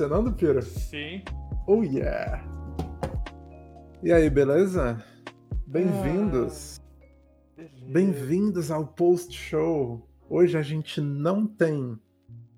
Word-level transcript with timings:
funcionando, 0.00 0.32
Piro? 0.32 0.62
Sim. 0.62 1.22
Oh 1.66 1.82
yeah! 1.82 2.42
E 4.02 4.10
aí, 4.10 4.30
beleza? 4.30 5.04
Bem-vindos! 5.66 6.80
Ah, 7.58 7.62
Bem-vindos 7.92 8.70
ao 8.70 8.86
post-show! 8.86 10.08
Hoje 10.26 10.56
a 10.56 10.62
gente 10.62 11.02
não 11.02 11.46
tem 11.46 11.98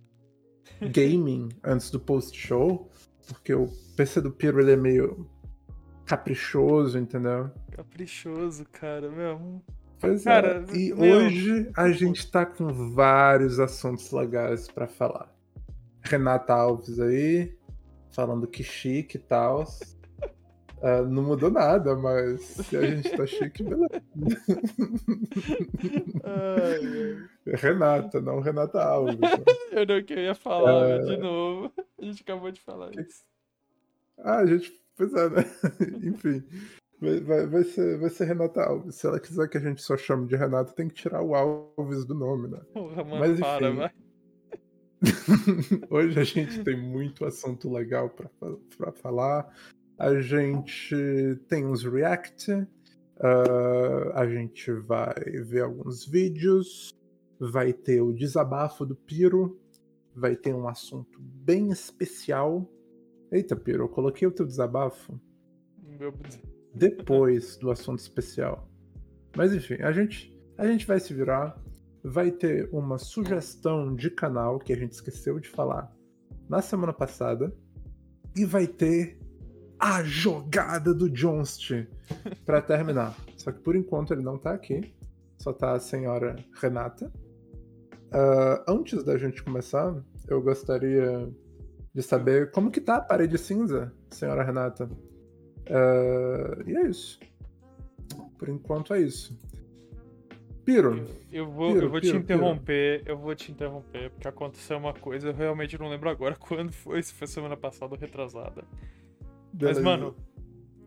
gaming 0.94 1.48
antes 1.64 1.90
do 1.90 1.98
post-show, 1.98 2.88
porque 3.26 3.52
o 3.52 3.66
PC 3.96 4.20
do 4.20 4.30
Piro 4.30 4.60
ele 4.60 4.72
é 4.72 4.76
meio 4.76 5.28
caprichoso, 6.06 6.96
entendeu? 6.96 7.50
Caprichoso, 7.72 8.64
cara, 8.70 9.10
meu. 9.10 9.60
Pois 9.98 10.22
Cara, 10.22 10.64
é. 10.72 10.76
E 10.76 10.94
meu- 10.94 11.16
hoje 11.26 11.68
a 11.76 11.90
gente 11.90 12.30
tá 12.30 12.46
com 12.46 12.68
vários 12.94 13.58
assuntos 13.58 14.12
legais 14.12 14.68
pra 14.68 14.86
falar. 14.86 15.31
Renata 16.02 16.52
Alves 16.54 16.98
aí, 17.00 17.56
falando 18.10 18.46
que 18.46 18.62
chique 18.62 19.16
e 19.16 19.20
tal. 19.20 19.64
Ah, 20.82 21.02
não 21.02 21.22
mudou 21.22 21.48
nada, 21.50 21.94
mas 21.94 22.40
se 22.42 22.76
a 22.76 22.82
gente 22.84 23.16
tá 23.16 23.24
chique, 23.24 23.62
beleza. 23.62 24.02
Ai, 26.24 27.54
Renata, 27.54 28.20
não 28.20 28.40
Renata 28.40 28.82
Alves. 28.82 29.18
né? 29.18 29.28
eu 29.72 29.86
não 29.86 30.02
queria 30.02 30.34
falar 30.34 30.88
É. 30.90 30.98
de 31.00 31.16
novo. 31.18 31.72
A 32.00 32.04
gente 32.04 32.22
acabou 32.22 32.50
de 32.50 32.60
falar 32.60 32.90
isso. 32.96 33.22
Ah, 34.18 34.38
a 34.38 34.46
gente. 34.46 34.72
Pois 34.96 35.12
é, 35.14 35.30
né? 35.30 35.44
Enfim. 36.02 36.42
Vai, 37.00 37.20
vai, 37.20 37.46
vai 37.46 37.64
ser, 37.64 37.98
vai 37.98 38.10
ser 38.10 38.24
Renata 38.26 38.62
Alves. 38.62 38.94
Se 38.96 39.06
ela 39.06 39.18
quiser 39.18 39.48
que 39.48 39.58
a 39.58 39.60
gente 39.60 39.82
só 39.82 39.96
chame 39.96 40.26
de 40.28 40.36
Renata, 40.36 40.72
tem 40.72 40.88
que 40.88 40.94
tirar 40.94 41.22
o 41.22 41.34
Alves 41.34 42.04
do 42.04 42.14
nome, 42.14 42.48
né? 42.48 42.60
Porra, 42.72 43.02
mano, 43.02 43.18
Mas, 43.18 43.40
para, 43.40 43.68
enfim. 43.68 43.76
vai. 43.78 43.90
Hoje 45.90 46.18
a 46.18 46.24
gente 46.24 46.62
tem 46.62 46.80
muito 46.80 47.24
assunto 47.24 47.70
legal 47.70 48.10
pra 48.10 48.92
falar. 48.92 49.52
A 49.98 50.20
gente 50.20 50.96
tem 51.48 51.66
uns 51.66 51.84
react, 51.84 52.50
ah, 53.20 54.12
a 54.14 54.26
gente 54.26 54.72
vai 54.72 55.14
ver 55.44 55.62
alguns 55.62 56.06
vídeos, 56.06 56.94
vai 57.38 57.72
ter 57.72 58.00
o 58.00 58.12
desabafo 58.12 58.86
do 58.86 58.94
Piro, 58.94 59.60
vai 60.14 60.36
ter 60.36 60.54
um 60.54 60.68
assunto 60.68 61.20
bem 61.20 61.70
especial. 61.70 62.68
Eita, 63.30 63.56
Piro, 63.56 63.84
eu 63.84 63.88
coloquei 63.88 64.26
o 64.26 64.32
teu 64.32 64.46
desabafo 64.46 65.20
Meu... 65.82 66.14
depois 66.74 67.56
do 67.56 67.70
assunto 67.70 67.98
especial. 67.98 68.68
Mas 69.36 69.54
enfim, 69.54 69.82
a 69.82 69.90
gente, 69.90 70.36
a 70.56 70.66
gente 70.66 70.86
vai 70.86 71.00
se 71.00 71.12
virar. 71.12 71.60
Vai 72.04 72.30
ter 72.30 72.68
uma 72.72 72.98
sugestão 72.98 73.94
de 73.94 74.10
canal 74.10 74.58
que 74.58 74.72
a 74.72 74.76
gente 74.76 74.92
esqueceu 74.92 75.38
de 75.38 75.48
falar 75.48 75.92
na 76.48 76.60
semana 76.60 76.92
passada. 76.92 77.54
E 78.34 78.44
vai 78.44 78.66
ter 78.66 79.18
a 79.78 80.02
jogada 80.02 80.94
do 80.94 81.08
Jonst 81.08 81.70
pra 82.46 82.62
terminar. 82.62 83.16
Só 83.36 83.50
que 83.52 83.60
por 83.60 83.76
enquanto 83.76 84.12
ele 84.12 84.22
não 84.22 84.38
tá 84.38 84.52
aqui. 84.52 84.94
Só 85.38 85.52
tá 85.52 85.72
a 85.72 85.80
senhora 85.80 86.36
Renata. 86.60 87.12
Ah, 88.12 88.64
antes 88.68 89.02
da 89.02 89.16
gente 89.16 89.42
começar, 89.42 89.94
eu 90.28 90.40
gostaria 90.42 91.28
de 91.94 92.02
saber 92.02 92.50
como 92.50 92.70
que 92.70 92.80
tá 92.80 92.96
a 92.96 93.00
parede 93.00 93.36
cinza, 93.38 93.92
senhora 94.10 94.44
Renata. 94.44 94.88
Ah, 95.68 96.62
e 96.66 96.76
é 96.76 96.88
isso. 96.88 97.18
Por 98.38 98.48
enquanto 98.48 98.94
é 98.94 99.00
isso. 99.00 99.36
Piro, 100.64 101.04
Eu 101.30 101.50
vou, 101.50 101.72
Piro, 101.72 101.86
eu 101.86 101.90
vou 101.90 102.00
Piro, 102.00 102.12
te 102.12 102.22
interromper, 102.22 103.02
eu 103.04 103.18
vou 103.18 103.34
te 103.34 103.50
interromper, 103.50 104.10
porque 104.10 104.28
aconteceu 104.28 104.78
uma 104.78 104.94
coisa, 104.94 105.28
eu 105.28 105.34
realmente 105.34 105.76
não 105.78 105.88
lembro 105.88 106.08
agora 106.08 106.34
quando 106.38 106.72
foi, 106.72 107.02
se 107.02 107.12
foi 107.12 107.26
semana 107.26 107.56
passada 107.56 107.94
ou 107.94 108.00
retrasada. 108.00 108.64
Mas, 109.52 109.60
beleza. 109.60 109.82
mano, 109.82 110.16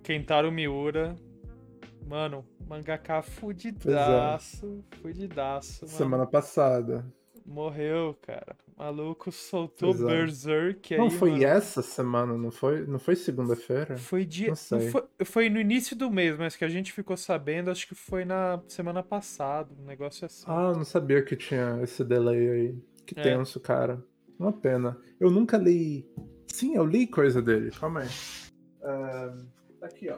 Kentaro 0.01 0.51
Miura, 0.51 1.16
mano, 2.07 2.45
mangaka 2.67 3.22
fudidaço, 3.22 4.83
fudidaço, 5.01 5.85
mano. 5.85 5.97
semana 5.97 6.25
passada. 6.25 7.05
Morreu, 7.45 8.17
cara. 8.22 8.56
O 8.75 8.81
maluco 8.81 9.31
soltou 9.31 9.91
Pois 9.94 10.01
é. 10.01 10.06
Berserk 10.06 10.94
aí, 10.95 11.00
não 11.00 11.09
foi 11.11 11.31
mano. 11.31 11.44
essa 11.45 11.81
semana, 11.81 12.35
não 12.38 12.51
foi? 12.51 12.85
Não 12.88 12.97
foi 13.00 13.16
segunda-feira? 13.16 13.95
Foi 13.97 14.25
dia. 14.25 14.47
Não 14.47 14.51
não 14.51 14.56
sei. 14.56 14.89
foi, 14.89 15.03
foi 15.23 15.50
no 15.50 15.59
início 15.59 15.95
do 15.95 16.09
mês, 16.09 16.38
mas 16.38 16.55
que 16.55 16.66
a 16.66 16.67
gente 16.69 16.91
ficou 16.91 17.16
sabendo, 17.16 17.69
acho 17.69 17.88
que 17.88 17.94
foi 17.95 18.25
na 18.25 18.59
semana 18.67 19.03
passada, 19.03 19.69
um 19.79 19.85
negócio 19.85 20.25
assim. 20.25 20.44
Ah, 20.47 20.72
eu 20.72 20.78
não 20.78 20.84
sabia 20.84 21.22
que 21.23 21.35
tinha 21.35 21.79
esse 21.84 22.03
delay 22.03 22.50
aí. 22.50 22.75
Que 23.05 23.17
É. 23.19 23.23
tenso, 23.23 23.59
cara. 23.59 24.03
Uma 24.39 24.51
pena. 24.51 24.97
Eu 25.19 25.29
nunca 25.29 25.55
li. 25.57 26.05
Sim, 26.47 26.75
eu 26.75 26.85
li 26.85 27.05
coisa 27.07 27.41
dele. 27.41 27.69
Calma 27.72 28.01
aí. 28.01 28.09
Tá 29.79 29.85
aqui, 29.85 30.09
ó. 30.09 30.17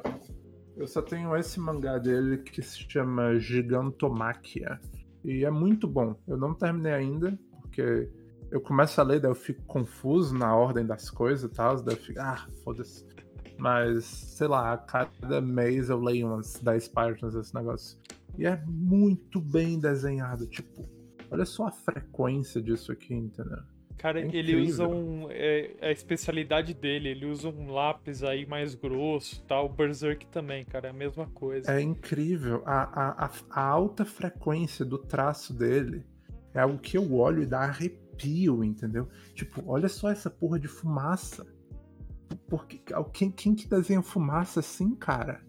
Eu 0.76 0.88
só 0.88 1.02
tenho 1.02 1.36
esse 1.36 1.60
mangá 1.60 1.98
dele 1.98 2.38
que 2.38 2.62
se 2.62 2.80
chama 2.90 3.38
Gigantomáquia. 3.40 4.80
E 5.28 5.44
é 5.44 5.52
muito 5.52 5.86
bom. 5.88 6.16
Eu 6.26 6.38
não 6.38 6.54
terminei 6.54 6.94
ainda, 6.94 7.38
porque 7.62 8.10
eu 8.50 8.62
começo 8.62 9.00
a 9.02 9.04
ler, 9.04 9.20
daí 9.20 9.30
eu 9.30 9.36
fico 9.36 9.62
confuso 9.64 10.34
na 10.34 10.56
ordem 10.56 10.86
das 10.86 11.10
coisas 11.10 11.52
e 11.52 11.54
tal. 11.54 11.76
Daí 11.82 11.96
eu 11.96 12.00
fico, 12.00 12.20
ah, 12.22 12.48
foda-se. 12.64 13.06
Mas, 13.58 14.06
sei 14.06 14.48
lá, 14.48 14.72
a 14.72 14.78
cada 14.78 15.42
mês 15.42 15.90
eu 15.90 16.00
leio 16.00 16.28
umas 16.28 16.60
10 16.62 16.88
páginas 16.88 17.34
desse 17.34 17.54
negócio. 17.54 18.00
E 18.38 18.46
é 18.46 18.56
muito 18.66 19.42
bem 19.42 19.78
desenhado. 19.78 20.48
Tipo, 20.48 20.88
olha 21.30 21.44
só 21.44 21.68
a 21.68 21.72
frequência 21.72 22.62
disso 22.62 22.94
aqui, 22.94 23.14
entendeu? 23.14 23.64
Cara, 23.98 24.22
é 24.22 24.30
ele 24.32 24.56
usa 24.56 24.88
um. 24.88 25.28
É, 25.32 25.72
é 25.80 25.90
a 25.90 25.92
especialidade 25.92 26.74
dele, 26.74 27.10
ele 27.10 27.26
usa 27.26 27.50
um 27.50 27.72
lápis 27.72 28.24
aí 28.24 28.46
mais 28.46 28.76
grosso 28.76 29.42
tal. 29.48 29.66
O 29.66 29.70
Berserk 29.70 30.28
também, 30.28 30.64
cara, 30.64 30.88
é 30.88 30.90
a 30.92 30.94
mesma 30.94 31.26
coisa. 31.28 31.72
É 31.72 31.82
incrível. 31.82 32.62
A, 32.66 33.26
a, 33.26 33.32
a, 33.50 33.62
alta 33.62 34.06
frequência 34.06 34.86
do 34.86 35.00
traço 35.00 35.52
dele 35.52 36.06
é 36.54 36.60
algo 36.60 36.78
que 36.78 36.96
eu 36.96 37.12
olho 37.14 37.42
e 37.42 37.46
dá 37.46 37.62
arrepio, 37.62 38.64
entendeu? 38.64 39.08
Tipo, 39.34 39.64
olha 39.66 39.90
só 39.90 40.12
essa 40.12 40.30
porra 40.30 40.60
de 40.60 40.68
fumaça. 40.68 41.46
Porque, 42.48 42.82
quem, 43.14 43.32
quem 43.32 43.56
que 43.56 43.68
desenha 43.68 44.02
fumaça 44.04 44.60
assim, 44.60 44.96
cara? 44.96 45.42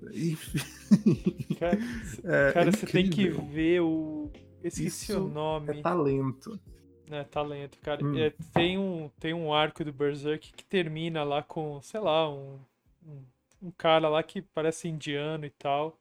Cara, 1.60 1.78
é, 2.24 2.52
cara, 2.52 2.68
é 2.68 2.72
você 2.72 2.86
tem 2.86 3.10
que 3.10 3.28
ver 3.28 3.80
o. 3.80 4.30
Esqueci 4.64 5.12
Isso 5.12 5.26
o 5.26 5.28
nome. 5.28 5.78
É 5.78 5.82
talento. 5.82 6.58
É, 7.10 7.24
talento, 7.24 7.78
cara. 7.80 8.04
Hum. 8.04 8.18
É, 8.18 8.32
tem, 8.52 8.78
um, 8.78 9.10
tem 9.18 9.34
um 9.34 9.52
arco 9.52 9.84
do 9.84 9.92
Berserk 9.92 10.52
que 10.52 10.64
termina 10.64 11.22
lá 11.24 11.42
com, 11.42 11.80
sei 11.82 12.00
lá, 12.00 12.28
um, 12.28 12.58
um, 13.06 13.22
um 13.62 13.70
cara 13.70 14.08
lá 14.08 14.22
que 14.22 14.40
parece 14.40 14.88
indiano 14.88 15.44
e 15.44 15.50
tal. 15.50 15.98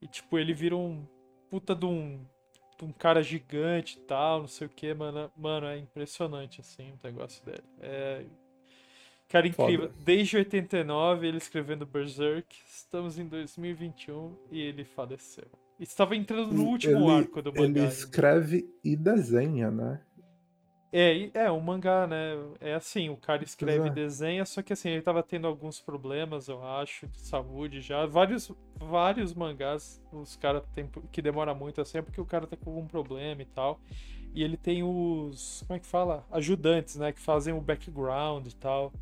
E, 0.00 0.06
tipo, 0.06 0.38
ele 0.38 0.52
vira 0.52 0.76
um 0.76 1.04
puta 1.50 1.74
de 1.74 1.86
um, 1.86 2.20
de 2.78 2.84
um 2.84 2.92
cara 2.92 3.22
gigante 3.22 3.98
e 3.98 4.00
tal, 4.02 4.40
não 4.40 4.48
sei 4.48 4.66
o 4.66 4.70
que, 4.70 4.92
mano. 4.94 5.30
Mano, 5.36 5.66
é 5.66 5.78
impressionante, 5.78 6.60
assim, 6.60 6.92
o 6.92 6.98
negócio 7.02 7.44
dele. 7.44 7.64
É. 7.80 8.24
Cara, 9.28 9.46
incrível. 9.46 9.88
Foda. 9.88 10.02
Desde 10.04 10.36
89, 10.38 11.26
ele 11.26 11.36
escrevendo 11.36 11.84
Berserk. 11.84 12.56
Estamos 12.66 13.18
em 13.18 13.26
2021 13.26 14.34
e 14.50 14.60
ele 14.60 14.84
faleceu. 14.84 15.48
Estava 15.78 16.16
entrando 16.16 16.52
no 16.52 16.64
último 16.64 17.10
ele, 17.10 17.18
arco 17.18 17.42
do 17.42 17.52
mangá. 17.52 17.64
Ele 17.64 17.86
escreve 17.86 18.68
e 18.82 18.96
desenha, 18.96 19.70
né? 19.70 20.00
É, 20.90 21.30
é, 21.34 21.52
um 21.52 21.60
mangá, 21.60 22.06
né? 22.06 22.34
É 22.60 22.74
assim, 22.74 23.10
o 23.10 23.16
cara 23.16 23.44
escreve 23.44 23.88
e 23.88 23.90
desenha, 23.90 24.44
só 24.46 24.62
que 24.62 24.72
assim, 24.72 24.88
ele 24.88 25.02
tava 25.02 25.22
tendo 25.22 25.46
alguns 25.46 25.80
problemas, 25.80 26.48
eu 26.48 26.64
acho, 26.64 27.06
de 27.08 27.20
saúde 27.20 27.80
já. 27.82 28.06
Vários, 28.06 28.50
vários 28.76 29.34
mangás, 29.34 30.02
os 30.10 30.36
caras 30.36 30.62
tem 30.74 30.88
que 31.12 31.20
demora 31.20 31.54
muito 31.54 31.80
assim, 31.80 31.98
é 31.98 32.02
porque 32.02 32.20
o 32.20 32.24
cara 32.24 32.46
tá 32.46 32.56
com 32.56 32.70
algum 32.70 32.86
problema 32.86 33.42
e 33.42 33.46
tal. 33.46 33.80
E 34.34 34.42
ele 34.42 34.56
tem 34.56 34.82
os, 34.82 35.62
como 35.66 35.76
é 35.76 35.80
que 35.80 35.86
fala? 35.86 36.26
Ajudantes, 36.30 36.96
né? 36.96 37.12
Que 37.12 37.20
fazem 37.20 37.52
o 37.52 37.60
background 37.60 38.46
e 38.46 38.56
tal. 38.56 38.92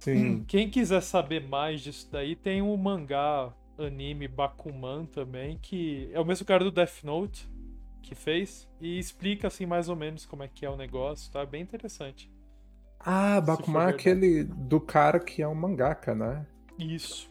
Sim. 0.00 0.44
Quem 0.48 0.68
quiser 0.68 1.00
saber 1.00 1.46
mais 1.46 1.80
disso 1.80 2.08
daí, 2.10 2.36
tem 2.36 2.60
o 2.60 2.76
mangá 2.76 3.54
anime 3.78 4.28
Bakuman 4.28 5.06
também, 5.06 5.58
que 5.62 6.10
é 6.12 6.20
o 6.20 6.24
mesmo 6.24 6.46
cara 6.46 6.62
do 6.62 6.70
Death 6.70 7.02
Note 7.04 7.48
que 8.02 8.14
fez 8.14 8.68
e 8.80 8.98
explica 8.98 9.46
assim 9.48 9.64
mais 9.64 9.88
ou 9.88 9.96
menos 9.96 10.26
como 10.26 10.42
é 10.42 10.48
que 10.48 10.66
é 10.66 10.70
o 10.70 10.76
negócio, 10.76 11.30
tá? 11.32 11.46
Bem 11.46 11.62
interessante. 11.62 12.30
Ah, 13.00 13.40
Bakuman 13.40 13.84
é 13.86 13.90
aquele 13.90 14.44
do 14.44 14.80
cara 14.80 15.18
que 15.18 15.42
é 15.42 15.48
um 15.48 15.54
mangaka, 15.54 16.14
né? 16.14 16.46
Isso. 16.78 17.30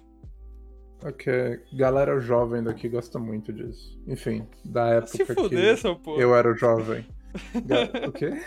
Ok, 1.03 1.59
galera 1.73 2.19
jovem 2.19 2.61
daqui 2.63 2.87
gosta 2.87 3.17
muito 3.17 3.51
disso. 3.51 3.99
Enfim, 4.07 4.47
da 4.63 4.87
época 4.89 5.07
se 5.17 5.25
fuder, 5.25 5.77
seu 5.77 5.95
que 5.95 6.03
porra. 6.03 6.21
eu 6.21 6.35
era 6.35 6.53
jovem. 6.55 7.05
Ga- 7.65 8.07
o 8.07 8.11
quê? 8.11 8.39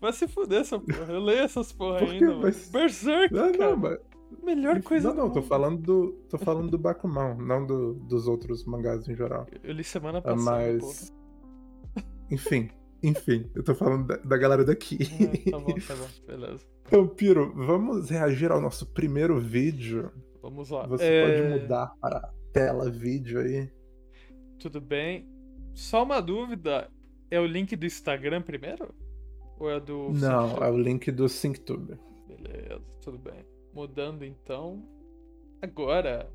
Vai 0.00 0.12
se 0.12 0.28
fuder, 0.28 0.64
seu 0.64 0.80
porra. 0.80 1.12
Eu 1.12 1.20
leio 1.20 1.40
essas 1.40 1.72
porra 1.72 2.00
Por 2.00 2.10
ainda. 2.10 2.34
Mas- 2.36 2.68
Berserk, 2.68 3.32
Não, 3.32 3.52
cara. 3.52 3.70
não, 3.70 3.76
mas... 3.76 3.98
Melhor 4.42 4.82
coisa 4.82 5.08
Não, 5.14 5.14
não, 5.26 5.30
tô 5.30 5.40
falando 5.42 5.80
do. 5.80 6.12
tô 6.28 6.36
falando 6.36 6.68
do 6.70 6.76
Bakuman, 6.76 7.36
não 7.36 7.64
do, 7.64 7.94
dos 7.94 8.26
outros 8.26 8.64
mangás 8.66 9.08
em 9.08 9.14
geral. 9.14 9.46
Eu 9.62 9.72
li 9.72 9.84
semana 9.84 10.20
passada, 10.20 10.78
porra. 10.78 10.92
Enfim. 12.30 12.70
Enfim, 13.02 13.50
eu 13.54 13.62
tô 13.62 13.74
falando 13.74 14.06
da, 14.06 14.16
da 14.16 14.36
galera 14.38 14.64
daqui. 14.64 14.98
Ah, 15.02 15.50
tá 15.50 15.58
bom, 15.58 15.74
tá 15.74 15.94
bom, 15.94 16.08
beleza. 16.26 16.64
Então, 16.86 17.06
Piro, 17.06 17.52
vamos 17.54 18.08
reagir 18.08 18.50
ao 18.50 18.60
nosso 18.62 18.86
primeiro 18.86 19.38
vídeo. 19.38 20.10
Vamos 20.40 20.70
lá. 20.70 20.86
Você 20.86 21.04
É, 21.04 21.26
pode 21.50 21.60
mudar 21.60 21.94
para 22.00 22.32
tela 22.52 22.90
vídeo 22.90 23.40
aí. 23.40 23.70
Tudo 24.58 24.80
bem. 24.80 25.28
Só 25.74 26.02
uma 26.02 26.20
dúvida: 26.22 26.90
é 27.30 27.38
o 27.38 27.46
link 27.46 27.76
do 27.76 27.84
Instagram 27.84 28.40
primeiro? 28.42 28.94
Ou 29.58 29.70
é 29.70 29.78
do. 29.80 30.10
Não, 30.12 30.48
SyncTube? 30.48 30.62
é 30.64 30.70
o 30.70 30.78
link 30.78 31.10
do 31.12 31.28
SyncTube. 31.28 31.98
Beleza, 32.26 32.80
tudo 33.02 33.18
bem. 33.18 33.44
Mudando 33.74 34.24
então. 34.24 34.82
Agora. 35.60 36.30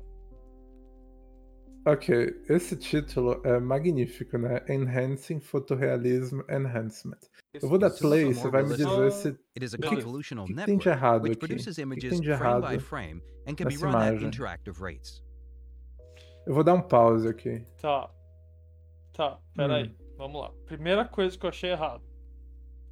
Ok, 1.92 2.42
esse 2.48 2.76
título 2.76 3.40
é 3.44 3.58
magnífico, 3.58 4.36
né? 4.38 4.62
Enhancing 4.68 5.40
Photorealism 5.40 6.40
Enhancement. 6.48 7.18
Eu 7.54 7.68
vou 7.68 7.78
dar 7.78 7.90
play, 7.90 8.24
more 8.26 8.34
você 8.34 8.48
vai 8.50 8.62
me 8.62 8.76
dizer 8.76 9.10
se 9.12 9.28
It 9.28 9.64
is 9.64 9.74
a 9.74 9.76
O 9.76 9.80
que- 9.80 9.88
convolutional 9.96 10.44
que, 10.44 10.52
que 10.52 10.56
tem 10.64 10.76
network 10.76 10.82
de 10.84 10.88
errado 10.88 11.22
which 11.22 11.32
aqui. 11.32 11.38
produces 11.48 11.78
O 11.78 11.88
que, 11.90 12.08
tem 12.08 12.20
de 12.20 12.36
frame 12.36 12.60
by 12.60 12.66
errado? 12.66 12.80
frame 12.80 13.22
and 13.46 13.54
can 13.54 13.64
be 13.64 13.74
nessa 13.74 13.86
run 13.86 13.96
at 13.96 14.08
imagem? 14.08 14.28
interactive 14.28 14.80
rates. 14.80 15.24
Eu 16.46 16.54
vou 16.54 16.62
dar 16.62 16.74
um 16.74 16.82
pause 16.82 17.26
aqui. 17.28 17.66
Tá. 17.80 18.10
Tá, 19.12 19.38
peraí. 19.56 19.88
Hum. 19.88 19.94
Vamos 20.16 20.40
lá. 20.42 20.52
Primeira 20.66 21.04
coisa 21.08 21.36
que 21.36 21.44
eu 21.44 21.50
achei 21.50 21.70
errado. 21.70 22.02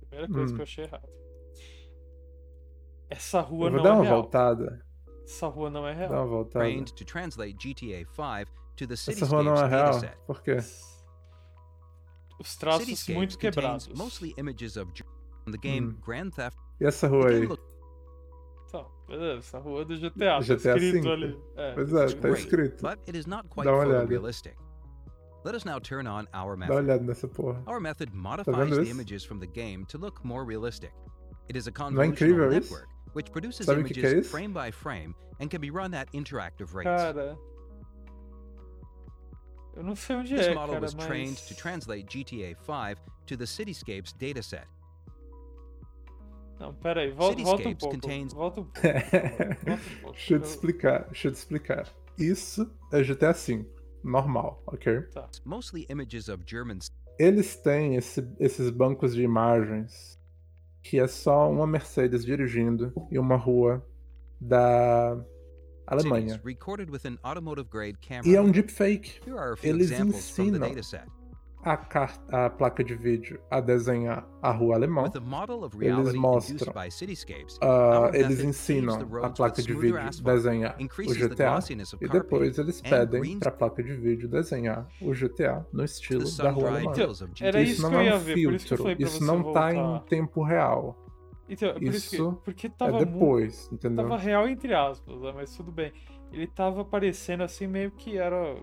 Primeira 0.01 0.33
coisa 0.33 0.53
Hum. 0.53 0.55
que 0.57 0.61
eu 0.61 0.65
achei 0.65 0.85
errado. 0.85 1.09
Essa 3.11 3.41
rua 3.41 3.67
Eu 3.69 3.71
vou 3.73 3.77
não 3.79 3.85
dar 3.85 3.91
é 3.91 3.93
uma 3.93 4.05
real. 4.05 4.23
voltada. 4.23 4.85
Essa 5.25 5.47
rua 5.47 5.71
não 5.71 5.87
é 5.87 5.95
Dar 5.95 6.07
uma 6.09 6.09
real. 6.17 6.29
voltada. 6.29 6.65
Trained 6.65 6.93
to 6.95 7.05
translate 7.05 7.55
GTA 7.55 8.05
5 8.07 8.58
to 8.79 8.87
the 8.87 8.95
Essa 8.95 9.27
rua 9.27 9.43
não 9.43 9.57
Cityscapes 9.57 9.71
real. 9.71 9.93
dataset. 10.01 10.17
Por 10.27 10.43
quê? 10.43 10.57
Os 12.41 12.57
traços 12.57 12.85
Cityscapes 12.87 13.17
muito 13.17 13.35
contains 13.35 13.55
quebrados. 13.55 13.89
mostly 13.95 14.35
images 14.39 14.77
of 14.77 14.91
Ger- 14.95 15.07
from 15.43 15.53
the 15.53 15.59
game 15.59 15.89
Hum. 15.89 16.01
Grand 16.07 16.31
Theft. 16.31 16.57
E 16.81 16.85
essa 16.87 17.09
The 17.09 17.15
rua 17.15 17.29
game 17.31 17.41
aí? 17.43 17.47
looks 17.49 17.69
Então, 18.69 18.91
beleza, 19.09 19.39
essa 19.39 19.59
rua 19.59 19.81
é 19.81 19.85
do 19.87 19.97
GTA. 19.97 20.11
Tá 20.39 20.41
GTA 20.41 20.77
escrito 20.77 21.03
V. 21.05 21.11
ali. 21.13 21.43
É, 21.57 21.73
Pois 21.73 21.93
é, 21.93 22.07
tá 22.07 22.15
great, 22.29 22.39
escrito. 22.41 22.83
but 22.83 22.99
it 23.09 23.17
is 23.19 23.27
not 23.27 23.49
quite 23.49 23.65
Dá 23.65 23.73
uma 23.73 23.81
olhada. 23.85 24.01
photorealistic. 24.03 24.55
Let 25.45 25.55
us 25.55 25.65
now 25.65 25.81
turn 25.81 26.07
on 26.07 26.21
our 26.21 26.27
Dá 26.33 26.45
uma 26.45 26.57
method. 26.57 26.77
olhada 26.85 27.03
nessa 27.05 27.27
porra. 27.29 27.63
Our 27.67 27.81
method 27.81 28.13
vendo 28.13 28.23
modifies 28.23 28.71
the 28.77 28.83
isso? 28.83 28.91
images 28.91 29.25
from 29.25 29.39
the 29.39 29.47
game 29.47 29.85
to 29.87 29.97
look 29.99 30.21
more 30.25 30.45
realistic. 30.45 30.93
It 31.49 31.57
is 31.59 31.67
a 31.67 31.71
Não 31.91 32.05
incrível 32.05 32.45
convolutional 32.45 32.53
isso? 32.61 32.75
network 32.75 32.89
which 33.15 33.31
produces 33.33 33.65
Sabe 33.65 33.81
o 33.81 33.85
que 33.85 33.95
que 33.95 34.01
é 34.01 34.03
images 34.03 34.27
isso? 34.27 34.31
frame 34.31 34.53
by 34.53 34.71
frame 34.71 35.15
and 35.41 35.49
can 35.49 35.61
be 35.61 35.71
run 35.71 35.95
at 35.95 36.09
interactive 36.13 36.75
rates. 36.75 36.85
Cara. 37.03 37.39
Eu 39.79 39.85
não 39.85 39.95
sei 39.95 40.17
onde 40.17 40.35
This 40.35 40.49
é, 40.49 40.55
model 40.55 40.71
cara, 40.75 40.81
was 40.83 40.95
trained 40.95 41.37
to 41.37 41.45
mas. 41.51 41.57
translate 41.57 42.05
GTA 42.25 42.57
5 42.57 43.01
to 43.27 43.37
the 43.37 43.47
Cityscapes 43.47 44.13
dataset. 44.13 44.67
Não, 46.59 46.75
peraí, 46.75 47.13
volta, 47.13 47.41
volta 47.43 47.63
um 47.63 47.73
Cityscapes 47.73 47.81
pouco. 47.81 47.95
contains- 48.01 48.33
Volta 48.35 48.61
um 48.61 48.65
pouco. 48.65 48.81
Volta 48.83 49.73
um 49.73 50.01
pouco. 50.03 50.13
deixa 50.17 50.35
eu 50.35 50.41
te 50.41 50.45
explicar, 50.45 51.05
deixa 51.05 51.29
eu 51.29 51.33
te 51.33 51.37
explicar. 51.37 51.89
Isso 52.19 52.69
é 52.93 53.03
GTA 53.05 53.33
V, 53.33 53.65
normal, 54.03 54.61
ok? 54.67 55.03
Tá. 55.13 55.29
Mostly 55.45 55.87
images 55.89 56.29
of 56.29 56.43
German 56.45 56.79
Eles 57.17 57.55
têm 57.57 57.95
esse- 57.95 58.29
esses 58.41 58.71
bancos 58.71 59.15
de 59.15 59.23
imagens 59.23 60.19
que 60.83 60.99
é 60.99 61.07
só 61.07 61.49
uma 61.51 61.67
Mercedes 61.67 62.25
dirigindo 62.25 62.93
e 63.11 63.19
uma 63.19 63.37
rua 63.37 63.85
da 64.41 65.17
Alemanha. 65.91 66.41
E 68.25 68.37
é 68.37 68.41
um 68.41 68.51
deepfake. 68.51 69.21
A 69.27 69.55
Eles 69.63 69.91
ensinam 69.91 70.69
a, 71.65 71.77
car- 71.77 72.19
a 72.31 72.49
placa 72.49 72.85
de 72.85 72.95
vídeo 72.95 73.41
a 73.51 73.61
desenhar 73.61 74.27
a 74.41 74.51
rua 74.53 74.77
alemã. 74.77 75.03
A 75.07 75.09
Eles 76.01 76.15
mostram, 76.15 76.73
by 76.73 76.91
cityscapes, 76.91 77.59
our 77.61 78.15
eles 78.15 78.41
ensinam 78.41 78.95
a 79.25 79.31
placa 79.31 79.61
de 79.63 79.75
vídeo 79.75 79.99
asphalt, 79.99 80.37
desenhar 80.37 80.77
o 80.79 81.15
GTA 81.29 81.59
e 82.01 82.09
depois 82.09 82.59
eles 82.59 82.81
pedem 82.81 83.21
para 83.41 83.49
a 83.49 83.53
placa 83.53 83.83
de 83.83 83.95
vídeo 83.97 84.29
desenhar 84.29 84.87
o 85.01 85.13
GTA 85.13 85.67
no 85.73 85.85
estilo 85.85 86.25
da 86.37 86.51
rua 86.51 86.69
alemã. 86.71 86.93
GTA. 86.93 87.61
isso 87.63 87.73
Isso 87.73 87.83
que 87.87 87.93
não 87.93 88.01
é 88.01 88.15
um 88.15 88.21
filtro, 88.21 88.77
isso 88.99 89.25
não 89.25 89.53
tá 89.53 89.75
em 89.75 89.99
tempo 90.09 90.43
real. 90.45 90.97
Então, 91.49 91.71
é 91.71 91.73
por 91.75 91.83
isso 91.85 92.11
que. 92.11 92.17
Isso 92.17 92.41
Porque 92.45 92.67
É 92.67 92.71
tava 92.71 92.93
muito. 92.99 93.13
depois, 93.13 93.69
entendeu? 93.73 94.05
Tava 94.05 94.19
real 94.19 94.49
entre 94.49 94.75
aspas, 94.75 95.21
né? 95.21 95.33
mas 95.35 95.57
tudo 95.57 95.73
bem. 95.73 95.93
Ele 96.33 96.47
tava 96.47 96.85
parecendo 96.85 97.43
assim, 97.43 97.67
meio 97.67 97.91
que 97.93 98.19
era. 98.19 98.57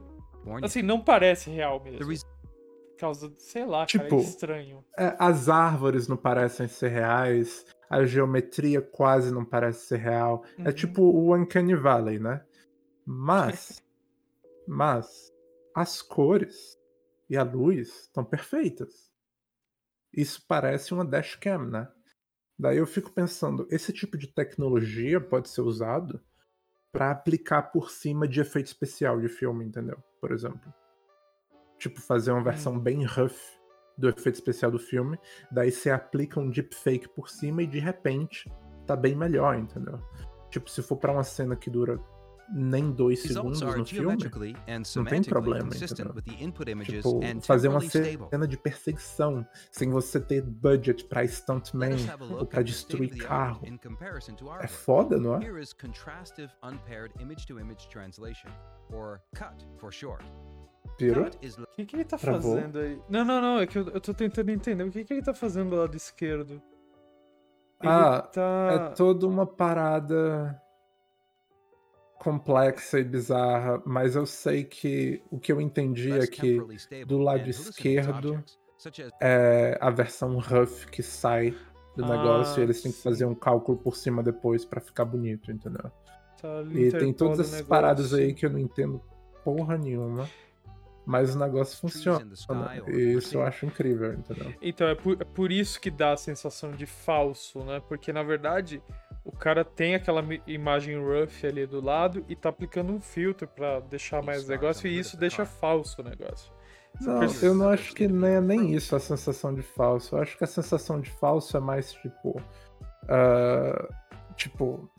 Assim, 0.61 0.81
não 0.83 1.01
parece 1.01 1.49
real 1.49 1.83
mesmo. 1.83 2.05
Por 2.05 2.97
causa, 2.99 3.29
de- 3.29 3.41
sei 3.41 3.65
lá, 3.65 3.79
cara, 3.79 3.87
Tipo, 3.87 4.15
é 4.15 4.19
estranho. 4.19 4.85
É, 4.97 5.15
as 5.19 5.49
árvores 5.49 6.07
não 6.07 6.15
parecem 6.15 6.67
ser 6.67 6.89
reais, 6.89 7.65
a 7.89 8.05
geometria 8.05 8.81
quase 8.81 9.33
não 9.33 9.43
parece 9.43 9.87
ser 9.87 9.97
real. 9.97 10.45
É 10.59 10.67
Uhum. 10.69 10.71
tipo 10.73 11.01
o 11.01 11.35
Uncanny 11.35 11.75
Valley, 11.75 12.19
né? 12.19 12.45
Mas, 13.05 13.81
mas 14.67 15.33
as 15.75 16.01
cores 16.01 16.77
e 17.29 17.35
a 17.35 17.43
luz 17.43 18.03
estão 18.03 18.23
perfeitas. 18.23 19.11
Isso 20.13 20.45
parece 20.47 20.93
uma 20.93 21.03
dashcam, 21.03 21.65
né? 21.65 21.89
Daí 22.57 22.77
eu 22.77 22.87
fico 22.87 23.11
pensando, 23.11 23.67
esse 23.69 23.91
tipo 23.91 24.17
de 24.17 24.27
tecnologia 24.27 25.19
pode 25.19 25.49
ser 25.49 25.61
usado 25.61 26.21
para 26.91 27.11
aplicar 27.11 27.63
por 27.63 27.91
cima 27.91 28.25
de 28.25 28.39
efeito 28.39 28.67
especial 28.67 29.19
de 29.19 29.27
filme, 29.27 29.65
entendeu? 29.65 29.97
Por 30.21 30.31
exemplo. 30.31 30.73
Tipo, 31.77 31.99
fazer 31.99 32.31
uma 32.31 32.43
versão 32.43 32.79
bem 32.79 33.03
rough 33.03 33.35
do 33.97 34.07
efeito 34.07 34.35
especial 34.35 34.71
do 34.71 34.79
filme, 34.79 35.19
daí 35.51 35.71
você 35.71 35.89
aplica 35.89 36.39
um 36.39 36.49
deepfake 36.49 37.09
por 37.09 37.29
cima 37.29 37.63
e 37.63 37.67
de 37.67 37.79
repente 37.79 38.49
tá 38.85 38.95
bem 38.95 39.15
melhor, 39.15 39.57
entendeu? 39.57 39.99
Tipo, 40.49 40.69
se 40.69 40.81
for 40.81 40.95
pra 40.95 41.11
uma 41.11 41.23
cena 41.23 41.55
que 41.55 41.69
dura 41.69 41.99
nem 42.49 42.91
dois 42.91 43.21
segundos 43.23 43.61
no 43.61 43.85
filme, 43.85 44.17
não 44.95 45.05
tem 45.05 45.23
problema, 45.23 45.69
Tipo, 46.85 47.19
fazer 47.41 47.67
uma 47.67 47.79
cena 47.81 48.47
de 48.47 48.57
perseguição 48.57 49.45
sem 49.71 49.89
você 49.89 50.19
ter 50.19 50.41
budget 50.41 51.05
pra 51.05 51.21
Let 51.21 51.31
stuntman 51.31 51.95
ou 52.31 52.45
of 52.45 52.63
destruir 52.63 53.15
carro. 53.17 53.61
É 54.63 54.67
foda, 54.67 55.17
não 55.17 55.35
é? 55.35 55.39
Pirou? 60.97 61.25
O 61.25 61.75
que, 61.75 61.85
que 61.85 61.95
ele 61.95 62.05
tá 62.05 62.17
Travou. 62.17 62.55
fazendo 62.55 62.79
aí? 62.79 63.01
Não, 63.09 63.25
não, 63.25 63.41
não, 63.41 63.59
é 63.59 63.67
que 63.67 63.77
eu, 63.77 63.89
eu 63.89 63.99
tô 63.99 64.13
tentando 64.13 64.49
entender. 64.49 64.83
O 64.83 64.91
que, 64.91 65.03
que 65.03 65.13
ele 65.13 65.21
tá 65.21 65.33
fazendo 65.33 65.71
do 65.71 65.75
lado 65.75 65.95
esquerdo? 65.97 66.61
Ele 67.81 67.91
Ah, 67.91 68.21
tá. 68.21 68.69
É 68.71 68.95
toda 68.95 69.27
uma 69.27 69.45
parada 69.45 70.61
complexa 72.25 72.99
e 72.99 73.03
bizarra, 73.03 73.79
mas 73.85 74.15
eu 74.15 74.25
sei 74.25 74.63
que 74.63 75.21
o 75.29 75.39
que 75.39 75.51
eu 75.51 75.61
entendi 75.61 76.11
é 76.11 76.25
que 76.25 76.59
do 77.05 77.19
lado 77.19 77.47
esquerdo 77.47 78.43
é 79.21 79.77
a 79.79 79.91
versão 79.91 80.35
rough 80.39 80.85
que 80.91 81.03
sai 81.03 81.55
do 81.95 82.03
Ah, 82.03 82.09
negócio 82.17 82.59
e 82.59 82.63
eles 82.63 82.81
têm 82.81 82.91
que 82.91 83.01
fazer 83.01 83.25
um 83.25 83.35
cálculo 83.35 83.77
por 83.77 83.95
cima 83.95 84.23
depois 84.23 84.65
pra 84.65 84.81
ficar 84.81 85.05
bonito, 85.05 85.51
entendeu? 85.51 85.91
tá 86.41 86.63
E 86.73 86.91
tem 86.91 87.13
todas 87.13 87.39
essas 87.41 87.51
negócio. 87.51 87.67
paradas 87.67 88.13
aí 88.13 88.33
que 88.33 88.47
eu 88.47 88.49
não 88.49 88.59
entendo 88.59 88.99
porra 89.43 89.77
nenhuma, 89.77 90.27
mas 91.05 91.35
o 91.35 91.39
negócio 91.39 91.77
funciona. 91.77 92.27
E 92.87 93.13
isso 93.13 93.37
eu 93.37 93.43
acho 93.43 93.67
incrível, 93.67 94.13
entendeu? 94.13 94.51
Então, 94.59 94.87
é 94.87 94.95
por, 94.95 95.21
é 95.21 95.23
por 95.23 95.51
isso 95.51 95.79
que 95.79 95.91
dá 95.91 96.13
a 96.13 96.17
sensação 96.17 96.71
de 96.71 96.87
falso, 96.87 97.63
né? 97.63 97.79
Porque 97.87 98.11
na 98.11 98.23
verdade 98.23 98.81
o 99.25 99.31
cara 99.31 99.65
tem 99.65 99.95
aquela 99.95 100.23
imagem 100.45 100.97
rough 100.97 101.43
ali 101.43 101.65
do 101.65 101.83
lado 101.83 102.23
e 102.29 102.35
tá 102.35 102.49
aplicando 102.49 102.93
um 102.93 103.01
filtro 103.01 103.47
pra 103.47 103.79
deixar 103.79 104.21
mais 104.21 104.41
Stars 104.41 104.61
negócio 104.61 104.87
e 104.87 104.99
isso 104.99 105.17
deixa 105.17 105.43
falso 105.45 106.01
o 106.01 106.05
negócio. 106.05 106.53
Não, 107.01 107.23
eu 107.41 107.55
não 107.55 107.69
acho 107.69 107.93
que 107.93 108.07
nem 108.07 108.35
é 108.35 108.41
nem 108.41 108.73
isso 108.73 108.95
a 108.95 108.99
sensação 108.99 109.53
de 109.53 109.63
falso. 109.63 110.15
Eu 110.15 110.21
acho 110.21 110.37
que 110.37 110.43
a 110.43 110.47
sensação 110.47 111.01
de 111.01 111.09
falso 111.09 111.57
é 111.57 111.59
mais 111.59 111.91
tipo. 111.91 112.39
ah, 113.09 113.89
tipo, 114.35 114.89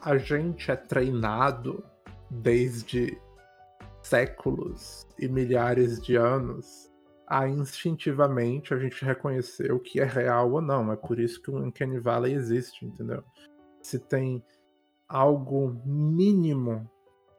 a 0.00 0.18
gente 0.18 0.70
é 0.70 0.76
treinado 0.76 1.82
desde 2.30 3.18
séculos 4.02 5.06
e 5.18 5.28
milhares 5.28 6.00
de 6.00 6.16
anos 6.16 6.92
a 7.26 7.48
instintivamente 7.48 8.74
a 8.74 8.78
gente 8.78 9.02
reconhecer 9.04 9.72
o 9.72 9.80
que 9.80 10.00
é 10.00 10.04
real 10.04 10.52
ou 10.52 10.60
não. 10.60 10.92
É 10.92 10.96
por 10.96 11.18
isso 11.18 11.40
que 11.40 11.50
o 11.50 11.56
Uncanny 11.56 11.98
Valley 11.98 12.34
existe, 12.34 12.84
entendeu? 12.84 13.24
Se 13.82 13.98
tem 13.98 14.42
algo 15.08 15.80
mínimo 15.84 16.90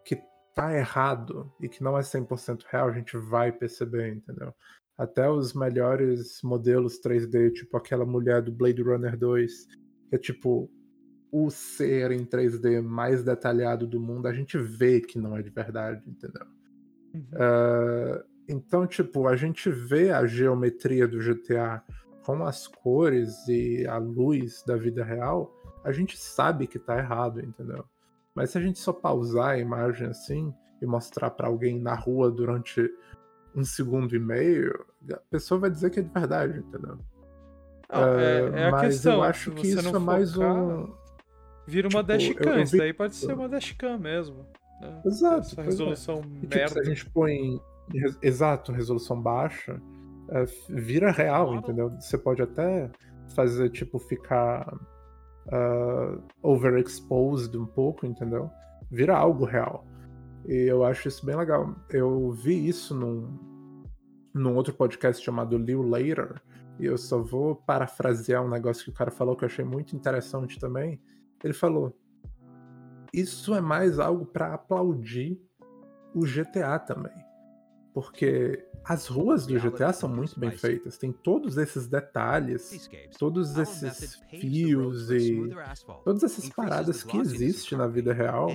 que 0.06 0.22
tá 0.54 0.76
errado 0.76 1.52
e 1.60 1.68
que 1.68 1.84
não 1.84 1.98
é 1.98 2.02
100% 2.02 2.64
real, 2.70 2.90
a 2.90 2.94
gente 2.94 3.18
vai 3.18 3.52
perceber, 3.52 4.14
entendeu? 4.14 4.54
Até 4.98 5.30
os 5.30 5.54
melhores 5.54 6.42
modelos 6.44 7.00
3D, 7.00 7.52
tipo 7.52 7.76
aquela 7.78 8.06
mulher 8.06 8.42
do 8.42 8.52
Blade 8.52 8.82
Runner 8.82 9.18
2, 9.18 9.66
que 10.10 10.16
é 10.16 10.18
tipo 10.18 10.70
o 11.32 11.50
ser 11.50 12.12
em 12.12 12.24
3D 12.24 12.80
mais 12.84 13.24
detalhado 13.24 13.88
do 13.88 14.00
mundo, 14.00 14.28
a 14.28 14.34
gente 14.34 14.56
vê 14.56 15.02
que 15.02 15.18
não 15.18 15.36
é 15.36 15.42
de 15.42 15.50
verdade, 15.50 16.04
entendeu? 16.08 16.46
Uhum. 17.16 17.26
Ah, 17.34 18.24
então, 18.48 18.86
tipo, 18.86 19.28
a 19.28 19.36
gente 19.36 19.72
vê 19.72 20.12
a 20.12 20.28
geometria 20.28 21.08
do 21.08 21.18
GTA 21.20 21.82
com 22.24 22.44
as 22.46 22.68
cores 22.68 23.48
e 23.48 23.86
a 23.88 23.98
luz 23.98 24.64
da 24.66 24.76
vida 24.76 25.04
real, 25.04 25.52
a 25.84 25.92
gente 25.92 26.18
sabe 26.18 26.68
que 26.68 26.80
tá 26.80 26.98
errado, 26.98 27.40
entendeu? 27.42 27.86
Mas 28.36 28.50
se 28.52 28.58
a 28.58 28.62
gente 28.62 28.80
só 28.80 28.92
pausar 28.94 29.50
a 29.52 29.58
imagem 29.60 30.08
assim 30.08 30.54
e 30.82 30.86
mostrar 30.86 31.30
para 31.32 31.48
alguém 31.48 31.80
na 31.80 31.94
rua 31.94 32.32
durante 32.32 32.90
um 33.56 33.64
segundo 33.64 34.16
e 34.16 34.20
meio, 34.20 34.86
a 35.12 35.18
pessoa 35.30 35.60
vai 35.60 35.70
dizer 35.70 35.90
que 35.92 36.00
é 36.00 36.04
de 36.04 36.10
verdade, 36.10 36.60
entendeu? 36.60 36.98
Não, 37.92 38.20
é, 38.20 38.62
é 38.62 38.68
a 38.68 38.72
mas 38.72 38.88
questão. 38.94 39.14
eu 39.14 39.24
acho 39.24 39.52
que 39.52 39.68
isso 39.68 39.96
é 39.96 40.00
mais 40.00 40.34
focar, 40.34 40.56
um. 40.56 40.96
Vira 41.68 41.88
uma 41.88 42.00
tipo, 42.04 42.08
dashcam. 42.08 42.52
eu 42.54 42.64
Isso 42.64 42.72
vi- 42.72 42.78
daí 42.80 42.94
pode 42.94 43.16
ser 43.16 43.34
uma 43.34 43.48
dashcam 43.48 43.98
mesmo. 44.00 44.46
né? 44.82 45.02
Exato, 45.06 45.38
Essa 45.48 45.62
é. 45.62 45.64
resolução 45.66 46.22
E, 46.42 46.48
tipo, 46.48 46.70
se 46.70 46.80
a 46.80 46.84
gente 46.84 47.10
põe. 47.12 47.62
Exato, 48.22 48.72
resolução 48.72 49.22
baixa, 49.22 49.80
é, 50.30 50.46
vira 50.70 51.12
real, 51.12 51.46
Claro. 51.48 51.60
entendeu? 51.60 51.90
Você 52.00 52.18
pode 52.18 52.42
até 52.42 52.90
fazer, 53.36 53.70
tipo, 53.70 54.00
ficar 54.00 54.74
ah, 55.52 56.18
overexposed 56.42 57.56
um 57.58 57.66
pouco, 57.66 58.06
entendeu? 58.06 58.50
Vira 58.90 59.16
algo 59.16 59.46
real. 59.46 59.86
E 60.48 60.54
eu 60.54 60.84
acho 60.84 61.08
isso 61.08 61.26
bem 61.26 61.36
legal. 61.36 61.76
Eu 61.90 62.32
vi 62.32 62.68
isso 62.68 62.94
num, 62.94 63.84
num 64.34 64.56
outro 64.56 64.74
podcast 64.74 65.24
chamado 65.24 65.58
Liu 65.58 65.82
Later, 65.82 66.42
e 66.80 66.86
eu 66.86 66.98
só 66.98 67.22
vou 67.22 67.56
parafrasear 67.56 68.44
um 68.44 68.50
negócio 68.50 68.84
que 68.84 68.90
o 68.90 68.94
cara 68.94 69.12
falou 69.12 69.36
que 69.36 69.44
eu 69.44 69.48
achei 69.48 69.64
muito 69.64 69.96
interessante 69.96 70.60
também. 70.60 71.02
Ele 71.44 71.54
falou: 71.54 71.96
Isso 73.14 73.54
é 73.54 73.62
mais 73.62 74.00
algo 74.00 74.26
para 74.26 74.54
aplaudir 74.54 75.40
o 76.14 76.22
GTA 76.22 76.80
também. 76.80 77.14
Porque 77.94 78.66
as 78.86 79.08
ruas 79.08 79.46
do 79.46 79.58
GTA 79.58 79.94
são 79.94 80.10
muito 80.10 80.38
bem 80.38 80.52
feitas, 80.52 80.98
tem 80.98 81.12
todos 81.12 81.58
esses 81.58 81.88
detalhes, 81.88 82.90
todos 83.18 83.58
esses 83.58 84.22
fios 84.30 85.10
e 85.10 85.50
todas 86.04 86.24
essas 86.24 86.50
paradas 86.50 87.02
que 87.04 87.18
existem 87.18 87.78
na 87.78 87.88
vida 87.88 88.14
real 88.14 88.50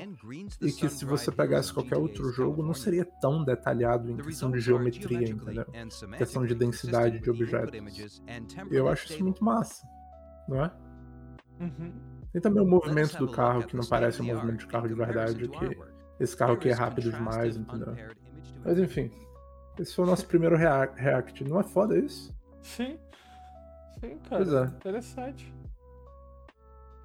e 0.60 0.70
que 0.70 0.88
se 0.88 1.04
você 1.04 1.32
pegasse 1.32 1.72
qualquer 1.72 1.96
outro 1.96 2.30
jogo 2.30 2.62
não 2.62 2.74
seria 2.74 3.04
tão 3.04 3.42
detalhado 3.42 4.10
em 4.10 4.16
questão 4.16 4.50
de 4.50 4.60
geometria, 4.60 5.30
entendeu? 5.30 5.64
and 5.74 6.16
Questão 6.18 6.44
de 6.44 6.54
densidade 6.54 7.20
de 7.20 7.30
objetos. 7.30 8.20
E 8.70 8.74
eu 8.74 8.88
acho 8.88 9.10
isso 9.10 9.22
muito 9.22 9.42
massa, 9.42 9.86
não 10.46 10.64
é? 10.64 10.72
Uhum. 11.60 11.92
Tem 12.32 12.42
também 12.42 12.62
o 12.62 12.66
movimento 12.66 13.16
do 13.16 13.30
carro 13.30 13.66
que 13.66 13.74
não 13.74 13.84
parece 13.86 14.20
um 14.20 14.26
movimento 14.26 14.60
de 14.60 14.66
carro 14.66 14.86
de 14.86 14.94
verdade, 14.94 15.48
que 15.48 15.78
esse 16.20 16.36
carro 16.36 16.52
aqui 16.52 16.68
é 16.68 16.74
rápido 16.74 17.10
demais, 17.10 17.56
entendeu? 17.56 17.94
Mas 18.64 18.78
enfim, 18.78 19.10
esse 19.78 19.94
foi 19.94 20.04
o 20.04 20.08
nosso 20.08 20.26
primeiro 20.26 20.56
rea- 20.56 20.92
react. 20.94 21.44
Não 21.44 21.60
é 21.60 21.62
foda 21.62 21.98
isso? 21.98 22.34
Sim. 22.62 22.98
Sim, 24.00 24.18
cara. 24.28 24.44
Pois 24.44 24.52
é. 24.52 24.64
Interessante. 24.64 25.52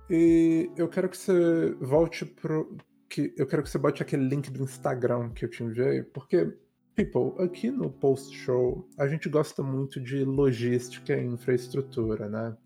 E 0.09 0.69
eu 0.75 0.87
quero 0.87 1.09
que 1.09 1.17
você 1.17 1.73
volte 1.79 2.25
pro. 2.25 2.77
Que 3.09 3.33
eu 3.37 3.45
quero 3.47 3.63
que 3.63 3.69
você 3.69 3.77
bote 3.77 4.01
aquele 4.01 4.27
link 4.27 4.49
do 4.51 4.63
Instagram 4.63 5.29
que 5.29 5.45
eu 5.45 5.49
te 5.49 5.63
enviei, 5.63 6.01
porque, 6.03 6.51
people, 6.95 7.41
aqui 7.43 7.69
no 7.69 7.89
post-show 7.89 8.87
a 8.97 9.07
gente 9.07 9.29
gosta 9.29 9.61
muito 9.61 10.01
de 10.01 10.23
logística 10.25 11.15
e 11.15 11.23
infraestrutura, 11.25 12.27
né? 12.27 12.57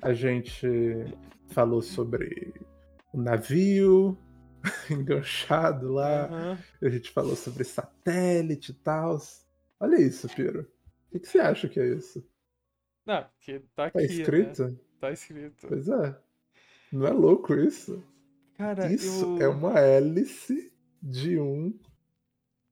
A 0.00 0.12
gente 0.12 0.66
falou 1.50 1.82
sobre 1.82 2.54
o 3.12 3.20
navio 3.20 4.16
enganchado 4.90 5.92
lá, 5.92 6.26
Aham. 6.26 6.58
a 6.82 6.88
gente 6.88 7.10
falou 7.10 7.36
sobre 7.36 7.64
satélite 7.64 8.72
e 8.72 8.74
tal. 8.74 9.18
Olha 9.78 10.00
isso, 10.00 10.28
Piro. 10.28 10.62
O 11.08 11.12
que, 11.12 11.20
que 11.20 11.28
você 11.28 11.40
acha 11.40 11.68
que 11.68 11.80
é 11.80 11.86
isso? 11.86 12.24
Não, 13.06 13.24
porque 13.24 13.62
tá 13.74 13.86
aqui. 13.86 13.94
Tá 13.94 14.00
né? 14.00 14.06
escrito? 14.06 14.80
Tá 15.00 15.10
escrito. 15.10 15.66
Pois 15.66 15.88
é. 15.88 16.16
Não 16.92 17.06
é 17.06 17.10
louco 17.10 17.54
isso? 17.54 18.02
Cara, 18.60 18.92
Isso 18.92 19.38
eu... 19.38 19.42
é 19.42 19.48
uma 19.48 19.80
hélice 19.80 20.70
de 21.02 21.38
um. 21.38 21.72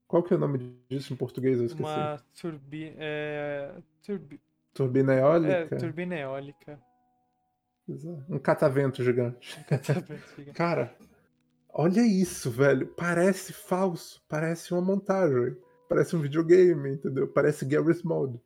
Qual 0.06 0.22
que 0.22 0.34
é 0.34 0.36
o 0.36 0.38
nome 0.38 0.76
disso 0.86 1.14
em 1.14 1.16
português? 1.16 1.58
Eu 1.58 1.64
esqueci. 1.64 1.82
Uma 1.82 2.22
turbina. 2.38 2.96
É... 2.98 3.74
Turbi... 4.02 4.40
Turbina 4.74 5.14
é, 5.14 5.20
eólica? 5.20 5.76
turbina 5.78 6.14
eólica. 6.14 6.78
É. 7.88 8.34
Um 8.34 8.38
catavento 8.38 9.02
gigante. 9.02 9.58
Catavento 9.64 10.28
gigante. 10.36 10.52
Cara, 10.56 10.94
olha 11.78 12.02
isso, 12.06 12.50
velho. 12.50 12.86
Parece 12.88 13.52
falso. 13.54 14.22
Parece 14.28 14.72
uma 14.74 14.82
montagem. 14.82 15.56
Parece 15.88 16.14
um 16.14 16.20
videogame, 16.20 16.90
entendeu? 16.94 17.26
Parece 17.28 17.64
Garry's 17.64 18.02
Mode. 18.02 18.38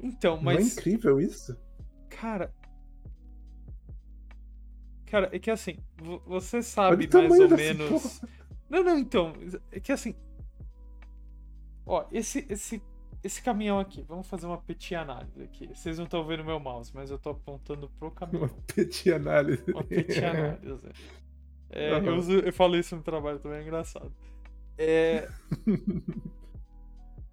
Então, 0.00 0.40
Não 0.42 0.50
é 0.50 0.54
mas. 0.56 0.72
incrível 0.76 1.20
isso? 1.20 1.56
Cara. 2.08 2.52
Cara, 5.06 5.28
é 5.32 5.38
que 5.38 5.50
assim, 5.50 5.78
vo- 5.96 6.22
você 6.26 6.62
sabe 6.62 7.06
o 7.06 7.28
mais 7.28 7.40
ou 7.40 7.48
menos. 7.56 7.88
porra. 7.88 8.28
Não, 8.68 8.82
não, 8.82 8.98
então. 8.98 9.32
É 9.72 9.80
que 9.80 9.92
assim. 9.92 10.14
Ó, 11.86 12.06
esse, 12.12 12.44
esse, 12.50 12.82
esse 13.24 13.40
caminhão 13.42 13.78
aqui, 13.80 14.02
vamos 14.02 14.26
fazer 14.26 14.46
uma 14.46 14.58
petit 14.60 14.94
análise 14.94 15.42
aqui. 15.42 15.66
Vocês 15.68 15.96
não 15.96 16.04
estão 16.04 16.26
vendo 16.26 16.44
meu 16.44 16.60
mouse, 16.60 16.90
mas 16.94 17.10
eu 17.10 17.18
tô 17.18 17.30
apontando 17.30 17.88
pro 17.98 18.08
Uma 18.10 18.14
caminhão. 18.14 18.48
petit 18.74 19.10
análise. 19.12 19.64
Uma 19.72 19.82
petit 19.84 20.18
análise. 20.24 20.88
É, 21.70 22.00
eu, 22.04 22.14
Aham. 22.14 22.16
uso- 22.16 22.38
eu 22.40 22.52
falo 22.52 22.76
isso 22.76 22.96
no 22.96 23.02
trabalho 23.02 23.38
também, 23.40 23.58
é 23.60 23.62
engraçado. 23.62 24.12
É, 24.76 25.28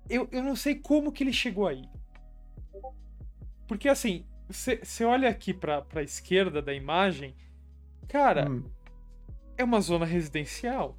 eu, 0.09 0.27
eu 0.31 0.43
não 0.43 0.55
sei 0.55 0.75
como 0.75 1.11
que 1.11 1.23
ele 1.23 1.33
chegou 1.33 1.67
aí. 1.67 1.83
Porque 3.67 3.89
assim, 3.89 4.25
você 4.49 5.03
olha 5.03 5.29
aqui 5.29 5.53
pra, 5.53 5.81
pra 5.81 6.03
esquerda 6.03 6.61
da 6.61 6.73
imagem, 6.73 7.35
cara, 8.07 8.45
Hum, 8.45 8.71
é 9.57 9.63
uma 9.63 9.81
zona 9.81 10.05
residencial. 10.05 10.97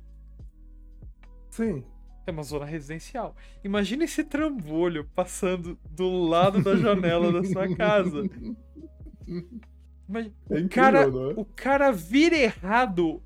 sim. 1.50 1.84
É 2.26 2.30
uma 2.32 2.42
zona 2.42 2.64
residencial. 2.64 3.36
Imagina 3.62 4.04
esse 4.04 4.24
trambolho 4.24 5.04
passando 5.14 5.78
do 5.88 6.24
lado 6.28 6.60
da 6.60 6.76
janela 6.76 7.32
da 7.32 7.44
sua 7.44 7.68
casa. 7.68 8.28
Mas 10.08 10.26
É 10.50 10.60
incrível, 10.60 10.68
cara, 10.68 11.06
não 11.08 11.30
é? 11.30 11.34
o 11.36 11.44
cara 11.44 11.90
vira 11.90 12.36
errado, 12.36 13.22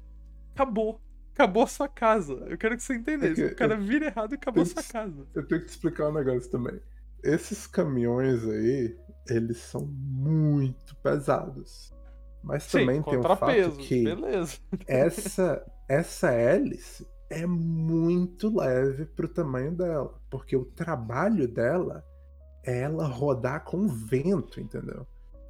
acabou. 0.55 1.01
Acabou 1.35 1.63
a 1.63 1.67
sua 1.67 1.89
casa. 1.89 2.35
Eu 2.49 2.59
quero 2.59 2.77
que 2.77 2.83
você 2.83 2.95
entendesse. 2.95 3.43
É 3.43 3.49
que 3.49 3.55
o 3.55 3.57
cara 3.57 3.77
vira 3.77 4.07
errado 4.07 4.33
e 4.33 4.35
acabou 4.35 4.63
a 4.63 4.67
sua 4.67 4.83
casa. 4.83 5.27
Eu 5.35 5.47
tenho 5.47 5.61
que 5.61 5.69
te 5.69 5.71
explicar 5.71 6.09
um 6.09 6.13
negócio 6.13 6.51
também. 6.51 6.79
Esses 7.23 7.67
caminhões 7.67 8.45
aí, 8.45 8.97
eles 9.29 9.59
são 9.59 9.87
muito 9.87 10.95
pesados. 10.97 11.95
Mas 12.43 12.67
também 12.67 13.03
tem 13.03 13.19
o 13.19 13.23
fato 13.23 13.77
que 13.77 14.05
beleza. 14.05 14.59
essa, 14.87 15.65
essa 15.89 16.31
hélice 16.31 17.07
é 17.29 17.47
muito 17.47 18.55
leve 18.59 19.07
pro 19.07 19.29
tamanho 19.29 19.73
dela. 19.73 20.19
Porque 20.31 20.57
o 20.57 20.65
trabalho 20.65 21.47
dela 21.47 22.05
é 22.65 22.81
ela 22.81 23.07
rodar 23.07 23.65
com 23.65 23.87
vento, 23.87 24.61
entendeu? 24.61 25.07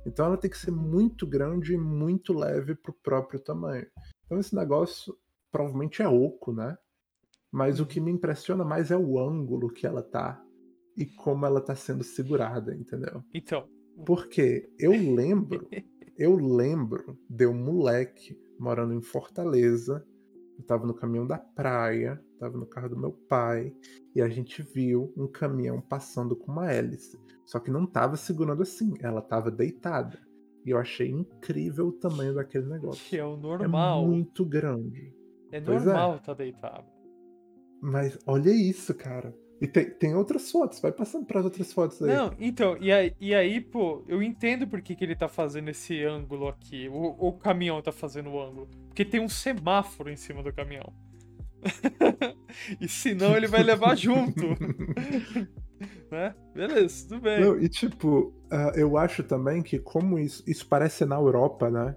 Então 0.07 0.27
ela 0.27 0.37
tem 0.37 0.51
que 0.51 0.59
ser 0.59 0.71
muito 0.71 1.27
grande 1.27 1.75
e 1.75 1.79
muito 1.79 2.33
leve 2.33 2.75
pro 2.75 2.93
próprio 2.93 3.39
tamanho. 3.41 3.87
Então 4.25 4.39
esse 4.39 4.55
negócio 4.55 5.17
provavelmente 5.51 6.03
é 6.03 6.09
oco, 6.09 6.53
né? 6.53 6.77
Mas 7.51 7.81
o 7.81 7.87
que 7.87 8.01
me 8.01 8.11
impressiona 8.11 8.65
mais 8.65 8.91
é 8.91 8.97
o 8.97 9.19
ângulo 9.19 9.73
que 9.73 9.87
ela 9.87 10.03
tá 10.03 10.43
e 10.97 11.05
como 11.05 11.45
ela 11.45 11.61
tá 11.61 11.75
sendo 11.75 12.05
segurada, 12.05 12.75
entendeu? 12.75 13.25
Então, 13.35 13.69
Porque 14.07 14.71
eu 14.79 14.93
lembro, 15.15 15.69
eu 16.17 16.37
lembro 16.37 17.19
de 17.29 17.47
um 17.47 17.55
moleque 17.55 18.39
morando 18.59 18.95
em 18.95 19.03
Fortaleza. 19.03 20.07
Eu 20.59 20.65
tava 20.65 20.87
no 20.87 20.95
caminhão 20.95 21.27
da 21.27 21.39
praia, 21.39 22.23
tava 22.41 22.57
no 22.59 22.67
carro 22.67 22.89
do 22.89 22.99
meu 22.99 23.13
pai, 23.13 23.73
e 24.15 24.23
a 24.23 24.29
gente 24.29 24.63
viu 24.63 25.13
um 25.17 25.27
caminhão 25.29 25.81
passando 25.81 26.35
com 26.35 26.51
uma 26.51 26.73
hélice. 26.73 27.19
Só 27.45 27.59
que 27.61 27.71
não 27.71 27.87
tava 27.87 28.17
segurando 28.17 28.63
assim, 28.63 28.95
ela 29.01 29.21
tava 29.21 29.51
deitada. 29.51 30.19
E 30.65 30.71
eu 30.71 30.79
achei 30.79 31.09
incrível 31.11 31.89
o 31.89 31.93
tamanho 31.93 32.35
daquele 32.35 32.67
negócio. 32.69 33.03
que 33.09 33.17
é 33.17 33.25
o 33.25 33.35
É 33.35 33.37
normal. 33.37 34.07
muito 34.07 34.45
grande. 34.45 35.15
É, 35.53 35.61
Pois 35.61 35.83
é. 35.83 35.87
normal 35.87 36.19
tá 36.21 36.33
deitado. 36.35 36.87
Mas 37.83 38.19
olha 38.27 38.51
isso, 38.51 38.95
cara. 38.95 39.35
E 39.61 39.67
tem, 39.67 39.91
tem 39.91 40.15
outras 40.15 40.51
fotos, 40.51 40.81
vai 40.81 40.91
passando 40.91 41.27
para 41.27 41.43
outras 41.43 41.71
fotos 41.73 42.01
aí. 42.03 42.15
Não, 42.15 42.35
então, 42.39 42.79
e 42.79 42.91
aí, 42.91 43.15
e 43.21 43.35
aí, 43.35 43.61
pô, 43.61 44.03
eu 44.09 44.23
entendo 44.23 44.67
por 44.67 44.81
que, 44.81 44.95
que 44.97 45.05
ele 45.05 45.15
tá 45.15 45.29
fazendo 45.29 45.69
esse 45.69 46.03
ângulo 46.03 46.49
aqui. 46.49 46.89
O, 46.89 47.29
o 47.29 47.33
caminhão 47.35 47.83
tá 47.83 47.93
fazendo 47.93 48.31
o 48.31 48.41
ângulo. 48.43 48.69
Porque 48.87 49.05
tem 49.05 49.21
um 49.21 49.29
semáforo 49.29 50.09
em 50.11 50.17
cima 50.17 50.43
do 50.43 50.51
caminhão. 50.53 50.91
e 52.81 52.89
senão 52.89 53.37
ele 53.37 53.47
vai 53.47 53.63
levar 53.63 53.97
junto. 53.97 54.41
né? 56.11 56.35
Beleza, 56.55 57.09
tudo 57.09 57.21
bem. 57.21 57.41
Não, 57.41 57.59
e 57.59 57.69
tipo, 57.69 58.35
ah, 58.51 58.73
eu 58.75 58.97
acho 58.97 59.23
também 59.23 59.63
que 59.63 59.79
como 59.79 60.19
isso, 60.19 60.43
isso 60.47 60.67
parece 60.67 61.05
na 61.05 61.17
Europa, 61.17 61.71
né? 61.71 61.97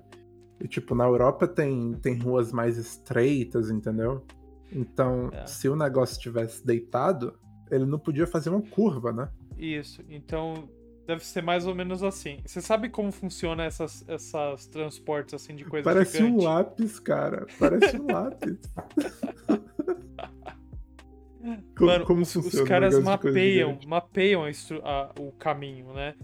E 0.59 0.67
tipo, 0.67 0.95
na 0.95 1.05
Europa 1.05 1.47
tem, 1.47 1.93
tem 1.95 2.17
ruas 2.17 2.51
mais 2.51 2.77
estreitas, 2.77 3.69
entendeu? 3.69 4.25
Então, 4.71 5.29
É. 5.33 5.45
se 5.45 5.67
o 5.69 5.75
negócio 5.75 6.19
tivesse 6.19 6.65
deitado, 6.65 7.37
ele 7.69 7.85
não 7.85 7.99
podia 7.99 8.25
fazer 8.25 8.49
uma 8.49 8.61
curva, 8.61 9.11
né? 9.11 9.29
Isso. 9.57 10.01
Então, 10.09 10.69
deve 11.05 11.25
ser 11.25 11.43
mais 11.43 11.65
ou 11.65 11.75
menos 11.75 12.03
assim. 12.03 12.39
Você 12.45 12.61
sabe 12.61 12.89
como 12.89 13.11
funciona 13.11 13.63
essas, 13.63 14.07
essas 14.07 14.67
transportes 14.67 15.33
assim 15.33 15.55
de 15.55 15.65
coisa 15.65 15.83
Parece 15.83 16.17
gigante? 16.17 16.33
um 16.33 16.43
lápis, 16.43 16.99
cara. 16.99 17.45
Parece 17.59 17.99
um 17.99 18.11
lápis. 18.11 18.57
como, 21.75 21.91
Mano, 21.91 22.05
como 22.05 22.21
os, 22.21 22.35
os 22.35 22.45
funciona 22.45 22.65
o 22.65 22.67
caras 22.67 22.99
mapeiam, 22.99 23.77
mapeiam 23.85 24.43
a 24.83 25.11
o 25.19 25.31
caminho, 25.33 25.93
né? 25.93 26.15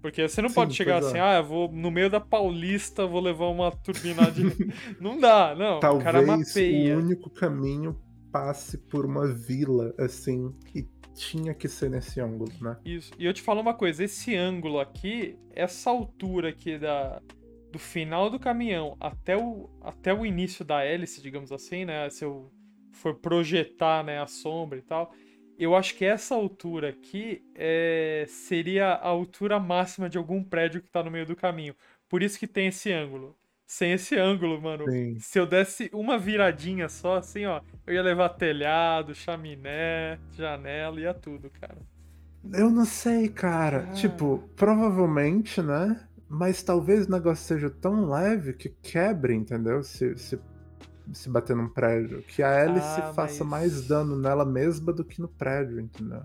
Porque 0.00 0.28
você 0.28 0.40
não 0.40 0.48
Sim, 0.48 0.54
pode 0.54 0.74
chegar 0.74 0.98
assim, 0.98 1.18
é. 1.18 1.20
ah, 1.20 1.38
eu 1.38 1.44
vou 1.44 1.72
no 1.72 1.90
meio 1.90 2.08
da 2.08 2.20
Paulista, 2.20 3.04
vou 3.04 3.20
levar 3.20 3.46
uma 3.46 3.72
turbina 3.72 4.30
de. 4.30 4.44
não 5.00 5.18
dá, 5.18 5.56
não. 5.56 5.78
o 5.78 5.80
cara 5.80 6.24
Talvez 6.24 6.48
mapeia. 6.48 6.96
o 6.96 7.00
único 7.00 7.28
caminho 7.28 8.00
passe 8.30 8.78
por 8.78 9.04
uma 9.04 9.26
vila, 9.26 9.92
assim, 9.98 10.54
e 10.72 10.86
tinha 11.18 11.54
que 11.54 11.68
ser 11.68 11.90
nesse 11.90 12.20
ângulo, 12.20 12.52
né? 12.60 12.76
Isso. 12.84 13.12
E 13.18 13.24
eu 13.24 13.32
te 13.32 13.42
falo 13.42 13.60
uma 13.60 13.74
coisa, 13.74 14.04
esse 14.04 14.34
ângulo 14.36 14.78
aqui, 14.78 15.36
essa 15.52 15.90
altura 15.90 16.50
aqui 16.50 16.78
da 16.78 17.20
do 17.70 17.78
final 17.78 18.30
do 18.30 18.38
caminhão 18.38 18.96
até 18.98 19.36
o, 19.36 19.68
até 19.82 20.14
o 20.14 20.24
início 20.24 20.64
da 20.64 20.82
hélice, 20.82 21.20
digamos 21.20 21.52
assim, 21.52 21.84
né? 21.84 22.08
Se 22.08 22.24
eu 22.24 22.50
for 22.92 23.14
projetar 23.14 24.02
né, 24.02 24.20
a 24.20 24.26
sombra 24.26 24.78
e 24.78 24.82
tal, 24.82 25.12
eu 25.58 25.74
acho 25.76 25.94
que 25.94 26.04
essa 26.04 26.34
altura 26.34 26.90
aqui 26.90 27.42
é, 27.54 28.24
seria 28.26 28.92
a 28.94 29.08
altura 29.08 29.60
máxima 29.60 30.08
de 30.08 30.16
algum 30.16 30.42
prédio 30.42 30.80
que 30.80 30.90
tá 30.90 31.02
no 31.02 31.10
meio 31.10 31.26
do 31.26 31.36
caminho. 31.36 31.74
Por 32.08 32.22
isso 32.22 32.38
que 32.38 32.46
tem 32.46 32.68
esse 32.68 32.90
ângulo. 32.92 33.37
Sem 33.70 33.92
esse 33.92 34.16
ângulo, 34.18 34.58
mano, 34.62 34.90
Sim. 34.90 35.18
se 35.20 35.38
eu 35.38 35.44
desse 35.46 35.90
uma 35.92 36.18
viradinha 36.18 36.88
só, 36.88 37.16
assim, 37.18 37.44
ó, 37.44 37.60
eu 37.86 37.92
ia 37.92 38.02
levar 38.02 38.30
telhado, 38.30 39.14
chaminé, 39.14 40.18
janela, 40.32 40.98
ia 40.98 41.12
tudo, 41.12 41.50
cara. 41.60 41.76
Eu 42.54 42.70
não 42.70 42.86
sei, 42.86 43.28
cara. 43.28 43.86
Ah. 43.90 43.92
Tipo, 43.92 44.42
provavelmente, 44.56 45.60
né? 45.60 46.00
Mas 46.30 46.62
talvez 46.62 47.06
o 47.06 47.10
negócio 47.10 47.44
seja 47.44 47.68
tão 47.68 48.08
leve 48.08 48.54
que 48.54 48.70
quebre, 48.70 49.34
entendeu? 49.34 49.82
Se, 49.82 50.16
se, 50.16 50.40
se 51.12 51.28
bater 51.28 51.54
num 51.54 51.68
prédio. 51.68 52.22
Que 52.22 52.42
a 52.42 52.48
hélice 52.48 53.00
Ah, 53.02 53.12
faça 53.14 53.44
mas- 53.44 53.74
mais 53.74 53.86
dano 53.86 54.16
nela 54.16 54.46
mesma 54.46 54.94
do 54.94 55.04
que 55.04 55.20
no 55.20 55.28
prédio, 55.28 55.78
entendeu? 55.78 56.22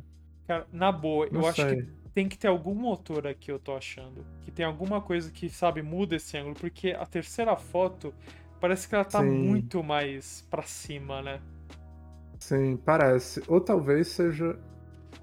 Cara, 0.48 0.66
na 0.72 0.94
boa, 0.94 1.28
Não 1.30 1.42
eu 1.42 1.48
acho 1.48 1.62
sei. 1.62 1.82
que 1.82 1.88
tem 2.13 2.27
que 2.29 2.38
ter 2.38 2.48
algum 2.48 2.75
motor 2.75 3.25
aqui, 3.27 3.51
eu 3.51 3.60
tô 3.60 3.75
achando. 3.75 4.25
Que 4.41 4.51
tem 4.51 4.65
alguma 4.65 5.01
coisa 5.01 5.32
que, 5.32 5.50
sabe, 5.50 5.82
muda 5.82 6.15
esse 6.15 6.38
ângulo. 6.38 6.55
Porque 6.55 6.91
a 6.91 7.05
terceira 7.05 7.55
foto 7.55 8.13
parece 8.60 8.88
que 8.88 8.96
ela 8.96 9.03
tá 9.05 9.22
Sim. 9.22 9.29
muito 9.29 9.84
mais 9.84 10.46
pra 10.50 10.63
cima, 10.63 11.22
né? 11.22 11.41
Sim, 12.39 12.77
parece. 12.77 13.41
Ou 13.48 13.60
talvez 13.62 14.08
seja. 14.10 14.58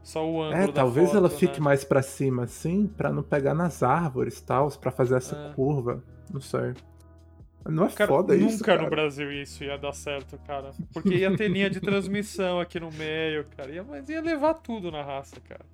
Só 0.02 0.26
o 0.28 0.42
ângulo 0.42 0.62
É, 0.62 0.72
talvez 0.72 1.08
foto, 1.08 1.18
ela 1.18 1.28
fique 1.30 1.58
né? 1.60 1.64
mais 1.64 1.84
pra 1.84 2.00
cima, 2.02 2.44
assim, 2.44 2.86
pra 2.86 3.12
não 3.12 3.22
pegar 3.22 3.54
nas 3.54 3.82
árvores 3.82 4.38
e 4.38 4.42
tal, 4.44 4.70
pra 4.78 4.90
fazer 4.90 5.16
essa 5.16 5.36
Ah. 5.50 5.54
curva. 5.54 6.02
Não 6.32 6.40
sei. 6.40 6.72
Não 7.68 7.84
é 7.84 7.90
Cara, 7.90 8.08
foda 8.08 8.34
nunca 8.34 8.46
isso, 8.46 8.64
cara. 8.64 8.82
no 8.82 8.88
Brasil 8.88 9.30
isso 9.30 9.62
ia 9.62 9.76
dar 9.76 9.92
certo, 9.92 10.38
cara. 10.46 10.70
Porque 10.94 11.14
ia 11.16 11.36
ter 11.36 11.48
linha 11.48 11.68
de 11.68 11.78
transmissão 11.80 12.58
aqui 12.58 12.80
no 12.80 12.90
meio, 12.92 13.44
cara. 13.54 13.70
Ia, 13.70 13.84
mas 13.84 14.08
ia 14.08 14.22
levar 14.22 14.54
tudo 14.54 14.90
na 14.90 15.02
raça, 15.02 15.38
cara. 15.40 15.64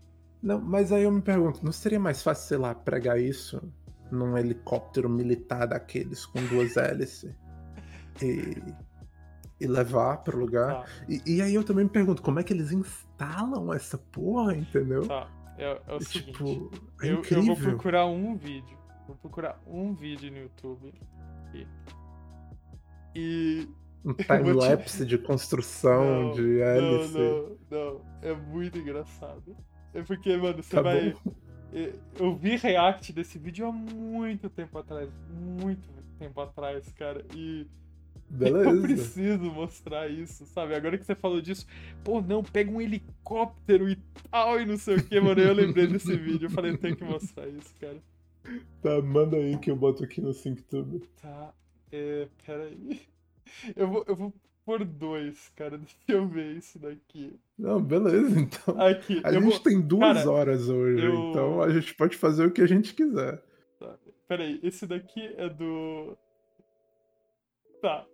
Não, 0.42 0.60
mas 0.60 0.92
aí 0.92 1.02
eu 1.04 1.10
me 1.10 1.22
pergunto, 1.22 1.64
não 1.64 1.72
seria 1.72 1.98
mais 1.98 2.22
fácil, 2.22 2.46
sei 2.48 2.58
lá, 2.58 2.74
pregar 2.74 3.18
isso 3.20 3.60
num 4.10 4.36
helicóptero 4.38 5.08
militar 5.08 5.66
daqueles 5.66 6.24
com 6.26 6.44
duas 6.46 6.76
hélices 6.76 7.34
e, 8.22 8.62
e 9.60 9.66
levar 9.66 10.18
pro 10.18 10.38
lugar? 10.38 10.84
Tá, 10.84 10.90
E, 11.08 11.20
e 11.26 11.42
aí 11.42 11.54
eu 11.54 11.64
também 11.64 11.84
me 11.84 11.90
pergunto, 11.90 12.22
como 12.22 12.38
é 12.38 12.42
que 12.44 12.52
eles 12.52 12.70
instalam 12.72 13.72
essa 13.72 13.98
porra, 13.98 14.54
entendeu? 14.56 15.06
tá. 15.06 15.28
É, 15.58 15.80
é 15.88 15.94
o 15.94 15.96
E, 15.98 16.04
seguinte. 16.04 16.32
tipo, 16.32 16.70
é 17.02 17.08
eu, 17.08 17.22
eu 17.30 17.42
vou 17.42 17.56
procurar 17.56 18.04
um 18.06 18.36
vídeo. 18.36 18.76
Vou 19.06 19.16
procurar 19.16 19.58
um 19.66 19.94
vídeo 19.94 20.30
no 20.30 20.38
YouTube. 20.38 20.92
Aqui. 21.48 21.66
E. 23.14 23.66
Um 24.04 24.12
vou 24.12 24.14
te- 24.14 24.26
time-lapse 24.26 25.06
de 25.06 25.16
construção, 25.18 26.24
Não, 26.26 26.32
de 26.32 26.60
hélice. 26.60 27.18
Não, 27.18 27.56
não, 27.70 27.94
não. 27.94 28.00
É 28.22 28.34
muito 28.34 28.78
engraçado. 28.78 29.56
É 29.96 30.02
porque, 30.02 30.36
mano, 30.36 30.62
você 30.62 30.76
Tá 30.76 30.82
vai. 30.82 31.12
bom. 31.24 31.32
Eu- 31.72 31.92
Eu 32.18 32.36
vi 32.36 32.56
react 32.56 33.12
desse 33.12 33.38
vídeo 33.38 33.66
há 33.66 33.72
muito 33.72 34.48
tempo 34.48 34.78
atrás. 34.78 35.08
Muito 35.60 35.88
tempo 36.18 36.40
atrás, 36.40 36.90
cara. 36.92 37.24
E. 37.34 37.66
Eu 38.28 38.36
Beleza. 38.38 38.82
preciso 38.82 39.44
mostrar 39.52 40.08
isso, 40.10 40.44
sabe? 40.46 40.74
Agora 40.74 40.98
que 40.98 41.04
você 41.06 41.14
falou 41.14 41.40
disso, 41.40 41.64
pô, 42.02 42.20
não, 42.20 42.42
pega 42.42 42.70
um 42.72 42.80
helicóptero 42.80 43.88
e 43.88 43.96
tal, 44.30 44.60
e 44.60 44.66
não 44.66 44.76
sei 44.76 44.96
o 44.96 45.04
que, 45.04 45.20
mano. 45.20 45.40
Eu 45.40 45.52
lembrei 45.54 45.86
desse 45.86 46.14
vídeo. 46.16 46.46
Eu 46.46 46.50
falei, 46.50 46.72
eu 46.72 46.78
tenho 46.78 46.96
que 46.96 47.04
mostrar 47.04 47.46
isso, 47.48 47.72
cara. 47.80 48.02
Tá, 48.82 49.00
manda 49.02 49.36
aí 49.36 49.56
que 49.58 49.70
eu 49.70 49.76
boto 49.76 50.02
aqui 50.04 50.20
no 50.20 50.32
SyncTube. 50.32 51.00
Tá, 51.22 51.52
é, 51.92 52.28
peraí. 52.44 53.00
Eu 53.76 53.88
vou, 53.88 54.04
eu 54.08 54.16
vou 54.16 54.34
por 54.66 54.84
dois, 54.84 55.48
cara. 55.56 55.78
Deixa 55.78 55.94
eu 56.08 56.26
ver 56.26 56.56
isso 56.56 56.78
daqui. 56.78 57.38
Não, 57.58 57.80
beleza, 57.80 58.38
então. 58.38 58.78
Aqui, 58.80 59.20
A 59.24 59.32
gente 59.32 59.44
vou. 59.44 59.60
tem 59.60 59.80
duas 59.80 60.18
cara, 60.18 60.30
horas 60.30 60.68
hoje, 60.68 61.06
eu- 61.06 61.30
então 61.30 61.62
a 61.62 61.70
gente 61.70 61.94
pode 61.94 62.16
fazer 62.16 62.44
o 62.44 62.50
que 62.50 62.60
a 62.60 62.66
gente 62.66 62.92
quiser. 62.92 63.42
Tá, 63.78 63.96
peraí, 64.28 64.60
esse 64.62 64.86
daqui 64.86 65.32
é 65.38 65.48
do. 65.48 66.18
Tá. 67.80 68.04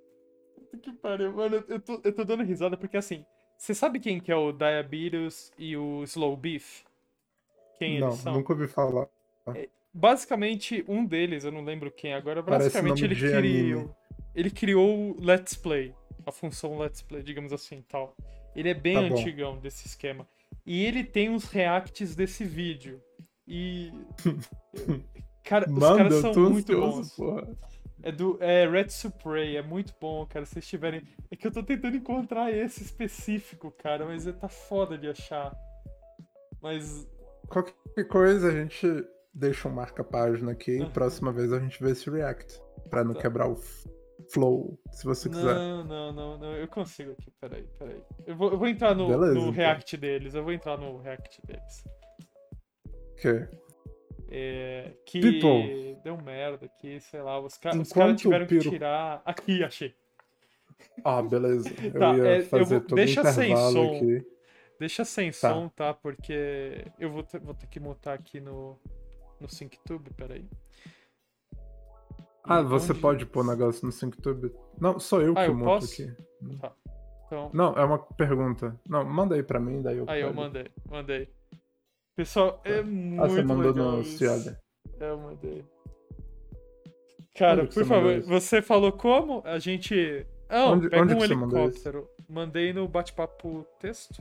Que 0.82 0.92
pariu. 0.92 1.32
Mano, 1.32 1.64
eu- 1.68 1.80
tô, 1.80 2.00
eu 2.04 2.12
tô 2.14 2.24
dando 2.24 2.42
risada 2.44 2.76
porque 2.76 2.96
assim. 2.96 3.24
Você 3.58 3.74
sabe 3.74 4.00
quem 4.00 4.18
que 4.18 4.32
é 4.32 4.36
o 4.36 4.50
Diabetes 4.50 5.52
e 5.56 5.76
o 5.76 6.02
Slow 6.02 6.36
Beef? 6.36 6.82
Quem 7.78 8.00
não, 8.00 8.08
eles 8.08 8.18
são? 8.20 8.32
nunca 8.34 8.52
ouvi 8.52 8.66
falar. 8.66 9.06
Basicamente, 9.94 10.84
um 10.88 11.04
deles, 11.04 11.44
eu 11.44 11.52
não 11.52 11.62
lembro 11.62 11.90
quem 11.90 12.12
agora, 12.14 12.42
basicamente 12.42 13.04
ele 13.04 13.14
criou. 13.14 13.94
Ele 14.34 14.50
criou 14.50 15.10
o 15.12 15.16
Let's 15.24 15.54
Play. 15.54 15.94
A 16.26 16.32
função 16.32 16.78
Let's 16.78 17.02
Play, 17.02 17.22
digamos 17.22 17.52
assim 17.52 17.82
tal. 17.88 18.16
Ele 18.54 18.68
é 18.68 18.74
bem 18.74 18.94
Tá 18.94 19.14
antigão 19.14 19.58
desse 19.58 19.86
esquema. 19.86 20.26
E 20.66 20.84
ele 20.84 21.02
tem 21.02 21.34
os 21.34 21.44
reacts 21.48 22.14
desse 22.14 22.44
vídeo. 22.44 23.00
E. 23.46 23.90
Cara, 25.44 25.66
os 25.68 25.72
Manda, 25.72 25.96
caras 25.96 26.12
eu 26.24 26.34
são 26.34 26.50
muito 26.50 26.72
ansioso, 26.72 26.96
bons. 26.96 27.16
porra. 27.16 27.56
É 28.04 28.10
do 28.12 28.36
é 28.40 28.68
Red 28.68 28.88
Supray, 28.90 29.56
é 29.56 29.62
muito 29.62 29.94
bom, 30.00 30.26
cara. 30.26 30.44
Se 30.44 30.54
vocês 30.54 30.66
tiverem. 30.66 31.02
É 31.30 31.36
que 31.36 31.46
eu 31.46 31.52
tô 31.52 31.62
tentando 31.62 31.96
encontrar 31.96 32.52
esse 32.52 32.82
específico, 32.82 33.70
cara, 33.70 34.04
mas 34.06 34.24
tá 34.40 34.48
foda 34.48 34.96
de 34.98 35.08
achar. 35.08 35.54
Mas. 36.60 37.06
Qualquer 37.48 38.04
coisa 38.08 38.48
a 38.48 38.50
gente 38.52 38.86
deixa 39.34 39.68
um 39.68 39.72
marca-página 39.72 40.52
aqui 40.52 40.78
e 40.78 40.90
próxima 40.90 41.32
vez 41.32 41.52
a 41.52 41.58
gente 41.60 41.82
vê 41.82 41.90
esse 41.92 42.08
react. 42.10 42.60
Pra 42.90 43.04
não 43.04 43.14
Tá. 43.14 43.22
quebrar 43.22 43.48
o 43.48 43.56
flow, 44.30 44.78
se 44.90 45.04
você 45.04 45.28
quiser. 45.28 45.54
Não, 45.54 45.84
não, 45.84 46.12
não, 46.12 46.38
não. 46.38 46.52
Eu 46.54 46.68
consigo 46.68 47.12
aqui, 47.12 47.30
peraí, 47.40 47.64
peraí. 47.78 48.02
Eu 48.26 48.36
vou, 48.36 48.50
eu 48.52 48.58
vou 48.58 48.68
entrar 48.68 48.94
no, 48.94 49.08
Beleza, 49.08 49.34
no 49.34 49.40
então. 49.40 49.50
react 49.52 49.96
deles. 49.96 50.34
Eu 50.34 50.42
vou 50.44 50.52
entrar 50.52 50.76
no 50.78 50.98
react 50.98 51.40
deles. 51.46 51.84
Que? 53.16 53.48
É, 54.30 54.92
que 55.06 55.20
People. 55.20 55.96
deu 56.02 56.16
merda 56.16 56.66
aqui, 56.66 56.98
sei 57.00 57.20
lá. 57.22 57.38
Os, 57.40 57.56
ca 57.58 57.70
os 57.76 57.92
caras 57.92 58.20
tiveram 58.20 58.46
que 58.46 58.58
Piro- 58.58 58.70
tirar. 58.70 59.20
Aqui, 59.24 59.62
achei. 59.62 59.94
Ah, 61.04 61.22
beleza. 61.22 61.68
Eu 61.82 61.92
Tá, 61.92 62.16
ia 62.16 62.24
é, 62.26 62.38
eu 62.40 62.44
fazer 62.46 62.78
vou- 62.78 62.80
todo 62.88 62.96
deixa 62.96 63.24
sem 63.32 63.56
som. 63.56 63.96
aqui. 63.96 64.26
Deixa 64.80 65.04
sem 65.04 65.30
Tá. 65.30 65.36
som, 65.52 65.68
tá? 65.68 65.94
Porque 65.94 66.84
eu 66.98 67.10
vou 67.10 67.22
ter, 67.22 67.38
vou 67.40 67.54
ter 67.54 67.66
que 67.68 67.78
mutar 67.78 68.14
aqui 68.14 68.40
no, 68.40 68.78
no 69.40 69.48
SyncTube, 69.48 70.10
peraí. 70.14 70.44
Ah, 72.44 72.60
você 72.62 72.92
pode 72.92 73.24
pôr 73.26 73.44
negócio 73.44 73.86
no 73.86 73.92
SyncTube? 73.92 74.52
Não, 74.80 74.98
sou 74.98 75.22
eu 75.22 75.32
Ah, 75.36 75.44
que 75.44 75.50
eu 75.50 75.54
monto 75.54 75.64
posso? 75.80 75.92
aqui. 76.02 76.12
Então, 77.26 77.50
Não, 77.52 77.72
é 77.74 77.84
uma 77.84 77.98
pergunta. 77.98 78.78
Não, 78.88 79.04
manda 79.04 79.34
aí 79.36 79.42
pra 79.42 79.60
mim, 79.60 79.80
daí 79.80 79.98
eu 79.98 80.04
aí 80.08 80.20
eu 80.20 80.28
pego. 80.28 80.40
mandei, 80.40 80.66
mandei. 80.90 81.28
Pessoal, 82.16 82.60
é 82.64 82.82
muito 82.82 83.22
Ah, 83.22 83.28
você 83.28 83.42
mandou 83.42 83.72
no. 83.74 84.04
Ciaga. 84.04 84.60
É, 85.00 85.10
eu 85.10 85.18
mandei. 85.18 85.64
Cara, 87.34 87.66
por 87.66 87.84
favor, 87.86 88.20
você 88.22 88.60
falou 88.60 88.92
como? 88.92 89.40
A 89.46 89.58
gente. 89.58 90.26
Ah, 90.48 90.66
Onde- 90.66 90.90
pega 90.90 91.02
onde 91.02 91.14
um 91.14 91.18
que 91.18 91.26
você 91.28 91.34
mandou 91.34 91.58
helicóptero. 91.60 92.08
Mandei 92.28 92.72
no 92.74 92.86
bate-papo 92.86 93.66
texto. 93.80 94.20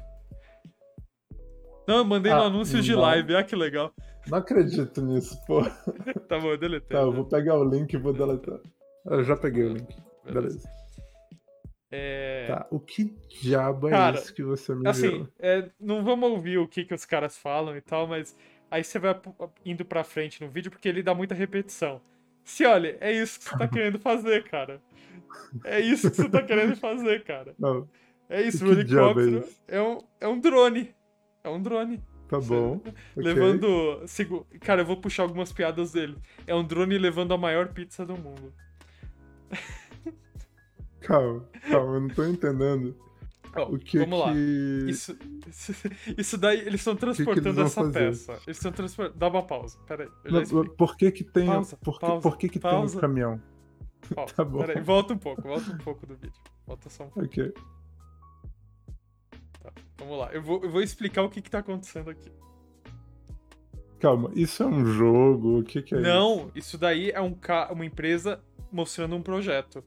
Não, 1.88 1.98
eu 1.98 2.06
mandei 2.06 2.32
no 2.32 2.44
Ah, 2.44 2.46
anúncio 2.46 2.82
de 2.82 2.94
não. 2.94 3.02
live. 3.02 3.36
Ah, 3.36 3.44
que 3.44 3.56
legal. 3.56 3.92
Não 4.28 4.38
acredito 4.38 5.02
nisso, 5.02 5.40
pô. 5.46 5.62
Tá 6.28 6.40
bom, 6.40 6.52
eu 6.52 6.58
deletei. 6.58 6.98
Tá, 6.98 7.02
eu 7.02 7.12
né? 7.12 7.16
vou 7.16 7.26
pegar 7.26 7.58
o 7.58 7.64
link 7.64 7.94
e 7.94 7.98
vou 7.98 8.14
deletar. 8.14 8.60
Eu 9.06 9.24
já 9.24 9.36
peguei 9.36 9.64
o 9.66 9.74
link. 9.74 9.96
Beleza. 10.30 10.70
É. 11.92 12.46
Tá, 12.48 12.68
o 12.72 12.80
que 12.80 13.06
diabo 13.42 13.88
é 13.90 13.92
Cara, 13.92 14.18
isso 14.18 14.34
que 14.34 14.44
você 14.44 14.74
me 14.76 14.88
Assim, 14.88 15.08
enviou? 15.08 15.28
é, 15.40 15.70
não 15.80 16.04
vamos 16.04 16.30
ouvir 16.30 16.58
o 16.58 16.68
que, 16.68 16.86
que 16.86 16.94
os 16.94 17.06
caras 17.06 17.38
falam 17.38 17.76
e 17.76 17.82
tal, 17.82 18.08
mas 18.08 18.38
aí 18.70 18.84
você 18.84 18.98
vai 19.00 19.20
indo 19.66 19.84
pra 19.84 20.04
frente 20.04 20.42
no 20.42 20.50
vídeo 20.50 20.72
porque 20.72 20.88
ele 20.88 21.04
dá 21.04 21.14
muita 21.14 21.36
repetição. 21.36 22.02
Se 22.46 22.66
olha, 22.66 22.98
é 23.02 23.12
isso 23.12 23.40
que 23.40 23.46
você 23.46 23.58
tá 23.58 23.68
querendo 23.68 24.00
fazer, 24.00 24.44
cara. 24.50 24.82
É 25.66 25.80
isso 25.80 26.10
que 26.10 26.18
você 26.18 26.30
tá 26.30 26.42
querendo 26.44 26.76
fazer, 26.78 27.24
cara. 27.24 27.54
Não, 27.60 27.88
É 28.30 28.42
isso, 28.42 28.66
o 28.66 28.84
diabo 28.84 29.20
é 29.20 29.24
helicóptero 29.24 29.40
isso? 29.40 29.62
é 29.68 29.82
um, 29.82 29.98
é 30.22 30.28
um 30.28 30.40
drone. 30.40 30.96
É 31.44 31.50
um 31.50 31.62
drone. 31.62 32.02
Tá 32.32 32.40
bom. 32.40 32.82
Levando. 33.16 34.02
segu- 34.08 34.46
Cara, 34.62 34.82
eu 34.82 34.86
vou 34.86 34.98
puxar 34.98 35.24
algumas 35.24 35.52
piadas 35.52 35.92
dele. 35.92 36.18
É 36.48 36.56
um 36.56 36.64
drone 36.66 36.98
levando 36.98 37.34
a 37.34 37.38
maior 37.38 37.68
pizza 37.68 38.06
do 38.06 38.18
mundo. 38.18 38.54
Calma, 41.02 41.44
calma, 41.70 41.96
eu 41.96 42.00
não 42.02 42.08
tô 42.10 42.24
entendendo. 42.26 42.96
Ó, 43.56 43.66
O 43.74 43.78
que 43.80 44.00
vamos 44.00 44.20
lá. 44.20 44.32
que. 44.32 44.86
Isso, 44.88 45.18
isso, 45.50 45.74
isso 46.18 46.38
daí, 46.38 46.60
eles 46.62 46.76
estão 46.80 46.96
transportando 46.96 47.54
vão 47.54 47.66
essa 47.66 47.82
fazer? 47.84 48.00
peça. 48.00 48.32
Eles 48.46 48.58
estão 48.58 48.72
transportando. 48.72 49.18
Dá 49.18 49.28
uma 49.28 49.44
pausa, 49.44 49.78
peraí. 49.86 50.08
Não, 50.24 50.66
por 50.68 50.96
que 50.96 51.12
que 51.12 51.24
tem, 51.24 51.48
Pausa, 51.48 51.76
por 51.78 51.96
que, 52.00 52.00
pausa, 52.06 52.22
por 52.22 52.38
que, 52.38 52.48
que 52.48 52.60
tem 52.60 52.70
um 52.72 52.74
pausa. 52.74 53.00
caminhão? 53.02 53.42
Pausa, 54.16 54.34
tá 54.38 54.46
bom. 54.46 54.60
Peraí, 54.60 54.82
volta 54.82 55.14
um 55.14 55.18
pouco, 55.18 55.42
volta 55.42 55.70
um 55.72 55.78
pouco 55.80 56.06
do 56.06 56.16
vídeo. 56.16 56.40
Volta 56.66 56.90
só 56.90 57.04
um 57.04 57.10
pouco. 57.10 57.26
Ok. 57.28 57.54
Vamos 60.02 60.18
lá. 60.18 60.30
Eu 60.34 60.42
vou, 60.42 60.64
eu 60.64 60.70
vou 60.70 60.82
explicar 60.82 61.22
o 61.22 61.30
que, 61.30 61.42
que 61.42 61.50
tá 61.50 61.60
acontecendo 61.60 62.10
aqui. 62.10 62.32
Calma, 64.00 64.32
isso 64.34 64.64
é 64.64 64.66
um 64.66 64.84
jogo? 64.84 65.60
O 65.60 65.64
que 65.64 65.80
que 65.84 65.94
é 65.94 66.00
isso? 66.00 66.08
Não, 66.10 66.52
isso 66.56 66.76
daí 66.76 67.12
é 67.12 67.22
um 67.22 67.36
ca... 67.36 67.72
uma 67.72 67.86
empresa 67.86 68.42
mostrando 68.72 69.16
um 69.16 69.22
projeto. 69.22 69.84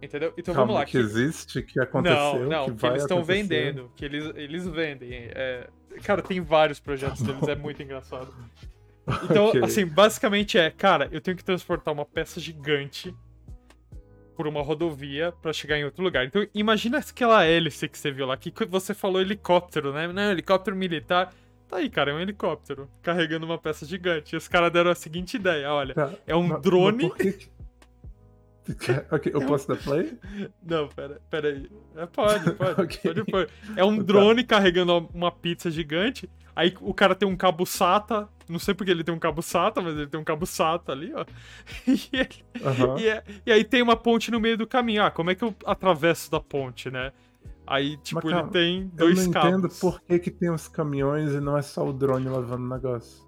Entendeu? 0.00 0.32
Então 0.38 0.54
Calma, 0.54 0.74
vamos 0.74 0.80
lá. 0.80 0.86
que 0.86 0.98
existe, 0.98 1.62
que 1.62 1.80
aconteceu, 1.80 2.40
não, 2.40 2.48
não, 2.48 2.66
que 2.66 2.76
que, 2.76 2.86
eles 2.86 3.02
estão 3.02 3.24
vendendo. 3.24 3.90
Que 3.96 4.04
eles, 4.04 4.32
eles 4.36 4.66
vendem. 4.66 5.10
é- 5.12 5.68
Cara, 6.04 6.22
tem 6.22 6.40
vários 6.40 6.78
projetos 6.78 7.20
deles, 7.22 7.42
é 7.48 7.54
muito 7.56 7.82
engraçado. 7.82 8.32
Então, 9.24 9.46
Ok. 9.46 9.64
assim, 9.64 9.84
basicamente 9.84 10.56
é, 10.56 10.70
cara, 10.70 11.08
eu 11.10 11.20
tenho 11.20 11.36
que 11.36 11.44
transportar 11.44 11.92
uma 11.92 12.04
peça 12.04 12.40
gigante 12.40 13.12
por 14.36 14.46
uma 14.46 14.62
rodovia 14.62 15.32
pra 15.42 15.52
chegar 15.52 15.78
em 15.78 15.84
outro 15.84 16.02
lugar. 16.02 16.24
Então, 16.26 16.46
imagina 16.54 16.98
aquela 16.98 17.44
hélice 17.44 17.88
que 17.88 17.98
você 17.98 18.10
viu 18.10 18.26
lá, 18.26 18.36
que 18.36 18.52
você 18.66 18.92
falou 18.94 19.20
helicóptero, 19.20 19.92
né? 19.92 20.06
Não, 20.08 20.30
helicóptero 20.32 20.76
militar. 20.76 21.32
Tá 21.68 21.76
aí, 21.78 21.88
cara, 21.88 22.10
é 22.10 22.14
um 22.14 22.20
helicóptero 22.20 22.88
carregando 23.02 23.46
uma 23.46 23.56
peça 23.58 23.86
gigante. 23.86 24.34
E 24.34 24.36
os 24.36 24.46
caras 24.48 24.70
deram 24.72 24.90
a 24.90 24.94
seguinte 24.94 25.34
ideia, 25.36 25.72
olha, 25.72 25.94
Tá, 25.94 26.12
é 26.26 26.36
um 26.36 26.48
mas- 26.48 26.62
drone... 26.62 27.10
mas 27.18 27.48
Ok, 29.10 29.32
eu 29.34 29.44
posso 29.44 29.66
dar 29.66 29.76
play? 29.76 30.16
Não, 30.62 30.86
pera, 30.88 31.20
pera 31.28 31.48
aí. 31.48 31.68
É, 31.96 32.06
pode, 32.06 32.52
pode. 32.52 32.78
Ok. 32.80 32.98
pode 33.02 33.24
pôr. 33.24 33.50
É 33.76 33.84
um 33.84 33.96
Tá. 33.96 34.02
drone 34.04 34.44
carregando 34.44 35.08
uma 35.12 35.32
pizza 35.32 35.68
gigante. 35.70 36.30
Aí 36.54 36.74
o 36.80 36.92
cara 36.92 37.14
tem 37.14 37.26
um 37.28 37.36
cabo 37.36 37.64
SATA. 37.64 38.28
Não 38.48 38.58
sei 38.58 38.74
porque 38.74 38.90
ele 38.90 39.02
tem 39.04 39.14
um 39.14 39.18
cabo 39.18 39.40
SATA, 39.40 39.80
mas 39.80 39.96
ele 39.96 40.06
tem 40.06 40.20
um 40.20 40.24
cabo 40.24 40.44
SATA 40.44 40.92
ali, 40.92 41.12
ó. 41.14 41.24
E, 41.86 42.08
ele- 42.12 42.28
Aham. 42.64 42.98
e 43.00 43.06
é- 43.08 43.24
e 43.46 43.52
aí 43.52 43.64
tem 43.64 43.80
uma 43.82 43.96
ponte 43.96 44.30
no 44.30 44.38
meio 44.38 44.58
do 44.58 44.66
caminho. 44.66 45.02
Ah, 45.02 45.10
como 45.10 45.30
é 45.30 45.34
que 45.34 45.42
eu 45.44 45.54
atravesso 45.64 46.30
da 46.30 46.40
ponte, 46.40 46.90
né? 46.90 47.12
Aí, 47.66 47.96
tipo, 47.98 48.16
Mas 48.22 48.24
ele 48.26 48.34
calma, 48.34 48.50
tem 48.52 48.80
Eu 48.82 49.06
dois 49.06 49.24
não 49.26 49.32
cabos. 49.32 49.48
entendo 49.50 49.68
por 49.80 50.00
que, 50.02 50.18
que 50.18 50.30
tem 50.30 50.50
os 50.50 50.68
caminhões 50.68 51.32
e 51.32 51.40
não 51.40 51.56
é 51.56 51.62
só 51.62 51.86
o 51.88 51.92
drone 51.92 52.28
levando 52.28 52.64
o 52.64 52.68
negócio. 52.68 53.22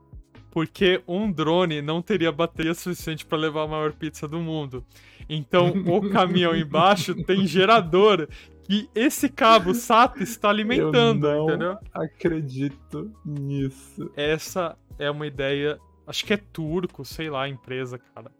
Porque 0.50 1.02
um 1.08 1.30
drone 1.32 1.80
não 1.80 2.02
teria 2.02 2.30
bateria 2.30 2.74
suficiente 2.74 3.24
pra 3.24 3.38
levar 3.38 3.62
a 3.62 3.68
maior 3.68 3.92
pizza 3.92 4.28
do 4.28 4.38
mundo. 4.40 4.84
Então, 5.28 5.68
o 5.70 6.10
caminhão 6.10 6.54
embaixo 6.54 7.14
tem 7.24 7.46
gerador 7.46 8.28
que 8.64 8.88
esse 8.94 9.29
cabo 9.29 9.72
SATA 9.74 10.22
está 10.22 10.48
alimentando, 10.48 11.27
eu 11.27 11.37
não 11.37 11.48
entendeu? 11.48 11.79
acredito 11.92 13.12
nisso. 13.24 14.11
Essa 14.16 14.77
é 14.98 15.11
uma 15.11 15.27
ideia. 15.27 15.79
Acho 16.07 16.24
que 16.24 16.35
é 16.35 16.37
turco, 16.37 17.05
sei 17.05 17.31
lá, 17.31 17.48
empresa, 17.48 17.98
cara. 17.98 18.31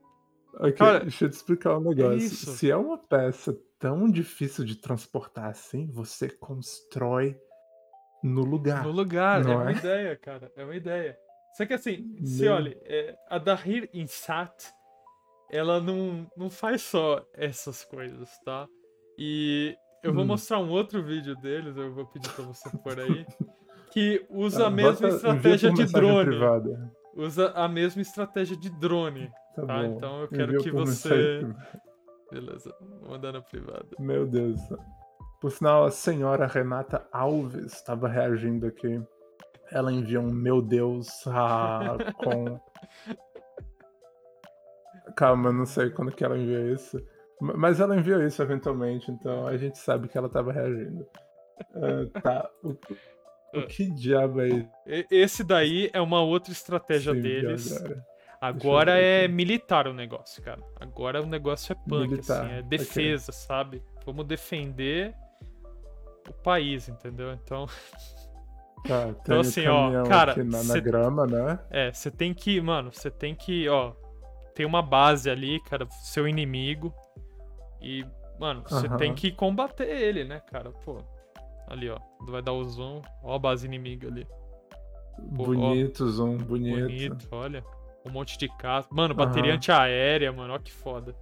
Ok, 0.55 0.73
Cara, 0.73 1.01
deixa 1.01 1.25
eu 1.25 1.31
te 1.31 1.35
explicar 1.35 1.79
um 1.79 1.81
negócio. 1.81 2.17
isso. 2.17 2.53
Se 2.53 2.71
é 2.71 2.77
uma 2.77 2.97
peça 2.97 3.57
tão 3.79 4.09
difícil 4.09 4.65
de 4.65 4.77
transportar 4.77 5.47
assim, 5.47 5.91
você 5.91 6.29
constrói 6.29 7.37
no 8.23 8.43
lugar. 8.43 8.85
No 8.85 8.93
lugar, 8.93 9.43
não 9.45 9.53
é 9.53 9.57
uma 9.57 9.71
é? 9.71 9.75
ideia, 9.75 10.17
cara. 10.17 10.53
É 10.57 10.65
uma 10.65 10.77
ideia. 10.77 11.19
Só 11.57 11.67
que 11.67 11.75
assim, 11.75 12.17
se 12.25 12.49
olha, 12.49 12.77
é, 12.85 13.17
a 13.29 13.39
Dahir 13.39 13.89
Insat, 13.93 14.73
ela 15.51 15.81
não, 15.81 16.27
não 16.37 16.51
faz 16.51 16.83
só 16.83 17.25
essas 17.35 17.85
coisas, 17.85 18.31
tá? 18.45 18.67
E 19.19 19.77
eu 20.05 20.15
vou 20.15 20.23
Hum. 20.23 20.27
mostrar 20.29 20.59
um 20.61 20.71
outro 20.71 21.03
vídeo 21.03 21.35
deles, 21.37 21.77
eu 21.77 21.93
vou 21.93 22.07
pedir 22.07 22.31
pra 22.31 22.45
você 22.45 22.71
pôr 22.79 22.99
aí, 23.01 23.27
que 23.93 24.25
usa 24.31 24.65
Ah, 24.65 24.69
a 24.69 24.71
mesma 24.71 25.07
envia 25.09 25.17
estratégia 25.17 25.73
de 25.73 25.87
drone. 25.93 26.25
privada. 26.31 26.93
Usa 27.17 27.51
a 27.53 27.69
mesma 27.69 28.03
estratégia 28.03 28.57
de 28.57 28.71
drone. 28.71 29.31
Tá, 29.55 29.67
Tá, 29.67 29.85
então 29.87 30.21
eu 30.23 30.29
quero 30.29 30.53
Envia 30.55 30.63
que 30.65 30.71
você-. 30.71 31.47
Beleza, 32.31 32.75
vou 33.01 33.11
mandar 33.11 33.33
na 33.33 33.41
privada. 33.41 33.87
Meu 33.99 34.27
Deus. 34.27 34.59
Por 35.41 35.51
sinal, 35.53 35.85
a 35.85 35.91
senhora 35.91 36.47
Renata 36.47 37.07
Alves 37.13 37.73
estava 37.73 38.09
reagindo 38.09 38.67
aqui. 38.67 39.01
Ela 39.71 39.93
envia 39.93 40.21
um 40.21 40.31
meu 40.33 40.61
Deus 40.61 41.09
ah, 41.29 41.97
com. 42.17 42.61
Calma, 45.17 45.51
eu 45.51 45.53
não 45.53 45.67
sei 45.67 45.91
quando 45.91 46.11
que 46.13 46.25
ela 46.25 46.37
enviou 46.37 46.73
isso. 46.75 47.01
Ma- 47.45 47.55
Mas 47.57 47.81
ela 47.81 47.97
enviou 47.97 48.23
isso 48.23 48.43
eventualmente, 48.43 49.11
então 49.11 49.47
a 49.47 49.57
gente 49.57 49.79
sabe 49.79 50.09
que 50.09 50.17
ela 50.19 50.27
estava 50.29 50.53
reagindo. 50.53 51.07
Ah, 51.75 52.21
tá. 52.21 52.51
O, 52.63 52.71
o 53.59 53.67
que 53.67 53.91
diabo 53.91 54.41
é 54.41 54.49
isso? 54.49 54.69
Esse 55.11 55.45
daí 55.45 55.89
é 55.93 56.01
uma 56.01 56.21
outra 56.23 56.53
estratégia 56.53 57.13
enviou 57.13 57.23
deles. 57.23 57.73
agora? 58.41 58.99
É 58.99 59.29
militar 59.29 59.87
o 59.87 59.93
negócio, 59.95 60.43
cara. 60.43 60.61
Agora 60.81 61.23
o 61.23 61.27
negócio 61.27 61.73
é 61.73 61.77
punk, 61.89 62.11
Militar, 62.11 62.45
assim, 62.45 62.53
é 62.55 62.63
defesa, 62.63 63.31
sabe? 63.33 63.83
Vamos 64.05 64.27
defender 64.27 65.15
o 66.29 66.33
país, 66.43 66.89
entendeu? 66.89 67.33
Então, 67.33 67.67
Tá, 68.87 69.13
tem 69.25 69.39
assim, 69.41 69.67
ó, 69.67 70.03
cara, 70.05 70.35
na, 70.45 70.59
na 70.59 70.63
cê- 70.63 70.81
grama, 70.81 71.27
né? 71.27 71.59
é, 71.71 71.93
você 71.93 72.11
tem 72.11 72.35
que, 72.35 72.61
mano, 72.61 72.93
você 72.93 73.11
tem 73.11 73.35
que, 73.35 73.69
ó, 73.69 73.93
tem 74.55 74.67
uma 74.67 74.83
base 74.83 75.31
ali, 75.31 75.61
cara, 75.63 75.87
seu 76.03 76.27
inimigo. 76.29 76.93
E, 77.81 78.05
mano, 78.39 78.63
você 78.67 78.87
Aham. 78.87 78.97
tem 78.97 79.15
que 79.15 79.33
combater 79.33 79.89
ele, 79.89 80.25
né, 80.25 80.41
cara? 80.41 80.71
Pô, 80.71 80.99
ali, 81.69 81.89
ó, 81.91 81.99
vai 82.21 82.43
dar 82.43 82.53
o 82.53 82.65
zoom, 82.65 83.03
ó 83.23 83.35
a 83.35 83.39
base 83.39 83.67
inimiga 83.67 84.09
ali. 84.09 84.27
Pô, 85.37 85.43
ó, 85.43 85.45
bonito, 85.47 86.09
zoom, 86.09 86.39
bonito. 86.39 86.81
Bonito, 86.81 87.29
olha. 87.31 87.65
Um 88.07 88.11
monte 88.11 88.37
de 88.37 88.49
casa. 88.59 88.87
Mano, 88.91 89.15
bateria 89.15 89.53
Aham. 89.53 89.57
antiaérea, 89.57 90.33
mano, 90.33 90.55
ó 90.55 90.59
que 90.59 90.73
foda. 90.73 91.15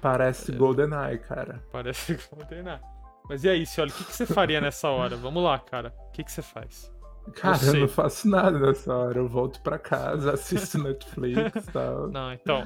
Parece 0.00 0.52
GoldenEye, 0.52 1.18
cara. 1.18 1.62
Parece 1.72 2.16
treinar. 2.48 2.80
Mas 3.28 3.42
e 3.42 3.48
aí, 3.48 3.64
olha, 3.78 3.90
o 3.90 3.92
que, 3.92 4.04
que 4.04 4.12
você 4.14 4.26
faria 4.26 4.60
nessa 4.60 4.88
hora? 4.88 5.16
Vamos 5.16 5.42
lá, 5.42 5.58
cara. 5.58 5.92
O 6.08 6.12
que, 6.12 6.22
que 6.22 6.30
você 6.30 6.42
faz? 6.42 6.92
Cara, 7.34 7.56
eu, 7.56 7.72
sei. 7.72 7.80
não 7.80 7.88
faço 7.88 8.28
nada 8.28 8.56
nessa 8.58 8.94
hora. 8.94 9.18
Eu 9.18 9.26
volto 9.26 9.60
pra 9.62 9.78
casa, 9.78 10.34
assisto 10.34 10.78
Netflix 10.78 11.66
e 11.66 11.72
tal. 11.72 12.08
Não, 12.08 12.32
então. 12.32 12.64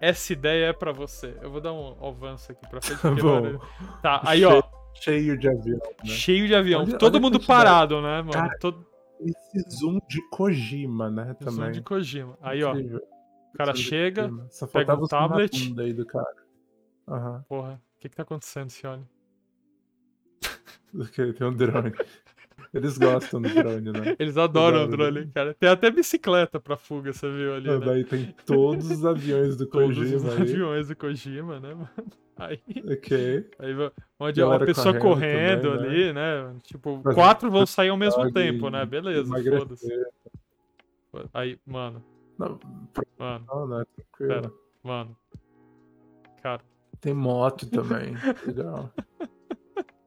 Essa 0.00 0.32
ideia 0.32 0.66
é 0.66 0.72
pra 0.72 0.92
você. 0.92 1.36
Eu 1.40 1.50
vou 1.50 1.60
dar 1.60 1.72
um 1.72 1.96
avanço 2.06 2.52
aqui 2.52 2.66
pra 2.68 2.80
frente. 2.80 3.00
Tá 3.02 3.10
bom. 3.14 3.58
Tá, 4.02 4.20
aí, 4.26 4.44
ó. 4.44 4.62
Cheio 4.94 5.36
de 5.38 5.48
avião, 5.48 5.78
né? 5.78 6.04
Cheio 6.06 6.46
de 6.46 6.54
avião. 6.54 6.80
Olha- 6.82 6.98
Todo 6.98 7.14
olha 7.14 7.22
mundo 7.22 7.38
parado, 7.44 8.00
né, 8.00 8.18
mano? 8.22 8.32
Cara, 8.32 8.58
Todo 8.58 8.86
Esse 9.20 9.70
zoom 9.78 9.98
de 10.08 10.20
Kojima, 10.30 11.10
né? 11.10 11.36
zoom 11.42 11.54
Também. 11.56 11.72
de 11.72 11.82
Kojima. 11.82 12.38
Aí, 12.40 12.62
ó. 12.64 12.74
O 12.74 13.56
cara 13.56 13.72
Zoom 13.74 13.82
chega. 13.82 14.30
Só 14.50 14.66
pega 14.66 14.94
um 14.94 15.00
zoom 15.00 15.06
tablet. 15.08 15.74
aí 15.80 15.92
do 15.92 16.04
cara. 16.06 16.36
Aham. 17.08 17.44
Porra, 17.48 17.74
o 17.96 18.00
que, 18.00 18.08
que 18.08 18.16
tá 18.16 18.22
acontecendo? 18.22 18.70
Porque 20.92 21.32
tem 21.34 21.46
um 21.46 21.54
drone. 21.54 21.92
Eles 22.74 22.98
gostam 22.98 23.40
do 23.40 23.48
drone, 23.48 23.92
né? 23.92 24.16
Eles 24.18 24.36
adoram 24.36 24.84
o 24.84 24.88
drone, 24.88 25.26
cara. 25.28 25.54
Tem 25.54 25.68
até 25.68 25.90
bicicleta 25.90 26.58
pra 26.60 26.76
fuga, 26.76 27.12
você 27.12 27.30
viu 27.30 27.54
ali, 27.54 27.68
né? 27.68 27.78
Daí 27.78 28.04
tem 28.04 28.34
todos 28.44 28.90
os 28.90 29.04
aviões 29.04 29.56
do 29.56 29.66
Todos 29.66 29.96
Kojima 29.96 30.16
os 30.16 30.24
aí. 30.24 30.42
aviões 30.42 30.88
do 30.88 30.96
Kojima, 30.96 31.60
né, 31.60 31.74
mano? 31.74 31.88
Aí, 32.38 32.60
Ok. 32.84 33.48
aí 33.58 33.72
onde 34.20 34.42
uma 34.42 34.58
pessoa 34.58 34.98
correndo 34.98 35.62
correndo, 35.62 35.78
também, 35.78 35.90
ali, 35.90 36.12
né? 36.12 36.54
Tipo, 36.64 37.00
Fazer 37.02 37.14
quatro 37.14 37.50
vão 37.50 37.64
sair 37.64 37.88
ao 37.88 37.96
mesmo 37.96 38.30
tempo, 38.30 38.68
né? 38.68 38.84
Beleza, 38.84 39.32
foda-se. 39.58 39.88
Aí, 41.32 41.58
mano, 41.64 42.04
Não, 42.38 42.58
mano, 43.18 43.46
não, 43.48 43.66
não, 43.66 43.80
é 43.80 43.84
tranquilo. 43.86 44.28
Pera. 44.42 44.52
mano. 44.84 45.16
Cara, 46.42 46.60
Tem 47.00 47.14
moto 47.14 47.70
também. 47.70 48.14
Legal. 48.46 48.92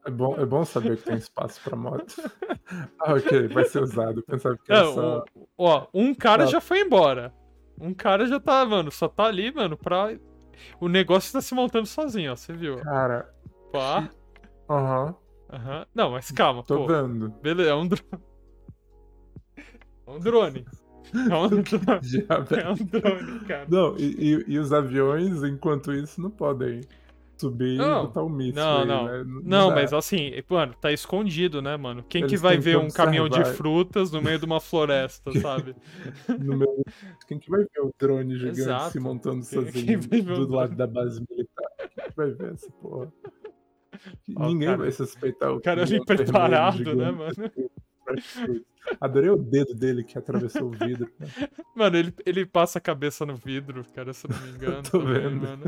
É 0.09 0.11
bom, 0.11 0.35
é 0.39 0.45
bom 0.45 0.65
saber 0.65 0.97
que 0.97 1.03
tem 1.03 1.17
espaço 1.17 1.61
pra 1.63 1.77
moto. 1.77 2.15
Ah, 2.99 3.13
ok, 3.13 3.47
vai 3.47 3.63
ser 3.65 3.81
usado. 3.81 4.21
Pensava 4.23 4.55
que 4.57 4.71
era 4.71 4.81
é, 4.81 4.93
só. 4.93 5.25
ó, 5.57 5.87
um 5.93 6.13
cara 6.13 6.45
já 6.45 6.59
foi 6.61 6.81
embora. 6.81 7.33
Um 7.79 7.93
cara 7.95 8.27
já 8.27 8.39
tá, 8.39 8.63
mano, 8.65 8.91
só 8.91 9.07
tá 9.07 9.25
ali, 9.25 9.51
mano, 9.51 9.75
pra. 9.77 10.15
O 10.79 10.87
negócio 10.87 11.31
tá 11.33 11.41
se 11.41 11.53
montando 11.55 11.87
sozinho, 11.87 12.31
ó. 12.31 12.35
Você 12.35 12.53
viu? 12.53 12.77
Cara, 12.81 13.33
Pá. 13.71 14.09
aham, 14.69 15.15
Aham. 15.51 15.85
Não, 15.95 16.11
mas 16.11 16.29
calma, 16.31 16.61
tô 16.63 16.77
pô. 16.77 16.87
vendo. 16.87 17.29
Beleza, 17.41 17.69
é 17.71 17.73
um 17.75 17.87
drone. 17.87 18.03
É 20.05 20.11
um 20.11 20.19
drone. 20.21 20.65
É 21.13 21.35
um 21.35 21.63
drone. 21.63 22.61
É 22.61 22.69
um 22.69 22.75
drone, 22.75 23.39
cara. 23.47 23.65
Não, 23.67 23.95
e, 23.97 24.03
e- 24.35 24.45
e 24.47 24.59
os 24.59 24.71
aviões, 24.71 25.43
enquanto 25.43 25.91
isso, 25.93 26.21
não 26.21 26.29
podem 26.29 26.81
subir 27.39 27.77
Não, 27.77 28.03
e 28.03 28.07
botar 28.07 28.23
o 28.23 28.29
míssil 28.29 28.55
Não, 28.61 28.79
aí, 28.81 28.87
não. 28.87 29.05
né? 29.05 29.23
Não, 29.43 29.69
dá. 29.69 29.75
mas 29.75 29.93
assim, 29.93 30.31
mano, 30.49 30.73
tá 30.79 30.91
escondido, 30.91 31.61
né, 31.61 31.77
mano? 31.77 32.03
Quem 32.07 32.21
que 32.23 32.31
Eles 32.31 32.41
vai 32.41 32.53
têm 32.53 32.59
que 32.61 32.65
ver 32.65 32.77
um 32.77 32.89
caminhão 32.89 33.29
de 33.29 33.43
frutas 33.45 34.11
no 34.11 34.21
meio 34.21 34.37
de 34.39 34.45
uma 34.45 34.59
floresta, 34.59 35.31
sabe? 35.39 35.75
Meu... 36.39 36.83
Quem 37.27 37.39
que 37.39 37.49
vai 37.49 37.61
ver 37.61 37.81
o 37.81 37.93
drone 37.97 38.35
gigante 38.35 38.59
Exato. 38.59 38.91
se 38.91 38.99
montando 38.99 39.43
sozinho 39.43 39.99
ver 40.01 40.21
do 40.23 40.47
lado 40.49 40.75
da 40.75 40.87
base 40.87 41.23
militar? 41.29 41.69
Quem 41.77 42.05
que 42.09 42.15
vai 42.15 42.31
ver 42.31 42.53
essa 42.53 42.71
porra? 42.81 43.11
Ninguém 44.27 44.67
cara- 44.69 44.77
vai 44.77 44.91
suspeitar 44.91 45.51
o 45.51 45.57
O 45.57 45.61
cara 45.61 45.83
ali 45.83 46.03
preparado, 46.05 46.95
né, 46.95 47.11
mano? 47.11 47.33
Adorei 48.99 49.29
o 49.29 49.35
dedo 49.37 49.73
dele 49.75 50.03
que 50.03 50.17
atravessou 50.17 50.67
o 50.67 50.71
vidro. 50.71 51.09
né? 51.19 51.27
Mano, 51.75 51.97
ele, 51.97 52.13
ele 52.25 52.45
passa 52.45 52.79
a 52.79 52.81
cabeça 52.81 53.25
no 53.25 53.35
vidro, 53.35 53.85
cara, 53.93 54.13
se 54.13 54.25
eu 54.27 54.31
não 54.35 54.41
me 54.41 54.49
engano. 54.57 54.83
Tô 54.83 54.99
também, 54.99 55.13
vendo. 55.21 55.41
mano. 55.41 55.63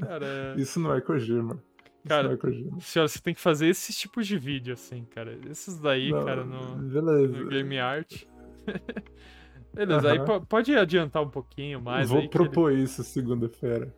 Cara, 0.00 0.26
é- 0.26 0.54
Isso 0.60 0.78
não 0.80 0.94
é 0.94 1.00
Kojima. 1.00 1.62
Cara, 2.06 2.32
é 2.32 2.80
senhora, 2.80 3.08
você 3.08 3.20
tem 3.20 3.34
que 3.34 3.40
fazer 3.40 3.66
esses 3.68 3.96
tipos 3.96 4.26
de 4.26 4.38
vídeo, 4.38 4.72
assim, 4.74 5.04
cara. 5.04 5.36
Esses 5.50 5.78
daí, 5.78 6.10
Não, 6.10 6.24
cara, 6.24 6.44
no, 6.44 6.76
no 6.76 7.48
Game 7.48 7.78
Art. 7.78 8.24
Beleza, 9.74 10.10
aí 10.12 10.18
pode 10.48 10.74
adiantar 10.74 11.22
um 11.22 11.28
pouquinho 11.28 11.80
mais. 11.80 12.08
Vou 12.08 12.18
que 12.18 12.24
ele- 12.24 12.30
propor 12.32 12.72
isso 12.72 13.02
segunda-feira. 13.04 13.94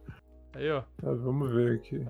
Aí, 0.55 0.69
ó. 0.71 0.81
Tá, 0.97 1.13
vamos 1.13 1.53
ver 1.53 1.77
aqui. 1.77 2.05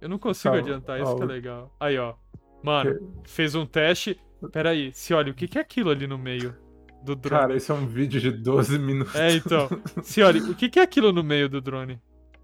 Eu 0.00 0.08
não 0.08 0.18
consigo 0.18 0.54
Tá, 0.54 0.60
adiantar, 0.60 1.00
isso 1.00 1.10
ó, 1.12 1.16
que 1.16 1.22
é 1.22 1.26
legal. 1.26 1.74
Aí, 1.78 1.98
ó. 1.98 2.14
Mano, 2.62 3.20
fez 3.24 3.54
um 3.54 3.66
teste. 3.66 4.18
Pera 4.52 4.70
aí, 4.70 4.92
se 4.92 5.14
olha, 5.14 5.32
o 5.32 5.34
que 5.34 5.48
que 5.48 5.58
é 5.58 5.60
aquilo 5.60 5.90
ali 5.90 6.06
no 6.06 6.18
meio 6.18 6.54
do 7.02 7.14
drone? 7.14 7.40
Cara, 7.40 7.56
esse 7.56 7.70
é 7.70 7.74
um 7.74 7.86
vídeo 7.86 8.20
de 8.20 8.30
12 8.30 8.78
minutos. 8.78 9.14
É, 9.14 9.32
então. 9.32 9.68
Se 10.02 10.22
olha, 10.22 10.42
o 10.42 10.54
que 10.54 10.68
que 10.68 10.78
é 10.78 10.82
aquilo 10.82 11.12
no 11.12 11.22
meio 11.22 11.48
do 11.48 11.60
drone? 11.60 12.00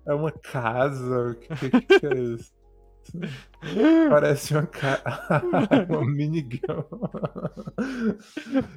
É 0.06 0.14
uma 0.14 0.32
casa? 0.32 1.30
O 1.30 1.34
que, 1.34 1.70
que, 1.70 1.80
que 2.00 2.06
é 2.06 2.18
isso? 2.18 2.52
Parece 4.08 4.54
uma 4.54 4.66
casa. 4.66 5.02
uma 5.90 6.04
minigun. 6.06 6.58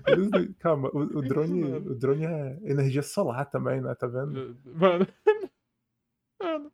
Eles- 0.08 0.56
Calma, 0.60 0.89
o, 0.93 0.99
o 1.19 1.21
drone, 1.21 1.63
o 1.63 1.95
drone 1.95 2.25
é 2.25 2.60
energia 2.63 3.04
solar 3.04 3.45
também, 3.49 3.82
né? 3.82 3.93
Tá 3.95 4.08
vendo? 4.08 4.58
Mano. 4.65 5.08
Mano, 6.41 6.71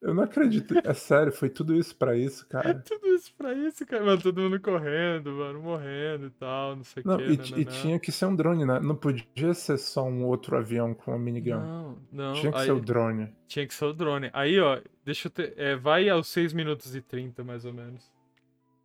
Eu 0.00 0.14
não 0.14 0.22
acredito. 0.22 0.74
É 0.84 0.94
sério, 0.94 1.32
foi 1.32 1.48
tudo 1.50 1.74
isso 1.74 1.96
pra 1.96 2.16
isso, 2.16 2.46
cara. 2.50 2.72
tudo 2.74 3.06
isso 3.08 3.34
pra 3.36 3.52
isso, 3.52 3.84
cara. 3.84 4.04
Mano, 4.04 4.22
todo 4.22 4.40
mundo 4.40 4.60
correndo, 4.60 5.32
mano, 5.32 5.60
morrendo 5.60 6.26
e 6.26 6.30
tal, 6.30 6.76
não 6.76 6.84
sei 6.84 7.02
o 7.04 7.08
Não, 7.08 7.16
que. 7.18 7.24
e, 7.32 7.36
t- 7.36 7.60
e 7.60 7.64
tinha 7.64 7.98
que 7.98 8.12
ser 8.12 8.26
um 8.26 8.36
drone, 8.36 8.64
né? 8.64 8.78
Não 8.80 8.94
podia 8.94 9.52
ser 9.54 9.76
só 9.76 10.04
um 10.04 10.24
outro 10.24 10.56
avião 10.56 10.94
com 10.94 11.10
uma 11.10 11.18
minigun. 11.18 11.58
Não, 11.58 11.98
não. 12.12 12.32
Tinha 12.34 12.52
que 12.52 12.58
aí- 12.58 12.64
ser 12.66 12.72
o 12.72 12.80
drone. 12.80 13.28
Tinha 13.48 13.66
que 13.66 13.74
ser 13.74 13.84
o 13.86 13.92
drone. 13.92 14.30
Aí, 14.32 14.60
ó, 14.60 14.80
deixa 15.04 15.26
eu 15.26 15.30
ter. 15.32 15.54
É, 15.56 15.74
vai 15.74 16.08
aos 16.08 16.28
6 16.28 16.52
minutos 16.52 16.94
e 16.94 17.00
30, 17.02 17.42
mais 17.42 17.64
ou 17.64 17.72
menos. 17.72 18.08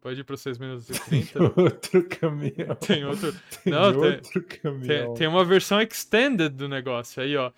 Pode 0.02 0.20
ir 0.20 0.24
para 0.24 0.36
6 0.36 0.58
minutos 0.58 0.90
e 0.90 0.94
30. 1.06 1.44
outro 1.62 2.10
caminhão. 2.10 2.76
Tem 2.76 3.06
outro. 3.06 3.32
Tem 3.64 3.72
Não, 3.72 3.92
tem- 3.94 4.02
outro 4.16 4.42
Tem, 4.42 4.60
caminhão. 4.60 5.14
tem 5.14 5.28
uma 5.28 5.46
versão 5.46 5.80
extended 5.80 6.50
do 6.56 6.68
negócio. 6.68 7.22
Aí, 7.22 7.38
ó. 7.38 7.52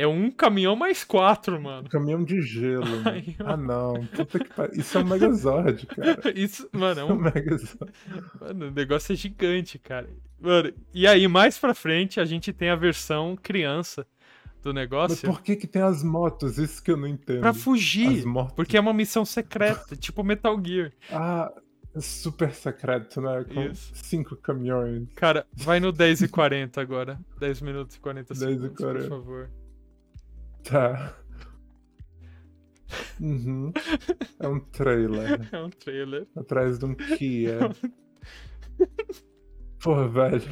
É 0.00 0.06
um 0.06 0.30
caminhão 0.30 0.76
mais 0.76 1.02
quatro, 1.02 1.60
mano. 1.60 1.88
Caminhão 1.88 2.22
de 2.22 2.40
gelo. 2.40 2.84
né? 3.02 3.24
Ó. 3.40 3.48
Ah, 3.48 3.56
não. 3.56 4.06
Puta 4.06 4.38
que 4.38 4.48
pariu. 4.54 4.80
Isso 4.80 4.96
é 4.96 5.00
um 5.00 5.04
Megazord, 5.04 5.86
cara. 5.86 6.20
Isso, 6.38 6.68
mano, 6.72 7.00
é 7.00 7.02
é 7.02 7.04
um 7.04 7.12
um, 7.14 7.18
Megazord. 7.20 7.92
mano, 8.40 8.68
o 8.68 8.70
negócio 8.70 9.12
é 9.12 9.16
gigante, 9.16 9.76
cara. 9.76 10.08
Mano, 10.40 10.72
e 10.94 11.04
aí, 11.04 11.26
mais 11.26 11.58
pra 11.58 11.74
frente, 11.74 12.20
a 12.20 12.24
gente 12.24 12.52
tem 12.52 12.68
a 12.70 12.76
versão 12.76 13.36
criança 13.36 14.06
do 14.62 14.68
Mas 14.72 14.74
negócio 14.76 15.28
por 15.28 15.42
que 15.42 15.56
que 15.56 15.66
tem 15.66 15.82
as 15.82 16.04
motos? 16.04 16.58
Isso 16.58 16.80
que 16.80 16.92
eu 16.92 16.96
não 16.96 17.08
entendo. 17.08 17.40
pra 17.40 17.52
fugir. 17.52 18.18
As 18.20 18.24
motos. 18.24 18.54
Porque 18.54 18.76
é 18.76 18.80
uma 18.80 18.94
missão 18.94 19.24
secreta, 19.24 19.94
tipo 19.98 20.22
Metal 20.22 20.56
Gear. 20.64 20.92
Ah, 21.10 21.52
é 21.92 22.00
super 22.00 22.52
secreto, 22.52 23.20
né? 23.20 23.44
Com 23.52 23.62
Isso. 23.62 23.90
cinco 23.94 24.36
caminhões. 24.36 25.08
Cara, 25.16 25.44
vai 25.54 25.80
no 25.80 25.90
10 25.90 26.22
e 26.22 26.28
40 26.28 26.80
agora. 26.80 27.18
10 27.40 27.60
minutos 27.62 27.96
e 27.96 28.00
40 28.00 28.32
10 28.34 28.40
e 28.42 28.44
segundos, 28.54 28.68
por 28.76 28.84
40. 28.92 29.08
favor. 29.08 29.50
Tá. 30.64 31.14
Uhum. 33.20 33.72
É 34.40 34.48
um 34.48 34.60
trailer. 34.60 35.48
É 35.52 35.62
um 35.62 35.70
trailer. 35.70 36.26
Atrás 36.36 36.78
de 36.78 36.84
um 36.84 36.94
Kia. 36.94 37.58
Porra, 39.82 40.08
velho. 40.08 40.42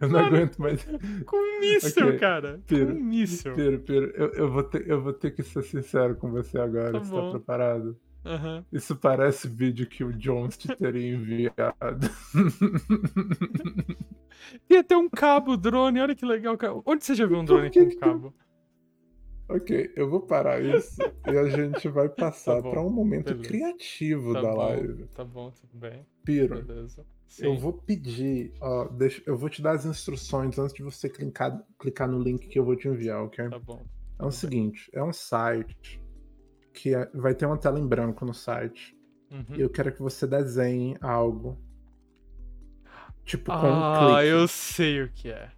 Eu 0.00 0.08
não 0.08 0.20
aguento 0.20 0.58
mais. 0.58 0.82
Com 1.26 1.36
um 1.36 1.60
míssil, 1.60 2.06
Ok, 2.08 2.18
cara. 2.18 2.60
Piro, 2.66 2.94
Com 2.94 3.00
um 3.00 3.04
míssil. 3.04 3.54
Piro, 3.54 3.78
Piro, 3.80 4.06
eu, 4.16 4.32
eu, 4.32 4.50
vou 4.50 4.62
ter, 4.62 4.88
eu 4.88 5.02
vou 5.02 5.12
ter 5.12 5.30
que 5.32 5.42
ser 5.42 5.62
sincero 5.62 6.16
com 6.16 6.30
você 6.30 6.58
agora. 6.58 6.92
Tá 6.92 6.98
você 7.00 7.10
bom. 7.10 7.26
tá 7.26 7.30
preparado? 7.38 7.96
Aham. 8.24 8.64
Isso 8.72 8.96
parece 8.96 9.46
vídeo 9.46 9.86
que 9.86 10.02
o 10.02 10.12
Jones 10.12 10.56
te 10.56 10.68
teria 10.74 11.14
enviado. 11.14 12.08
Tem 14.68 14.78
até 14.78 14.96
um 14.96 15.08
cabo 15.08 15.56
drone, 15.56 16.00
olha 16.00 16.14
que 16.14 16.24
legal. 16.26 16.56
Onde 16.84 17.04
você 17.04 17.14
já 17.14 17.26
viu 17.26 17.38
um 17.38 17.44
drone 17.44 17.70
que 17.70 17.82
com 17.84 17.88
que- 17.90 17.96
cabo? 17.96 18.34
Ok, 19.48 19.92
eu 19.96 20.08
vou 20.10 20.20
parar 20.20 20.60
isso 20.62 21.00
e 21.26 21.30
a 21.36 21.48
gente 21.48 21.88
vai 21.88 22.08
passar 22.14 22.62
Tá 22.62 22.70
para 22.70 22.80
um 22.82 22.90
momento 22.90 23.34
beleza. 23.34 23.48
criativo 23.48 24.32
Tá 24.34 24.42
da 24.42 24.52
bom, 24.52 24.58
live. 24.58 25.06
tá 25.08 25.24
bom, 25.24 25.50
tudo 25.50 25.76
bem. 25.78 26.06
Piro, 26.24 26.62
Beleza. 26.64 27.06
eu 27.38 27.56
vou 27.56 27.72
pedir, 27.72 28.52
ó, 28.60 28.88
deixa, 28.88 29.22
eu 29.26 29.36
vou 29.36 29.48
te 29.48 29.62
dar 29.62 29.72
as 29.72 29.84
instruções 29.86 30.58
antes 30.58 30.74
de 30.74 30.82
você 30.82 31.08
clicar, 31.08 31.62
clicar 31.78 32.08
no 32.08 32.20
link 32.20 32.48
que 32.48 32.58
eu 32.58 32.64
vou 32.64 32.74
te 32.76 32.88
enviar, 32.88 33.22
ok? 33.22 33.48
Tá 33.48 33.58
bom. 33.58 33.84
É 34.18 34.24
o 34.24 34.30
seguinte, 34.30 34.90
é 34.94 35.02
um 35.02 35.12
site 35.12 36.00
que 36.72 36.94
é- 36.94 37.06
vai 37.14 37.34
ter 37.34 37.46
uma 37.46 37.58
tela 37.58 37.78
em 37.78 37.86
branco 37.86 38.24
no 38.24 38.34
site. 38.34 38.96
Uhum. 39.30 39.56
E 39.56 39.60
eu 39.60 39.68
quero 39.70 39.92
que 39.92 40.00
você 40.02 40.26
desenhe 40.26 40.96
algo. 41.00 41.58
Tipo, 43.24 43.50
com 43.52 43.66
um 43.72 43.82
Ah, 43.82 44.20
clique. 44.22 44.30
eu 44.30 44.48
sei 44.48 45.02
o 45.02 45.12
que 45.12 45.28
é. 45.30 45.50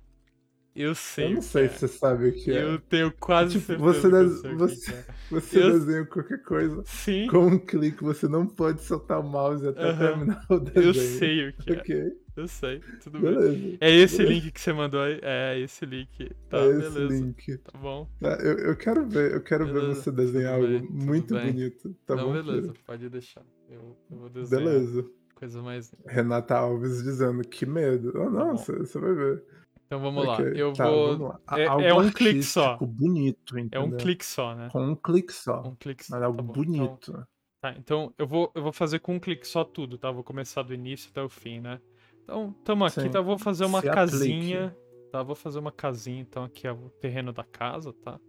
Eu 0.81 0.95
sei 0.95 1.27
Eu 1.27 1.31
não 1.31 1.43
sei 1.43 1.69
que 1.69 1.69
se 1.69 1.75
é. 1.75 1.79
você 1.79 1.89
sabe 1.89 2.29
o 2.29 2.33
que 2.35 2.51
é. 2.53 2.63
Eu 2.63 2.79
tenho 2.81 3.13
quase 3.13 3.59
Tipo, 3.59 3.67
certeza 3.67 4.09
você 4.11 4.11
des- 4.11 4.43
você- 4.43 4.93
é. 4.93 5.05
Você 5.31 5.63
eu- 5.63 5.73
desenha 5.73 6.07
qualquer 6.07 6.43
coisa. 6.43 6.85
Sim, 6.85 7.27
Com 7.27 7.47
um 7.49 7.59
clique, 7.59 8.03
você 8.03 8.27
não 8.29 8.47
pode 8.47 8.83
soltar 8.83 9.21
o 9.21 9.23
mouse 9.23 9.67
até 9.67 9.91
Aham. 9.91 9.97
terminar 9.97 10.47
o 10.49 10.59
desenho. 10.59 10.87
eu 10.89 10.95
sei 10.95 11.49
o 11.49 11.53
que 11.55 11.73
é. 11.75 11.83
Ok, 11.83 12.13
Eu 12.37 12.47
sei, 12.49 12.85
tudo 13.03 13.21
bem. 13.21 13.35
beleza. 13.35 13.77
É 13.81 13.91
esse 13.91 14.23
Beleza. 14.23 14.25
link 14.25 14.53
que 14.53 14.61
você 14.61 14.73
mandou 14.73 15.01
aí? 15.03 15.19
É, 15.23 15.59
esse 15.59 15.85
link. 15.85 16.31
Tá, 16.49 16.59
é 16.59 16.69
esse 16.79 16.91
beleza. 16.91 17.09
link. 17.15 17.59
Tá 17.59 17.79
bom. 17.79 18.09
Tá, 18.21 18.39
eu, 18.41 18.59
eu 18.59 18.77
quero 18.77 19.09
ver, 19.09 19.33
eu 19.35 19.43
quero 19.43 19.67
ver 19.73 19.83
você 19.83 20.11
desenhar 20.13 20.55
tudo 20.55 20.67
algo 20.67 20.79
bem, 20.81 20.89
muito 20.91 21.35
bem. 21.35 21.53
bonito. 21.53 21.95
Tá 22.07 22.17
Não, 22.17 22.27
bom? 22.27 22.33
beleza, 22.33 22.73
filho? 22.73 22.85
pode 22.87 23.09
deixar. 23.09 23.43
Eu, 23.69 23.97
eu 24.11 24.19
vou 24.19 24.29
desenhar 24.31 24.65
Beleza. 24.65 25.11
coisa 25.35 25.63
mais. 25.63 25.93
Renata 26.07 26.57
Alves 26.57 27.03
dizendo 27.03 27.43
que 27.47 27.67
medo. 27.67 28.13
Ah, 28.17 28.25
Tá 28.25 28.31
não, 28.31 28.57
você 28.57 28.99
vai 28.99 29.15
ver. 29.15 29.43
Então 29.89 30.01
vamos 30.01 30.27
lá. 30.27 30.39
Eu 30.43 30.75
tá, 30.75 30.87
vou. 30.87 31.17
lá. 31.29 31.41
É- 31.57 31.89
é 31.89 31.95
um 31.95 32.11
clique 32.11 32.43
só. 32.43 32.77
bonito, 32.77 33.57
É 33.57 33.61
um 33.61 33.65
entendeu? 33.65 33.97
clique 33.97 34.25
só, 34.25 34.55
né? 34.55 34.69
Com 34.71 34.83
um 34.85 34.95
clique 34.95 35.33
só. 35.33 35.63
Um 35.67 35.75
clique 35.75 36.05
só. 36.05 36.13
Mas 36.13 36.21
tá 36.21 36.27
algo. 36.27 36.41
Então, 36.43 36.53
bonito. 36.53 37.27
tá, 37.63 37.75
então 37.79 38.13
eu 38.19 38.27
vou, 38.27 38.53
eu 38.55 38.63
vou 38.63 38.73
fazer 38.73 38.99
com 38.99 39.15
um 39.15 39.19
clique 39.19 39.49
só 39.49 39.65
tudo, 39.65 39.97
tá? 39.97 40.11
Vou 40.11 40.23
começar 40.23 40.63
do 40.63 40.75
início 40.75 41.09
até 41.11 41.23
o 41.23 41.29
fim, 41.31 41.61
né? 41.61 41.81
Então, 42.23 42.53
tamo 42.63 42.85
aqui, 42.85 43.01
Sim. 43.01 43.11
tá? 43.11 43.23
Vou 43.23 43.39
fazer 43.39 43.65
uma 43.65 43.81
Se 43.81 43.89
aplique. 43.89 43.95
casinha. 44.13 44.77
Tá, 45.11 45.23
vou 45.23 45.35
fazer 45.35 45.59
uma 45.59 45.73
casinha, 45.73 46.21
então 46.21 46.45
aqui 46.45 46.67
é 46.67 46.73
o 46.73 46.91
terreno 47.01 47.33
da 47.33 47.43
casa, 47.45 47.95
tá? 47.95 48.21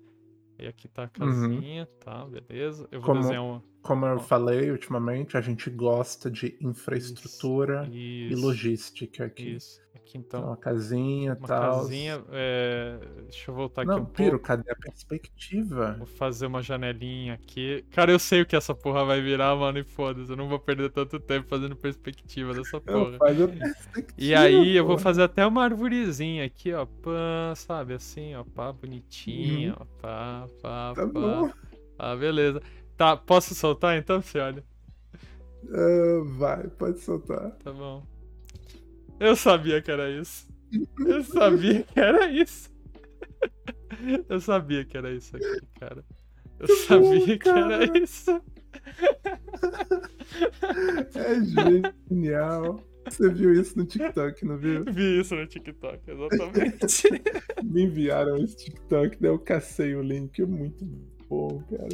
E 0.58 0.66
aqui 0.66 0.88
tá 0.88 1.04
a 1.14 1.26
Uhum. 1.26 1.28
casinha, 1.50 1.86
tá? 2.00 2.26
Beleza. 2.26 2.88
Eu 2.90 3.02
vou 3.02 3.08
Como- 3.10 3.20
desenhar 3.22 3.44
uma. 3.44 3.62
Como 3.82 4.06
eu 4.06 4.16
Ó. 4.16 4.20
falei 4.20 4.72
ultimamente, 4.72 5.36
a 5.36 5.42
gente 5.42 5.70
gosta 5.70 6.32
de 6.32 6.58
infraestrutura 6.62 7.88
e 7.92 8.30
Isso, 8.32 8.42
logística 8.46 9.26
aqui. 9.26 9.56
Isso. 9.56 9.82
Aqui 10.10 10.18
Então, 10.18 10.42
então. 10.42 10.44
uma 10.44 10.58
casinha 10.58 11.34
e 11.34 11.36
Uma 11.38 11.48
tal. 11.48 11.60
casinha. 11.60 12.24
é, 12.32 13.00
Deixa 13.30 13.52
eu 13.52 13.56
voltar 13.56 13.84
aqui 13.84 13.88
Não, 13.88 14.02
um 14.02 14.06
Piro, 14.06 14.40
pouco. 14.40 14.40
cadê 14.40 14.72
a 14.72 14.76
perspectiva? 14.76 15.98
Vou 15.98 16.08
fazer 16.08 16.46
uma 16.48 16.62
janelinha 16.62 17.34
aqui. 17.34 17.84
Cara, 17.92 18.12
eu 18.12 18.20
sei 18.20 18.42
o 18.42 18.46
que 18.46 18.56
essa 18.56 18.74
porra 18.76 19.04
vai 19.06 19.22
virar, 19.22 19.56
mano, 19.56 19.80
e 19.80 19.84
foda-se. 19.84 20.32
Eu 20.32 20.38
não 20.38 20.48
vou 20.48 20.60
perder 20.60 20.92
tanto 20.92 21.20
tempo 21.20 21.48
fazendo 21.50 21.76
perspectiva 21.76 22.54
dessa 22.54 22.80
porra. 22.80 23.18
a 23.18 23.20
perspectiva. 23.60 24.16
E 24.18 24.36
aí 24.36 24.76
eu 24.76 24.86
vou 24.86 24.98
fazer 24.98 25.24
até 25.24 25.46
uma 25.46 25.64
arvorezinha 25.64 26.46
aqui, 26.46 26.74
ó. 26.74 26.86
Pã, 26.86 27.54
sabe? 27.56 27.94
Assim, 27.96 28.36
ó. 28.36 28.44
Pá, 28.44 28.72
bonitinha, 28.74 29.76
ó. 29.80 29.86
Pá, 30.02 30.50
pá. 30.62 30.96
Tá 30.96 31.08
pá. 31.08 31.08
bom. 31.08 31.52
Ah, 31.98 32.16
beleza. 32.16 32.62
Tá, 32.98 33.16
posso 33.18 33.56
soltar 33.56 33.98
então, 33.98 34.22
senhora? 34.22 34.64
Ah, 35.74 36.22
vai, 36.38 36.68
pode 36.70 37.00
soltar. 37.00 37.58
Tá 37.64 37.72
bom. 37.74 38.06
Eu 39.20 39.36
sabia 39.36 39.82
que 39.82 39.92
era 39.92 40.10
isso. 40.10 40.48
Eu 41.06 41.24
sabia 41.24 41.84
que 41.84 42.00
era 42.00 42.30
isso. 42.32 42.70
Eu 44.30 44.40
sabia 44.40 44.86
que 44.86 44.98
era 44.98 45.12
isso 45.12 45.36
aqui, 45.36 45.62
cara. 45.80 46.06
Eu 46.60 46.68
Que 46.68 46.74
bom, 47.00 47.20
sabia 47.20 47.40
que 47.40 47.50
era 47.50 47.88
cara. 47.88 47.98
isso. 48.00 48.42
É 51.16 51.44
genial. 52.10 52.84
Você 53.10 53.30
viu 53.30 53.54
isso 53.54 53.78
no 53.78 53.86
TikTok, 53.86 54.46
não 54.46 54.58
viu? 54.58 54.84
Vi 54.86 55.20
isso 55.22 55.36
no 55.36 55.48
TikTok, 55.48 56.00
exatamente. 56.12 57.08
Me 57.64 57.84
enviaram 57.84 58.38
esse 58.38 58.56
TikTok, 58.58 59.18
daí 59.20 59.32
eu 59.32 59.40
cacei 59.40 59.96
o 59.96 60.02
link. 60.02 60.40
É 60.42 60.46
muito 60.46 60.86
bom, 61.28 61.64
cara. 61.64 61.90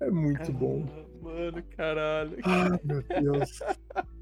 É 0.00 0.10
muito 0.10 0.52
bom. 0.52 0.86
Ah, 0.90 1.06
Mano, 1.22 1.62
caralho. 1.76 2.36
Ai, 2.44 2.78
meu 2.84 3.02
Deus. 3.02 3.58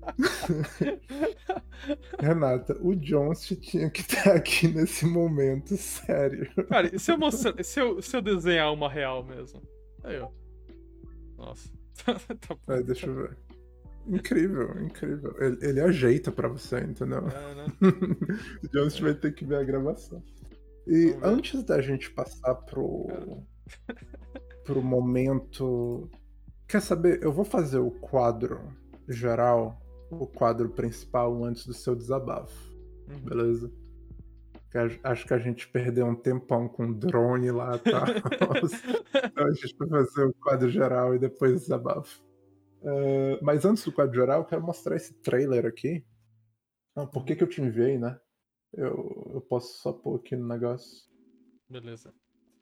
Renata, 2.18 2.76
o 2.80 2.94
Jones 2.94 3.46
tinha 3.60 3.90
que 3.90 4.00
estar 4.00 4.32
aqui 4.32 4.68
nesse 4.68 5.06
momento, 5.06 5.76
sério. 5.76 6.50
Cara, 6.68 6.94
e 6.94 6.98
se 6.98 7.12
eu, 7.12 7.18
mostrar, 7.18 7.62
se 7.62 7.80
eu, 7.80 8.00
se 8.00 8.16
eu 8.16 8.22
desenhar 8.22 8.72
uma 8.72 8.88
real 8.88 9.24
mesmo? 9.24 9.62
Aí, 10.02 10.18
ó. 10.18 10.30
Nossa. 11.36 11.68
tá. 12.06 12.56
É, 12.68 12.82
deixa 12.82 13.06
eu 13.06 13.14
ver. 13.14 13.36
Incrível, 14.06 14.82
incrível. 14.82 15.34
Ele, 15.38 15.58
ele 15.62 15.80
ajeita 15.80 16.30
pra 16.30 16.48
você, 16.48 16.80
entendeu? 16.80 17.26
É, 17.28 17.54
né? 17.54 17.66
o 18.62 18.68
Jones 18.68 18.98
vai 18.98 19.14
ter 19.14 19.34
que 19.34 19.44
ver 19.44 19.56
a 19.56 19.64
gravação. 19.64 20.22
E 20.86 21.06
Vamos 21.06 21.20
ver. 21.20 21.26
antes 21.26 21.62
da 21.62 21.80
gente 21.80 22.10
passar 22.10 22.54
pro, 22.54 23.42
pro 24.64 24.82
momento. 24.82 26.08
Quer 26.68 26.82
saber? 26.82 27.22
Eu 27.22 27.32
vou 27.32 27.44
fazer 27.44 27.78
o 27.78 27.90
quadro 27.90 28.60
geral, 29.08 29.80
o 30.10 30.26
quadro 30.26 30.68
principal, 30.70 31.44
antes 31.44 31.66
do 31.66 31.74
seu 31.74 31.94
desabafo, 31.94 32.72
Uhum. 33.08 33.20
beleza? 33.20 33.72
Acho 35.04 35.26
que 35.26 35.34
a 35.34 35.38
gente 35.38 35.68
perdeu 35.68 36.04
um 36.06 36.16
tempão 36.16 36.68
com 36.68 36.92
drone 36.92 37.50
lá, 37.52 37.78
tá? 37.78 38.04
então 39.24 39.46
a 39.46 39.52
gente 39.52 39.76
vai 39.76 39.88
fazer 39.88 40.24
o 40.26 40.34
quadro 40.34 40.68
geral 40.68 41.14
e 41.14 41.18
depois 41.18 41.52
o 41.52 41.60
desabafo. 41.60 42.24
Eh, 42.82 43.38
mas 43.40 43.64
antes 43.64 43.84
do 43.84 43.92
quadro 43.92 44.14
geral, 44.14 44.40
eu 44.40 44.44
quero 44.44 44.62
mostrar 44.62 44.96
esse 44.96 45.14
trailer 45.14 45.64
aqui. 45.64 46.04
Não, 46.96 47.06
por 47.06 47.24
que, 47.24 47.36
que 47.36 47.44
eu 47.44 47.48
te 47.48 47.62
enviei, 47.62 47.98
né? 47.98 48.18
Eu, 48.72 49.30
eu 49.34 49.40
posso 49.40 49.80
só 49.80 49.92
pôr 49.92 50.16
aqui 50.16 50.34
no 50.34 50.48
negócio. 50.48 51.08
Beleza. 51.68 52.12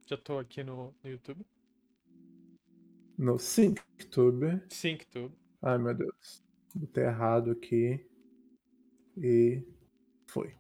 Já 0.07 0.17
tô 0.19 0.39
aqui 0.39 0.63
no, 0.63 0.95
no 1.03 1.11
YouTube. 1.11 1.47
No 3.17 3.39
SyncTube. 3.39 4.63
SyncTube. 4.69 5.35
Ai 5.63 5.79
meu 5.79 5.95
Deus. 5.95 6.45
Botei 6.75 7.05
errado 7.05 7.51
aqui. 7.51 8.05
E 9.17 9.63
foi. 10.27 10.55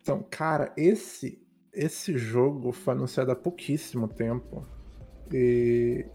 Então, 0.00 0.24
cara, 0.30 0.72
esse 0.76 1.46
esse 1.76 2.16
jogo 2.16 2.72
foi 2.72 2.94
anunciado 2.94 3.30
há 3.30 3.36
pouquíssimo 3.36 4.08
tempo. 4.08 4.66
E 5.30 6.06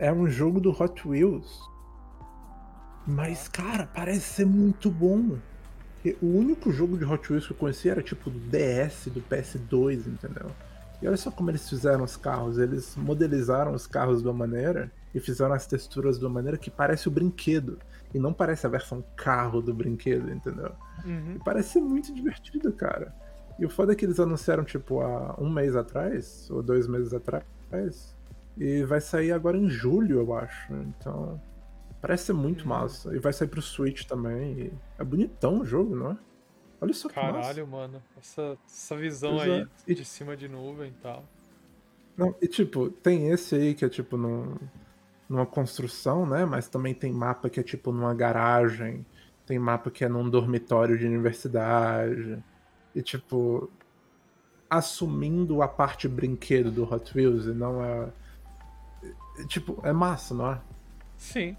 é 0.00 0.12
um 0.12 0.28
jogo 0.28 0.60
do 0.60 0.70
Hot 0.70 1.06
Wheels. 1.06 1.60
Mas, 3.06 3.46
cara, 3.46 3.86
parece 3.86 4.34
ser 4.34 4.46
muito 4.46 4.90
bom. 4.90 5.38
O 6.20 6.26
único 6.26 6.72
jogo 6.72 6.98
de 6.98 7.04
Hot 7.04 7.30
Wheels 7.30 7.46
que 7.46 7.52
eu 7.52 7.56
conhecia 7.56 7.92
era 7.92 8.02
tipo 8.02 8.28
do 8.28 8.38
DS, 8.38 9.06
do 9.06 9.20
PS2, 9.20 10.08
entendeu? 10.08 10.50
E 11.00 11.06
olha 11.06 11.16
só 11.16 11.30
como 11.30 11.50
eles 11.50 11.68
fizeram 11.68 12.02
os 12.02 12.16
carros. 12.16 12.58
Eles 12.58 12.96
modelizaram 12.96 13.74
os 13.74 13.86
carros 13.86 14.22
de 14.22 14.28
uma 14.28 14.34
maneira 14.34 14.90
e 15.16 15.20
fizeram 15.20 15.54
as 15.54 15.66
texturas 15.66 16.18
de 16.18 16.24
uma 16.24 16.30
maneira 16.34 16.58
que 16.58 16.70
parece 16.70 17.08
o 17.08 17.10
brinquedo. 17.10 17.78
E 18.14 18.18
não 18.18 18.32
parece 18.32 18.66
a 18.66 18.70
versão 18.70 19.02
carro 19.16 19.60
do 19.62 19.72
brinquedo, 19.74 20.30
entendeu? 20.30 20.72
Uhum. 21.04 21.36
E 21.36 21.38
parece 21.44 21.70
ser 21.70 21.80
muito 21.80 22.14
divertido, 22.14 22.72
cara. 22.72 23.14
E 23.58 23.64
o 23.64 23.70
foda 23.70 23.92
é 23.92 23.96
que 23.96 24.04
eles 24.04 24.20
anunciaram, 24.20 24.64
tipo, 24.64 25.00
há 25.00 25.34
um 25.38 25.50
mês 25.50 25.74
atrás, 25.74 26.48
ou 26.50 26.62
dois 26.62 26.86
meses 26.86 27.12
atrás. 27.14 27.44
E 28.56 28.82
vai 28.84 29.00
sair 29.00 29.32
agora 29.32 29.56
em 29.56 29.68
julho, 29.68 30.20
eu 30.20 30.34
acho. 30.34 30.72
Então. 30.74 31.40
Parece 32.00 32.26
ser 32.26 32.32
muito 32.34 32.62
Uhum. 32.62 32.68
massa. 32.68 33.14
E 33.16 33.18
vai 33.18 33.32
sair 33.32 33.48
pro 33.48 33.60
Switch 33.62 34.04
também. 34.04 34.70
é 34.98 35.04
bonitão 35.04 35.60
o 35.60 35.64
jogo, 35.64 35.96
não 35.96 36.12
é? 36.12 36.16
Olha 36.80 36.92
só 36.92 37.08
que 37.08 37.16
massa. 37.16 37.32
Caralho, 37.32 37.66
mano. 37.66 38.02
Essa, 38.18 38.56
essa 38.66 38.96
visão 38.96 39.30
Pois 39.36 39.42
aí 39.50 39.60
é. 39.62 39.66
E- 39.88 39.94
de 39.94 40.04
cima 40.04 40.36
de 40.36 40.46
nuvem 40.48 40.90
e 40.90 40.94
tal. 41.02 41.24
Não, 42.16 42.34
e 42.40 42.46
tipo, 42.46 42.88
tem 42.90 43.30
esse 43.30 43.54
aí 43.54 43.74
que 43.74 43.84
é 43.84 43.88
tipo 43.88 44.16
num, 44.16 44.54
numa 45.28 45.46
construção, 45.46 46.26
né? 46.26 46.44
Mas 46.44 46.68
também 46.68 46.94
tem 46.94 47.12
mapa 47.12 47.48
que 47.50 47.60
é 47.60 47.62
tipo 47.62 47.92
numa 47.92 48.14
garagem. 48.14 49.04
Tem 49.46 49.58
mapa 49.58 49.90
que 49.90 50.04
é 50.04 50.08
num 50.08 50.28
dormitório 50.28 50.98
de 50.98 51.06
universidade. 51.06 52.42
E 52.94 53.02
tipo, 53.02 53.70
assumindo 54.68 55.62
a 55.62 55.68
parte 55.68 56.08
brinquedo 56.08 56.70
do 56.70 56.92
Hot 56.92 57.16
Wheels 57.16 57.46
e 57.46 57.50
não 57.50 57.84
é. 57.84 58.08
Tipo, 59.48 59.80
é 59.84 59.92
massa, 59.92 60.34
não 60.34 60.52
é? 60.52 60.60
Sim. 61.16 61.56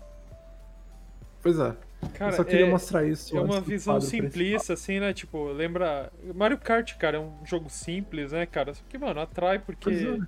Pois 1.42 1.60
é. 1.60 1.76
Cara, 2.14 2.32
eu 2.32 2.36
só 2.36 2.44
queria 2.44 2.68
é, 2.68 2.70
mostrar 2.70 3.06
isso. 3.06 3.36
é 3.36 3.42
uma 3.42 3.60
visão 3.60 4.00
simplista, 4.00 4.74
assim, 4.74 5.00
né? 5.00 5.14
Tipo, 5.14 5.46
lembra. 5.52 6.12
Mario 6.36 6.58
Kart, 6.58 6.96
cara, 6.98 7.18
é 7.18 7.20
um 7.20 7.34
jogo 7.46 7.70
simples, 7.70 8.32
né, 8.32 8.46
cara? 8.46 8.74
Só 8.74 8.84
que, 8.88 8.98
mano, 8.98 9.20
atrai 9.20 9.60
porque. 9.60 10.20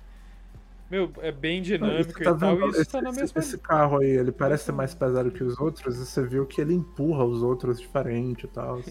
Meu, 0.90 1.12
é 1.18 1.30
bem 1.30 1.62
dinâmico 1.62 2.20
tá 2.20 2.32
e 2.32 2.38
tal, 2.38 2.60
e 2.60 2.70
isso 2.70 2.80
esse, 2.80 2.90
tá 2.90 3.00
na 3.00 3.12
mesma. 3.12 3.38
esse 3.38 3.56
carro 3.58 3.98
aí, 3.98 4.10
ele 4.10 4.32
parece 4.32 4.64
ser 4.64 4.72
mais 4.72 4.92
pesado 4.92 5.30
que 5.30 5.44
os 5.44 5.58
outros, 5.60 5.96
e 5.96 6.04
você 6.04 6.26
viu 6.26 6.44
que 6.46 6.60
ele 6.60 6.74
empurra 6.74 7.24
os 7.24 7.42
outros 7.42 7.80
diferente 7.80 8.44
e 8.44 8.48
tal. 8.48 8.80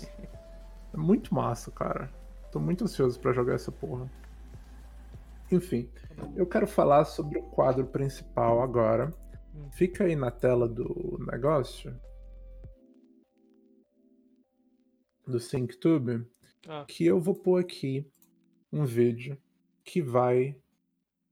É 0.92 0.98
muito 0.98 1.36
massa, 1.36 1.70
cara. 1.70 2.12
Tô 2.52 2.60
muito 2.60 2.84
ansioso 2.84 3.20
pra 3.20 3.32
jogar 3.32 3.54
essa 3.54 3.72
porra. 3.72 4.10
Enfim, 5.52 5.88
eu 6.36 6.48
quero 6.48 6.66
falar 6.66 7.06
sobre 7.06 7.38
o 7.38 7.44
quadro 7.44 7.86
principal 7.86 8.64
agora. 8.64 9.14
Hum. 9.56 9.70
Fica 9.72 10.06
aí 10.06 10.16
na 10.16 10.32
tela 10.32 10.68
do 10.68 11.24
negócio. 11.32 11.96
Do 15.28 15.40
SyncTube 15.40 16.26
Ah, 16.68 16.86
que 16.88 17.06
eu 17.06 17.20
vou 17.20 17.36
pôr 17.36 17.62
aqui 17.62 18.12
um 18.74 18.84
vídeo 18.84 19.38
que 19.84 20.02
vai 20.02 20.56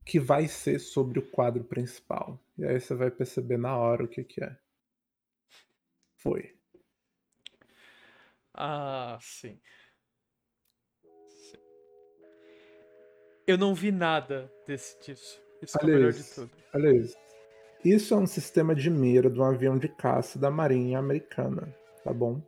que 0.08 0.18
vai 0.18 0.48
ser 0.48 0.78
sobre 0.78 1.18
o 1.18 1.30
quadro 1.30 1.62
principal. 1.62 2.40
E 2.56 2.64
aí 2.64 2.80
você 2.80 2.94
vai 2.94 3.10
perceber 3.10 3.58
na 3.58 3.76
hora 3.76 4.04
o 4.04 4.08
que 4.08 4.24
que 4.24 4.42
é. 4.42 4.56
Foi. 6.16 6.56
ah 8.54 9.18
sim. 9.20 9.60
Sim. 11.28 11.58
Eu 13.46 13.58
não 13.58 13.74
vi 13.74 13.92
nada 13.92 14.50
desse 14.66 14.98
disso. 15.00 15.42
Isso 15.60 15.78
que 15.78 15.84
é 15.84 15.88
o 15.88 15.90
Olha 15.90 15.98
melhor 15.98 16.12
de 16.12 16.20
isso. 16.20 16.48
tudo. 16.48 16.62
Olha 16.74 16.96
isso. 16.96 17.16
Isso 17.84 18.14
é 18.14 18.16
um 18.16 18.26
sistema 18.26 18.74
de 18.74 18.88
mira 18.88 19.28
de 19.30 19.38
um 19.38 19.44
avião 19.44 19.78
de 19.78 19.88
caça 19.88 20.38
da 20.38 20.50
Marinha 20.50 20.98
Americana, 20.98 21.76
tá 22.02 22.14
bom? 22.14 22.42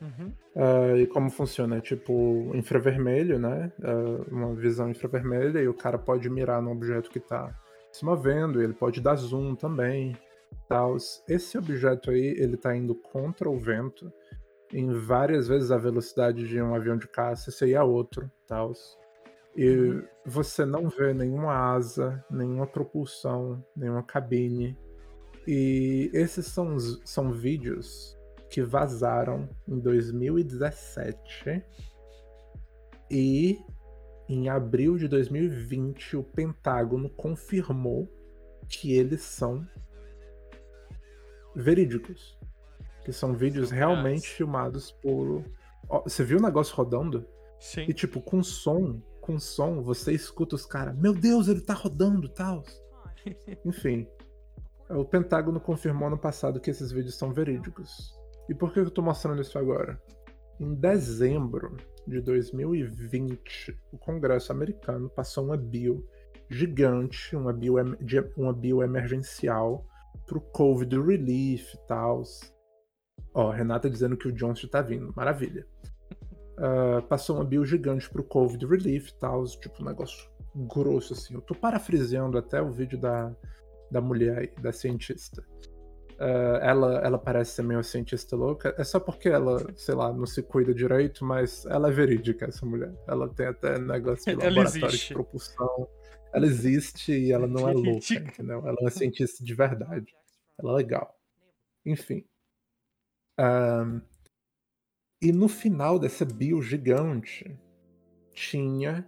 Uhum. 0.00 0.32
Ah, 0.54 0.96
e 0.96 1.06
como 1.06 1.30
funciona? 1.30 1.78
É 1.78 1.80
tipo 1.80 2.50
infravermelho, 2.54 3.38
né? 3.38 3.72
Ah, 3.82 4.24
uma 4.30 4.54
visão 4.54 4.90
infravermelha 4.90 5.60
e 5.60 5.68
o 5.68 5.74
cara 5.74 5.98
pode 5.98 6.28
mirar 6.28 6.60
no 6.62 6.70
objeto 6.70 7.10
que 7.10 7.20
tá 7.20 7.54
se 7.92 8.04
movendo, 8.04 8.60
e 8.60 8.64
ele 8.64 8.74
pode 8.74 9.00
dar 9.00 9.16
zoom 9.16 9.54
também. 9.54 10.16
Tals. 10.68 11.22
Esse 11.28 11.58
objeto 11.58 12.10
aí, 12.10 12.34
ele 12.38 12.56
tá 12.56 12.76
indo 12.76 12.94
contra 12.94 13.48
o 13.48 13.58
vento 13.58 14.12
em 14.72 14.92
várias 14.92 15.48
vezes 15.48 15.70
a 15.70 15.76
velocidade 15.76 16.46
de 16.46 16.60
um 16.60 16.74
avião 16.74 16.96
de 16.96 17.08
caça, 17.08 17.50
esse 17.50 17.64
aí 17.64 17.74
é 17.74 17.82
outro, 17.82 18.30
tals. 18.46 18.98
E 19.56 20.02
você 20.24 20.64
não 20.64 20.88
vê 20.88 21.14
nenhuma 21.14 21.54
asa, 21.54 22.22
nenhuma 22.30 22.66
propulsão, 22.66 23.64
nenhuma 23.74 24.02
cabine. 24.02 24.76
E 25.46 26.10
esses 26.12 26.46
são, 26.46 26.78
são 26.78 27.32
vídeos 27.32 28.15
que 28.56 28.62
vazaram 28.62 29.46
em 29.68 29.78
2017 29.78 31.62
e 33.10 33.60
em 34.26 34.48
abril 34.48 34.96
de 34.96 35.06
2020 35.08 36.16
o 36.16 36.22
Pentágono 36.22 37.10
confirmou 37.10 38.10
que 38.66 38.94
eles 38.94 39.20
são 39.20 39.68
verídicos. 41.54 42.38
Que 43.04 43.12
são 43.12 43.34
vídeos 43.34 43.70
realmente 43.70 44.26
filmados 44.26 44.90
por. 44.90 45.44
Você 46.04 46.24
viu 46.24 46.38
o 46.38 46.42
negócio 46.42 46.74
rodando? 46.74 47.28
Sim. 47.60 47.82
E 47.82 47.92
tipo, 47.92 48.22
com 48.22 48.42
som, 48.42 49.02
com 49.20 49.38
som, 49.38 49.82
você 49.82 50.12
escuta 50.12 50.54
os 50.54 50.64
caras, 50.64 50.96
meu 50.96 51.12
Deus, 51.12 51.46
ele 51.46 51.60
tá 51.60 51.74
rodando, 51.74 52.26
tal. 52.30 52.64
Enfim. 53.66 54.08
O 54.88 55.04
Pentágono 55.04 55.60
confirmou 55.60 56.08
no 56.08 56.16
passado 56.16 56.58
que 56.58 56.70
esses 56.70 56.90
vídeos 56.90 57.16
são 57.16 57.34
verídicos. 57.34 58.16
E 58.48 58.54
por 58.54 58.72
que 58.72 58.80
eu 58.80 58.90
tô 58.90 59.02
mostrando 59.02 59.42
isso 59.42 59.58
agora? 59.58 60.00
Em 60.58 60.74
dezembro 60.74 61.76
de 62.06 62.20
2020, 62.20 63.78
o 63.92 63.98
Congresso 63.98 64.52
americano 64.52 65.10
passou 65.10 65.44
uma 65.44 65.56
bill 65.56 66.06
gigante, 66.48 67.34
uma 67.34 67.52
bill, 67.52 67.74
uma 68.36 68.52
bill 68.52 68.82
emergencial 68.82 69.84
pro 70.26 70.40
Covid 70.40 70.98
Relief 70.98 71.74
e 71.74 71.78
tal. 71.86 72.22
Ó, 73.34 73.50
Renata 73.50 73.90
dizendo 73.90 74.16
que 74.16 74.28
o 74.28 74.32
Johnson 74.32 74.68
tá 74.68 74.80
vindo, 74.80 75.12
maravilha. 75.14 75.66
Ah, 76.58 77.02
passou 77.08 77.36
uma 77.36 77.44
bill 77.44 77.64
gigante 77.64 78.08
pro 78.08 78.24
Covid 78.24 78.64
Relief 78.64 79.10
e 79.10 79.18
tal, 79.18 79.44
tipo 79.44 79.82
um 79.82 79.86
negócio 79.86 80.30
grosso 80.54 81.12
assim. 81.12 81.34
Eu 81.34 81.42
tô 81.42 81.54
parafraseando 81.54 82.38
até 82.38 82.62
o 82.62 82.72
vídeo 82.72 82.98
da, 82.98 83.34
da 83.90 84.00
mulher 84.00 84.38
aí, 84.38 84.62
da 84.62 84.72
cientista. 84.72 85.44
Ah, 86.18 86.58
ela, 86.62 86.98
ela 87.00 87.18
parece 87.18 87.52
ser 87.52 87.62
meio 87.62 87.82
cientista 87.84 88.34
louca. 88.36 88.74
É 88.78 88.84
só 88.84 88.98
porque 88.98 89.28
ela, 89.28 89.58
sei 89.76 89.94
lá, 89.94 90.12
não 90.12 90.26
se 90.26 90.42
cuida 90.42 90.74
direito, 90.74 91.24
mas 91.24 91.66
ela 91.66 91.88
é 91.88 91.92
verídica, 91.92 92.46
essa 92.46 92.64
mulher. 92.64 92.92
Ela 93.06 93.28
tem 93.28 93.46
até 93.46 93.78
negócio 93.78 94.24
de 94.24 94.30
Ela 94.42 94.48
laboratório 94.50 94.86
existe. 94.86 95.08
de 95.08 95.14
propulsão. 95.14 95.88
ela 96.32 96.46
existe 96.46 97.12
e 97.12 97.32
ela 97.32 97.46
não 97.46 97.68
é 97.68 97.72
louca, 97.74 98.14
entendeu? 98.14 98.58
Ela 98.66 98.76
é 98.78 98.82
uma 98.84 98.90
cientista 98.90 99.44
de 99.44 99.54
verdade. 99.54 100.14
Ela 100.58 100.72
é 100.72 100.76
legal. 100.76 101.14
Enfim. 101.84 102.24
Ahn, 103.38 104.00
e 105.20 105.32
no 105.32 105.48
final 105.48 105.98
dessa 105.98 106.24
bio 106.24 106.62
gigante, 106.62 107.58
tinha 108.32 109.06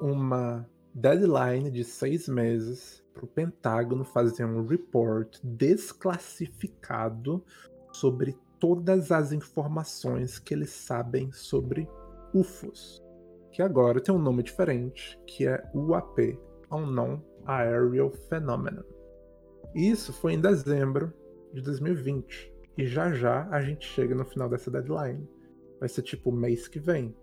uma 0.00 0.68
deadline 0.94 1.70
de 1.70 1.84
seis 1.84 2.28
meses 2.28 2.99
para 3.12 3.24
o 3.24 3.28
Pentágono 3.28 4.04
fazer 4.04 4.44
um 4.44 4.66
report 4.66 5.38
desclassificado 5.42 7.44
sobre 7.92 8.36
todas 8.58 9.10
as 9.10 9.32
informações 9.32 10.38
que 10.38 10.54
eles 10.54 10.70
sabem 10.70 11.32
sobre 11.32 11.88
UFOs, 12.34 13.02
que 13.50 13.62
agora 13.62 14.00
tem 14.00 14.14
um 14.14 14.18
nome 14.18 14.42
diferente, 14.42 15.18
que 15.26 15.46
é 15.46 15.62
UAP, 15.74 16.38
Unknown 16.70 17.20
Aerial 17.46 18.10
Phenomenon. 18.10 18.84
Isso 19.74 20.12
foi 20.12 20.34
em 20.34 20.40
dezembro 20.40 21.12
de 21.52 21.62
2020, 21.62 22.52
e 22.76 22.86
já 22.86 23.12
já 23.12 23.48
a 23.50 23.60
gente 23.60 23.86
chega 23.86 24.14
no 24.14 24.24
final 24.24 24.48
dessa 24.48 24.70
deadline. 24.70 25.28
Vai 25.78 25.88
ser 25.88 26.02
tipo 26.02 26.30
mês 26.30 26.68
que 26.68 26.78
vem. 26.78 27.14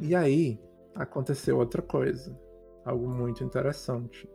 E 0.00 0.14
aí 0.14 0.60
aconteceu 0.94 1.58
outra 1.58 1.82
coisa, 1.82 2.38
algo 2.90 3.08
muito 3.08 3.42
interessante. 3.44 4.28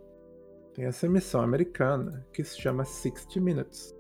Tem 0.74 0.86
essa 0.86 1.06
emissão 1.06 1.42
americana 1.42 2.26
que 2.34 2.44
se 2.44 2.60
chama 2.60 2.84
60 2.84 3.40
Minutes, 3.40 3.96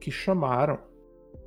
que 0.00 0.10
chamaram 0.10 0.78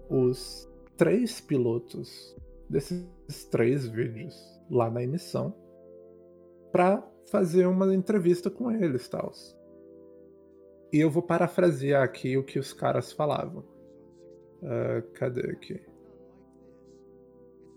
os 0.09 0.69
três 0.97 1.39
pilotos 1.39 2.35
desses 2.69 3.45
três 3.51 3.87
vídeos 3.87 4.35
lá 4.69 4.89
na 4.89 5.03
emissão 5.03 5.55
para 6.71 7.03
fazer 7.29 7.67
uma 7.67 7.93
entrevista 7.93 8.49
com 8.49 8.71
eles, 8.71 9.07
tal. 9.07 9.31
E 10.91 10.99
eu 10.99 11.09
vou 11.09 11.23
parafrasear 11.23 12.03
aqui 12.03 12.37
o 12.37 12.43
que 12.43 12.59
os 12.59 12.73
caras 12.73 13.11
falavam. 13.11 13.63
Ah, 14.63 15.01
cadê 15.13 15.51
aqui? 15.51 15.81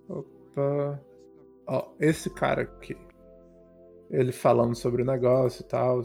Opa. 0.08 1.00
Ó, 1.66 1.92
esse 1.98 2.30
cara 2.30 2.62
aqui. 2.62 2.96
Ele 4.10 4.32
falando 4.32 4.74
sobre 4.74 5.02
o 5.02 5.06
negócio 5.06 5.62
e 5.62 5.68
tal. 5.68 6.02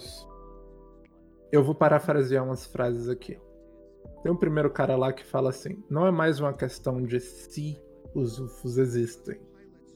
Eu 1.52 1.64
vou 1.64 1.76
parafrasear 1.76 2.44
umas 2.44 2.66
frases 2.66 3.08
aqui. 3.08 3.40
Tem 4.24 4.32
um 4.32 4.38
primeiro 4.38 4.70
cara 4.70 4.96
lá 4.96 5.12
que 5.12 5.26
fala 5.26 5.50
assim: 5.50 5.84
não 5.90 6.06
é 6.06 6.12
mais 6.12 6.40
uma 6.40 6.54
questão 6.54 7.02
de 7.04 7.20
se 7.20 7.82
os 8.14 8.40
UFOs 8.40 8.78
existem. 8.78 9.40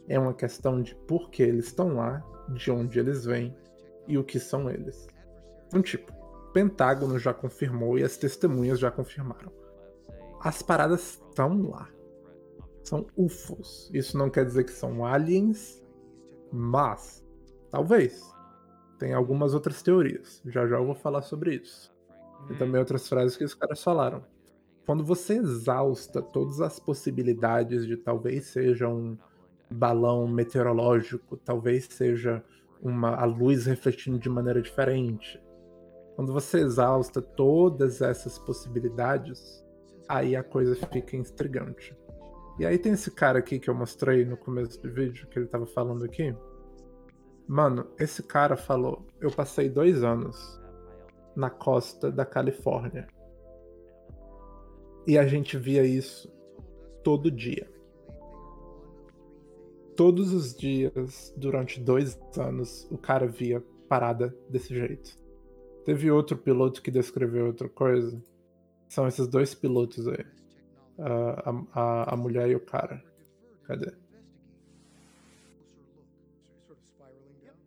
É 0.08 0.20
uma 0.20 0.34
questão 0.34 0.82
de 0.82 0.96
por 1.08 1.30
que 1.30 1.42
eles 1.42 1.68
estão 1.68 1.96
lá, 1.96 2.24
de 2.54 2.70
onde 2.72 3.00
eles 3.00 3.26
vêm 3.26 3.56
e 4.08 4.18
o 4.18 4.24
que 4.24 4.40
são 4.40 4.70
eles. 4.70 5.08
Um 5.74 5.82
tipo, 5.82 6.12
o 6.14 6.52
Pentágono 6.52 7.18
já 7.18 7.34
confirmou 7.34 7.98
e 7.98 8.04
as 8.04 8.18
testemunhas 8.18 8.80
já 8.80 8.92
confirmaram. 8.92 9.52
As 10.42 10.62
paradas 10.62 11.20
estão 11.28 11.70
lá. 11.70 11.90
São 12.84 13.08
UFOs. 13.18 13.90
Isso 13.94 14.16
não 14.16 14.30
quer 14.30 14.46
dizer 14.46 14.64
que 14.64 14.72
são 14.72 15.04
aliens, 15.04 15.84
mas 16.52 17.25
talvez. 17.76 18.34
Tem 18.98 19.14
algumas 19.14 19.54
outras 19.54 19.82
teorias. 19.82 20.42
Já 20.46 20.66
já 20.66 20.78
eu 20.78 20.86
vou 20.86 20.96
falar 20.96 21.22
sobre 21.22 21.56
isso. 21.56 21.94
E 22.50 22.54
também 22.56 22.80
outras 22.80 23.10
frases 23.10 23.36
que 23.36 23.44
os 23.44 23.54
caras 23.54 23.84
falaram. 23.84 24.24
Quando 24.86 25.04
você 25.04 25.34
exausta 25.34 26.22
todas 26.22 26.62
as 26.62 26.80
possibilidades 26.80 27.86
de 27.86 27.98
talvez 27.98 28.46
seja 28.46 28.88
um 28.88 29.18
balão 29.70 30.26
meteorológico, 30.26 31.36
talvez 31.36 31.86
seja 31.86 32.42
uma, 32.82 33.16
a 33.16 33.26
luz 33.26 33.66
refletindo 33.66 34.20
de 34.20 34.30
maneira 34.30 34.62
diferente. 34.62 35.42
Quando 36.16 36.32
você 36.32 36.60
exausta 36.60 37.22
todas 37.22 38.02
essas 38.02 38.40
possibilidades, 38.40 39.66
aí 40.08 40.34
a 40.34 40.44
coisa 40.44 40.76
fica 40.94 41.18
intrigante. 41.18 41.94
E 42.58 42.66
aí 42.66 42.78
tem 42.78 42.94
esse 42.94 43.12
cara 43.12 43.40
aqui 43.40 43.60
que 43.60 43.70
eu 43.70 43.76
mostrei 43.76 44.24
no 44.24 44.38
começo 44.38 44.82
do 44.82 44.90
vídeo, 44.94 45.28
que 45.28 45.40
ele 45.40 45.48
tava 45.48 45.66
falando 45.66 46.06
aqui. 46.06 46.34
Mano, 47.48 47.88
esse 48.00 48.24
cara 48.24 48.58
falou: 48.58 49.06
eu 49.20 49.32
passei 49.32 49.70
dois 49.70 50.04
anos 50.04 50.60
na 51.36 51.50
costa 51.50 52.12
da 52.12 52.26
Califórnia. 52.26 53.08
E 55.08 55.18
a 55.18 55.28
gente 55.28 55.58
via 55.58 55.84
isso 55.84 56.32
todo 57.04 57.30
dia. 57.30 57.70
Todos 59.96 60.34
os 60.34 60.56
dias, 60.56 61.34
durante 61.38 61.80
dois 61.80 62.20
anos, 62.38 62.88
o 62.92 62.98
cara 62.98 63.28
via 63.28 63.64
parada 63.88 64.36
desse 64.50 64.74
jeito. 64.74 65.18
Teve 65.86 66.10
outro 66.10 66.36
piloto 66.36 66.82
que 66.82 66.90
descreveu 66.90 67.46
outra 67.46 67.70
coisa. 67.70 68.20
São 68.90 69.08
esses 69.08 69.28
dois 69.28 69.54
pilotos 69.54 70.08
aí. 70.08 70.26
A, 70.98 71.52
a, 71.74 72.14
a 72.14 72.18
mulher 72.18 72.50
e 72.50 72.56
o 72.56 72.60
cara. 72.60 73.04
Cadê? 73.64 73.94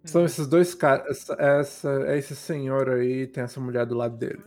São 0.09 0.25
esses 0.25 0.47
dois 0.47 0.75
caras. 0.75 1.07
Essa, 1.09 1.35
essa, 1.35 2.17
esse 2.17 2.35
senhor 2.35 2.89
aí 2.89 3.27
tem 3.27 3.45
essa 3.45 3.61
mulher 3.61 3.85
do 3.85 3.95
lado 3.95 4.17
dele. 4.17 4.43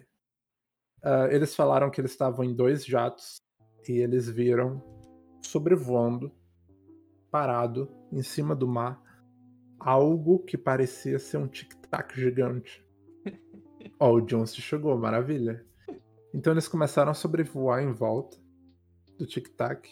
Uh, 1.03 1.30
eles 1.32 1.55
falaram 1.55 1.89
que 1.89 2.01
eles 2.01 2.12
estavam 2.12 2.43
em 2.43 2.53
dois 2.53 2.86
jatos 2.86 3.38
e 3.88 3.93
eles 3.93 4.28
viram 4.28 4.84
sobrevoando, 5.43 6.32
parado 7.30 7.91
em 8.12 8.22
cima 8.22 8.55
do 8.55 8.68
mar, 8.68 9.01
algo 9.80 10.39
que 10.39 10.57
parecia 10.57 11.20
ser 11.20 11.38
um 11.38 11.47
tic-tac 11.47 12.20
gigante. 12.20 12.84
Ó, 13.99 14.12
oh, 14.12 14.16
o 14.16 14.22
Jones 14.22 14.55
chegou, 14.55 14.97
maravilha. 14.97 15.66
Então 16.34 16.53
eles 16.53 16.68
começaram 16.68 17.12
a 17.12 17.16
sobrevoar 17.16 17.84
em 17.84 17.91
volta 17.91 18.38
do 19.18 19.26
tic-tac 19.28 19.89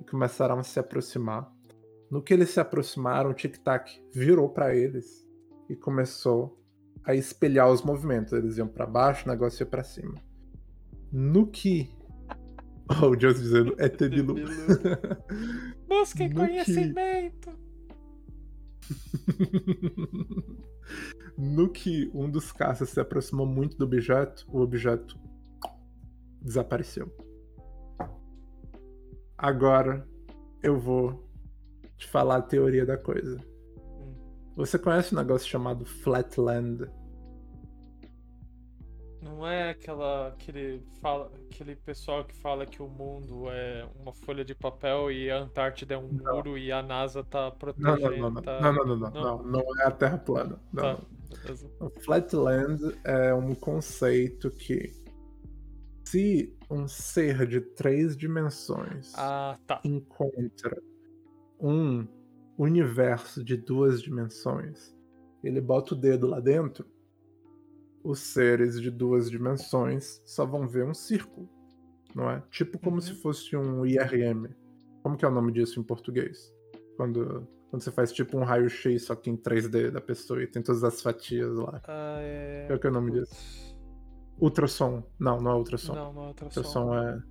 e 0.00 0.04
começaram 0.04 0.58
a 0.58 0.62
se 0.62 0.78
aproximar. 0.78 1.50
No 2.10 2.22
que 2.22 2.32
eles 2.32 2.50
se 2.50 2.60
aproximaram, 2.60 3.30
o 3.30 3.34
tic-tac 3.34 4.02
virou 4.12 4.48
para 4.48 4.74
eles 4.74 5.26
e 5.68 5.76
começou 5.76 6.58
a 7.04 7.14
espelhar 7.14 7.70
os 7.70 7.82
movimentos. 7.82 8.32
Eles 8.32 8.56
iam 8.56 8.66
para 8.66 8.86
baixo, 8.86 9.26
o 9.26 9.28
negócio 9.28 9.62
ia 9.62 9.66
para 9.66 9.84
cima. 9.84 10.14
No 11.12 11.46
que. 11.46 11.90
Oh, 13.02 13.08
o 13.12 13.16
Jones 13.16 13.40
dizendo 13.40 13.76
é 13.78 13.88
Bilu. 13.88 14.36
Busquem 15.86 16.32
conhecimento. 16.32 17.50
no 21.36 21.68
que 21.68 22.10
um 22.14 22.30
dos 22.30 22.52
caças 22.52 22.88
se 22.88 23.00
aproximou 23.00 23.46
muito 23.46 23.76
do 23.76 23.84
objeto, 23.84 24.46
o 24.48 24.60
objeto 24.60 25.18
desapareceu. 26.40 27.14
Agora 29.36 30.08
eu 30.62 30.78
vou 30.78 31.27
te 31.98 32.06
falar 32.06 32.36
a 32.36 32.42
teoria 32.42 32.86
da 32.86 32.96
coisa. 32.96 33.38
Hum. 33.76 34.14
Você 34.56 34.78
conhece 34.78 35.14
um 35.14 35.18
negócio 35.18 35.48
chamado 35.48 35.84
Flatland? 35.84 36.86
Não 39.20 39.44
é 39.46 39.70
aquela 39.70 40.28
aquele 40.28 40.80
fala 41.02 41.30
aquele 41.50 41.74
pessoal 41.74 42.24
que 42.24 42.36
fala 42.36 42.64
que 42.64 42.80
o 42.80 42.88
mundo 42.88 43.50
é 43.50 43.84
uma 44.00 44.12
folha 44.12 44.44
de 44.44 44.54
papel 44.54 45.10
e 45.10 45.28
a 45.30 45.40
Antártida 45.40 45.94
é 45.94 45.98
um 45.98 46.08
Não. 46.12 46.36
muro 46.36 46.56
e 46.56 46.70
a 46.70 46.80
NASA 46.82 47.24
tá 47.24 47.50
protegendo. 47.50 47.98
não, 48.00 48.10
não, 48.16 48.30
não, 48.30 48.42
tá- 48.42 48.60
não, 48.60 48.72
não, 48.72 48.84
não, 48.86 48.96
não, 48.96 49.10
Não? 49.10 49.42
não, 49.42 49.62
não 49.64 49.80
é 49.82 49.86
a 49.86 49.90
Terra 49.90 50.18
plana. 50.18 50.58
Não, 50.72 50.96
Tá. 50.96 51.02
O 51.80 51.90
Flatland 52.00 52.80
é 53.04 53.34
um 53.34 53.54
conceito 53.54 54.50
que 54.50 54.92
se 56.04 56.56
um 56.70 56.88
ser 56.88 57.46
de 57.46 57.60
três 57.60 58.16
dimensões 58.16 59.12
Ah, 59.16 59.58
tá. 59.66 59.80
encontra 59.84 60.80
um 61.60 62.06
universo 62.56 63.42
de 63.44 63.56
duas 63.56 64.02
dimensões, 64.02 64.94
ele 65.42 65.60
bota 65.60 65.94
o 65.94 65.96
dedo 65.96 66.26
lá 66.26 66.40
dentro, 66.40 66.86
os 68.02 68.20
seres 68.20 68.80
de 68.80 68.90
duas 68.90 69.30
dimensões 69.30 70.20
só 70.24 70.44
vão 70.46 70.66
ver 70.66 70.84
um 70.84 70.94
círculo, 70.94 71.48
não 72.14 72.30
é? 72.30 72.42
Tipo 72.50 72.78
como 72.78 72.96
Uhum. 72.96 73.00
se 73.00 73.12
fosse 73.14 73.56
um 73.56 73.84
IRM. 73.84 74.48
Como 75.02 75.16
que 75.16 75.24
é 75.24 75.28
o 75.28 75.30
nome 75.32 75.52
disso 75.52 75.78
em 75.80 75.82
português? 75.82 76.52
Quando, 76.96 77.46
quando 77.70 77.82
você 77.82 77.90
faz 77.92 78.12
tipo 78.12 78.36
um 78.38 78.44
raio-x 78.44 79.04
só 79.04 79.14
que 79.14 79.30
em 79.30 79.36
3D 79.36 79.90
da 79.90 80.00
pessoa 80.00 80.42
e 80.42 80.46
tem 80.46 80.62
todas 80.62 80.82
as 80.82 81.00
fatias 81.00 81.56
lá. 81.56 81.80
Ah, 81.86 82.18
é... 82.20 82.64
Qual 82.66 82.78
que 82.78 82.86
é 82.86 82.90
o 82.90 82.92
nome 82.92 83.12
disso? 83.12 83.34
Putz. 83.34 83.76
Ultrassom. 84.40 85.02
Não, 85.18 85.40
não 85.40 85.50
é 85.52 85.54
ultrassom. 85.54 85.94
Não, 85.94 86.12
não 86.12 86.24
é 86.24 86.28
outra 86.28 86.46
Ultrassom 86.46 86.94
é. 86.94 87.22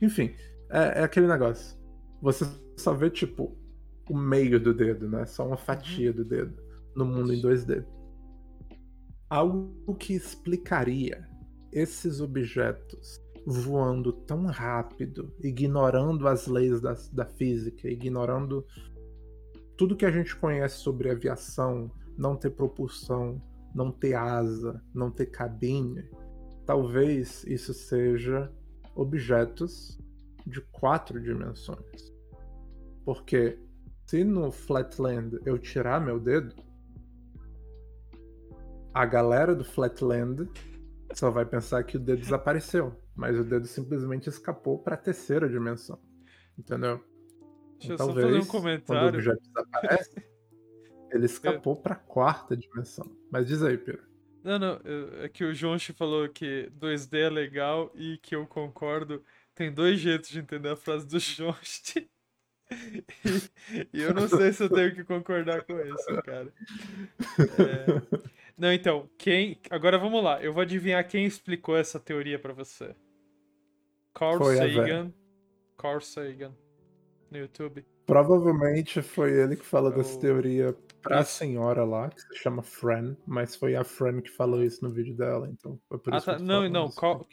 Enfim, 0.00 0.34
é, 0.70 1.00
é 1.00 1.02
aquele 1.04 1.26
negócio. 1.26 1.76
Você 2.22 2.46
só 2.76 2.94
vê, 2.94 3.10
tipo, 3.10 3.54
o 4.08 4.16
meio 4.16 4.60
do 4.60 4.72
dedo, 4.72 5.08
né? 5.08 5.26
Só 5.26 5.46
uma 5.46 5.56
fatia 5.56 6.12
do 6.12 6.24
dedo 6.24 6.56
no 6.94 7.04
mundo 7.04 7.34
em 7.34 7.42
2D. 7.42 7.84
Algo 9.28 9.94
que 9.98 10.14
explicaria 10.14 11.28
esses 11.72 12.20
objetos 12.20 13.20
voando 13.44 14.12
tão 14.12 14.46
rápido, 14.46 15.34
ignorando 15.42 16.28
as 16.28 16.46
leis 16.46 16.80
da, 16.80 16.94
da 17.12 17.26
física, 17.26 17.88
ignorando 17.88 18.64
tudo 19.76 19.96
que 19.96 20.06
a 20.06 20.10
gente 20.10 20.36
conhece 20.36 20.76
sobre 20.76 21.10
aviação, 21.10 21.90
não 22.16 22.36
ter 22.36 22.50
propulsão, 22.50 23.42
não 23.74 23.90
ter 23.90 24.14
asa, 24.14 24.80
não 24.94 25.10
ter 25.10 25.26
cabine, 25.26 26.08
talvez 26.64 27.42
isso 27.44 27.74
seja 27.74 28.52
objetos 28.94 29.98
de 30.46 30.60
quatro 30.60 31.20
dimensões. 31.20 32.11
Porque 33.04 33.58
se 34.06 34.24
no 34.24 34.50
Flatland 34.50 35.40
eu 35.44 35.58
tirar 35.58 36.00
meu 36.00 36.20
dedo, 36.20 36.54
a 38.94 39.06
galera 39.06 39.54
do 39.54 39.64
Flatland 39.64 40.48
só 41.14 41.30
vai 41.30 41.44
pensar 41.46 41.82
que 41.84 41.96
o 41.96 42.00
dedo 42.00 42.20
desapareceu, 42.20 42.94
mas 43.14 43.38
o 43.38 43.44
dedo 43.44 43.66
simplesmente 43.66 44.28
escapou 44.28 44.78
para 44.78 44.94
a 44.94 44.98
terceira 44.98 45.48
dimensão. 45.48 45.98
Entendeu? 46.58 47.02
Deixa 47.78 47.94
eu 47.94 47.94
Então, 47.94 48.06
só 48.06 48.14
fazer 48.14 48.38
um 48.38 48.44
talvez, 48.44 48.46
quando 48.84 49.06
o 49.06 49.08
comentário. 49.08 49.08
objeto 49.08 49.40
desaparece, 49.42 50.26
ele 51.10 51.26
escapou 51.26 51.76
para 51.76 51.94
a 51.94 51.98
quarta 51.98 52.56
dimensão. 52.56 53.04
Mas 53.30 53.46
diz 53.46 53.62
aí, 53.62 53.76
Piro. 53.78 54.02
Não, 54.42 54.58
não, 54.58 54.80
é 55.20 55.28
que 55.28 55.44
o 55.44 55.54
Jonchi 55.54 55.92
falou 55.92 56.28
que 56.28 56.70
2D 56.78 57.18
é 57.18 57.30
legal 57.30 57.90
e 57.94 58.18
que 58.18 58.34
eu 58.34 58.46
concordo. 58.46 59.24
Tem 59.54 59.72
dois 59.72 60.00
jeitos 60.00 60.30
de 60.30 60.40
entender 60.40 60.70
a 60.70 60.76
frase 60.76 61.06
do 61.06 61.18
Jonchi. 61.18 62.10
E, 63.24 63.88
e 63.92 64.02
eu 64.02 64.12
não 64.14 64.28
sei 64.28 64.52
se 64.52 64.62
eu 64.64 64.68
tenho 64.70 64.94
que 64.94 65.04
concordar 65.04 65.64
com 65.64 65.78
isso, 65.80 66.22
cara. 66.24 66.52
É, 67.58 68.18
Não, 68.56 68.72
então, 68.72 69.08
quem. 69.18 69.58
Agora 69.70 69.98
vamos 69.98 70.22
lá, 70.22 70.42
eu 70.42 70.52
vou 70.52 70.62
adivinhar 70.62 71.06
quem 71.06 71.24
explicou 71.24 71.76
essa 71.76 71.98
teoria 71.98 72.38
pra 72.38 72.52
você. 72.52 72.94
Carl 74.14 74.38
Foi 74.38 74.56
Sagan. 74.56 75.12
Carl 75.78 76.00
Sagan. 76.00 76.54
No 77.30 77.38
YouTube. 77.38 77.84
Provavelmente 78.04 79.00
foi 79.00 79.32
ele 79.32 79.56
que 79.56 79.64
falou 79.64 79.90
É 79.92 79.96
dessa 79.96 80.20
teoria 80.20 80.76
pra 81.00 81.24
senhora 81.24 81.82
lá, 81.84 82.10
que 82.10 82.20
se 82.20 82.36
chama 82.36 82.62
Fran, 82.62 83.16
mas 83.26 83.56
foi 83.56 83.74
a 83.74 83.82
Fran 83.84 84.20
que 84.20 84.30
falou 84.30 84.62
isso 84.62 84.84
no 84.84 84.90
vídeo 84.90 85.16
dela, 85.16 85.48
então 85.48 85.80
foi 85.88 85.98
por 85.98 86.12
Ah, 86.12 86.18
isso 86.18 86.26
que 86.26 86.32
tá. 86.32 86.38
tô 86.38 86.44
Não, 86.44 86.68
não. 86.68 86.90
Carl, 86.90 87.24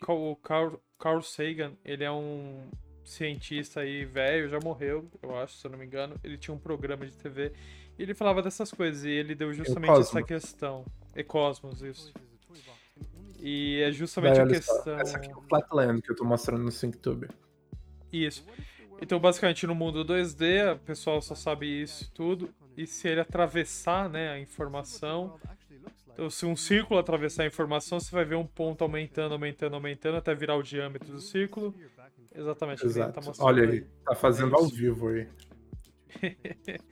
Carl, 0.42 0.80
Carl 0.98 1.22
Sagan, 1.22 1.74
ele 1.84 2.04
é 2.04 2.12
um 2.12 2.70
cientista 3.10 3.82
aí 3.82 4.05
velho, 4.05 4.49
já 4.49 4.60
morreu, 4.60 5.10
eu 5.22 5.38
acho, 5.38 5.55
se 5.55 5.66
eu 5.66 5.72
não 5.72 5.78
me 5.78 5.86
engano. 5.86 6.16
Ele 6.24 6.38
tinha 6.38 6.53
um 6.53 6.60
programa 6.60 7.05
de 7.05 7.16
TV 7.16 7.51
e 7.97 8.03
ele 8.03 8.14
falava 8.14 8.41
dessas 8.41 8.72
coisas. 8.72 9.03
E 9.03 9.10
ele 9.10 9.36
deu 9.36 9.53
justamente 9.53 9.99
essa 9.99 10.24
questão. 10.24 10.86
É 11.16 11.24
Cosmos, 11.24 11.82
isso. 11.82 12.14
E 13.41 13.82
é 13.82 13.91
justamente 13.91 14.39
a 14.39 14.43
olha 14.43 14.62
só, 14.62 14.74
questão. 14.74 14.99
Essa 14.99 15.18
aqui 15.18 15.32
é 15.32 15.36
o 15.36 15.41
Flatland 15.41 16.01
que 16.01 16.12
eu 16.12 16.16
tô 16.16 16.24
mostrando 16.24 16.64
no 16.64 16.72
SyncTube. 16.72 17.28
Isso. 18.12 18.45
Então, 19.01 19.20
basicamente, 19.20 19.66
no 19.66 19.74
mundo 19.74 20.03
2D, 20.03 20.76
o 20.76 20.80
pessoal 20.80 21.22
só 21.22 21.36
sabe 21.36 21.82
isso 21.82 22.12
tudo. 22.14 22.53
E 22.76 22.86
se 22.86 23.07
ele 23.07 23.22
atravessar 23.22 24.10
né, 24.10 24.30
a 24.30 24.39
informação. 24.39 25.39
Então, 26.14 26.30
se 26.30 26.45
um 26.45 26.55
círculo 26.55 26.99
atravessar 26.99 27.43
a 27.43 27.47
informação, 27.47 27.99
você 27.99 28.12
vai 28.12 28.26
ver 28.26 28.36
um 28.36 28.45
ponto 28.45 28.84
aumentando, 28.84 29.34
aumentando, 29.34 29.76
aumentando, 29.76 30.18
até 30.18 30.36
virar 30.36 30.55
o 30.55 30.64
diâmetro 30.64 31.12
do 31.12 31.22
círculo. 31.22 31.74
Exatamente. 32.34 32.84
ele 32.84 32.90
Exato. 32.92 33.22
Tá 33.22 33.44
Olha 33.44 33.70
aí, 33.70 33.82
tá 34.06 34.16
fazendo 34.16 34.56
ao 34.56 34.66
isso. 34.66 34.76
vivo 34.76 35.10
aí. 35.10 35.28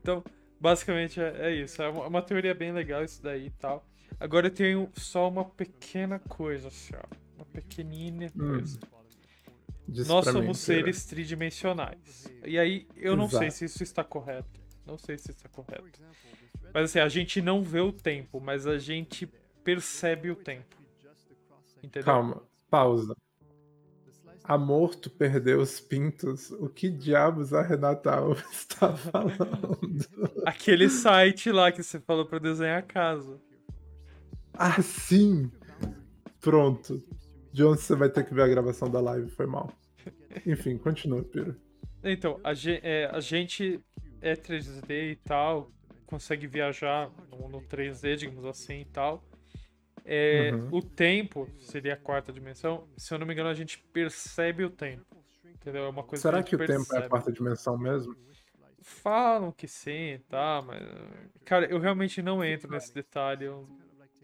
Então, 0.00 0.24
basicamente 0.60 1.20
é, 1.20 1.48
é 1.48 1.54
isso. 1.54 1.82
É 1.82 1.88
uma, 1.88 2.06
uma 2.06 2.22
teoria 2.22 2.54
bem 2.54 2.72
legal 2.72 3.04
isso 3.04 3.22
daí 3.22 3.46
e 3.46 3.50
tal. 3.50 3.86
Agora 4.18 4.46
eu 4.46 4.50
tenho 4.54 4.90
só 4.94 5.28
uma 5.28 5.44
pequena 5.44 6.18
coisa, 6.18 6.68
assim, 6.68 6.94
ó. 6.96 7.16
Uma 7.36 7.44
pequenina 7.46 8.26
Hum, 8.36 8.48
coisa. 8.58 8.78
Diz 9.86 10.06
Nós 10.06 10.26
mim, 10.26 10.32
somos 10.32 10.64
Piro. 10.64 10.78
seres 10.80 11.04
tridimensionais. 11.06 12.26
E 12.44 12.58
aí, 12.58 12.86
eu 12.96 13.16
não 13.16 13.28
sei 13.28 13.48
Exato. 13.48 13.52
se 13.52 13.64
isso 13.66 13.82
está 13.82 14.04
correto. 14.04 14.60
Não 14.86 14.98
sei 14.98 15.16
se 15.18 15.30
isso 15.30 15.38
está 15.38 15.48
correto. 15.48 16.00
Mas 16.72 16.84
assim, 16.90 16.98
a 17.00 17.08
gente 17.08 17.40
não 17.40 17.62
vê 17.62 17.80
o 17.80 17.92
tempo, 17.92 18.40
mas 18.40 18.66
a 18.66 18.78
gente 18.78 19.26
percebe 19.64 20.30
o 20.30 20.36
tempo. 20.36 20.76
Entendeu? 21.82 22.04
Calma, 22.04 22.42
pausa. 22.70 23.14
Amor, 24.48 24.94
tu 24.96 25.10
perdeu 25.10 25.60
os 25.60 25.78
pintos. 25.78 26.50
O 26.52 26.68
que 26.68 26.88
diabos 26.90 27.52
a 27.52 27.62
Renata 27.62 28.10
Alves 28.12 28.44
está 28.50 28.96
falando? 28.96 30.08
Aquele 30.44 30.88
site 30.88 31.52
lá 31.52 31.70
que 31.70 31.80
você 31.82 32.00
falou 32.00 32.26
pra 32.26 32.40
desenhar 32.40 32.78
a 32.78 32.82
casa. 32.82 33.40
Ah, 34.54 34.80
sim! 34.82 35.50
Pronto. 36.40 37.02
John, 37.52 37.76
você 37.76 37.96
vai 37.96 38.10
ter 38.10 38.24
que 38.26 38.34
ver 38.34 38.42
a 38.42 38.48
gravação 38.48 38.90
da 38.90 39.00
live, 39.00 39.30
foi 39.30 39.46
mal. 39.46 39.72
Enfim, 40.46 40.78
continua, 40.78 41.22
Piro. 41.24 41.56
Então, 42.02 42.40
a, 42.44 42.54
ge- 42.54 42.80
é, 42.82 43.06
a 43.12 43.20
gente 43.20 43.80
é 44.20 44.36
3D 44.36 45.12
e 45.12 45.16
tal, 45.16 45.72
consegue 46.06 46.46
viajar 46.46 47.10
no, 47.30 47.48
no 47.48 47.60
3D, 47.62 48.16
digamos 48.16 48.44
assim 48.44 48.80
e 48.80 48.84
tal. 48.84 49.24
É, 50.10 50.52
Uhum. 50.54 50.68
O 50.72 50.82
tempo 50.82 51.46
seria 51.58 51.92
a 51.92 51.96
quarta 51.96 52.32
dimensão. 52.32 52.88
Se 52.96 53.12
eu 53.12 53.18
não 53.18 53.26
me 53.26 53.34
engano, 53.34 53.50
a 53.50 53.54
gente 53.54 53.78
percebe 53.92 54.64
o 54.64 54.70
tempo. 54.70 55.04
Entendeu? 55.44 55.84
É 55.84 55.88
uma 55.88 56.02
coisa 56.02 56.22
Será 56.22 56.42
que 56.42 56.50
que 56.50 56.56
o 56.56 56.58
gente 56.58 56.66
tempo 56.68 56.80
é 56.80 56.84
a 56.84 56.88
percebe. 56.88 57.08
quarta 57.10 57.30
dimensão 57.32 57.76
mesmo? 57.76 58.16
Falam 58.80 59.52
que 59.52 59.68
sim, 59.68 60.18
tá, 60.30 60.62
mas. 60.64 60.82
Cara, 61.44 61.66
eu 61.66 61.78
realmente 61.78 62.22
não 62.22 62.42
entro 62.42 62.70
nesse 62.70 62.94
detalhe. 62.94 63.44
Eu 63.44 63.68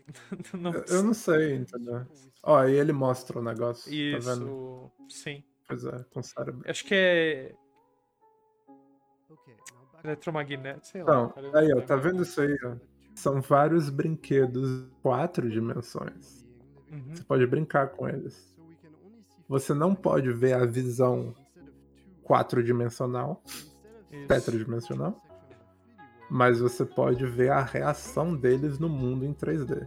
não 0.55 0.73
Eu- 0.73 0.85
Eu 0.89 1.03
não 1.03 1.13
sei, 1.13 1.57
entendeu? 1.57 2.07
Ó, 2.43 2.57
aí 2.57 2.73
ele 2.75 2.93
mostra 2.93 3.39
o 3.39 3.43
negócio, 3.43 3.85
tá 3.85 4.19
vendo? 4.19 4.47
Isso, 4.47 4.93
sim. 5.09 5.45
Pois 5.69 5.85
é, 5.85 6.03
com 6.05 6.21
o 6.21 6.23
cérebro. 6.23 6.63
Acho 6.67 6.85
que 6.85 6.95
é 6.95 7.55
eletromagnético, 10.03 10.87
sei 10.87 11.03
lá. 11.03 11.13
Então, 11.13 11.29
cara, 11.31 11.47
eu 11.47 11.57
aí, 11.57 11.69
não 11.69 11.79
ó, 11.79 11.81
tá 11.83 11.97
vendo 11.97 12.23
isso 12.23 12.41
aí, 12.41 12.57
ó? 12.65 12.77
São 13.15 13.41
vários 13.41 13.89
brinquedos, 13.91 14.85
quatro 15.03 15.49
dimensões. 15.51 16.45
Uhum. 16.91 17.15
Você 17.15 17.23
pode 17.25 17.47
brincar 17.47 17.89
com 17.89 18.09
eles. 18.09 18.55
Você 19.49 19.75
não 19.75 19.95
pode 19.95 20.33
ver 20.33 20.55
a 20.55 20.65
visão 20.65 21.35
quatro 22.23 22.63
dimensional, 22.63 23.43
tetradimensional, 24.27 25.23
mas 26.31 26.61
você 26.61 26.85
pode 26.85 27.25
ver 27.27 27.51
a 27.51 27.63
reação 27.63 28.35
deles 28.35 28.79
no 28.79 28.89
mundo 28.89 29.25
em 29.25 29.33
3D. 29.33 29.87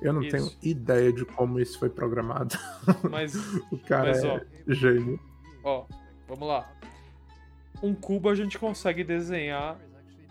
Eu 0.00 0.12
não 0.12 0.22
Isso. 0.22 0.30
tenho 0.30 0.50
ideia 0.62 1.12
de 1.12 1.24
como 1.24 1.58
isso 1.58 1.78
foi 1.78 1.90
programado. 1.90 2.56
Mas, 3.10 3.34
o 3.72 3.78
cara 3.78 4.10
Mas, 4.10 4.22
é 4.22 4.28
ó. 4.28 4.40
gênio. 4.72 5.18
ó, 5.64 5.86
vamos 6.28 6.46
lá. 6.46 6.70
Um 7.82 7.94
cubo 7.94 8.28
a 8.28 8.34
gente 8.34 8.58
consegue 8.60 9.02
desenhar 9.02 9.76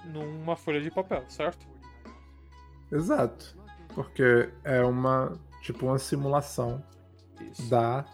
numa 0.05 0.55
folha 0.55 0.79
de 0.79 0.89
papel, 0.89 1.25
certo? 1.27 1.67
Exato. 2.91 3.55
Porque 3.93 4.49
é 4.63 4.81
uma 4.83 5.33
tipo 5.61 5.85
uma 5.87 5.97
simulação 5.99 6.83
Isso. 7.51 7.69
da 7.69 8.05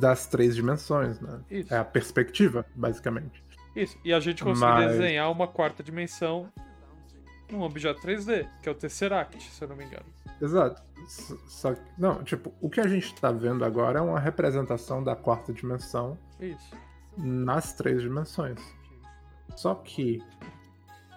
das 0.00 0.26
três 0.26 0.56
dimensões, 0.56 1.20
né? 1.20 1.40
Isso. 1.50 1.72
É 1.72 1.78
a 1.78 1.84
perspectiva, 1.84 2.64
basicamente. 2.74 3.42
Isso. 3.76 3.96
E 4.04 4.12
a 4.12 4.20
gente 4.20 4.42
consegue 4.42 4.72
Mas- 4.72 4.92
desenhar 4.92 5.30
uma 5.30 5.46
quarta 5.46 5.82
dimensão 5.82 6.48
num 7.50 7.62
objeto 7.62 8.00
3D, 8.00 8.48
que 8.62 8.68
é 8.68 8.72
o 8.72 8.74
Tesseract, 8.74 9.40
se 9.42 9.62
eu 9.62 9.68
não 9.68 9.76
me 9.76 9.84
engano. 9.84 10.06
Exato. 10.40 10.82
Só 11.46 11.74
que, 11.74 11.80
não, 11.98 12.24
tipo, 12.24 12.52
o 12.60 12.68
que 12.70 12.80
a 12.80 12.88
gente 12.88 13.14
tá 13.16 13.30
vendo 13.30 13.64
agora 13.64 13.98
é 13.98 14.02
uma 14.02 14.18
representação 14.18 15.02
da 15.04 15.14
quarta 15.14 15.52
dimensão 15.52 16.18
Isso. 16.40 16.74
nas 17.16 17.74
três 17.74 18.00
dimensões. 18.00 18.58
Só 19.54 19.74
que 19.74 20.20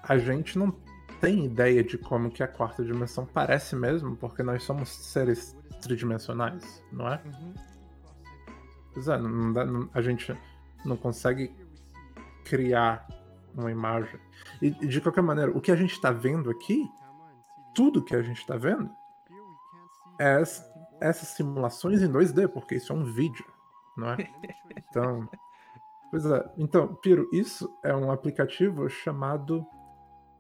a 0.03 0.17
gente 0.17 0.59
não 0.59 0.71
tem 1.19 1.45
ideia 1.45 1.83
de 1.83 1.97
como 1.97 2.29
que 2.31 2.43
a 2.43 2.47
quarta 2.47 2.83
dimensão 2.83 3.25
parece 3.25 3.75
mesmo, 3.75 4.15
porque 4.15 4.43
nós 4.43 4.63
somos 4.63 4.89
seres 4.89 5.55
tridimensionais, 5.81 6.83
não 6.91 7.07
é? 7.07 7.21
Uhum. 7.25 7.53
Pois 8.93 9.07
é, 9.07 9.17
não 9.17 9.53
dá- 9.53 9.65
não- 9.65 9.89
a 9.93 10.01
gente 10.01 10.35
não 10.85 10.97
consegue 10.97 11.53
criar 12.43 13.07
uma 13.55 13.71
imagem. 13.71 14.19
E, 14.61 14.67
e 14.67 14.87
de 14.87 15.01
qualquer 15.01 15.21
maneira, 15.23 15.51
o 15.55 15.61
que 15.61 15.71
a 15.71 15.75
gente 15.75 15.99
tá 15.99 16.11
vendo 16.11 16.49
aqui, 16.49 16.87
tudo 17.75 18.03
que 18.03 18.15
a 18.15 18.21
gente 18.21 18.45
tá 18.45 18.55
vendo, 18.57 18.89
é 20.19 20.41
es- 20.41 20.63
essas 20.99 21.29
simulações 21.29 22.01
em 22.01 22.11
2D, 22.11 22.47
porque 22.47 22.75
isso 22.75 22.91
é 22.91 22.95
um 22.95 23.03
vídeo, 23.05 23.45
não 23.95 24.09
é? 24.11 24.17
Então, 24.89 25.29
pois 26.09 26.25
é. 26.25 26.51
Então, 26.57 26.95
Piro, 26.95 27.27
isso 27.33 27.69
é 27.83 27.93
um 27.95 28.09
aplicativo 28.11 28.89
chamado 28.89 29.65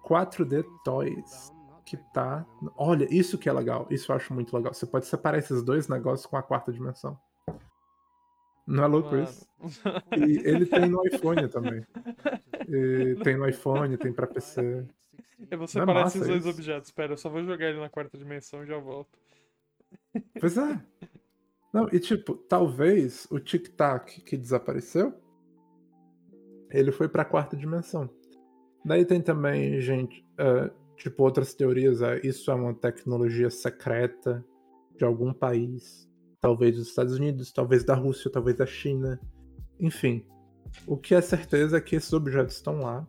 4D 0.07 0.63
Toys, 0.83 1.51
que 1.85 1.97
tá... 2.13 2.45
Olha, 2.77 3.07
isso 3.13 3.37
que 3.37 3.49
é 3.49 3.53
legal, 3.53 3.87
isso 3.89 4.11
eu 4.11 4.15
acho 4.15 4.33
muito 4.33 4.55
legal. 4.55 4.73
Você 4.73 4.85
pode 4.85 5.05
separar 5.07 5.37
esses 5.37 5.63
dois 5.63 5.87
negócios 5.87 6.25
com 6.25 6.37
a 6.37 6.43
quarta 6.43 6.71
dimensão. 6.71 7.19
Não 8.65 8.83
é 8.83 8.87
louco 8.87 9.11
Mano. 9.11 9.23
isso? 9.23 9.47
E 10.17 10.39
ele 10.47 10.65
tem 10.65 10.89
no 10.89 11.01
iPhone 11.07 11.47
também. 11.47 11.85
E 12.67 13.15
tem 13.23 13.37
no 13.37 13.47
iPhone, 13.47 13.97
tem 13.97 14.11
pra 14.11 14.27
PC. 14.27 14.85
Eu 15.49 15.57
vou 15.57 15.65
é 15.65 15.67
separar 15.67 16.03
massa 16.03 16.17
esses 16.17 16.27
dois 16.27 16.45
isso? 16.45 16.49
objetos. 16.49 16.89
Espera, 16.89 17.13
eu 17.13 17.17
só 17.17 17.29
vou 17.29 17.43
jogar 17.43 17.69
ele 17.69 17.79
na 17.79 17.89
quarta 17.89 18.17
dimensão 18.17 18.63
e 18.63 18.67
já 18.67 18.77
volto. 18.77 19.17
Pois 20.39 20.57
é. 20.57 20.81
Não, 21.71 21.87
e 21.93 21.99
tipo, 21.99 22.35
talvez 22.35 23.27
o 23.29 23.39
Tic 23.39 23.69
Tac 23.69 24.21
que 24.21 24.35
desapareceu, 24.35 25.13
ele 26.69 26.91
foi 26.91 27.07
pra 27.07 27.23
quarta 27.23 27.55
dimensão. 27.55 28.09
Daí 28.87 29.05
tem 29.05 29.21
também 29.21 29.79
gente. 29.81 30.25
eh, 30.39 30.71
Tipo, 30.97 31.23
outras 31.23 31.53
teorias 31.53 32.01
é 32.01 32.19
isso 32.23 32.49
é 32.49 32.55
uma 32.55 32.73
tecnologia 32.73 33.51
secreta 33.51 34.43
de 34.97 35.05
algum 35.05 35.31
país. 35.31 36.09
Talvez 36.41 36.75
dos 36.75 36.87
Estados 36.87 37.15
Unidos, 37.15 37.51
talvez 37.51 37.83
da 37.83 37.93
Rússia, 37.93 38.31
talvez 38.31 38.57
da 38.57 38.65
China. 38.65 39.19
Enfim, 39.79 40.25
o 40.87 40.97
que 40.97 41.13
é 41.13 41.21
certeza 41.21 41.77
é 41.77 41.81
que 41.81 41.95
esses 41.95 42.11
objetos 42.13 42.55
estão 42.55 42.79
lá 42.79 43.07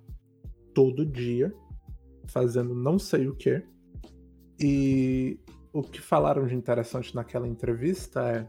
todo 0.74 1.04
dia, 1.04 1.52
fazendo 2.26 2.74
não 2.74 2.98
sei 2.98 3.26
o 3.26 3.34
que. 3.34 3.62
E 4.60 5.40
o 5.72 5.80
que 5.80 6.00
falaram 6.02 6.46
de 6.46 6.54
interessante 6.54 7.14
naquela 7.14 7.48
entrevista 7.48 8.20
é: 8.20 8.46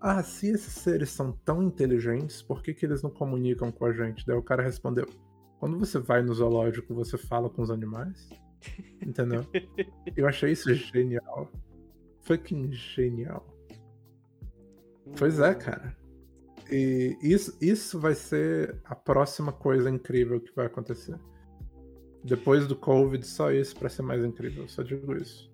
ah, 0.00 0.22
se 0.22 0.48
esses 0.48 0.74
seres 0.74 1.10
são 1.10 1.32
tão 1.32 1.60
inteligentes, 1.60 2.40
por 2.40 2.62
que, 2.62 2.72
que 2.72 2.86
eles 2.86 3.02
não 3.02 3.10
comunicam 3.10 3.72
com 3.72 3.84
a 3.84 3.92
gente? 3.92 4.24
Daí 4.24 4.36
o 4.36 4.42
cara 4.42 4.62
respondeu: 4.62 5.06
quando 5.58 5.78
você 5.78 5.98
vai 5.98 6.22
no 6.22 6.34
zoológico, 6.34 6.94
você 6.94 7.16
fala 7.16 7.48
com 7.48 7.62
os 7.62 7.70
animais? 7.70 8.28
Entendeu? 9.00 9.46
Eu 10.16 10.26
achei 10.26 10.52
isso 10.52 10.72
genial. 10.74 11.50
Fucking 12.22 12.72
genial. 12.72 13.46
Pois 15.18 15.38
é, 15.38 15.54
cara. 15.54 15.96
E 16.70 17.16
isso, 17.22 17.56
isso 17.60 17.98
vai 17.98 18.14
ser 18.14 18.80
a 18.84 18.94
próxima 18.94 19.52
coisa 19.52 19.88
incrível 19.88 20.40
que 20.40 20.54
vai 20.54 20.66
acontecer. 20.66 21.18
Depois 22.24 22.66
do 22.66 22.74
Covid, 22.74 23.24
só 23.24 23.52
isso 23.52 23.76
pra 23.76 23.88
ser 23.88 24.02
mais 24.02 24.24
incrível, 24.24 24.68
só 24.68 24.82
digo 24.82 25.14
isso. 25.14 25.48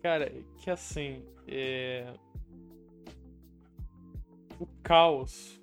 Cara, 0.00 0.32
que 0.56 0.70
assim, 0.70 1.24
é... 1.48 2.14
o 4.60 4.66
caos, 4.82 5.60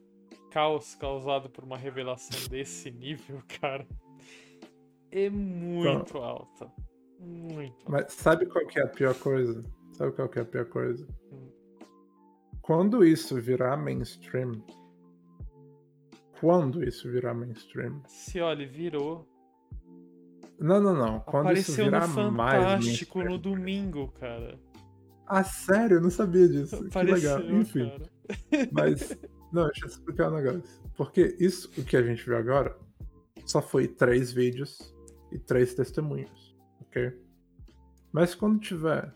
caos 0.49 0.95
causado 0.95 1.49
por 1.49 1.63
uma 1.63 1.77
revelação 1.77 2.47
desse 2.49 2.89
nível, 2.91 3.41
cara, 3.61 3.87
é 5.11 5.29
muito 5.29 6.09
Então- 6.09 6.23
alta. 6.23 6.71
Muito. 7.21 7.75
Mas 7.89 8.13
sabe 8.13 8.45
qual 8.45 8.65
que 8.65 8.79
é 8.79 8.83
a 8.83 8.87
pior 8.87 9.13
coisa? 9.13 9.61
Sabe 9.91 10.13
qual 10.13 10.29
que 10.29 10.39
é 10.39 10.41
a 10.41 10.45
pior 10.45 10.65
coisa? 10.65 11.05
Hum. 11.31 11.49
Quando 12.61 13.03
isso 13.03 13.35
virar 13.41 13.75
mainstream. 13.75 14.63
Quando 16.39 16.81
isso 16.81 17.11
virar 17.11 17.33
mainstream. 17.33 18.01
Se 18.07 18.39
olha, 18.39 18.65
virou. 18.65 19.27
Não, 20.57 20.79
não, 20.81 20.93
não. 20.93 21.19
Quando 21.21 21.51
isso 21.51 21.71
Apareceu 21.73 21.85
no 21.85 21.91
virar 21.91 22.31
mais 22.31 22.63
Fantástico 22.63 23.23
no 23.23 23.37
domingo, 23.37 24.07
cara. 24.13 24.57
Ah, 25.27 25.43
sério? 25.43 25.97
Eu 25.97 26.01
não 26.01 26.09
sabia 26.09 26.47
disso. 26.47 26.75
Apareceu, 26.87 27.37
que 27.37 27.43
legal. 27.43 27.59
Enfim. 27.61 27.89
cara. 27.89 28.69
Mas, 28.71 29.17
não, 29.51 29.65
deixa 29.65 29.85
eu 29.85 29.89
explicar 29.89 30.31
um 30.31 30.35
negócio. 30.35 30.81
Porque 30.95 31.35
isso, 31.39 31.69
o 31.77 31.83
que 31.83 31.97
a 31.97 32.03
gente 32.03 32.23
viu 32.25 32.37
agora, 32.37 32.77
só 33.45 33.61
foi 33.61 33.87
três 33.87 34.31
vídeos 34.31 34.93
e 35.31 35.39
três 35.39 35.73
testemunhos, 35.73 36.55
ok? 36.81 37.11
Mas 38.11 38.35
quando 38.35 38.59
tiver 38.59 39.13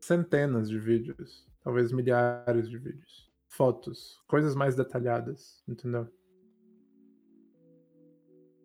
centenas 0.00 0.68
de 0.68 0.78
vídeos, 0.78 1.48
talvez 1.62 1.90
milhares 1.90 2.68
de 2.68 2.78
vídeos, 2.78 3.32
fotos, 3.48 4.20
coisas 4.26 4.54
mais 4.54 4.74
detalhadas, 4.74 5.62
entendeu? 5.66 6.08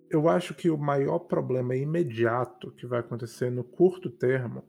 Eu 0.10 0.28
acho 0.28 0.56
que 0.56 0.70
o 0.70 0.78
maior 0.78 1.20
problema 1.20 1.76
imediato 1.76 2.72
que 2.72 2.88
vai 2.88 3.00
acontecer 3.00 3.52
no 3.52 3.64
curto 3.64 4.10
termo 4.10 4.64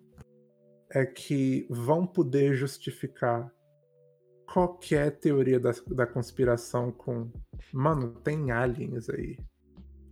é 0.91 1.07
que 1.07 1.67
vão 1.71 2.07
poder 2.07 2.55
justificar 2.55 3.51
qualquer 4.53 5.13
teoria 5.13 5.61
da, 5.61 5.71
da 5.89 6.07
conspiração 6.07 6.91
com. 6.91 7.31
Mano, 7.73 8.13
tem 8.25 8.51
aliens 8.51 9.09
aí 9.09 9.39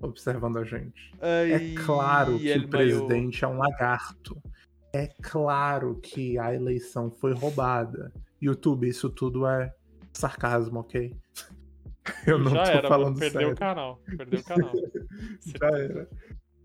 observando 0.01 0.59
a 0.59 0.65
gente. 0.65 1.13
É 1.21 1.75
claro 1.85 2.39
que 2.39 2.57
o 2.57 2.69
presidente 2.69 3.45
é 3.45 3.49
um 3.49 3.59
lagarto. 3.59 4.41
É 4.93 5.09
claro 5.21 5.97
que 6.01 6.39
a 6.39 6.55
eleição 6.55 7.11
foi 7.11 7.35
roubada. 7.35 8.13
YouTube, 8.41 8.89
isso 8.89 9.11
tudo 9.11 9.47
é 9.47 9.75
sarcasmo, 10.13 10.81
ok? 10.81 11.15
Eu 12.27 12.39
não 12.39 12.53
Já 12.53 12.65
tô 12.65 12.71
era, 12.71 12.89
falando 12.89 13.19
Perdeu 13.19 13.41
sério. 13.41 13.55
o 13.55 13.57
canal. 13.57 14.01
Perdeu 14.17 14.41
o 14.41 14.45
canal. 14.45 14.73
Já 15.45 15.67
era. 15.67 16.09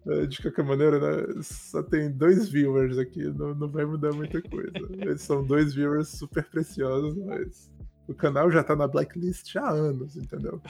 Eh, 0.07 0.27
De 0.27 0.41
qualquer 0.41 0.65
maneira, 0.65 0.99
né, 0.99 1.41
só 1.41 1.81
tem 1.81 2.11
dois 2.11 2.49
viewers 2.49 2.97
aqui, 2.97 3.23
não, 3.23 3.55
não 3.55 3.69
vai 3.69 3.85
mudar 3.85 4.11
muita 4.13 4.41
coisa. 4.41 4.71
Eles 4.99 5.21
são 5.21 5.45
dois 5.45 5.73
viewers 5.73 6.09
super 6.09 6.43
preciosos, 6.49 7.15
mas 7.17 7.71
o 8.07 8.13
canal 8.13 8.51
já 8.51 8.63
tá 8.63 8.75
na 8.75 8.87
blacklist 8.87 9.55
há 9.55 9.69
anos, 9.69 10.17
entendeu? 10.17 10.61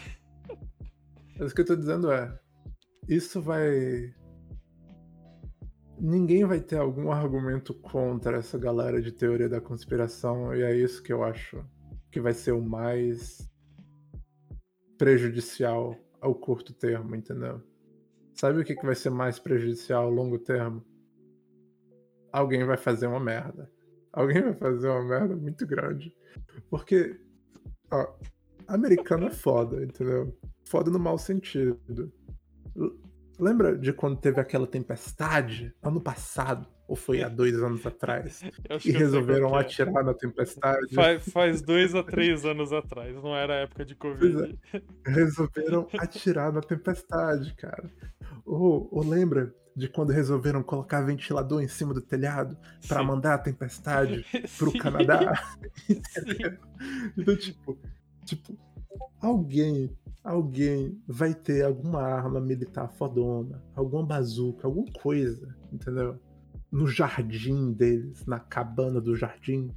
Mas 1.40 1.52
o 1.52 1.56
que 1.56 1.62
eu 1.62 1.66
tô 1.66 1.76
dizendo 1.76 2.12
é, 2.12 2.40
isso 3.08 3.42
vai. 3.42 4.14
Ninguém 6.00 6.46
vai 6.46 6.60
ter 6.60 6.78
algum 6.78 7.12
argumento 7.12 7.74
contra 7.74 8.38
essa 8.38 8.58
galera 8.58 9.02
de 9.02 9.12
teoria 9.12 9.48
da 9.48 9.62
conspiração, 9.62 10.54
e 10.54 10.62
é 10.62 10.76
isso 10.76 11.02
que 11.02 11.14
eu 11.14 11.24
acho 11.24 11.64
que 12.12 12.20
vai 12.20 12.34
ser 12.34 12.52
o 12.52 12.62
mais 12.62 13.50
prejudicial 14.98 15.98
ao 16.22 16.36
curto 16.36 16.74
termo, 16.74 17.16
entendeu? 17.16 17.62
Sabe 18.34 18.62
o 18.62 18.66
que, 18.66 18.76
que 18.76 18.86
vai 18.86 18.96
ser 18.96 19.10
mais 19.10 19.40
prejudicial 19.40 20.06
ao 20.06 20.10
longo 20.10 20.40
termo? 20.40 20.84
Alguém 22.32 22.66
vai 22.66 22.78
fazer 22.78 23.08
uma 23.08 23.20
merda. 23.20 23.72
Alguém 24.12 24.42
vai 24.42 24.54
fazer 24.54 24.88
uma 24.90 25.04
merda 25.04 25.36
muito 25.36 25.66
grande. 25.68 26.16
Porque, 26.70 27.20
ó, 27.92 28.16
americano 28.68 29.28
é 29.28 29.32
foda, 29.32 29.84
entendeu? 29.84 30.36
Foda 30.66 30.90
no 30.90 31.00
mau 31.00 31.18
sentido. 31.18 32.12
Lembra 33.40 33.78
de 33.78 33.92
quando 33.92 34.18
teve 34.18 34.40
aquela 34.40 34.68
tempestade 34.68 35.74
ano 35.82 36.00
passado? 36.02 36.68
Ou 36.88 36.96
foi 36.96 37.24
há 37.24 37.30
dois 37.30 37.56
anos 37.62 37.86
atrás? 37.86 38.42
E 38.86 38.92
resolveram 38.92 39.58
é. 39.58 39.62
atirar 39.62 40.04
na 40.04 40.14
tempestade? 40.14 40.94
Faz, 40.94 41.30
faz 41.30 41.62
dois 41.62 41.96
a 41.96 42.04
três 42.04 42.46
anos 42.46 42.74
atrás, 42.74 43.16
não 43.16 43.36
era 43.36 43.56
época 43.56 43.86
de 43.86 43.96
Covid. 43.96 44.58
resolveram 45.06 45.88
atirar 45.98 46.52
na 46.52 46.62
tempestade, 46.62 47.56
cara. 47.56 47.90
Ou, 48.46 48.90
ou 48.92 49.04
lembra 49.04 49.54
de 49.76 49.88
quando 49.88 50.12
resolveram 50.12 50.62
colocar 50.62 51.02
ventilador 51.02 51.62
em 51.62 51.68
cima 51.68 51.94
do 51.94 52.02
telhado 52.02 52.58
pra 52.88 53.00
Sim. 53.00 53.06
mandar 53.06 53.34
a 53.36 53.40
tempestade 53.40 54.26
pro 54.58 54.72
Sim. 54.72 54.78
Canadá? 54.78 55.34
Sim. 55.88 56.02
Então, 57.18 57.34
tipo, 57.38 57.80
tipo, 58.26 58.58
alguém, 59.22 59.90
alguém 60.24 61.02
vai 61.08 61.34
ter 61.34 61.66
alguma 61.66 62.02
arma 62.02 62.40
militar 62.40 62.90
fodona, 62.94 63.64
alguma 63.76 64.06
bazuca, 64.06 64.68
alguma 64.68 64.92
coisa, 64.94 65.56
entendeu? 65.72 66.20
No 66.72 66.88
jardim 66.88 67.74
deles, 67.74 68.26
na 68.26 68.40
cabana 68.40 69.02
do 69.02 69.16
jardim, 69.16 69.70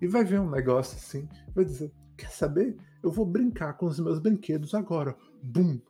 e 0.00 0.06
vai 0.06 0.24
ver 0.24 0.40
um 0.40 0.50
negócio 0.50 0.96
assim, 0.96 1.28
vai 1.54 1.64
dizer: 1.64 1.92
Quer 2.16 2.30
saber? 2.30 2.76
Eu 3.02 3.10
vou 3.10 3.26
brincar 3.26 3.74
com 3.74 3.86
os 3.86 3.98
meus 4.00 4.18
brinquedos 4.18 4.74
agora. 4.74 5.16
Bum! 5.42 5.80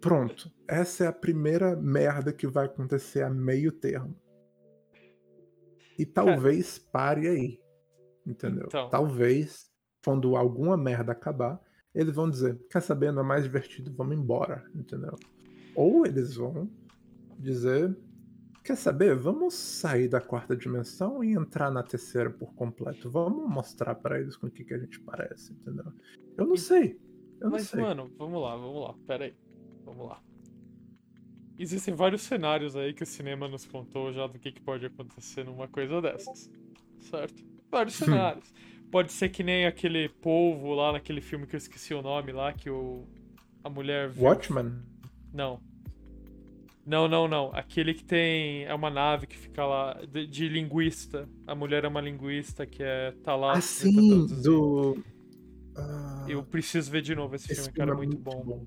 Pronto. 0.00 0.52
Essa 0.68 1.04
é 1.04 1.06
a 1.06 1.12
primeira 1.12 1.74
merda 1.74 2.32
que 2.32 2.46
vai 2.46 2.66
acontecer 2.66 3.22
a 3.22 3.30
meio 3.30 3.72
termo. 3.72 4.14
E 5.98 6.04
talvez 6.04 6.78
pare 6.78 7.28
aí. 7.28 7.60
Entendeu? 8.26 8.64
Então. 8.66 8.90
Talvez, 8.90 9.70
quando 10.04 10.36
alguma 10.36 10.76
merda 10.76 11.12
acabar, 11.12 11.60
eles 11.96 12.14
vão 12.14 12.28
dizer: 12.28 12.58
Quer 12.70 12.82
saber? 12.82 13.10
Não 13.10 13.22
é 13.22 13.24
mais 13.24 13.42
divertido, 13.42 13.92
vamos 13.92 14.16
embora. 14.16 14.64
Entendeu? 14.74 15.16
Ou 15.74 16.06
eles 16.06 16.36
vão 16.36 16.70
dizer: 17.38 17.96
Quer 18.62 18.76
saber? 18.76 19.16
Vamos 19.16 19.54
sair 19.54 20.06
da 20.06 20.20
quarta 20.20 20.54
dimensão 20.54 21.24
e 21.24 21.32
entrar 21.32 21.70
na 21.70 21.82
terceira 21.82 22.30
por 22.30 22.54
completo. 22.54 23.10
Vamos 23.10 23.48
mostrar 23.48 23.94
pra 23.94 24.20
eles 24.20 24.36
com 24.36 24.46
o 24.46 24.50
que, 24.50 24.64
que 24.64 24.74
a 24.74 24.78
gente 24.78 25.00
parece, 25.00 25.54
entendeu? 25.54 25.90
Eu 26.36 26.46
não 26.46 26.56
sei. 26.56 27.00
Eu 27.40 27.46
não 27.46 27.52
Mas, 27.52 27.68
sei. 27.68 27.80
mano, 27.80 28.12
vamos 28.18 28.42
lá, 28.42 28.56
vamos 28.56 28.82
lá, 28.82 28.94
pera 29.06 29.24
aí. 29.24 29.34
Vamos 29.84 30.08
lá. 30.08 30.22
Existem 31.58 31.94
vários 31.94 32.22
cenários 32.22 32.76
aí 32.76 32.92
que 32.92 33.02
o 33.02 33.06
cinema 33.06 33.48
nos 33.48 33.64
contou 33.64 34.12
já 34.12 34.26
do 34.26 34.38
que, 34.38 34.52
que 34.52 34.60
pode 34.60 34.84
acontecer 34.84 35.44
numa 35.44 35.66
coisa 35.66 36.02
dessas. 36.02 36.50
Certo? 37.00 37.42
Vários 37.70 37.94
cenários. 37.96 38.52
Pode 38.90 39.12
ser 39.12 39.28
que 39.28 39.42
nem 39.42 39.66
aquele 39.66 40.08
polvo 40.08 40.74
lá 40.74 40.92
naquele 40.92 41.20
filme 41.20 41.46
que 41.46 41.54
eu 41.56 41.58
esqueci 41.58 41.92
o 41.94 42.02
nome 42.02 42.32
lá, 42.32 42.52
que 42.52 42.70
o. 42.70 43.04
A 43.64 43.68
mulher. 43.68 44.08
viu- 44.08 44.24
Watchmen? 44.24 44.72
Não. 45.32 45.60
Não, 46.86 47.08
não, 47.08 47.26
não. 47.26 47.50
Aquele 47.52 47.92
que 47.92 48.04
tem. 48.04 48.64
É 48.64 48.72
uma 48.74 48.88
nave 48.90 49.26
que 49.26 49.36
fica 49.36 49.64
lá. 49.66 49.94
De, 50.10 50.26
de 50.26 50.48
linguista. 50.48 51.28
A 51.46 51.54
mulher 51.54 51.84
é 51.84 51.88
uma 51.88 52.00
linguista 52.00 52.64
que 52.64 52.82
é. 52.82 53.12
tá 53.24 53.34
lá. 53.34 53.52
Ah, 53.52 53.54
tenta 53.54 53.66
sim, 53.66 54.08
traduzir. 54.26 54.42
do. 54.42 55.04
Ah, 55.76 56.24
Eu 56.28 56.42
preciso 56.44 56.90
ver 56.90 57.02
de 57.02 57.14
novo 57.14 57.34
esse, 57.34 57.52
esse 57.52 57.70
filme, 57.72 57.72
cara. 57.72 57.90
é 57.90 57.94
muito 57.94 58.16
bom. 58.16 58.64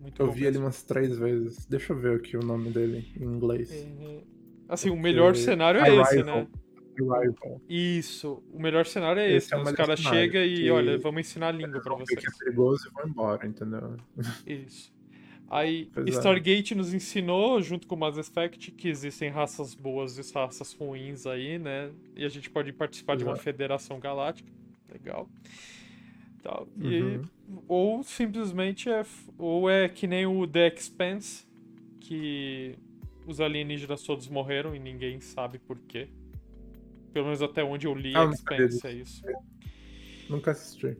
Muito 0.00 0.22
Eu 0.22 0.26
bom 0.26 0.32
vi 0.32 0.40
ele 0.44 0.52
mesmo. 0.52 0.64
umas 0.64 0.82
três 0.82 1.16
vezes. 1.18 1.66
Deixa 1.66 1.92
eu 1.92 1.98
ver 1.98 2.16
aqui 2.16 2.36
o 2.36 2.42
nome 2.42 2.70
dele 2.70 3.06
em 3.20 3.24
inglês. 3.24 3.70
Uhum. 3.70 4.22
Assim, 4.68 4.90
o 4.90 4.96
melhor 4.96 5.32
Porque 5.32 5.44
cenário 5.44 5.80
é 5.80 5.94
esse, 5.96 6.22
né? 6.22 6.46
Arrival. 7.12 7.60
Isso. 7.68 8.42
O 8.52 8.60
melhor 8.60 8.86
cenário 8.86 9.20
é 9.20 9.26
Esse 9.32 9.46
esse. 9.46 9.54
é 9.54 9.58
o 9.58 9.62
Os 9.62 9.72
caras 9.72 10.00
chegam 10.00 10.42
e, 10.42 10.54
que 10.56 10.70
olha, 10.70 10.98
vamos 10.98 11.20
ensinar 11.20 11.48
a 11.48 11.52
língua 11.52 11.80
pra 11.80 11.94
vocês. 11.94 12.18
que 12.20 12.26
é 12.26 12.30
perigoso 12.44 12.88
e 12.88 12.92
vão 12.92 13.08
embora, 13.08 13.46
entendeu? 13.46 13.96
Isso. 14.46 14.92
Aí, 15.50 15.88
Pois 15.94 16.06
é. 16.06 16.10
Stargate 16.10 16.74
nos 16.74 16.92
ensinou, 16.92 17.60
junto 17.62 17.86
com 17.86 17.96
Mass 17.96 18.18
Effect, 18.18 18.70
que 18.72 18.88
existem 18.88 19.30
raças 19.30 19.74
boas 19.74 20.18
e 20.18 20.34
raças 20.34 20.74
ruins 20.74 21.26
aí, 21.26 21.58
né? 21.58 21.90
E 22.14 22.24
a 22.24 22.28
gente 22.28 22.50
pode 22.50 22.70
participar 22.72 23.16
de 23.16 23.24
uma 23.24 23.36
federação 23.36 23.98
galáctica. 23.98 24.52
Legal. 24.92 25.26
Tal. 26.42 26.68
E, 26.80 27.00
Uhum. 27.02 27.22
ou 27.66 28.02
simplesmente 28.02 28.90
é. 28.90 29.04
Ou 29.38 29.70
é 29.70 29.88
que 29.88 30.06
nem 30.06 30.26
o 30.26 30.46
The 30.46 30.68
Expanse, 30.68 31.46
que 32.00 32.74
os 33.26 33.40
alienígenas 33.40 34.02
todos 34.02 34.28
morreram 34.28 34.74
e 34.74 34.78
ninguém 34.78 35.18
sabe 35.20 35.58
por 35.58 35.78
quê. 35.88 36.08
Pelo 37.12 37.26
menos 37.26 37.42
até 37.42 37.64
onde 37.64 37.86
eu 37.86 37.94
li 37.94 38.14
Ah, 38.16 38.30
Expanse, 38.32 38.86
é 38.86 38.92
isso. 38.92 39.22
Nunca 40.28 40.50
assisti. 40.50 40.96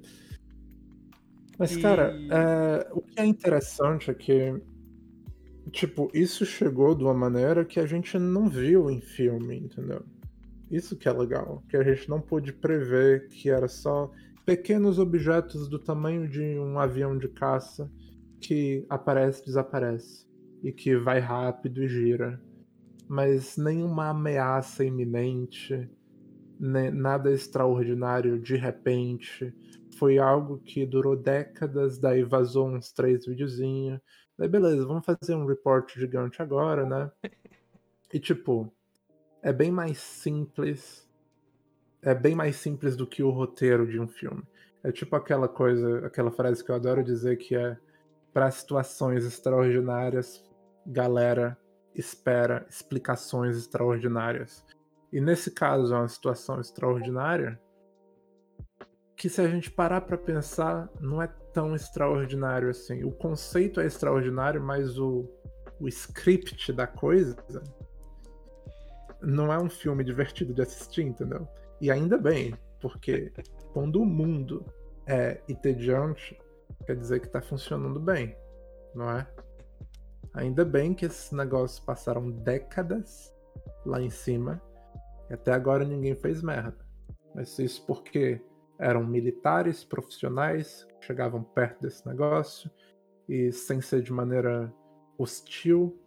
Mas, 1.59 1.77
E- 1.77 1.83
cara, 1.83 2.15
é, 2.31 2.89
o 2.93 3.01
que 3.01 3.21
é 3.21 3.27
interessante 3.27 4.11
é 4.11 4.15
que, 4.15 4.55
tipo, 5.73 6.11
isso 6.15 6.47
chegou 6.47 6.95
de 6.95 7.05
uma 7.05 7.15
maneira 7.15 7.65
que 7.65 7.81
a 7.81 7.87
gente 7.87 8.19
não 8.19 8.49
viu 8.49 8.91
em 8.91 9.01
filme, 9.01 9.59
entendeu? 9.59 10.05
Isso 10.71 10.97
que 10.97 11.09
é 11.09 11.13
legal, 11.13 11.63
que 11.69 11.77
a 11.77 11.83
gente 11.83 12.09
não 12.09 12.21
pôde 12.21 12.53
prever 12.53 13.29
que 13.29 13.51
era 13.51 13.69
só 13.69 14.11
pequenos 14.45 14.99
objetos 14.99 15.69
do 15.69 15.79
tamanho 15.79 16.29
de 16.29 16.59
um 16.59 16.79
avião 16.79 17.17
de 17.19 17.29
caça 17.29 17.91
que 18.41 18.87
aparece 18.89 19.45
desaparece 19.45 20.27
e 20.63 20.73
que 20.73 20.97
vai 20.97 21.21
rápido 21.21 21.83
e 21.83 21.89
gira, 21.89 22.41
mas 23.09 23.57
nenhuma 23.57 24.11
ameaça 24.11 24.85
iminente, 24.85 25.89
ne- 26.59 26.91
nada 26.91 27.33
extraordinário 27.33 28.39
de 28.39 28.57
repente. 28.57 29.55
Foi 29.99 30.19
algo 30.19 30.59
que 30.59 30.87
durou 30.87 31.17
décadas, 31.17 31.99
daí 31.99 32.23
vazou 32.23 32.69
uns 32.69 32.93
três 32.93 33.27
videozinhos. 33.27 34.01
Daí 34.37 34.49
beleza, 34.49 34.87
vamos 34.87 35.05
fazer 35.05 35.35
um 35.35 35.47
report 35.47 35.95
gigante 35.95 36.43
agora, 36.43 36.87
né? 36.87 37.11
E 38.11 38.19
tipo, 38.19 38.73
é 39.43 39.53
bem 39.53 39.71
mais 39.71 39.99
simples. 39.99 41.07
É 42.01 42.15
bem 42.15 42.35
mais 42.35 42.57
simples 42.57 42.97
do 42.97 43.07
que 43.07 43.23
o 43.23 43.29
roteiro 43.29 43.87
de 43.87 44.01
um 44.01 44.09
filme. 44.09 44.43
É 44.83 44.91
tipo 44.91 45.15
aquela 45.15 45.47
coisa, 45.47 46.07
aquela 46.07 46.31
frase 46.31 46.65
que 46.65 46.71
eu 46.71 46.75
adoro 46.75 47.05
dizer 47.05 47.37
que 47.37 47.55
é 47.55 47.77
para 48.33 48.51
situações 48.51 49.27
extraordinárias, 49.27 50.43
galera 50.87 51.59
espera 51.95 52.67
explicações 52.71 53.57
extraordinárias. 53.57 54.65
E 55.13 55.21
nesse 55.21 55.51
caso 55.51 55.95
é 55.95 55.99
uma 55.99 56.09
situação 56.09 56.61
extraordinária 56.61 57.59
que 59.19 59.29
se 59.29 59.41
a 59.41 59.49
gente 59.49 59.69
parar 59.69 60.03
pra 60.03 60.17
pensar, 60.17 60.89
não 61.01 61.21
é 61.21 61.27
tão 61.53 61.75
extraordinário 61.75 62.71
assim. 62.71 63.03
O 63.03 63.11
conceito 63.11 63.81
é 63.81 63.87
extraordinário, 63.87 64.63
mas 64.63 64.97
o, 64.97 65.29
o 65.81 65.89
script 65.89 66.73
da 66.73 66.87
coisa 66.87 67.37
não 69.21 69.53
é 69.53 69.59
um 69.59 69.69
filme 69.69 70.05
divertido 70.05 70.55
de 70.55 70.63
assistir, 70.63 71.03
entendeu? 71.03 71.49
E 71.81 71.91
ainda 71.91 72.17
bem, 72.17 72.55
porque 72.81 73.33
quando 73.75 74.01
o 74.01 74.07
mundo 74.07 74.65
é 75.05 75.41
entediante, 75.49 76.39
quer 76.87 76.95
dizer 76.95 77.21
que 77.21 77.29
tá 77.29 77.41
funcionando 77.41 77.99
bem, 77.99 78.37
não 78.95 79.11
é? 79.11 79.27
Ainda 80.33 80.65
bem 80.65 80.95
que 80.95 81.07
esses 81.07 81.33
negócios 81.33 81.81
passaram 81.81 82.31
décadas 82.31 83.35
lá 83.85 84.01
em 84.01 84.11
cima 84.11 84.63
até 85.35 85.53
agora 85.53 85.85
ninguém 85.85 86.15
fez 86.15 86.43
merda. 86.43 86.77
Mas 87.35 87.59
isso 87.59 87.85
porque 87.87 88.41
eram 88.79 89.05
militares 89.05 89.85
profissionais 89.85 90.85
que 91.01 91.07
chegavam 91.07 91.43
perto 91.43 91.81
desse 91.83 92.07
negócio 92.07 92.71
e 93.29 93.53
sem 93.53 93.81
ser 93.81 94.03
de 94.03 94.13
maneira 94.13 94.73
hostil. 95.19 95.99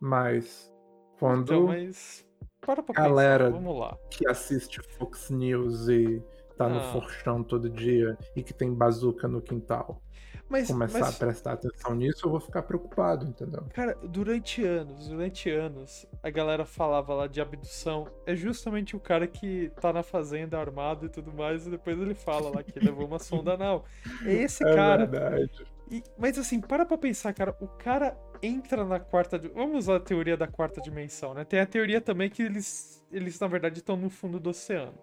Mas 0.00 0.72
quando 1.18 1.52
Então, 1.54 1.66
mas. 1.66 2.24
Para 2.60 2.82
pra 2.82 2.94
Galera- 2.94 3.50
pensar, 3.52 3.70
lá. 3.70 3.96
que 4.10 4.28
assiste 4.28 4.80
Fox 4.98 5.30
News 5.30 5.88
e 5.88 6.20
tá 6.56 6.68
no 6.68 6.78
Ah. 6.78 6.92
forchão 6.92 7.42
todo 7.44 7.70
dia 7.70 8.18
e 8.34 8.42
que 8.42 8.52
tem 8.52 8.74
bazuca 8.74 9.28
no 9.28 9.40
quintal 9.40 10.02
Mas, 10.48 10.68
começar 10.68 11.00
mas 11.00 11.16
a 11.16 11.18
prestar 11.18 11.52
atenção 11.54 11.94
nisso, 11.94 12.24
eu 12.26 12.30
vou 12.30 12.38
ficar 12.38 12.62
preocupado, 12.62 13.26
entendeu? 13.26 13.64
Cara, 13.74 13.94
durante 14.04 14.64
anos, 14.64 15.08
durante 15.08 15.50
anos, 15.50 16.06
a 16.22 16.30
galera 16.30 16.64
falava 16.64 17.12
lá 17.14 17.26
de 17.26 17.40
abdução. 17.40 18.06
É 18.24 18.36
justamente 18.36 18.94
o 18.94 19.00
cara 19.00 19.26
que 19.26 19.72
tá 19.80 19.92
na 19.92 20.04
fazenda 20.04 20.58
armado 20.58 21.06
e 21.06 21.08
tudo 21.08 21.32
mais, 21.32 21.66
e 21.66 21.70
depois 21.70 21.98
ele 21.98 22.14
fala 22.14 22.48
lá 22.54 22.62
que 22.62 22.78
levou 22.78 23.06
uma 23.06 23.18
sonda 23.18 23.54
anal. 23.54 23.84
É 24.24 24.32
esse 24.34 24.62
É 24.66 24.74
cara. 24.74 25.04
verdade. 25.06 25.66
E- 25.90 26.02
mas 26.16 26.38
assim, 26.38 26.60
para 26.60 26.86
pra 26.86 26.96
pensar, 26.96 27.32
cara, 27.32 27.56
o 27.60 27.66
cara 27.66 28.16
entra 28.40 28.84
na 28.84 29.00
quarta. 29.00 29.38
Vamos 29.38 29.78
usar 29.78 29.96
a 29.96 30.00
teoria 30.00 30.36
da 30.36 30.46
quarta 30.46 30.80
dimensão, 30.80 31.34
né? 31.34 31.44
Tem 31.44 31.58
a 31.58 31.66
teoria 31.66 32.00
também 32.00 32.30
que 32.30 32.42
eles, 32.42 33.04
eles 33.10 33.38
na 33.40 33.48
verdade, 33.48 33.78
estão 33.80 33.96
no 33.96 34.10
fundo 34.10 34.38
do 34.38 34.50
oceano. 34.50 34.94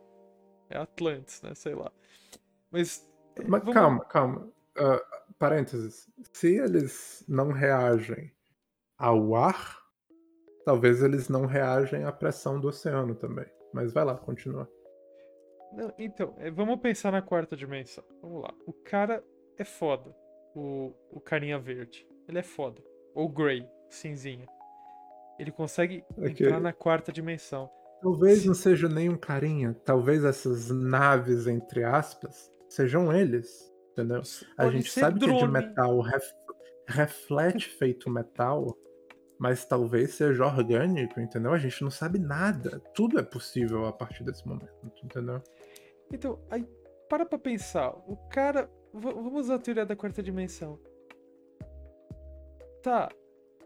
É 0.70 0.78
Atlantis, 0.78 1.42
né? 1.42 1.54
Sei 1.54 1.76
lá. 1.76 1.92
Mas. 2.72 3.06
Mas 3.46 3.60
vamos- 3.62 3.74
calma, 3.74 4.06
calma. 4.06 4.48
Ah, 4.78 5.02
parênteses. 5.44 6.10
Se 6.32 6.56
eles 6.56 7.22
não 7.28 7.52
reagem 7.52 8.32
ao 8.98 9.36
ar, 9.36 9.78
talvez 10.64 11.04
eles 11.04 11.28
não 11.28 11.46
reagem 11.46 12.06
à 12.06 12.14
pressão 12.14 12.62
do 12.62 12.70
oceano 12.70 13.14
também. 13.14 13.46
Mas 13.74 13.92
vai 13.92 14.06
lá, 14.06 14.16
continua. 14.16 14.72
Não, 15.74 15.92
então, 16.00 16.34
é, 16.38 16.50
vamos 16.50 16.80
pensar 16.80 17.12
na 17.12 17.22
quarta 17.22 17.58
dimensão. 17.58 18.06
Vamos 18.22 18.42
lá. 18.42 18.54
O 18.66 18.72
cara 18.72 19.22
é 19.58 19.66
foda. 19.66 20.16
O, 20.56 20.94
o 21.12 21.20
carinha 21.20 21.60
verde. 21.60 22.08
Ele 22.26 22.40
é 22.40 22.44
foda. 22.44 22.82
Ou 23.14 23.28
Grey, 23.28 23.68
cinzinha. 23.90 24.48
Ele 25.38 25.52
consegue 25.52 26.06
entrar 26.18 26.62
na 26.62 26.72
quarta 26.72 27.12
dimensão. 27.12 27.70
Talvez 28.02 28.46
não 28.46 28.54
seja 28.54 28.88
nem 28.88 29.10
um 29.10 29.18
carinha. 29.18 29.76
Talvez 29.84 30.24
essas 30.24 30.70
naves, 30.70 31.48
entre 31.48 31.84
aspas, 31.84 32.50
sejam 32.70 33.12
eles. 33.12 33.73
Entendeu? 33.94 34.22
A 34.58 34.64
Pode 34.64 34.78
gente 34.78 34.92
sabe 34.92 35.20
que 35.20 35.26
é 35.26 35.32
de 35.32 35.38
drone. 35.40 35.54
metal 35.54 36.02
ref- 36.02 36.34
reflete 36.88 37.70
feito 37.70 38.10
metal, 38.10 38.76
mas 39.40 39.64
talvez 39.66 40.16
seja 40.16 40.46
orgânico, 40.46 41.20
entendeu? 41.22 41.54
A 41.54 41.58
gente 41.58 41.82
não 41.84 41.92
sabe 41.92 42.18
nada. 42.20 42.80
Tudo 42.96 43.20
é 43.20 43.24
possível 43.24 43.86
a 43.86 43.94
partir 43.94 44.24
desse 44.24 44.46
momento, 44.48 44.74
entendeu? 45.04 45.42
Então, 46.12 46.40
aí, 46.50 46.68
para 47.08 47.26
pra 47.26 47.38
pensar. 47.40 47.90
O 48.08 48.18
cara. 48.30 48.70
v- 48.94 49.14
vamos 49.14 49.46
usar 49.46 49.56
a 49.56 49.60
teoria 49.60 49.86
da 49.86 49.96
quarta 49.96 50.22
dimensão. 50.22 50.80
Tá. 52.82 53.10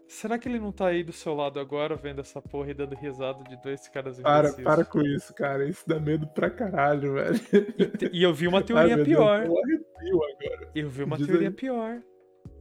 Será 0.08 0.38
que 0.38 0.48
ele 0.48 0.58
não 0.58 0.72
tá 0.72 0.86
aí 0.86 1.04
do 1.04 1.12
seu 1.12 1.34
lado 1.34 1.60
agora, 1.60 1.94
vendo 1.94 2.20
essa 2.22 2.40
porra 2.40 2.70
e 2.70 2.74
dando 2.74 2.94
risada 2.96 3.44
de 3.44 3.60
dois 3.62 3.86
caras 3.88 4.18
Para, 4.18 4.48
imbecis? 4.48 4.64
para 4.64 4.84
com 4.84 5.02
isso, 5.02 5.34
cara. 5.34 5.68
Isso 5.68 5.86
dá 5.86 6.00
medo 6.00 6.26
pra 6.28 6.48
caralho, 6.48 7.12
velho. 7.14 7.38
E, 7.78 7.86
te- 7.86 8.10
e 8.12 8.22
eu 8.22 8.32
vi 8.32 8.48
uma 8.48 8.58
Ai, 8.60 8.64
teoria 8.64 8.96
Deus, 8.96 9.06
pior. 9.08 9.44
eu 9.46 9.58
arrepio 9.58 10.22
agora. 10.24 10.70
Eu 10.74 10.88
vi 10.88 11.02
uma 11.04 11.16
Diz 11.18 11.26
teoria 11.26 11.48
aí. 11.48 11.54
pior. 11.54 12.00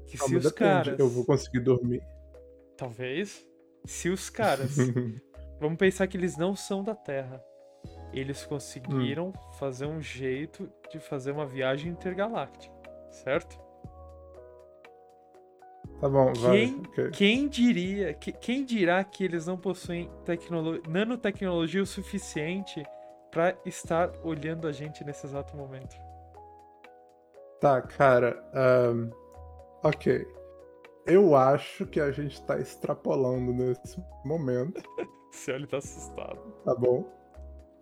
Que 0.08 0.18
Calma, 0.18 0.40
se 0.42 0.48
os 0.48 0.52
caras. 0.52 1.00
Eu 1.00 1.08
vou 1.10 1.26
conseguir 1.26 1.60
dormir. 1.62 2.02
Talvez. 2.76 3.48
Se 3.86 4.10
os 4.10 4.30
caras. 4.30 4.76
vamos 5.60 5.78
pensar 5.78 6.06
que 6.08 6.18
eles 6.18 6.36
não 6.38 6.54
são 6.56 6.84
da 6.84 6.96
Terra. 6.96 7.42
Eles 8.14 8.44
conseguiram 8.46 9.32
fazer 9.58 9.86
um 9.86 10.02
jeito 10.02 10.70
de 10.92 11.00
fazer 11.00 11.32
uma 11.32 11.46
viagem 11.46 11.92
intergaláctica. 11.92 12.76
Certo? 13.10 13.58
Tá 16.00 16.08
bom, 16.08 16.32
vai. 16.34 16.58
Quem, 16.58 16.80
ok. 16.88 17.10
quem 17.12 17.48
diria, 17.48 18.14
que- 18.14 18.32
quem 18.32 18.64
dirá 18.64 19.04
que 19.04 19.24
eles 19.24 19.48
não 19.48 19.58
possuem 19.58 20.10
tecnolo- 20.26 20.82
nanotecnologia 20.88 21.82
o 21.82 21.86
suficiente 21.88 22.84
pra 23.32 23.58
estar 23.66 24.12
olhando 24.24 24.68
a 24.68 24.72
gente 24.72 25.04
nesse 25.04 25.26
exato 25.26 25.58
momento? 25.58 25.96
Tá, 27.60 27.82
cara. 27.82 28.40
ahn, 28.54 29.10
ok. 29.84 30.26
Eu 31.08 31.36
acho 31.36 31.86
que 31.88 32.00
a 32.00 32.12
gente 32.12 32.40
tá 32.46 32.60
extrapolando 32.60 33.52
nesse 33.54 34.00
momento, 34.26 34.82
Se 35.32 35.52
ele 35.52 35.66
tá 35.68 35.78
assustado. 35.78 36.40
tá 36.64 36.76
bom? 36.76 37.06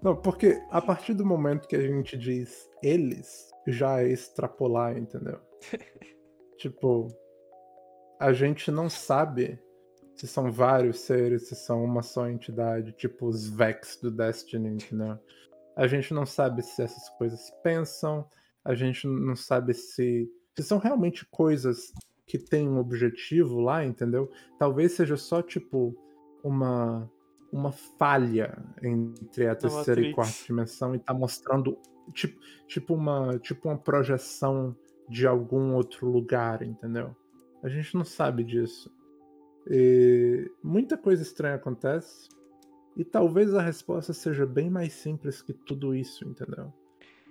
Não, 0.01 0.15
porque 0.15 0.61
a 0.69 0.81
partir 0.81 1.13
do 1.13 1.25
momento 1.25 1.67
que 1.67 1.75
a 1.75 1.81
gente 1.81 2.17
diz 2.17 2.69
eles, 2.83 3.49
já 3.67 4.01
é 4.01 4.07
extrapolar, 4.09 4.97
entendeu? 4.97 5.39
tipo, 6.57 7.07
a 8.19 8.33
gente 8.33 8.71
não 8.71 8.89
sabe 8.89 9.59
se 10.15 10.27
são 10.27 10.51
vários 10.51 10.99
seres, 11.01 11.49
se 11.49 11.55
são 11.55 11.83
uma 11.83 12.01
só 12.01 12.29
entidade, 12.29 12.93
tipo 12.93 13.27
os 13.27 13.49
Vex 13.49 13.99
do 14.01 14.09
Destiny, 14.09 14.69
entendeu? 14.69 15.19
A 15.75 15.87
gente 15.87 16.13
não 16.13 16.25
sabe 16.25 16.61
se 16.61 16.81
essas 16.81 17.09
coisas 17.17 17.51
pensam, 17.61 18.25
a 18.63 18.73
gente 18.73 19.05
não 19.05 19.35
sabe 19.35 19.73
se, 19.73 20.29
se 20.55 20.63
são 20.63 20.77
realmente 20.77 21.25
coisas 21.25 21.91
que 22.25 22.39
têm 22.39 22.67
um 22.67 22.79
objetivo 22.79 23.59
lá, 23.59 23.83
entendeu? 23.85 24.31
Talvez 24.57 24.93
seja 24.93 25.17
só 25.17 25.41
tipo 25.41 25.95
uma 26.43 27.09
uma 27.51 27.71
falha 27.71 28.57
entre 28.83 29.47
a 29.47 29.55
terceira 29.55 30.01
e 30.01 30.13
quarta 30.13 30.43
dimensão 30.45 30.93
e 30.93 30.99
tá 30.99 31.13
mostrando 31.13 31.77
tipo, 32.13 32.37
tipo 32.67 32.93
uma 32.93 33.37
tipo 33.39 33.69
uma 33.69 33.77
projeção 33.77 34.75
de 35.07 35.27
algum 35.27 35.73
outro 35.73 36.09
lugar, 36.09 36.63
entendeu? 36.63 37.15
A 37.65 37.67
gente 37.67 37.95
não 37.95 38.05
sabe 38.05 38.43
disso. 38.43 38.91
E 39.67 40.51
muita 40.63 40.95
coisa 40.95 41.23
estranha 41.23 41.55
acontece. 41.55 42.29
E 42.95 43.03
talvez 43.03 43.55
a 43.55 43.61
resposta 43.61 44.13
seja 44.13 44.45
bem 44.45 44.69
mais 44.69 44.93
simples 44.93 45.41
que 45.41 45.51
tudo 45.51 45.95
isso, 45.95 46.23
entendeu? 46.27 46.71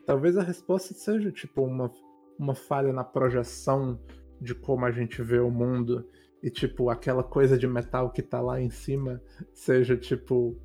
Talvez 0.04 0.36
a 0.36 0.42
resposta 0.42 0.92
seja 0.92 1.30
tipo 1.30 1.62
uma, 1.62 1.88
uma 2.36 2.52
falha 2.52 2.92
na 2.92 3.04
projeção 3.04 3.96
de 4.40 4.56
como 4.56 4.84
a 4.84 4.90
gente 4.90 5.22
vê 5.22 5.38
o 5.38 5.52
mundo 5.52 6.04
e 6.42 6.50
tipo 6.50 6.90
aquela 6.90 7.22
coisa 7.22 7.56
de 7.56 7.68
metal 7.68 8.10
que 8.10 8.20
tá 8.20 8.40
lá 8.40 8.60
em 8.60 8.70
cima 8.70 9.22
seja 9.52 9.96
tipo 9.96 10.60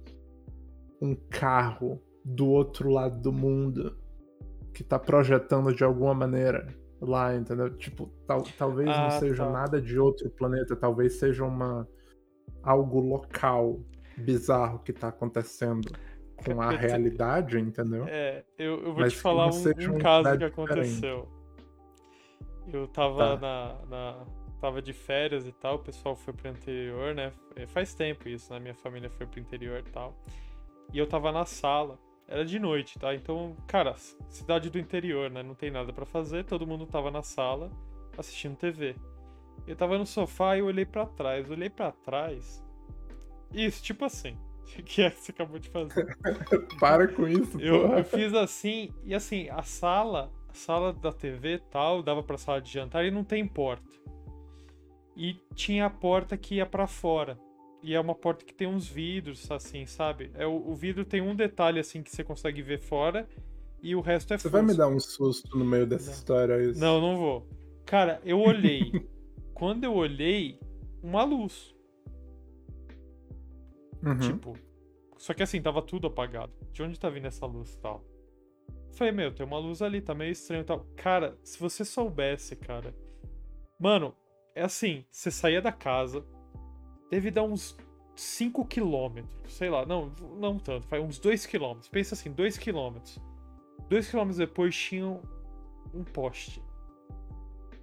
um 0.99 1.15
carro 1.15 2.01
do 2.25 2.47
outro 2.47 2.89
lado 2.89 3.21
do 3.21 3.31
mundo 3.31 3.95
que 4.73 4.83
tá 4.83 4.97
projetando 4.97 5.73
de 5.73 5.83
alguma 5.83 6.15
maneira 6.15 6.75
lá, 7.01 7.35
entendeu? 7.35 7.75
Tipo, 7.77 8.07
tal, 8.27 8.43
talvez 8.57 8.89
Ah, 8.89 9.03
não 9.03 9.09
seja 9.09 9.45
tá. 9.45 9.51
nada 9.51 9.81
de 9.81 9.99
outro 9.99 10.29
planeta, 10.29 10.75
talvez 10.75 11.19
seja 11.19 11.43
uma 11.45 11.87
algo 12.63 12.99
local 12.99 13.81
bizarro 14.17 14.79
que 14.79 14.93
tá 14.93 15.09
acontecendo 15.09 15.91
com 16.35 16.61
a 16.61 16.71
realidade, 16.71 17.59
entendeu? 17.59 18.05
É, 18.05 18.43
eu, 18.57 18.81
eu 18.83 18.93
vou 18.93 19.03
Mas 19.03 19.13
te 19.13 19.17
falar 19.17 19.47
um, 19.47 19.69
um 19.77 19.97
caso 19.97 20.37
que 20.37 20.43
diferente. 20.43 20.43
aconteceu. 20.43 21.27
Eu 22.71 22.87
tava 22.87 23.35
Tá. 23.35 23.37
na, 23.37 23.85
na- 23.87 24.25
tava 24.61 24.81
de 24.81 24.93
férias 24.93 25.45
e 25.47 25.51
tal, 25.51 25.75
o 25.75 25.79
pessoal 25.79 26.15
foi 26.15 26.33
pro 26.33 26.49
interior, 26.49 27.15
né? 27.15 27.31
É, 27.55 27.65
Faz 27.65 27.93
tempo 27.93 28.27
isso, 28.27 28.51
né? 28.53 28.59
Minha 28.59 28.75
família 28.75 29.09
foi 29.09 29.25
pro 29.25 29.39
interior 29.39 29.79
e 29.79 29.89
tal. 29.91 30.13
E 30.93 30.97
eu 30.99 31.07
tava 31.07 31.31
na 31.31 31.45
sala, 31.45 31.99
era 32.29 32.45
de 32.45 32.59
noite, 32.59 32.99
tá? 32.99 33.13
Então, 33.15 33.55
cara, 33.65 33.95
cidade 34.29 34.69
do 34.69 34.77
interior, 34.77 35.31
né? 35.31 35.41
Não 35.41 35.55
tem 35.55 35.71
nada 35.71 35.91
pra 35.91 36.05
fazer, 36.05 36.45
todo 36.45 36.65
mundo 36.65 36.85
tava 36.85 37.09
na 37.09 37.23
sala 37.23 37.71
assistindo 38.15 38.55
TV. 38.55 38.95
Eu 39.65 39.75
tava 39.75 39.97
no 39.97 40.05
sofá 40.05 40.55
e 40.55 40.59
eu 40.59 40.67
olhei 40.67 40.85
pra 40.85 41.07
trás, 41.07 41.47
eu 41.47 41.55
olhei 41.55 41.69
pra 41.69 41.91
trás. 41.91 42.63
Isso, 43.51 43.83
tipo 43.83 44.05
assim. 44.05 44.37
O 44.77 44.83
que 44.83 45.01
é 45.01 45.09
que 45.09 45.19
você 45.19 45.31
acabou 45.31 45.57
de 45.57 45.67
fazer? 45.69 46.15
Para 46.79 47.07
com 47.07 47.27
isso, 47.27 47.59
Eu, 47.59 47.91
eu 47.97 48.03
fiz 48.03 48.35
assim, 48.35 48.93
e 49.03 49.15
assim, 49.15 49.49
a 49.49 49.63
sala, 49.63 50.31
a 50.47 50.53
sala 50.53 50.93
da 50.93 51.11
TV 51.11 51.55
e 51.55 51.59
tal, 51.59 52.03
dava 52.03 52.21
pra 52.21 52.37
sala 52.37 52.61
de 52.61 52.71
jantar 52.71 53.03
e 53.03 53.09
não 53.09 53.23
tem 53.23 53.47
porta. 53.47 53.89
E 55.17 55.33
tinha 55.55 55.87
a 55.87 55.89
porta 55.89 56.37
que 56.37 56.55
ia 56.55 56.67
pra 56.67 56.85
fora. 56.85 57.35
E 57.81 57.93
é 57.95 57.99
uma 57.99 58.13
porta 58.13 58.43
que 58.43 58.53
tem 58.53 58.67
uns 58.67 58.87
vidros, 58.87 59.49
assim, 59.49 59.85
sabe? 59.85 60.31
É, 60.35 60.45
o, 60.45 60.69
o 60.69 60.75
vidro 60.75 61.05
tem 61.05 61.21
um 61.21 61.35
detalhe, 61.35 61.79
assim, 61.79 62.03
que 62.03 62.11
você 62.11 62.23
consegue 62.23 62.61
ver 62.61 62.79
fora, 62.79 63.27
e 63.81 63.95
o 63.95 64.01
resto 64.01 64.33
é 64.33 64.37
Você 64.37 64.49
vai 64.49 64.61
me 64.61 64.75
dar 64.75 64.87
um 64.87 64.99
susto 64.99 65.57
no 65.57 65.63
meio 65.63 65.87
dessa 65.87 66.07
Não. 66.07 66.13
história 66.13 66.53
é 66.53 66.65
isso? 66.65 66.79
Não, 66.79 66.99
não 66.99 67.17
vou. 67.17 67.47
Cara, 67.85 68.21
eu 68.25 68.39
olhei. 68.39 68.91
Quando 69.53 69.83
eu 69.83 69.93
olhei, 69.93 70.59
uma 71.01 71.23
luz. 71.23 71.75
Uhum. 74.03 74.19
Tipo. 74.19 74.53
Só 75.17 75.33
que 75.33 75.43
assim, 75.43 75.61
tava 75.61 75.81
tudo 75.81 76.07
apagado. 76.07 76.53
De 76.71 76.83
onde 76.83 76.99
tá 76.99 77.09
vindo 77.09 77.27
essa 77.27 77.45
luz 77.45 77.73
e 77.73 77.79
tal? 77.79 78.03
Falei, 78.93 79.13
meu, 79.13 79.33
tem 79.33 79.45
uma 79.45 79.59
luz 79.59 79.81
ali, 79.81 80.01
tá 80.01 80.13
meio 80.13 80.31
estranho 80.31 80.61
e 80.61 80.65
tal. 80.65 80.85
Cara, 80.95 81.37
se 81.43 81.59
você 81.59 81.85
soubesse, 81.85 82.55
cara. 82.55 82.93
Mano, 83.79 84.13
é 84.55 84.63
assim, 84.63 85.05
você 85.09 85.31
saía 85.31 85.61
da 85.61 85.71
casa, 85.71 86.25
deve 87.09 87.31
dar 87.31 87.43
uns 87.43 87.75
5 88.15 88.65
quilômetros, 88.65 89.53
sei 89.53 89.69
lá, 89.69 89.85
não, 89.85 90.11
não 90.37 90.57
tanto, 90.57 90.87
faz 90.87 91.03
uns 91.03 91.19
2 91.19 91.45
quilômetros. 91.45 91.87
Pensa 91.89 92.15
assim, 92.15 92.31
2 92.31 92.57
quilômetros. 92.57 93.19
2 93.89 94.09
quilômetros 94.09 94.37
depois 94.37 94.75
tinha 94.75 95.07
um, 95.07 96.03
poste. 96.03 96.61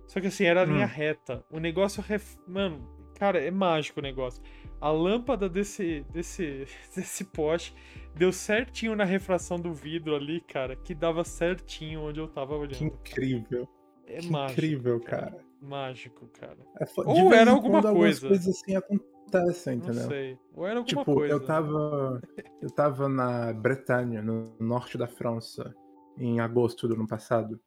Só 0.06 0.20
que 0.20 0.28
assim, 0.28 0.44
era 0.44 0.62
a 0.62 0.64
linha 0.64 0.84
Hum. 0.84 0.88
reta. 0.88 1.44
O 1.50 1.58
negócio, 1.58 2.02
ref... 2.02 2.36
mano, 2.46 2.86
cara, 3.18 3.38
é 3.42 3.50
mágico 3.50 3.98
o 4.00 4.02
negócio. 4.02 4.42
A 4.80 4.90
lâmpada 4.90 5.48
desse, 5.48 6.04
desse, 6.12 6.66
desse 6.94 7.24
poste 7.24 7.74
deu 8.14 8.32
certinho 8.32 8.94
na 8.94 9.04
refração 9.04 9.58
do 9.58 9.72
vidro 9.72 10.14
ali, 10.14 10.40
cara, 10.42 10.76
que 10.76 10.94
dava 10.94 11.24
certinho 11.24 12.02
onde 12.02 12.20
eu 12.20 12.28
tava 12.28 12.54
Que 12.54 12.60
olhando. 12.60 12.84
incrível. 12.84 13.68
É 14.06 14.18
que 14.18 14.30
mágico. 14.30 14.52
incrível, 14.60 15.00
cara. 15.00 15.44
Mágico, 15.60 16.28
cara. 16.38 16.58
É 16.78 16.84
Ou 17.00 17.32
era 17.34 17.50
alguma 17.50 17.82
coisa. 17.82 18.28
coisas 18.28 18.46
assim 18.48 18.76
acontecem, 18.76 19.15
Não 19.32 19.74
entendeu? 19.74 20.08
sei. 20.08 20.38
Ou 20.54 20.66
era 20.66 20.78
alguma 20.78 20.84
Tipo, 21.00 21.14
coisa. 21.14 21.34
eu 21.34 21.44
tava. 21.44 22.20
Eu 22.62 22.70
tava 22.70 23.08
na 23.08 23.52
Bretanha, 23.52 24.22
no 24.22 24.56
norte 24.60 24.96
da 24.96 25.06
França, 25.06 25.74
em 26.16 26.40
agosto 26.40 26.86
do 26.88 26.94
ano 26.94 27.06
passado. 27.06 27.60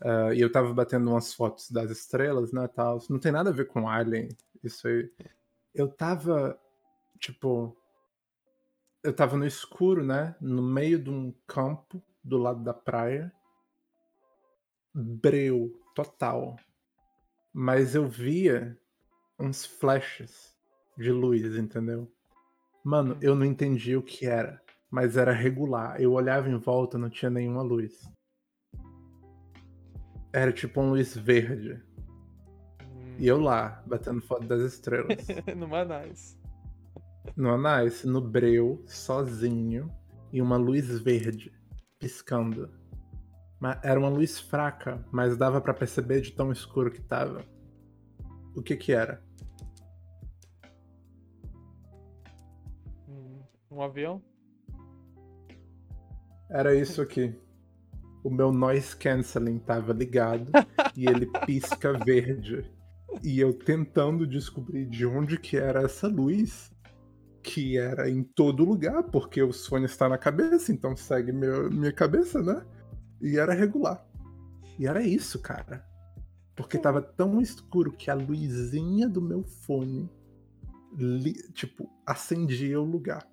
Ah, 0.00 0.32
e 0.34 0.40
eu 0.40 0.50
tava 0.50 0.72
batendo 0.72 1.10
umas 1.10 1.34
fotos 1.34 1.70
das 1.70 1.90
estrelas, 1.90 2.52
né, 2.52 2.66
tal. 2.68 2.98
Não 3.10 3.18
tem 3.18 3.32
nada 3.32 3.50
a 3.50 3.52
ver 3.52 3.66
com 3.66 3.88
Alien, 3.88 4.28
isso 4.62 4.86
aí. 4.88 5.10
Eu 5.74 5.88
tava, 5.88 6.58
tipo. 7.18 7.76
Eu 9.02 9.14
tava 9.14 9.36
no 9.36 9.46
escuro, 9.46 10.04
né? 10.04 10.36
No 10.40 10.62
meio 10.62 10.98
de 11.02 11.08
um 11.10 11.32
campo 11.46 12.02
do 12.22 12.36
lado 12.36 12.62
da 12.62 12.74
praia. 12.74 13.32
Breu, 14.94 15.72
total. 15.94 16.56
Mas 17.52 17.94
eu 17.94 18.06
via 18.06 18.78
uns 19.38 19.64
flashes 19.64 20.49
de 21.00 21.10
luz, 21.10 21.56
entendeu? 21.56 22.10
Mano, 22.84 23.16
eu 23.20 23.34
não 23.34 23.44
entendi 23.44 23.96
o 23.96 24.02
que 24.02 24.26
era, 24.26 24.60
mas 24.90 25.16
era 25.16 25.32
regular. 25.32 26.00
Eu 26.00 26.12
olhava 26.12 26.48
em 26.48 26.56
volta, 26.56 26.98
não 26.98 27.10
tinha 27.10 27.30
nenhuma 27.30 27.62
luz. 27.62 28.00
Era 30.32 30.52
tipo 30.52 30.80
um 30.80 30.90
luz 30.90 31.16
verde. 31.16 31.82
Hum, 32.82 33.16
E 33.18 33.26
eu 33.26 33.40
lá, 33.40 33.82
batendo 33.86 34.20
foto 34.20 34.46
das 34.46 34.60
estrelas. 34.60 35.18
no 35.56 35.66
Manais. 35.68 36.38
no 37.36 37.50
Anais, 37.50 38.04
no 38.04 38.20
breu, 38.20 38.82
sozinho, 38.86 39.90
e 40.32 40.40
uma 40.40 40.56
luz 40.56 40.98
verde 41.00 41.52
piscando. 41.98 42.70
Era 43.82 43.98
uma 44.00 44.08
luz 44.08 44.40
fraca, 44.40 45.04
mas 45.12 45.36
dava 45.36 45.60
pra 45.60 45.74
perceber 45.74 46.20
de 46.22 46.32
tão 46.32 46.50
escuro 46.50 46.90
que 46.90 47.00
tava. 47.02 47.44
O 48.56 48.62
que 48.62 48.74
que 48.76 48.92
era? 48.92 49.22
Um 53.70 53.82
avião? 53.82 54.22
Era 56.50 56.74
isso 56.74 57.00
aqui. 57.00 57.34
O 58.24 58.30
meu 58.30 58.52
noise 58.52 58.96
canceling 58.96 59.58
tava 59.58 59.92
ligado 59.92 60.50
e 60.96 61.06
ele 61.06 61.26
pisca 61.46 61.92
verde. 61.92 62.68
E 63.22 63.40
eu 63.40 63.52
tentando 63.52 64.26
descobrir 64.26 64.86
de 64.86 65.06
onde 65.06 65.38
que 65.38 65.56
era 65.56 65.82
essa 65.82 66.08
luz, 66.08 66.70
que 67.42 67.78
era 67.78 68.10
em 68.10 68.22
todo 68.22 68.64
lugar, 68.64 69.04
porque 69.04 69.42
o 69.42 69.52
sonho 69.52 69.84
está 69.86 70.08
na 70.08 70.18
cabeça, 70.18 70.72
então 70.72 70.96
segue 70.96 71.32
meu, 71.32 71.70
minha 71.70 71.92
cabeça, 71.92 72.42
né? 72.42 72.64
E 73.20 73.38
era 73.38 73.52
regular. 73.54 74.04
E 74.78 74.86
era 74.86 75.02
isso, 75.02 75.38
cara. 75.38 75.84
Porque 76.54 76.76
tava 76.78 77.00
tão 77.00 77.40
escuro 77.40 77.92
que 77.92 78.10
a 78.10 78.14
luzinha 78.14 79.08
do 79.08 79.22
meu 79.22 79.42
fone, 79.44 80.10
li- 80.96 81.50
tipo, 81.52 81.88
acendia 82.06 82.80
o 82.80 82.84
lugar. 82.84 83.26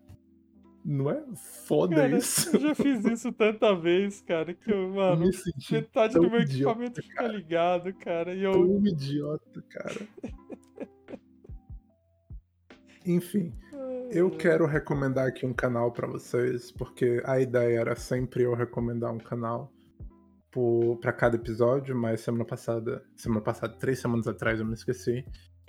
Não 0.90 1.10
é 1.12 1.22
foda 1.68 1.98
Cara, 1.98 2.18
isso? 2.18 2.56
eu 2.56 2.62
já 2.62 2.74
fiz 2.74 3.04
isso 3.04 3.34
tanta 3.34 3.76
vez, 3.76 4.22
cara, 4.22 4.54
que 4.54 4.72
eu, 4.72 4.88
mano, 4.92 5.30
metade 5.70 6.14
do 6.14 6.32
meu 6.32 6.40
idiota, 6.40 6.82
equipamento 6.82 7.04
fica 7.04 7.28
ligado, 7.28 7.94
cara, 7.96 8.34
e 8.34 8.42
eu. 8.42 8.54
tão 8.54 8.88
idiota, 8.88 9.62
cara. 9.70 10.08
Enfim, 13.06 13.54
eu 14.12 14.32
quero 14.32 14.66
recomendar 14.66 15.28
aqui 15.28 15.46
um 15.46 15.54
canal 15.54 15.92
pra 15.92 16.08
vocês, 16.08 16.72
porque 16.72 17.22
a 17.26 17.38
ideia 17.38 17.82
era 17.82 17.96
sempre 17.98 18.44
eu 18.44 18.54
recomendar 18.54 19.12
um 19.14 19.20
canal 19.20 19.70
pra 21.02 21.12
cada 21.12 21.36
episódio, 21.36 21.98
mas 21.98 22.22
semana 22.22 22.46
passada, 22.46 23.04
semana 23.14 23.42
passada, 23.42 23.74
três 23.78 24.00
semanas 24.00 24.26
atrás 24.26 24.58
eu 24.62 24.66
me 24.66 24.74
esqueci. 24.74 25.26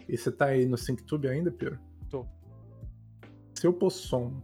E 0.08 0.16
você 0.16 0.30
tá 0.30 0.46
aí 0.46 0.64
no 0.64 0.78
SyncTube 0.78 1.26
ainda, 1.26 1.50
Piro? 1.50 1.76
Tô. 2.08 2.24
Se 3.54 3.66
eu 3.66 3.72
pôr 3.72 3.90
som, 3.90 4.40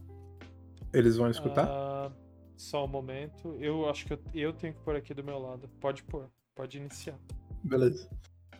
eles 0.94 1.16
vão 1.16 1.28
escutar? 1.28 1.66
Ah, 1.68 2.12
só 2.56 2.84
um 2.84 2.88
momento. 2.88 3.54
Eu 3.60 3.88
acho 3.88 4.06
que 4.06 4.14
eu, 4.14 4.18
eu 4.32 4.52
tenho 4.52 4.74
que 4.74 4.80
pôr 4.80 4.96
aqui 4.96 5.12
do 5.12 5.24
meu 5.24 5.38
lado. 5.38 5.68
Pode 5.80 6.02
pôr. 6.04 6.30
Pode 6.54 6.78
iniciar. 6.78 7.18
Beleza. 7.62 8.08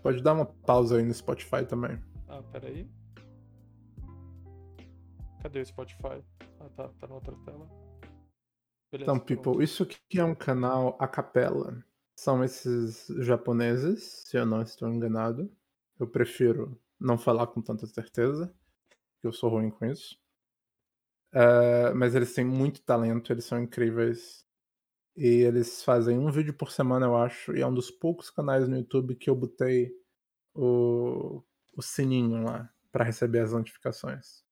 Pode 0.03 0.23
dar 0.23 0.35
uma 0.35 0.47
pausa 0.47 0.99
aí 0.99 1.05
no 1.05 1.15
Spotify 1.15 1.65
também. 1.67 1.99
Ah, 2.29 2.43
peraí. 2.43 2.89
Cadê 5.41 5.61
o 5.61 5.67
Spotify? 5.67 6.23
Ah, 6.61 6.69
tá, 6.77 6.89
tá 6.89 7.07
na 7.07 7.15
outra 7.15 7.35
tela. 7.45 7.69
Beleza. 8.91 9.11
Então, 9.11 9.19
pronto. 9.19 9.25
people, 9.27 9.63
isso 9.63 9.83
aqui 9.83 10.19
é 10.19 10.25
um 10.25 10.35
canal 10.35 10.97
a 11.01 11.07
capela. 11.07 11.85
São 12.17 12.43
esses 12.43 13.07
japoneses, 13.21 14.25
se 14.27 14.37
eu 14.37 14.47
não 14.47 14.63
estou 14.63 14.89
enganado. 14.89 15.51
Eu 15.99 16.09
prefiro 16.09 16.81
não 16.99 17.19
falar 17.19 17.47
com 17.49 17.61
tanta 17.61 17.87
certeza, 17.87 18.53
porque 19.13 19.27
eu 19.27 19.33
sou 19.33 19.51
ruim 19.51 19.71
com 19.71 19.85
isso. 19.87 20.19
Eh, 21.35 21.93
mas 21.95 22.15
eles 22.15 22.33
têm 22.33 22.45
muito 22.45 22.81
talento, 22.83 23.33
eles 23.33 23.45
são 23.45 23.61
incríveis. 23.61 24.45
E 25.17 25.27
eles 25.43 25.85
fazem 25.85 26.19
um 26.19 26.31
vídeo 26.31 26.55
por 26.55 26.71
semana, 26.73 27.07
eu 27.07 27.17
acho, 27.17 27.57
e 27.57 27.63
é 27.63 27.67
um 27.67 27.75
dos 27.75 27.91
poucos 27.91 28.31
canais 28.31 28.69
no 28.69 28.77
YouTube 28.79 29.17
que 29.17 29.31
eu 29.31 29.37
botei 29.37 29.93
o, 30.55 31.43
o 31.77 31.83
sininho 31.83 32.45
lá 32.45 32.71
para 32.93 33.05
receber 33.05 33.41
as 33.41 33.53
notificações. 33.53 34.45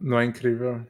Não 0.00 0.18
é 0.20 0.24
incrível? 0.24 0.86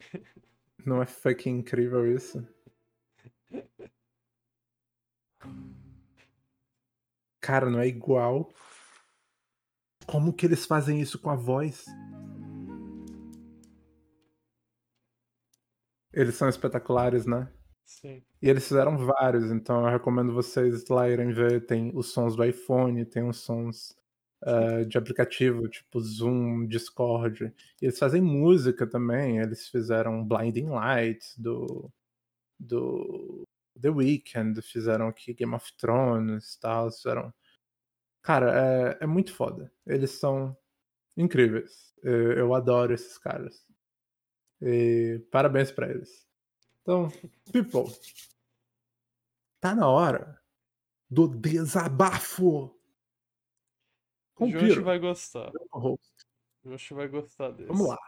Não 0.86 1.02
é 1.02 1.06
fucking 1.06 1.58
incrível 1.58 2.06
isso? 2.14 2.46
Cara, 7.40 7.70
não 7.70 7.80
é 7.80 7.86
igual. 7.86 8.52
Como 10.06 10.32
que 10.32 10.46
eles 10.46 10.66
fazem 10.66 11.00
isso 11.00 11.18
com 11.18 11.30
a 11.30 11.36
voz? 11.36 11.84
Eles 16.12 16.34
são 16.34 16.48
espetaculares, 16.48 17.26
né? 17.26 17.52
Sim. 17.84 18.22
E 18.42 18.48
eles 18.48 18.66
fizeram 18.66 18.98
vários, 18.98 19.50
então 19.50 19.84
eu 19.84 19.92
recomendo 19.92 20.32
vocês 20.32 20.84
lá 20.88 21.08
irem 21.08 21.32
ver. 21.32 21.66
Tem 21.66 21.92
os 21.94 22.12
sons 22.12 22.34
do 22.34 22.44
iPhone, 22.44 23.04
tem 23.04 23.28
os 23.28 23.38
sons 23.38 23.96
uh, 24.42 24.84
de 24.86 24.98
aplicativo, 24.98 25.68
tipo 25.68 26.00
Zoom, 26.00 26.66
Discord. 26.66 27.52
E 27.80 27.84
eles 27.84 27.98
fazem 27.98 28.20
música 28.20 28.86
também. 28.86 29.38
Eles 29.38 29.68
fizeram 29.68 30.26
Blinding 30.26 30.68
Lights 30.68 31.36
do, 31.38 31.90
do 32.58 33.46
The 33.80 33.90
Weeknd, 33.90 34.60
fizeram 34.62 35.08
aqui 35.08 35.34
Game 35.34 35.54
of 35.54 35.76
Thrones 35.76 36.54
e 36.54 36.60
tal. 36.60 36.90
Fizeram. 36.90 37.32
Cara, 38.22 38.52
é, 39.00 39.04
é 39.04 39.06
muito 39.06 39.32
foda. 39.34 39.72
Eles 39.86 40.12
são 40.12 40.56
incríveis. 41.16 41.94
Eu, 42.02 42.32
eu 42.32 42.54
adoro 42.54 42.92
esses 42.92 43.18
caras. 43.18 43.66
E 44.60 45.24
parabéns 45.30 45.70
para 45.70 45.90
eles. 45.90 46.26
Então, 46.82 47.10
people, 47.52 47.92
tá 49.60 49.74
na 49.74 49.88
hora 49.88 50.40
do 51.10 51.26
desabafo. 51.28 52.72
O 54.38 54.46
Josh 54.48 54.78
vai 54.78 54.98
gostar. 54.98 55.50
O 55.72 55.98
Josh 56.64 56.90
vai 56.90 57.08
gostar 57.08 57.50
desse. 57.50 57.68
Vamos 57.68 57.88
lá. 57.88 57.98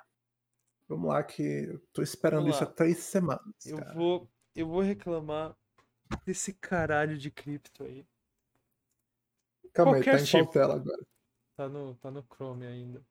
Vamos 0.88 1.08
lá 1.08 1.22
que 1.22 1.42
eu 1.42 1.80
tô 1.92 2.02
esperando 2.02 2.48
isso 2.48 2.62
há 2.62 2.66
três 2.66 2.98
semanas. 2.98 3.66
Eu 3.66 3.76
vou, 3.94 4.30
eu 4.54 4.66
vou 4.66 4.80
reclamar 4.80 5.57
desse 6.24 6.52
caralho 6.52 7.16
de 7.16 7.30
cripto 7.30 7.84
aí. 7.84 8.06
Calma 9.72 9.92
Qualquer 9.92 10.10
aí, 10.10 10.16
tá 10.16 10.22
em 10.22 10.24
tipo. 10.24 10.38
qual 10.38 10.52
tela 10.52 10.74
agora? 10.74 11.06
Tá 11.56 11.68
no, 11.68 11.94
tá 11.96 12.10
no 12.10 12.22
Chrome 12.22 12.66
ainda. 12.66 13.04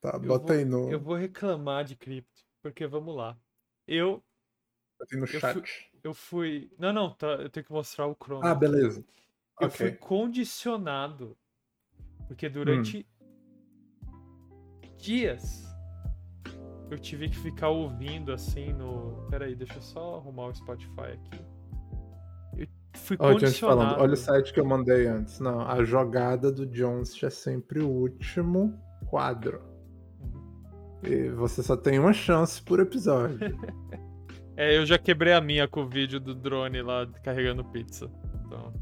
Tá, 0.00 0.18
bota 0.18 0.54
aí 0.54 0.64
no. 0.64 0.90
Eu 0.90 1.00
vou 1.00 1.16
reclamar 1.16 1.84
de 1.84 1.96
cripto, 1.96 2.46
porque 2.62 2.86
vamos 2.86 3.14
lá. 3.14 3.36
Eu. 3.86 4.22
Aí 5.00 5.18
no 5.18 5.26
chat. 5.26 5.56
Eu 5.56 5.62
fui, 5.62 5.90
eu 6.04 6.14
fui. 6.14 6.72
Não, 6.78 6.92
não, 6.92 7.14
tá, 7.14 7.26
eu 7.26 7.50
tenho 7.50 7.64
que 7.64 7.72
mostrar 7.72 8.06
o 8.06 8.14
Chrome. 8.14 8.46
Ah, 8.46 8.54
beleza. 8.54 9.04
Eu 9.60 9.68
okay. 9.68 9.76
fui 9.76 9.92
condicionado. 9.92 11.36
Porque 12.26 12.48
durante 12.48 13.06
hum. 14.04 14.96
dias 14.96 15.64
eu 16.90 16.98
tive 16.98 17.28
que 17.28 17.36
ficar 17.36 17.68
ouvindo 17.68 18.32
assim 18.32 18.72
no. 18.72 19.26
Pera 19.28 19.46
aí, 19.46 19.54
deixa 19.54 19.74
eu 19.74 19.82
só 19.82 20.16
arrumar 20.16 20.46
o 20.46 20.54
Spotify 20.54 21.12
aqui. 21.14 21.59
Fui 22.94 23.16
oh, 23.18 23.32
condicionado. 23.32 23.80
Falando, 23.80 24.00
olha 24.02 24.14
o 24.14 24.16
site 24.16 24.52
que 24.52 24.60
eu 24.60 24.64
mandei 24.64 25.06
antes. 25.06 25.40
Não, 25.40 25.60
a 25.60 25.84
jogada 25.84 26.50
do 26.50 26.66
Jones 26.66 27.20
é 27.22 27.30
sempre 27.30 27.80
o 27.80 27.88
último 27.88 28.78
quadro. 29.08 29.62
E 31.02 31.28
você 31.30 31.62
só 31.62 31.76
tem 31.76 31.98
uma 31.98 32.12
chance 32.12 32.62
por 32.62 32.80
episódio. 32.80 33.38
é, 34.56 34.76
eu 34.76 34.84
já 34.84 34.98
quebrei 34.98 35.32
a 35.32 35.40
minha 35.40 35.66
com 35.66 35.82
o 35.82 35.88
vídeo 35.88 36.20
do 36.20 36.34
drone 36.34 36.82
lá 36.82 37.06
carregando 37.22 37.64
pizza. 37.64 38.10
Então. 38.44 38.72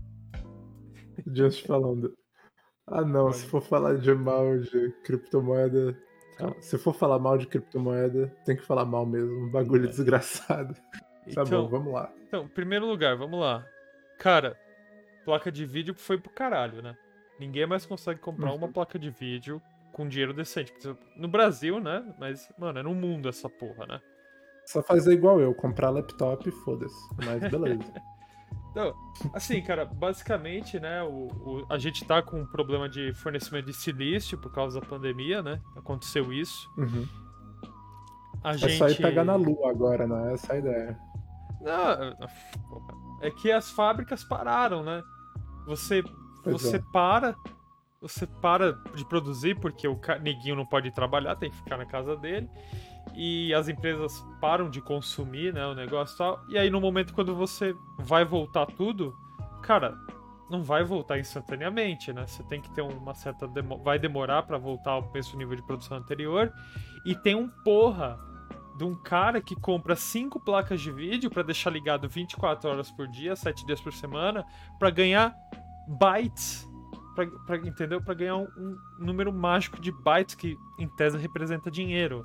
Just 1.32 1.66
falando. 1.66 2.12
Ah 2.86 3.02
não, 3.02 3.26
Pode. 3.26 3.36
se 3.36 3.46
for 3.46 3.60
falar 3.60 3.98
de 3.98 4.14
mal 4.14 4.58
de 4.58 4.90
criptomoeda. 5.04 5.96
Então. 6.34 6.54
Se 6.60 6.78
for 6.78 6.94
falar 6.94 7.18
mal 7.18 7.36
de 7.36 7.46
criptomoeda, 7.46 8.34
tem 8.44 8.56
que 8.56 8.62
falar 8.64 8.84
mal 8.84 9.04
mesmo. 9.04 9.46
Um 9.46 9.50
bagulho 9.50 9.86
é. 9.86 9.88
desgraçado. 9.88 10.74
Tá 11.34 11.42
então, 11.42 11.64
bom, 11.64 11.68
vamos 11.68 11.92
lá. 11.92 12.10
Então, 12.26 12.48
primeiro 12.48 12.86
lugar, 12.86 13.14
vamos 13.14 13.38
lá. 13.38 13.62
Cara, 14.18 14.58
placa 15.24 15.50
de 15.50 15.64
vídeo 15.64 15.94
foi 15.94 16.18
pro 16.18 16.30
caralho, 16.30 16.82
né? 16.82 16.96
Ninguém 17.38 17.66
mais 17.66 17.86
consegue 17.86 18.20
comprar 18.20 18.50
uhum. 18.50 18.56
uma 18.56 18.68
placa 18.68 18.98
de 18.98 19.10
vídeo 19.10 19.62
com 19.92 20.08
dinheiro 20.08 20.34
decente. 20.34 20.72
No 21.16 21.28
Brasil, 21.28 21.80
né? 21.80 22.04
Mas, 22.18 22.52
mano, 22.58 22.80
é 22.80 22.82
no 22.82 22.94
mundo 22.94 23.28
essa 23.28 23.48
porra, 23.48 23.86
né? 23.86 24.00
Só 24.66 24.82
fazer 24.82 25.12
igual 25.12 25.40
eu, 25.40 25.54
comprar 25.54 25.90
laptop 25.90 26.48
e 26.48 26.52
foda-se. 26.52 27.08
Mas 27.24 27.50
beleza. 27.50 27.84
Então, 28.70 28.94
assim, 29.32 29.60
cara, 29.62 29.84
basicamente, 29.84 30.78
né, 30.78 31.02
o, 31.02 31.26
o, 31.26 31.66
a 31.68 31.78
gente 31.78 32.04
tá 32.04 32.22
com 32.22 32.42
um 32.42 32.46
problema 32.46 32.88
de 32.88 33.12
fornecimento 33.14 33.64
de 33.64 33.72
silício 33.72 34.38
por 34.38 34.52
causa 34.52 34.78
da 34.78 34.86
pandemia, 34.86 35.42
né? 35.42 35.60
Aconteceu 35.74 36.32
isso. 36.32 36.70
Uhum. 36.76 37.04
A 38.44 38.52
é 38.52 38.58
gente... 38.58 38.78
só 38.78 38.88
ir 38.88 38.96
pegar 38.98 39.24
na 39.24 39.34
lua 39.34 39.70
agora, 39.70 40.06
né? 40.06 40.34
Essa 40.34 40.52
é 40.52 40.56
a 40.56 40.58
ideia. 40.60 40.98
Não, 41.60 42.28
é 43.20 43.30
que 43.30 43.50
as 43.50 43.70
fábricas 43.70 44.24
pararam, 44.24 44.82
né? 44.82 45.02
Você, 45.66 46.02
você 46.44 46.76
é. 46.76 46.82
para, 46.92 47.36
você 48.00 48.26
para 48.26 48.72
de 48.94 49.04
produzir 49.04 49.58
porque 49.60 49.86
o 49.86 49.98
neguinho 50.22 50.56
não 50.56 50.66
pode 50.66 50.90
trabalhar, 50.90 51.36
tem 51.36 51.50
que 51.50 51.56
ficar 51.56 51.76
na 51.76 51.86
casa 51.86 52.16
dele. 52.16 52.48
E 53.14 53.52
as 53.54 53.68
empresas 53.68 54.24
param 54.40 54.70
de 54.70 54.80
consumir, 54.80 55.52
né, 55.52 55.66
o 55.66 55.74
negócio 55.74 56.14
e 56.14 56.18
tal. 56.18 56.44
E 56.48 56.58
aí 56.58 56.70
no 56.70 56.80
momento 56.80 57.12
quando 57.12 57.34
você 57.34 57.74
vai 57.98 58.24
voltar 58.24 58.66
tudo, 58.66 59.14
cara, 59.62 59.96
não 60.50 60.62
vai 60.62 60.82
voltar 60.82 61.18
instantaneamente, 61.18 62.12
né? 62.12 62.26
Você 62.26 62.42
tem 62.44 62.60
que 62.60 62.70
ter 62.70 62.82
uma 62.82 63.14
certa 63.14 63.46
demo... 63.46 63.82
vai 63.82 63.98
demorar 63.98 64.42
para 64.44 64.56
voltar 64.56 64.92
ao 64.92 65.10
mesmo 65.12 65.38
nível 65.38 65.56
de 65.56 65.62
produção 65.62 65.98
anterior. 65.98 66.52
E 67.04 67.14
tem 67.14 67.34
um 67.34 67.48
porra 67.48 68.18
de 68.78 68.84
um 68.84 68.94
cara 68.94 69.42
que 69.42 69.56
compra 69.56 69.96
cinco 69.96 70.38
placas 70.38 70.80
de 70.80 70.92
vídeo 70.92 71.28
para 71.28 71.42
deixar 71.42 71.70
ligado 71.70 72.08
24 72.08 72.70
horas 72.70 72.90
por 72.90 73.08
dia, 73.08 73.34
7 73.34 73.66
dias 73.66 73.80
por 73.80 73.92
semana, 73.92 74.46
para 74.78 74.88
ganhar 74.88 75.36
bytes 75.86 76.66
para 77.44 77.56
entendeu? 77.56 78.00
Para 78.00 78.14
ganhar 78.14 78.36
um, 78.36 78.46
um, 78.56 78.78
número 79.00 79.32
mágico 79.32 79.80
de 79.80 79.90
bytes 79.90 80.36
que 80.36 80.56
em 80.78 80.88
tese 80.88 81.18
representa 81.18 81.68
dinheiro. 81.68 82.24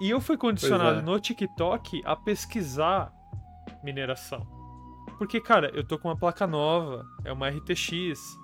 E 0.00 0.10
eu 0.10 0.20
fui 0.20 0.36
condicionado 0.36 0.98
é. 0.98 1.02
no 1.02 1.20
TikTok 1.20 2.02
a 2.04 2.16
pesquisar 2.16 3.12
mineração. 3.84 4.44
Porque, 5.16 5.40
cara, 5.40 5.70
eu 5.74 5.86
tô 5.86 5.96
com 5.96 6.08
uma 6.08 6.16
placa 6.16 6.44
nova, 6.44 7.06
é 7.24 7.32
uma 7.32 7.48
RTX. 7.48 8.36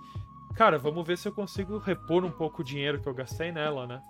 Cara, 0.54 0.78
vamos 0.78 1.04
ver 1.04 1.18
se 1.18 1.26
eu 1.26 1.32
consigo 1.32 1.78
repor 1.78 2.24
um 2.24 2.30
pouco 2.30 2.62
o 2.62 2.64
dinheiro 2.64 3.00
que 3.00 3.08
eu 3.08 3.14
gastei 3.14 3.50
nela, 3.50 3.88
né? 3.88 4.00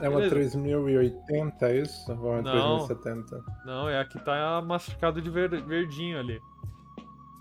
É 0.00 0.08
uma 0.08 0.18
Beleza. 0.18 0.34
3080, 0.34 1.68
é 1.68 1.76
isso? 1.78 2.12
Ou 2.12 2.34
é 2.34 2.40
uma 2.40 2.42
não, 2.42 2.86
3070? 2.86 3.44
Não, 3.64 3.88
é 3.88 3.98
a 3.98 4.04
que 4.04 4.18
tá 4.18 4.62
marcado 4.62 5.22
de 5.22 5.30
verdinho 5.30 6.18
ali. 6.18 6.40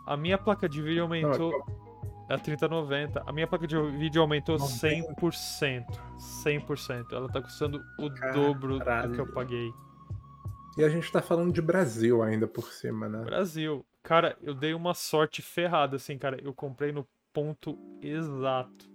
A 0.05 0.15
minha 0.15 0.37
placa 0.37 0.69
de 0.69 0.81
vídeo 0.81 1.03
aumentou. 1.03 1.51
Não, 1.51 1.85
é 2.29 2.35
a 2.35 2.39
3090. 2.39 3.23
A 3.25 3.31
minha 3.31 3.47
placa 3.47 3.67
de 3.67 3.79
vídeo 3.97 4.21
aumentou 4.21 4.57
100%. 4.57 5.85
100%. 6.45 7.11
Ela 7.11 7.27
tá 7.27 7.41
custando 7.41 7.81
o 7.99 8.09
dobro 8.33 8.79
do 8.79 9.11
que 9.13 9.19
eu 9.19 9.31
paguei. 9.33 9.73
E 10.77 10.83
a 10.83 10.89
gente 10.89 11.11
tá 11.11 11.21
falando 11.21 11.53
de 11.53 11.61
Brasil 11.61 12.21
ainda 12.21 12.47
por 12.47 12.71
cima, 12.71 13.07
né? 13.09 13.23
Brasil. 13.23 13.85
Cara, 14.03 14.37
eu 14.41 14.53
dei 14.53 14.73
uma 14.73 14.93
sorte 14.93 15.41
ferrada, 15.41 15.95
assim, 15.95 16.17
cara. 16.17 16.39
Eu 16.43 16.53
comprei 16.53 16.91
no 16.91 17.07
ponto 17.33 17.77
exato. 18.01 18.94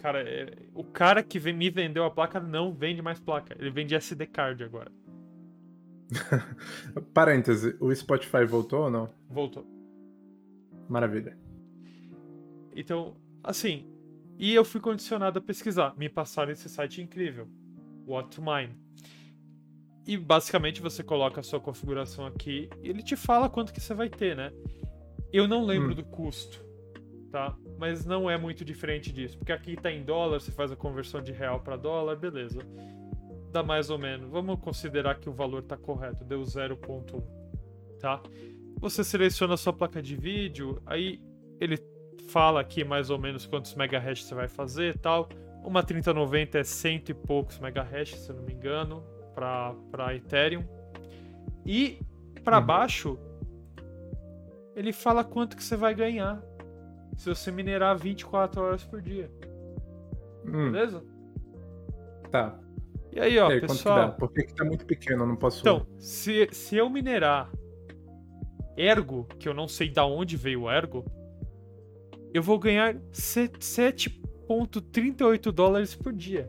Cara, 0.00 0.22
é... 0.22 0.56
o 0.74 0.82
cara 0.82 1.22
que 1.22 1.38
me 1.52 1.68
vendeu 1.68 2.04
a 2.04 2.10
placa 2.10 2.40
não 2.40 2.72
vende 2.72 3.02
mais 3.02 3.20
placa. 3.20 3.54
Ele 3.58 3.70
vende 3.70 3.94
SD 3.94 4.26
card 4.26 4.64
agora. 4.64 4.90
Parêntese, 7.14 7.76
o 7.78 7.94
Spotify 7.94 8.44
voltou 8.44 8.84
ou 8.84 8.90
não? 8.90 9.10
Voltou. 9.28 9.66
Maravilha. 10.88 11.36
Então, 12.74 13.14
assim, 13.44 13.86
e 14.38 14.54
eu 14.54 14.64
fui 14.64 14.80
condicionado 14.80 15.38
a 15.38 15.42
pesquisar. 15.42 15.94
Me 15.96 16.08
passaram 16.08 16.50
esse 16.50 16.68
site 16.68 17.02
incrível, 17.02 17.46
What 18.06 18.34
to 18.34 18.42
Mine. 18.42 18.74
E 20.06 20.16
basicamente 20.16 20.80
você 20.80 21.02
coloca 21.02 21.40
a 21.40 21.42
sua 21.42 21.60
configuração 21.60 22.26
aqui 22.26 22.70
e 22.82 22.88
ele 22.88 23.02
te 23.02 23.16
fala 23.16 23.50
quanto 23.50 23.72
que 23.72 23.80
você 23.80 23.92
vai 23.92 24.08
ter, 24.08 24.34
né? 24.34 24.50
Eu 25.32 25.46
não 25.46 25.64
lembro 25.64 25.92
hum. 25.92 25.94
do 25.94 26.04
custo, 26.04 26.64
tá? 27.30 27.54
Mas 27.80 28.04
não 28.04 28.30
é 28.30 28.36
muito 28.36 28.62
diferente 28.62 29.10
disso, 29.10 29.38
porque 29.38 29.52
aqui 29.52 29.74
tá 29.74 29.90
em 29.90 30.04
dólar, 30.04 30.38
você 30.38 30.52
faz 30.52 30.70
a 30.70 30.76
conversão 30.76 31.22
de 31.22 31.32
real 31.32 31.60
para 31.60 31.76
dólar, 31.78 32.14
beleza. 32.14 32.60
Dá 33.50 33.62
mais 33.62 33.88
ou 33.88 33.96
menos. 33.96 34.28
Vamos 34.30 34.60
considerar 34.60 35.14
que 35.18 35.30
o 35.30 35.32
valor 35.32 35.62
tá 35.62 35.78
correto, 35.78 36.22
deu 36.22 36.42
0.1, 36.42 37.22
tá? 37.98 38.22
Você 38.78 39.02
seleciona 39.02 39.54
a 39.54 39.56
sua 39.56 39.72
placa 39.72 40.02
de 40.02 40.14
vídeo, 40.14 40.82
aí 40.84 41.22
ele 41.58 41.78
fala 42.28 42.60
aqui 42.60 42.84
mais 42.84 43.08
ou 43.08 43.18
menos 43.18 43.46
quantos 43.46 43.74
megahash 43.74 44.24
você 44.24 44.34
vai 44.34 44.46
fazer 44.46 44.94
e 44.94 44.98
tal. 44.98 45.30
Uma 45.64 45.82
3090 45.82 46.58
é 46.58 46.64
cento 46.64 47.08
e 47.08 47.14
poucos 47.14 47.58
megahash, 47.58 48.14
se 48.14 48.30
eu 48.30 48.36
não 48.36 48.42
me 48.42 48.52
engano. 48.52 49.02
para 49.34 50.14
Ethereum. 50.14 50.64
E 51.64 51.98
para 52.44 52.58
Uhum. 52.58 52.66
baixo, 52.66 53.18
ele 54.76 54.92
fala 54.92 55.24
quanto 55.24 55.56
que 55.56 55.64
você 55.64 55.76
vai 55.76 55.94
ganhar 55.94 56.42
se 57.20 57.28
você 57.28 57.50
minerar 57.52 57.98
24 57.98 58.62
horas 58.62 58.82
por 58.82 59.02
dia. 59.02 59.30
Hum, 60.46 60.72
Beleza? 60.72 61.04
tá. 62.30 62.58
E 63.12 63.20
aí, 63.20 63.38
ó, 63.38 63.50
e 63.50 63.54
aí, 63.54 63.60
pessoal. 63.60 64.12
Por 64.14 64.32
que, 64.32 64.44
que 64.44 64.54
tá 64.54 64.64
muito 64.64 64.86
pequeno? 64.86 65.24
Eu 65.24 65.26
não 65.26 65.36
posso. 65.36 65.60
Então, 65.60 65.84
se, 65.98 66.48
se 66.52 66.76
eu 66.76 66.88
minerar 66.88 67.50
ergo, 68.76 69.26
que 69.38 69.46
eu 69.48 69.52
não 69.54 69.66
sei 69.68 69.90
da 69.90 70.06
onde 70.06 70.36
veio 70.36 70.62
o 70.62 70.70
ergo, 70.70 71.04
eu 72.32 72.42
vou 72.42 72.58
ganhar 72.58 72.96
se- 73.12 73.48
7,38 73.58 75.50
dólares 75.52 75.94
por 75.94 76.12
dia. 76.12 76.48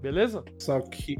Beleza? 0.00 0.42
Só 0.58 0.80
que. 0.80 1.16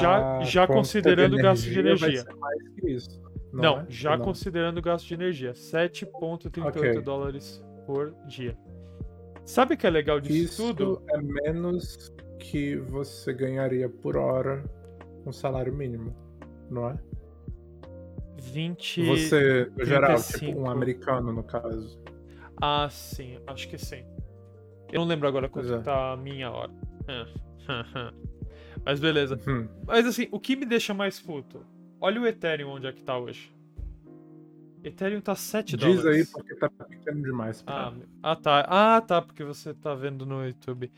Já- 0.00 0.40
já 0.42 0.66
considerando 0.66 1.34
o 1.34 1.42
gasto 1.42 1.64
de 1.64 1.74
vai 1.74 1.80
energia. 1.82 2.22
ser 2.22 2.34
mais 2.36 2.68
que 2.70 2.90
isso. 2.92 3.20
Não, 3.52 3.62
Não, 3.62 3.80
é? 3.80 3.86
já 3.88 4.16
não? 4.16 4.24
considerando 4.24 4.78
o 4.78 4.82
gasto 4.82 5.06
de 5.06 5.14
energia. 5.14 5.52
7,38 5.54 6.66
Ok. 6.66 7.00
dólares 7.00 7.64
por 7.86 8.14
dia. 8.26 8.56
Sabe 9.44 9.74
o 9.74 9.78
que 9.78 9.86
é 9.86 9.90
legal 9.90 10.20
disso 10.20 10.62
Isso 10.62 10.74
tudo? 10.74 11.02
é 11.08 11.18
menos 11.20 12.12
que 12.38 12.76
você 12.76 13.32
ganharia 13.32 13.88
por 13.88 14.16
hora 14.16 14.62
um 15.26 15.32
salário 15.32 15.74
mínimo, 15.74 16.14
não 16.70 16.90
é? 16.90 16.98
20. 18.36 19.04
Você, 19.06 19.70
no 19.76 19.84
geral, 19.84 20.14
35. 20.16 20.46
tipo 20.46 20.60
um 20.60 20.70
americano, 20.70 21.32
no 21.32 21.42
caso. 21.42 21.98
Ah, 22.60 22.88
sim, 22.90 23.38
acho 23.46 23.68
que 23.68 23.78
sim. 23.78 24.04
Eu 24.92 25.00
não 25.00 25.06
lembro 25.08 25.26
agora 25.28 25.48
quanto 25.48 25.72
é. 25.74 25.78
tá 25.80 26.12
a 26.12 26.16
minha 26.16 26.50
hora. 26.50 26.70
Mas 28.84 29.00
beleza. 29.00 29.38
Hum, 29.46 29.68
Mas 29.86 30.06
assim, 30.06 30.28
o 30.30 30.38
que 30.38 30.56
me 30.56 30.64
deixa 30.64 30.94
mais 30.94 31.20
puto? 31.20 31.64
Olha 32.00 32.20
o 32.20 32.26
Ethereum 32.26 32.70
onde 32.70 32.86
é 32.86 32.92
que 32.92 33.02
tá 33.02 33.18
hoje. 33.18 33.52
Ethereum 34.84 35.20
tá 35.20 35.34
7 35.34 35.76
Diz 35.76 35.86
aí 35.86 35.96
dólares. 35.96 36.32
porque 36.32 36.54
tá 36.54 36.70
pequeno 36.70 37.22
demais. 37.22 37.62
Pra... 37.62 37.88
Ah, 37.88 37.94
ah, 38.22 38.36
tá. 38.36 38.60
Ah, 38.68 39.00
tá, 39.00 39.20
porque 39.20 39.42
você 39.42 39.74
tá 39.74 39.94
vendo 39.94 40.24
no 40.24 40.44
YouTube. 40.46 40.92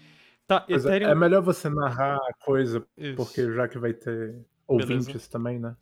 Tá, 0.46 0.64
é- 0.68 0.74
Ethereum. 0.74 1.08
é 1.08 1.14
melhor 1.14 1.42
você 1.42 1.68
narrar 1.70 2.16
a 2.16 2.32
coisa, 2.44 2.86
Isso. 2.96 3.16
porque 3.16 3.52
já 3.52 3.66
que 3.68 3.78
vai 3.78 3.94
ter 3.94 4.44
ouvintes 4.66 5.26
também, 5.28 5.58
né? 5.58 5.74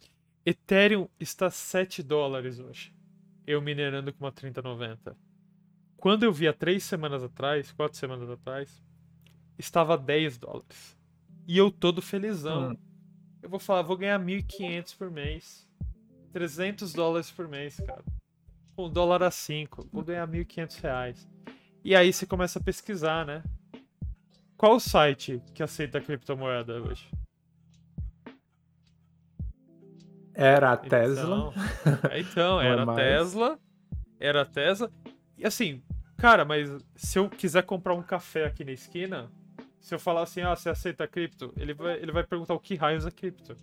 Ethereum 0.47 1.09
está 1.19 1.51
7 1.51 2.03
dólares 2.03 2.61
hoje. 2.61 2.95
Eu 3.47 3.61
minerando 3.61 4.13
com 4.13 4.25
uma 4.25 4.33
3090. 4.33 5.17
Quando 5.97 6.23
eu 6.23 6.33
vi 6.33 6.47
há 6.47 6.53
3 6.53 6.83
semanas 6.83 7.23
atrás, 7.25 7.73
4 7.73 7.99
semanas 7.99 8.31
atrás, 8.31 8.83
estava 9.59 9.99
10 9.99 10.39
dólares. 10.39 10.97
E 11.47 11.59
eu 11.59 11.71
todo 11.71 12.01
felizão. 12.01 12.71
Hum. 12.73 12.77
Eu 13.43 13.49
vou 13.49 13.59
falar, 13.59 13.83
vou 13.83 13.97
ganhar 13.97 14.19
1.500 14.19 14.97
por 14.97 15.11
mês. 15.11 15.69
300 16.33 16.93
dólares 16.93 17.31
por 17.31 17.49
mês, 17.49 17.81
cara. 17.81 18.05
Com 18.77 18.91
dólar 18.91 19.23
a 19.23 19.31
5, 19.31 19.89
vou 19.93 20.05
ganhar 20.05 20.27
1.500 20.27 20.81
reais. 20.81 21.29
E 21.85 21.95
aí 21.95 22.13
você 22.13 22.27
começa 22.27 22.59
a 22.59 22.63
pesquisar, 22.63 23.25
né? 23.25 23.43
Qual 24.57 24.75
o 24.75 24.81
site 24.81 25.41
que 25.55 25.63
aceita 25.63 26.01
criptomoeda 26.01 26.83
hoje? 26.83 27.09
Era 30.35 30.73
a 30.73 30.77
Tesla. 30.77 31.53
Então, 31.53 32.11
é, 32.11 32.21
então, 32.21 32.61
é 32.63 32.67
era 32.67 32.83
a. 32.83 32.95
Tesla. 32.95 33.59
Era 34.21 34.43
a 34.43 34.45
Tesla. 34.45 34.91
E 35.37 35.47
assim, 35.47 35.83
cara, 36.17 36.45
mas 36.45 36.69
se 36.95 37.19
eu 37.19 37.29
quiser 37.29 37.63
comprar 37.63 37.95
um 37.95 38.03
café 38.03 38.47
aqui 38.47 38.65
na 38.65 38.73
esquina, 38.73 39.31
se 39.81 39.95
eu 39.95 39.99
falar 39.99 40.23
assim, 40.23 40.41
ah, 40.43 40.55
você 40.55 40.69
aceita 40.69 41.07
cripto? 41.07 41.53
Ele 41.57 41.75
vai, 41.75 41.97
ele 42.01 42.13
vai 42.13 42.25
perguntar 42.25 42.55
o 42.55 42.61
que 42.61 42.75
raios 42.75 43.07
é 43.07 43.11
cripto. 43.11 43.57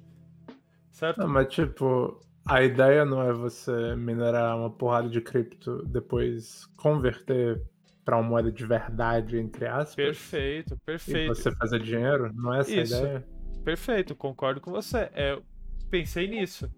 Certo? 0.92 1.20
Não, 1.20 1.28
mas 1.28 1.48
tipo, 1.54 2.20
a 2.46 2.64
ideia 2.64 3.04
não 3.04 3.22
é 3.22 3.34
você 3.34 3.96
minerar 3.96 4.58
uma 4.58 4.70
porrada 4.70 5.10
de 5.10 5.20
cripto, 5.20 5.84
depois 5.86 6.66
converter 6.78 7.62
pra 8.04 8.18
uma 8.18 8.30
moeda 8.30 8.52
de 8.52 8.66
verdade, 8.66 9.38
entre 9.38 9.66
aspas. 9.68 9.96
Perfeito, 9.96 10.76
E 10.76 10.78
perfeito. 10.86 11.36
você 11.36 11.52
fazer 11.56 11.80
dinheiro? 11.82 12.32
Não 12.34 12.54
é 12.54 12.60
essa 12.60 12.72
Isso. 12.72 12.96
a 12.96 13.00
ideia? 13.00 13.28
Perfeito, 13.64 14.16
concordo 14.16 14.62
com 14.62 14.72
você. 14.72 15.10
É, 15.14 15.42
pensei 15.90 16.28
nisso. 16.28 16.72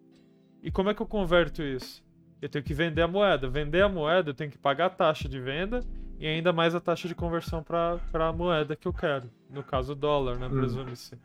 E 0.63 0.71
como 0.71 0.89
é 0.89 0.93
que 0.93 1.01
eu 1.01 1.05
converto 1.05 1.61
isso? 1.61 2.03
Eu 2.41 2.49
tenho 2.49 2.63
que 2.63 2.73
vender 2.73 3.01
a 3.01 3.07
moeda. 3.07 3.49
Vender 3.49 3.81
a 3.81 3.89
moeda, 3.89 4.29
eu 4.29 4.33
tenho 4.33 4.49
que 4.49 4.57
pagar 4.57 4.85
a 4.85 4.89
taxa 4.89 5.27
de 5.27 5.39
venda 5.39 5.81
e 6.19 6.25
ainda 6.27 6.51
mais 6.53 6.73
a 6.75 6.79
taxa 6.79 7.07
de 7.07 7.15
conversão 7.15 7.63
para 7.63 7.99
a 8.13 8.33
moeda 8.33 8.75
que 8.75 8.87
eu 8.87 8.93
quero. 8.93 9.29
No 9.49 9.63
caso, 9.63 9.93
o 9.93 9.95
dólar, 9.95 10.37
né? 10.39 10.47
Hum. 10.47 10.51
Presume-se. 10.57 11.17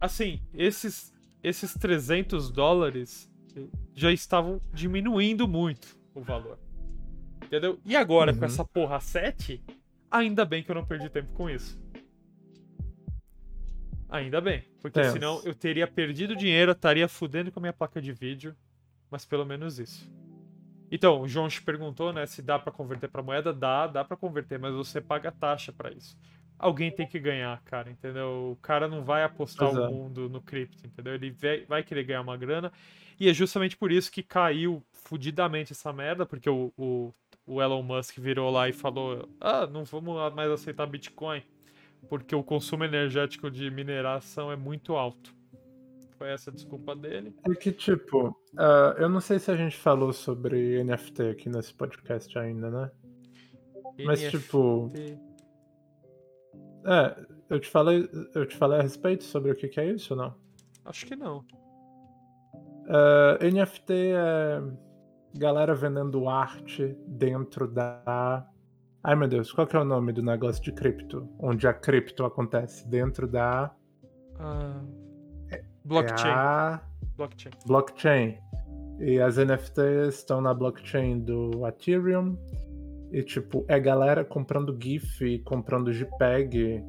Assim, 0.00 0.40
esses, 0.54 1.12
esses 1.42 1.74
300 1.74 2.50
dólares 2.50 3.30
já 3.94 4.12
estavam 4.12 4.60
diminuindo 4.72 5.48
muito 5.48 5.96
o 6.14 6.20
valor. 6.20 6.58
Entendeu? 7.42 7.78
E 7.84 7.96
agora, 7.96 8.32
com 8.32 8.40
Uhum. 8.40 8.44
essa 8.44 8.64
porra 8.64 9.00
7, 9.00 9.62
ainda 10.10 10.44
bem 10.44 10.62
que 10.62 10.70
eu 10.70 10.74
não 10.74 10.84
perdi 10.84 11.08
tempo 11.08 11.32
com 11.32 11.48
isso. 11.48 11.78
Ainda 14.08 14.40
bem, 14.40 14.62
porque 14.80 15.00
Tenso. 15.00 15.14
senão 15.14 15.40
eu 15.44 15.54
teria 15.54 15.86
perdido 15.86 16.36
dinheiro, 16.36 16.72
estaria 16.72 17.08
fudendo 17.08 17.50
com 17.50 17.58
a 17.58 17.62
minha 17.62 17.72
placa 17.72 18.00
de 18.00 18.12
vídeo, 18.12 18.54
mas 19.10 19.24
pelo 19.24 19.44
menos 19.44 19.78
isso. 19.80 20.08
Então, 20.96 21.20
o 21.20 21.28
João 21.28 21.46
te 21.46 21.60
perguntou, 21.60 22.10
né, 22.10 22.24
se 22.24 22.40
dá 22.40 22.58
pra 22.58 22.72
converter 22.72 23.10
pra 23.10 23.22
moeda, 23.22 23.52
dá, 23.52 23.86
dá 23.86 24.02
pra 24.02 24.16
converter, 24.16 24.58
mas 24.58 24.72
você 24.72 24.98
paga 24.98 25.30
taxa 25.30 25.70
pra 25.70 25.92
isso. 25.92 26.16
Alguém 26.58 26.90
tem 26.90 27.06
que 27.06 27.20
ganhar, 27.20 27.60
cara, 27.66 27.90
entendeu? 27.90 28.52
O 28.52 28.56
cara 28.62 28.88
não 28.88 29.04
vai 29.04 29.22
apostar 29.22 29.68
Pois 29.70 29.78
o 29.78 29.92
mundo 29.92 30.26
no 30.30 30.40
cripto, 30.40 30.86
entendeu? 30.86 31.12
Ele 31.12 31.30
vai, 31.32 31.66
vai 31.66 31.82
querer 31.82 32.02
ganhar 32.04 32.22
uma 32.22 32.34
grana, 32.34 32.72
e 33.20 33.28
é 33.28 33.34
justamente 33.34 33.76
por 33.76 33.92
isso 33.92 34.10
que 34.10 34.22
caiu 34.22 34.82
fudidamente 34.90 35.72
essa 35.72 35.92
merda, 35.92 36.24
porque 36.24 36.48
o, 36.48 36.72
o, 36.78 37.12
o 37.46 37.60
Elon 37.60 37.82
Musk 37.82 38.16
virou 38.18 38.50
lá 38.50 38.66
e 38.66 38.72
falou: 38.72 39.28
ah, 39.38 39.66
não 39.66 39.84
vamos 39.84 40.34
mais 40.34 40.50
aceitar 40.50 40.86
Bitcoin, 40.86 41.42
porque 42.08 42.34
o 42.34 42.42
consumo 42.42 42.84
energético 42.84 43.50
de 43.50 43.70
mineração 43.70 44.50
é 44.50 44.56
muito 44.56 44.96
alto. 44.96 45.34
Foi 46.18 46.28
essa 46.28 46.50
a 46.50 46.52
desculpa 46.52 46.96
dele. 46.96 47.34
É 47.44 47.54
que, 47.54 47.72
tipo, 47.72 48.34
ah, 48.56 48.94
eu 48.98 49.08
não 49.08 49.20
sei 49.20 49.38
se 49.38 49.50
a 49.50 49.56
gente 49.56 49.76
falou 49.76 50.12
sobre 50.12 50.82
NFT 50.82 51.22
aqui 51.30 51.48
nesse 51.48 51.74
podcast 51.74 52.38
ainda, 52.38 52.70
né? 52.70 52.90
Mas, 54.04 54.20
NFT. 54.22 54.38
tipo, 54.38 54.90
é, 56.84 57.26
eu 57.50 57.60
te 57.60 57.68
falei, 57.68 58.08
eu 58.34 58.46
te 58.46 58.56
falei 58.56 58.78
a 58.78 58.82
respeito 58.82 59.24
sobre 59.24 59.50
o 59.50 59.56
que, 59.56 59.68
que 59.68 59.80
é 59.80 59.90
isso 59.90 60.14
ou 60.14 60.20
não? 60.20 60.34
Acho 60.84 61.06
que 61.06 61.16
não. 61.16 61.44
Ah, 62.88 63.38
NFT 63.42 63.92
é 63.92 64.62
galera 65.36 65.74
vendendo 65.74 66.28
arte 66.28 66.96
dentro 67.06 67.68
da. 67.68 68.46
Ai 69.02 69.14
meu 69.14 69.28
Deus, 69.28 69.52
qual 69.52 69.66
que 69.66 69.76
é 69.76 69.78
o 69.78 69.84
nome 69.84 70.12
do 70.12 70.22
negócio 70.22 70.62
de 70.62 70.72
cripto? 70.72 71.28
Onde 71.38 71.68
a 71.68 71.74
cripto 71.74 72.24
acontece? 72.24 72.88
Dentro 72.88 73.28
da. 73.28 73.74
Ah, 75.86 75.88
É 75.88 75.88
blockchain. 75.88 76.32
a 76.32 76.80
Blockchain. 77.16 77.52
blockchain. 77.66 78.38
E 79.00 79.20
as 79.20 79.36
NFTs 79.38 80.14
estão 80.16 80.40
na 80.40 80.52
blockchain 80.54 81.20
do 81.20 81.66
Ethereum. 81.66 82.36
E, 83.12 83.22
tipo, 83.22 83.64
é 83.68 83.78
galera 83.78 84.24
comprando 84.24 84.76
GIF 84.80 85.22
e 85.24 85.38
comprando 85.40 85.92
JPEG 85.92 86.82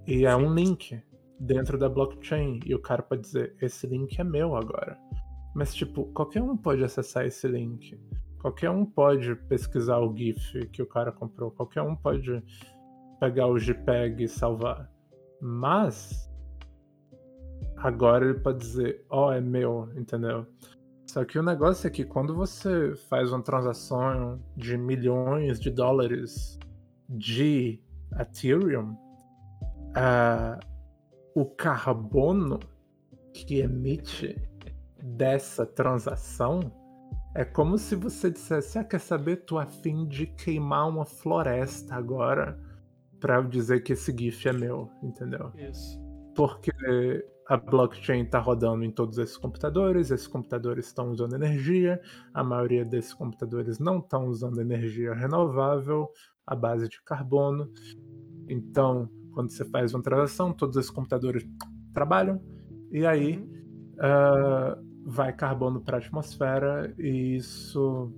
E 0.08 0.26
é 0.26 0.36
um 0.36 0.54
link 0.54 1.02
dentro 1.40 1.78
da 1.78 1.90
blockchain. 1.90 2.60
E 2.66 2.76
o 2.76 2.80
cara 2.80 3.02
pode 3.02 3.22
dizer: 3.22 3.56
esse 3.62 3.88
link 3.88 4.20
é 4.20 4.24
meu 4.24 4.56
agora. 4.56 4.98
Mas, 5.54 5.74
tipo, 5.74 6.06
qualquer 6.14 6.42
um 6.42 6.58
pode 6.58 6.84
acessar 6.84 7.26
esse 7.26 7.48
link. 7.48 7.98
Qualquer 8.40 8.70
um 8.70 8.86
pode 8.86 9.36
pesquisar 9.48 10.00
o 10.00 10.16
GIF 10.16 10.68
que 10.68 10.82
o 10.82 10.86
cara 10.86 11.12
comprou. 11.12 11.50
Qualquer 11.52 11.82
um 11.82 11.96
pode 11.96 12.44
pegar 13.20 13.48
o 13.48 13.58
JPEG 13.58 14.24
e 14.24 14.28
salvar. 14.28 14.92
Mas. 15.42 16.30
Agora 17.78 18.26
ele 18.26 18.40
pode 18.40 18.60
dizer: 18.60 19.06
ó, 19.10 19.32
é 19.32 19.42
meu, 19.42 19.90
entendeu? 19.96 20.46
Só 21.16 21.24
que 21.24 21.40
o 21.40 21.44
negócio 21.44 21.88
é 21.88 21.90
que 21.90 22.04
quando 22.04 22.36
você 22.36 22.94
faz 23.08 23.32
uma 23.32 23.42
transação 23.42 24.38
de 24.54 24.78
milhões 24.78 25.62
de 25.62 25.72
dólares 25.72 26.60
de 27.08 27.82
Ethereum, 28.20 28.98
ah, 29.96 30.60
o 31.34 31.46
carbono 31.46 32.60
que 33.34 33.60
emite 33.60 34.36
dessa 35.02 35.66
transação 35.66 36.60
é 37.34 37.46
como 37.46 37.78
se 37.78 37.96
você 37.96 38.30
dissesse: 38.30 38.78
Ah, 38.78 38.84
quer 38.84 39.00
saber? 39.00 39.46
Tô 39.46 39.58
afim 39.58 40.06
de 40.06 40.28
queimar 40.28 40.90
uma 40.90 41.06
floresta 41.06 41.96
agora 41.96 42.60
pra 43.22 43.36
eu 43.36 43.46
dizer 43.46 43.84
que 43.84 43.94
esse 43.94 44.14
GIF 44.14 44.50
é 44.50 44.52
meu, 44.52 44.92
entendeu? 45.02 45.50
Isso. 45.56 45.98
Porque 46.36 46.74
a 47.48 47.58
blockchain 47.58 48.24
está 48.24 48.40
rodando 48.40 48.84
em 48.84 48.92
todos 48.92 49.18
esses 49.18 49.38
computadores, 49.38 50.12
esses 50.12 50.28
computadores 50.28 50.88
estão 50.88 51.12
usando 51.12 51.36
energia, 51.36 52.02
a 52.34 52.44
maioria 52.44 52.84
desses 52.84 53.14
computadores 53.14 53.80
não 53.80 54.00
estão 54.00 54.28
usando 54.28 54.60
energia 54.60 55.14
renovável, 55.14 56.10
à 56.46 56.56
base 56.56 56.88
de 56.88 57.02
carbono. 57.04 57.70
Então, 58.48 59.10
quando 59.32 59.52
você 59.52 59.66
faz 59.66 59.94
uma 59.94 60.04
transação, 60.04 60.54
todos 60.54 60.78
esses 60.78 60.92
computadores 60.92 61.46
trabalham, 61.94 62.42
e 62.92 63.06
aí 63.06 63.38
uh, 63.96 64.82
vai 65.06 65.34
carbono 65.34 65.82
para 65.82 65.98
a 65.98 66.00
atmosfera, 66.00 66.94
e 66.98 67.36
isso. 67.36 68.12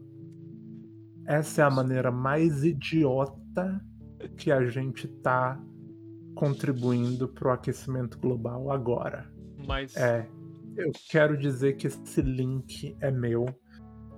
Essa 1.25 1.61
é 1.61 1.65
a 1.65 1.69
maneira 1.69 2.09
mais 2.09 2.63
idiota 2.63 3.81
que 4.37 4.49
a 4.49 4.65
gente 4.65 5.07
está 5.07 5.61
contribuindo 6.37 7.27
para 7.27 7.49
o 7.49 7.51
aquecimento 7.51 8.17
global 8.19 8.71
agora. 8.71 9.29
Mas. 9.65 9.95
É. 9.97 10.29
Eu 10.75 10.91
quero 11.09 11.35
dizer 11.35 11.75
que 11.75 11.87
esse 11.87 12.21
link 12.21 12.95
é 13.01 13.09
meu. 13.09 13.45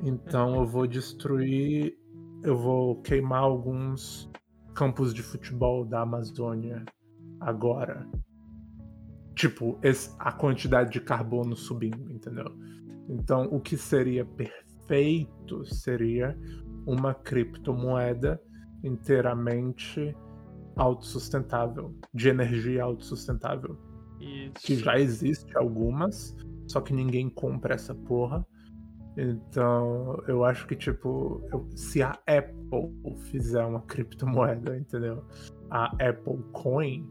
Então 0.03 0.55
eu 0.57 0.65
vou 0.65 0.85
destruir. 0.85 1.97
Eu 2.43 2.57
vou 2.57 3.01
queimar 3.01 3.43
alguns 3.43 4.29
campos 4.75 5.13
de 5.13 5.23
futebol 5.23 5.85
da 5.85 6.01
Amazônia 6.01 6.83
agora. 7.39 8.07
Tipo, 9.35 9.79
esse, 9.81 10.13
a 10.19 10.31
quantidade 10.31 10.91
de 10.91 10.99
carbono 10.99 11.55
subindo, 11.55 12.11
entendeu? 12.11 12.53
Então, 13.07 13.45
o 13.51 13.59
que 13.59 13.77
seria 13.77 14.25
perfeito 14.25 15.65
seria 15.65 16.37
uma 16.85 17.13
criptomoeda 17.13 18.41
inteiramente 18.83 20.15
autossustentável, 20.79 21.93
de 22.13 22.29
energia 22.29 22.83
autossustentável. 22.83 23.77
Isso. 24.19 24.53
Que 24.55 24.75
já 24.75 24.99
existe 24.99 25.57
algumas, 25.57 26.35
só 26.67 26.81
que 26.81 26.93
ninguém 26.93 27.29
compra 27.29 27.75
essa 27.75 27.93
porra. 27.93 28.45
Então, 29.17 30.21
eu 30.27 30.45
acho 30.45 30.65
que, 30.67 30.75
tipo, 30.75 31.43
eu, 31.51 31.67
se 31.75 32.01
a 32.01 32.11
Apple 32.27 33.17
fizer 33.29 33.63
uma 33.65 33.81
criptomoeda, 33.81 34.77
entendeu? 34.77 35.25
A 35.69 35.85
Apple 36.03 36.41
Coin, 36.53 37.01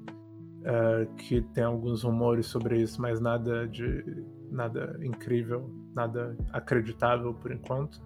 uh, 0.61 1.15
que 1.17 1.43
tem 1.53 1.65
alguns 1.65 2.03
rumores 2.03 2.47
sobre 2.47 2.81
isso, 2.81 3.01
mas 3.01 3.21
nada 3.21 3.69
de. 3.69 4.25
nada 4.51 4.99
incrível, 5.03 5.71
nada 5.95 6.37
acreditável 6.53 7.35
por 7.35 7.53
enquanto. 7.53 7.97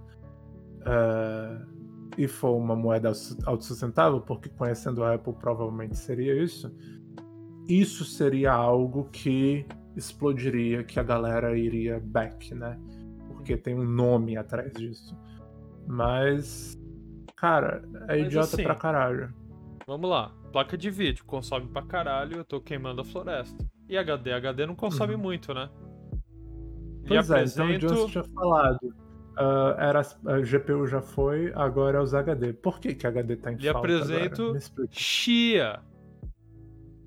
Uh, 0.80 1.71
e 2.18 2.28
for 2.28 2.56
uma 2.56 2.76
moeda 2.76 3.12
autossustentável, 3.46 4.20
porque 4.20 4.48
conhecendo 4.48 5.02
a 5.02 5.14
Apple 5.14 5.34
provavelmente 5.34 5.96
seria 5.96 6.42
isso, 6.42 6.74
isso 7.68 8.04
seria 8.04 8.52
algo 8.52 9.08
que 9.10 9.66
explodiria, 9.96 10.82
que 10.84 10.98
a 10.98 11.02
galera 11.02 11.56
iria 11.56 12.00
back, 12.00 12.54
né? 12.54 12.78
Porque 13.28 13.56
tem 13.56 13.74
um 13.74 13.84
nome 13.84 14.36
atrás 14.36 14.72
disso. 14.72 15.16
Mas, 15.86 16.74
cara, 17.36 17.82
é 18.08 18.18
Mas 18.18 18.26
idiota 18.26 18.54
assim, 18.54 18.62
pra 18.62 18.74
caralho. 18.74 19.34
Vamos 19.86 20.08
lá. 20.08 20.32
Placa 20.52 20.76
de 20.76 20.90
vídeo 20.90 21.24
consome 21.24 21.66
pra 21.68 21.82
caralho, 21.82 22.36
eu 22.38 22.44
tô 22.44 22.60
queimando 22.60 23.00
a 23.00 23.04
floresta. 23.04 23.66
E 23.88 23.96
HD? 23.96 24.32
HD 24.32 24.66
não 24.66 24.74
consome 24.74 25.14
Uhum. 25.14 25.20
muito, 25.20 25.52
né? 25.52 25.68
Pois 27.06 27.30
é, 27.30 27.44
então 27.44 27.66
o 27.66 27.68
apresento. 27.68 27.86
Johnson 27.86 28.06
tinha 28.08 28.24
falado. 28.34 28.94
Ah, 29.36 29.76
era, 29.78 30.00
a 30.00 30.40
GPU 30.40 30.86
já 30.86 31.00
foi, 31.00 31.52
agora 31.54 31.98
é 31.98 32.00
os 32.00 32.14
HD. 32.14 32.52
Por 32.52 32.78
que, 32.80 32.94
que 32.94 33.06
HD 33.06 33.36
tá 33.36 33.52
em 33.52 33.56
Lhe 33.56 33.72
falta 33.72 33.78
apresento- 33.78 34.42
agora? 34.42 34.52
Me 34.52 34.58
explica. 34.58 34.92
Chia. 34.94 35.82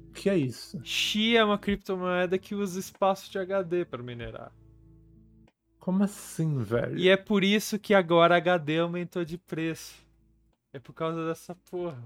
O 0.09 0.13
que 0.13 0.29
é 0.29 0.37
isso? 0.37 0.79
Chia 0.83 1.39
é 1.39 1.43
uma 1.43 1.57
criptomoeda 1.57 2.37
que 2.37 2.55
usa 2.55 2.79
espaço 2.79 3.29
de 3.31 3.37
HD 3.37 3.83
para 3.85 4.01
minerar. 4.01 4.51
Como 5.79 6.03
assim, 6.03 6.63
velho? 6.63 6.97
E 6.97 7.09
é 7.09 7.17
por 7.17 7.43
isso 7.43 7.77
que 7.77 7.93
agora 7.93 8.37
HD 8.37 8.79
aumentou 8.79 9.23
de 9.23 9.37
preço. 9.37 10.03
É 10.73 10.79
por 10.79 10.93
causa 10.93 11.25
dessa 11.27 11.53
porra. 11.69 12.03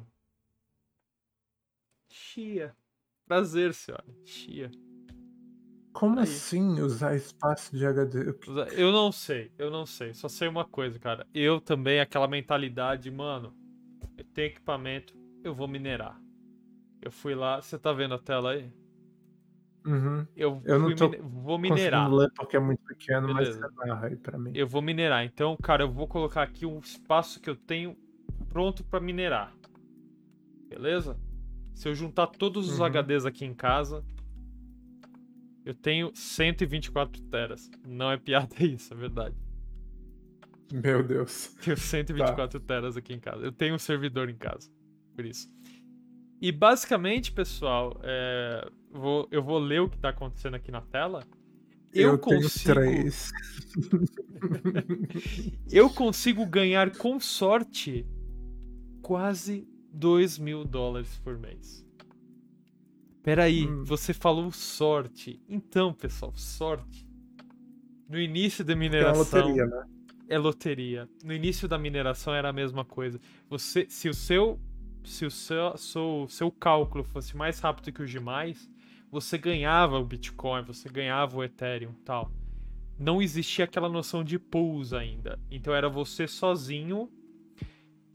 Chia. 2.09 2.75
Prazer, 3.25 3.73
senhora. 3.73 4.03
Chia. 4.25 4.71
Como 5.91 6.17
Aí. 6.19 6.23
assim 6.23 6.79
usar 6.81 7.15
espaço 7.15 7.75
de 7.75 7.85
HD? 7.85 8.33
Eu 8.77 8.91
não 8.91 9.11
sei, 9.11 9.51
eu 9.57 9.69
não 9.71 9.85
sei. 9.85 10.13
Só 10.13 10.27
sei 10.27 10.47
uma 10.47 10.63
coisa, 10.65 10.99
cara. 10.99 11.25
Eu 11.33 11.59
também, 11.59 11.99
aquela 11.99 12.27
mentalidade, 12.27 13.09
mano. 13.11 13.53
Eu 14.17 14.23
tenho 14.25 14.47
equipamento, 14.47 15.13
eu 15.43 15.53
vou 15.53 15.67
minerar. 15.67 16.19
Eu 17.01 17.11
fui 17.11 17.33
lá, 17.33 17.61
você 17.61 17.77
tá 17.77 17.91
vendo 17.91 18.13
a 18.13 18.19
tela 18.19 18.51
aí? 18.51 18.71
Uhum. 19.85 20.27
Eu, 20.35 20.61
Eu 20.65 20.77
não 20.77 20.93
tô 20.95 21.09
mine- 21.09 21.21
vou 21.23 21.57
minerar. 21.57 22.11
Ler 22.13 22.29
porque 22.35 22.57
é 22.57 22.59
muito 22.59 22.83
pequeno, 22.83 23.27
Beleza. 23.33 23.59
mas 23.61 23.71
você 23.71 23.87
narra 23.87 24.07
aí 24.07 24.15
pra 24.17 24.37
mim. 24.37 24.51
Eu 24.53 24.67
vou 24.67 24.81
minerar. 24.81 25.23
Então, 25.25 25.55
cara, 25.57 25.83
eu 25.83 25.91
vou 25.91 26.07
colocar 26.07 26.43
aqui 26.43 26.65
um 26.65 26.79
espaço 26.79 27.39
que 27.41 27.49
eu 27.49 27.55
tenho 27.55 27.97
pronto 28.49 28.83
pra 28.83 28.99
minerar. 28.99 29.55
Beleza? 30.67 31.17
Se 31.73 31.87
eu 31.87 31.95
juntar 31.95 32.27
todos 32.27 32.69
os 32.69 32.79
Uhum. 32.79 32.85
HDs 32.85 33.25
aqui 33.25 33.45
em 33.45 33.53
casa, 33.53 34.03
eu 35.69 35.75
tenho 35.75 36.11
124 36.15 37.21
teras. 37.23 37.69
Não 37.87 38.11
é 38.11 38.17
piada 38.17 38.55
isso, 38.63 38.93
é 38.93 38.97
verdade. 38.97 39.35
Meu 40.73 41.01
Deus. 41.03 41.55
Tenho 41.63 41.77
124 41.77 42.59
teras 42.59 42.97
aqui 42.97 43.13
em 43.13 43.19
casa. 43.19 43.43
Eu 43.43 43.51
tenho 43.51 43.75
um 43.75 43.79
servidor 43.79 44.29
em 44.29 44.35
casa. 44.35 44.69
Por 45.15 45.25
isso. 45.25 45.47
E 46.41 46.51
basicamente, 46.51 47.31
pessoal, 47.31 47.99
é, 48.03 48.69
vou- 48.91 49.27
eu 49.31 49.43
vou 49.43 49.59
ler 49.59 49.81
o 49.81 49.89
que 49.89 49.97
tá 49.97 50.09
acontecendo 50.09 50.55
aqui 50.55 50.71
na 50.71 50.81
tela. 50.81 51.23
Eu, 51.91 52.17
tenho 52.19 52.41
consigo. 52.43 52.73
três. 52.73 53.31
Eu 55.71 55.89
consigo 55.89 56.45
ganhar 56.45 56.95
com 56.97 57.19
sorte 57.19 58.05
quase 59.01 59.67
2 59.91 60.37
mil 60.37 60.63
dólares 60.63 61.19
por 61.23 61.37
mês. 61.37 61.85
Peraí, 63.29 63.67
Hum. 63.67 63.83
você 63.83 64.11
falou 64.11 64.51
sorte. 64.51 65.39
Então, 65.47 65.93
pessoal, 65.93 66.33
sorte. 66.35 67.07
No 68.09 68.19
início 68.19 68.65
da 68.65 68.73
É 68.73 68.75
mineração. 68.75 69.39
loteria, 69.45 69.65
né? 69.67 69.83
é 70.27 70.37
loteria. 70.39 71.09
No 71.23 71.31
início 71.31 71.67
da 71.67 71.77
mineração 71.77 72.33
era 72.33 72.49
a 72.49 72.53
mesma 72.53 72.83
coisa. 72.83 73.19
Você, 73.47 73.85
se 73.87 74.09
o 74.09 74.15
seu, 74.15 74.59
se 75.03 75.27
o 75.27 75.29
seu, 75.29 75.77
seu, 75.77 76.25
seu 76.27 76.51
cálculo 76.51 77.03
fosse 77.03 77.37
mais 77.37 77.59
rápido 77.59 77.91
que 77.93 78.01
os 78.01 78.09
demais, 78.09 78.67
você 79.11 79.37
ganhava 79.37 79.99
o 79.99 80.03
Bitcoin, 80.05 80.63
você 80.63 80.89
ganhava 80.89 81.37
o 81.37 81.43
Ethereum, 81.43 81.93
tal. 82.03 82.31
Não 82.97 83.21
existia 83.21 83.65
aquela 83.65 83.89
noção 83.89 84.23
de 84.23 84.39
pools 84.39 84.91
ainda. 84.91 85.39
Então 85.51 85.71
era 85.75 85.87
você 85.87 86.27
sozinho 86.27 87.07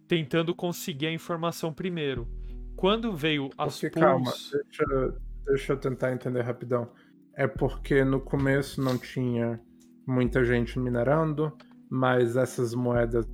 tentando 0.09 0.53
conseguir 0.57 1.07
a 1.07 1.13
informação 1.13 1.73
primeiro. 1.73 2.27
Quando 2.77 3.17
veio 3.17 3.51
as 3.57 3.81
Porque, 3.81 3.91
pools, 3.91 4.51
calma, 4.51 4.63
deixa, 4.65 4.85
eu- 4.91 5.19
deixa 5.47 5.73
eu 5.73 5.77
tentar 5.77 6.13
entender 6.13 6.43
rapidão. 6.43 6.91
É 7.37 7.47
porque 7.47 8.05
no 8.05 8.21
começo 8.21 8.81
não 8.81 8.99
tinha 8.99 9.61
muita 10.07 10.45
gente 10.45 10.79
minerando, 10.79 11.57
mas 11.91 12.37
essas 12.37 12.75
moedas 12.75 13.25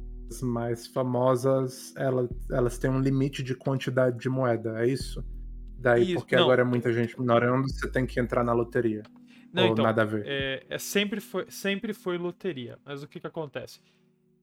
mais 0.42 0.86
famosas, 0.86 1.94
ela- 1.96 2.28
elas 2.50 2.78
têm 2.78 2.90
um 2.90 3.00
limite 3.00 3.42
de 3.42 3.54
quantidade 3.54 4.18
de 4.18 4.28
moeda, 4.28 4.80
é 4.82 4.86
isso? 4.86 5.24
Daí, 5.78 6.04
Isso, 6.04 6.14
porque 6.20 6.36
não. 6.36 6.44
agora 6.44 6.62
é 6.62 6.64
muita 6.64 6.92
gente 6.92 7.18
minerando, 7.18 7.68
você 7.68 7.90
tem 7.90 8.06
que 8.06 8.20
entrar 8.20 8.44
na 8.44 8.52
loteria. 8.52 9.02
Não, 9.52 9.66
Ou 9.66 9.72
então, 9.72 9.84
nada 9.84 10.02
a 10.02 10.04
ver. 10.04 10.24
é, 10.26 10.64
é 10.68 10.78
sempre, 10.78 11.20
foi, 11.20 11.46
sempre 11.50 11.92
foi 11.92 12.16
loteria. 12.16 12.78
Mas 12.84 13.02
o 13.02 13.08
que 13.08 13.18
que 13.18 13.26
acontece? 13.26 13.80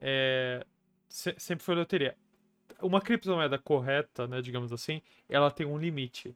É, 0.01 0.65
se- 1.07 1.35
sempre 1.37 1.63
foi 1.63 1.75
loteria. 1.75 2.15
Uma 2.81 3.01
criptomoeda 3.01 3.57
correta, 3.57 4.27
né, 4.27 4.41
digamos 4.41 4.71
assim, 4.71 5.01
ela 5.29 5.49
tem 5.51 5.65
um 5.65 5.77
limite 5.77 6.35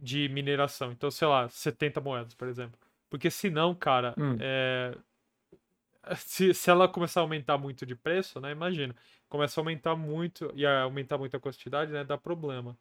de 0.00 0.28
mineração. 0.28 0.92
Então, 0.92 1.10
sei 1.10 1.28
lá, 1.28 1.48
70 1.48 2.00
moedas, 2.00 2.34
por 2.34 2.48
exemplo. 2.48 2.78
Porque 3.10 3.30
senão, 3.30 3.74
cara, 3.74 4.14
Hum. 4.18 4.36
é, 4.40 4.96
se, 6.16 6.52
se 6.54 6.70
ela 6.70 6.88
começar 6.88 7.20
a 7.20 7.22
aumentar 7.22 7.58
muito 7.58 7.84
de 7.84 7.94
preço, 7.94 8.40
né, 8.40 8.50
imagina, 8.50 8.94
começa 9.28 9.60
a 9.60 9.62
aumentar 9.62 9.94
muito 9.96 10.50
e 10.54 10.64
a 10.66 10.82
aumentar 10.82 11.18
muito 11.18 11.36
a 11.36 11.40
quantidade, 11.40 11.92
né, 11.92 12.04
dá 12.04 12.16
problema. 12.16 12.76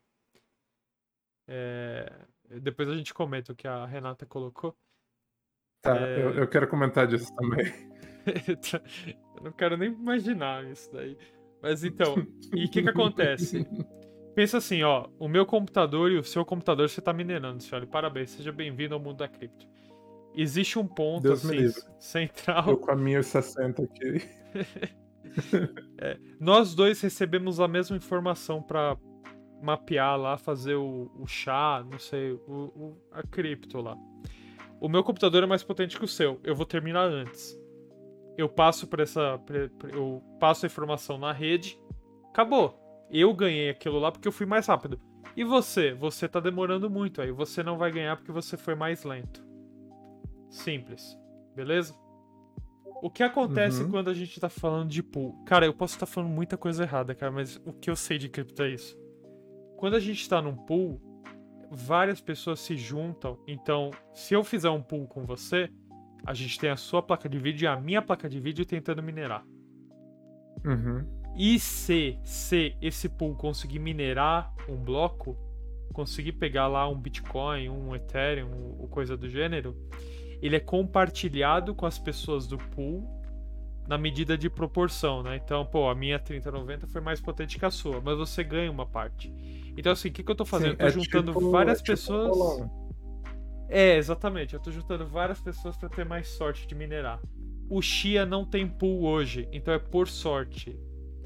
É, 1.47 2.09
depois 2.61 2.88
a 2.88 2.95
gente 2.95 3.13
comenta 3.13 3.51
o 3.51 3.55
que 3.55 3.67
a 3.67 3.85
Renata 3.85 4.25
colocou. 4.25 4.75
Tá, 5.81 5.97
é- 5.97 6.19
eu, 6.19 6.33
eu 6.35 6.47
quero 6.47 6.67
comentar 6.67 7.07
disso 7.07 7.33
também. 7.35 7.65
Eu 9.35 9.43
não 9.45 9.51
quero 9.51 9.75
nem 9.75 9.91
imaginar 9.91 10.63
isso 10.65 10.91
daí. 10.93 11.17
Mas 11.61 11.83
então, 11.83 12.15
e 12.53 12.65
o 12.65 12.69
que 12.69 12.81
que 12.81 12.89
acontece? 12.89 13.65
Pensa 14.35 14.57
assim, 14.57 14.81
ó, 14.83 15.07
o 15.19 15.27
meu 15.27 15.45
computador 15.45 16.11
e 16.11 16.17
o 16.17 16.23
seu 16.23 16.43
computador 16.45 16.89
você 16.89 17.01
tá 17.01 17.11
minerando, 17.13 17.61
senhor. 17.61 17.85
Parabéns, 17.88 18.31
seja 18.31 18.51
bem-vindo 18.51 18.93
ao 18.93 18.99
mundo 18.99 19.17
da 19.17 19.27
cripto. 19.27 19.67
existe 20.33 20.79
um 20.79 20.88
ponto 20.88 21.23
Deus 21.23 21.43
me 21.43 21.55
assim, 21.55 21.65
livre. 21.65 21.81
central. 21.99 22.69
Eu 22.69 22.77
com 22.77 22.91
a 22.91 22.95
minha 22.95 23.21
60 23.21 23.83
aqui. 23.83 24.21
Nós 26.39 26.73
dois 26.73 26.99
recebemos 27.01 27.59
a 27.59 27.67
mesma 27.67 27.95
informação 27.97 28.61
pra 28.61 28.97
mapear 29.61 30.17
lá, 30.19 30.38
fazer 30.38 30.75
o, 30.75 31.11
o 31.19 31.27
chá, 31.27 31.85
não 31.89 31.99
sei, 31.99 32.31
o, 32.31 32.39
o- 32.47 32.97
a 33.11 33.21
cripto 33.21 33.79
lá. 33.79 33.95
O 34.79 34.89
meu 34.89 35.03
computador 35.03 35.43
é 35.43 35.45
mais 35.45 35.61
potente 35.63 35.97
que 35.99 36.05
o 36.05 36.07
seu. 36.07 36.39
Eu 36.43 36.55
vou 36.55 36.65
terminar 36.65 37.07
antes. 37.07 37.55
Eu 38.41 38.49
passo 38.49 38.88
para 38.88 39.03
essa, 39.03 39.38
pra- 39.39 39.69
pra- 39.77 39.89
eu 39.91 40.22
passo 40.39 40.65
a 40.65 40.68
informação 40.68 41.18
na 41.18 41.31
rede. 41.31 41.80
Acabou. 42.30 42.77
Eu 43.11 43.34
ganhei 43.34 43.69
aquilo 43.69 43.99
lá 43.99 44.11
porque 44.11 44.27
eu 44.27 44.31
fui 44.31 44.45
mais 44.45 44.65
rápido. 44.68 44.99
E 45.35 45.43
você? 45.43 45.93
Você 45.93 46.27
tá 46.27 46.39
demorando 46.39 46.89
muito 46.89 47.22
aí. 47.22 47.31
Você 47.31 47.61
não 47.61 47.77
vai 47.77 47.91
ganhar 47.91 48.15
porque 48.18 48.31
você 48.31 48.57
foi 48.57 48.73
mais 48.76 49.03
lento. 49.03 49.43
Simples. 50.49 51.18
Beleza? 51.55 51.95
O 53.03 53.09
que 53.09 53.23
acontece 53.23 53.81
Uhum. 53.84 53.91
quando 53.91 54.09
a 54.09 54.13
gente 54.13 54.39
tá 54.39 54.49
falando 54.49 54.89
de 54.89 55.01
pool? 55.01 55.43
Cara, 55.45 55.65
eu 55.65 55.73
posso 55.73 55.95
estar 55.95 56.05
falando 56.05 56.30
muita 56.31 56.57
coisa 56.57 56.84
errada, 56.84 57.15
cara, 57.15 57.31
mas 57.31 57.57
o 57.65 57.73
que 57.73 57.89
eu 57.89 57.95
sei 57.95 58.18
de 58.18 58.30
cripto 58.30 58.61
é 58.63 58.69
isso. 58.69 58.97
Quando 59.77 59.95
a 59.95 59.99
gente 59.99 60.27
tá 60.30 60.41
num 60.41 60.55
pool, 60.55 61.01
várias 61.72 62.22
pessoas 62.22 62.59
se 62.59 62.77
juntam. 62.77 63.39
Então, 63.47 63.91
se 64.13 64.34
eu 64.34 64.43
fizer 64.43 64.69
um 64.69 64.81
pool 64.84 65.07
com 65.07 65.26
você, 65.26 65.69
a 66.26 66.34
gente 66.34 66.60
tem 66.60 66.69
a 66.69 66.76
sua 66.77 67.02
placa 67.02 67.27
de 67.27 67.38
vídeo 67.39 67.65
e 67.65 67.68
a 67.68 67.76
minha 67.80 68.02
placa 68.02 68.30
de 68.30 68.39
vídeo 68.39 68.65
tentando 68.65 69.02
minerar. 69.02 69.43
Uhum. 70.65 71.06
E 71.35 71.57
se, 71.60 72.19
se 72.23 72.76
esse 72.81 73.07
pool 73.10 73.35
conseguir 73.35 73.80
minerar 73.80 74.53
um 74.68 74.76
bloco, 74.76 75.38
conseguir 75.93 76.34
pegar 76.34 76.68
lá 76.68 76.88
um 76.88 76.99
Bitcoin, 76.99 77.69
um 77.69 77.95
Ethereum, 77.95 78.76
ou 78.80 78.88
coisa 78.88 79.15
do 79.18 79.30
gênero, 79.30 79.76
ele 80.41 80.56
é 80.56 80.60
compartilhado 80.60 81.73
com 81.73 81.85
as 81.85 81.98
pessoas 81.98 82.48
do 82.48 82.57
pool 82.57 83.19
na 83.88 83.98
medida 83.98 84.38
de 84.38 84.49
proporção, 84.49 85.23
né? 85.23 85.38
Então, 85.43 85.65
pô, 85.65 85.89
a 85.89 85.95
minha 85.95 86.19
3090 86.19 86.88
foi 86.88 87.02
mais 87.02 87.19
potente 87.19 87.57
que 87.57 87.65
a 87.65 87.72
sua, 87.72 87.99
mas 87.99 88.18
você 88.18 88.43
ganha 88.43 88.72
uma 88.72 88.85
parte. 88.85 89.34
Então, 89.76 89.91
assim, 89.91 90.10
o 90.10 90.11
que, 90.11 90.23
que 90.23 90.31
eu 90.31 90.35
tô 90.35 90.45
fazendo? 90.45 90.72
Sim, 90.72 90.73
eu 90.73 90.77
tô 90.80 90.85
é 90.85 90.91
juntando 90.91 91.34
tipo- 91.34 91.52
várias 91.52 91.80
é 91.80 91.84
tipo 91.84 91.91
pessoas. 91.91 92.38
bolão. 92.38 92.81
É, 93.73 93.95
exatamente. 93.95 94.53
Eu 94.53 94.60
tô 94.60 94.69
juntando 94.69 95.07
várias 95.07 95.39
pessoas 95.39 95.77
pra 95.77 95.88
ter 95.88 96.03
mais 96.06 96.27
sorte 96.27 96.68
de 96.68 96.76
minerar. 96.76 97.22
O 97.69 97.81
Chia 97.81 98.26
não 98.26 98.45
tem 98.45 98.68
pool 98.68 99.03
hoje, 99.06 99.48
então 99.52 99.73
é 99.73 99.80
por 99.80 100.07
sorte. 100.10 100.77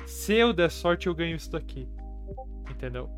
Se 0.06 0.36
eu 0.36 0.54
der 0.54 0.70
sorte, 0.70 1.08
eu 1.08 1.16
ganho 1.16 1.36
isso 1.36 1.50
daqui. 1.52 1.90
Entendeu? 2.70 3.10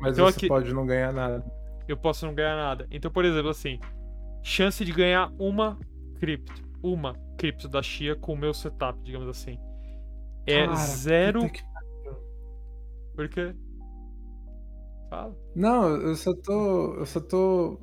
Mas 0.00 0.12
Então 0.18 0.26
você 0.30 0.36
aqui- 0.36 0.48
pode 0.48 0.74
não 0.74 0.84
ganhar 0.86 1.10
nada. 1.12 1.42
Eu 1.88 1.96
posso 1.96 2.26
não 2.26 2.34
ganhar 2.34 2.54
nada. 2.54 2.86
Então, 2.90 3.10
por 3.10 3.24
exemplo, 3.24 3.48
assim, 3.48 3.80
chance 4.42 4.84
de 4.84 4.92
ganhar 4.92 5.32
uma 5.38 5.78
cripto, 6.20 6.62
uma 6.82 7.14
cripto 7.38 7.66
da 7.66 7.82
Chia 7.82 8.14
com 8.14 8.34
o 8.34 8.36
meu 8.36 8.52
setup, 8.52 9.02
digamos 9.02 9.26
assim. 9.26 9.58
É 10.46 10.66
Cara, 10.66 10.76
zero. 10.76 11.50
que- 11.50 11.62
Por 13.16 13.26
quê? 13.30 13.54
Fala. 15.08 15.34
Não, 15.56 15.88
eu 15.96 16.14
só 16.14 16.34
tô. 16.34 16.94
Eu 16.96 17.06
só 17.06 17.20
tô 17.20 17.80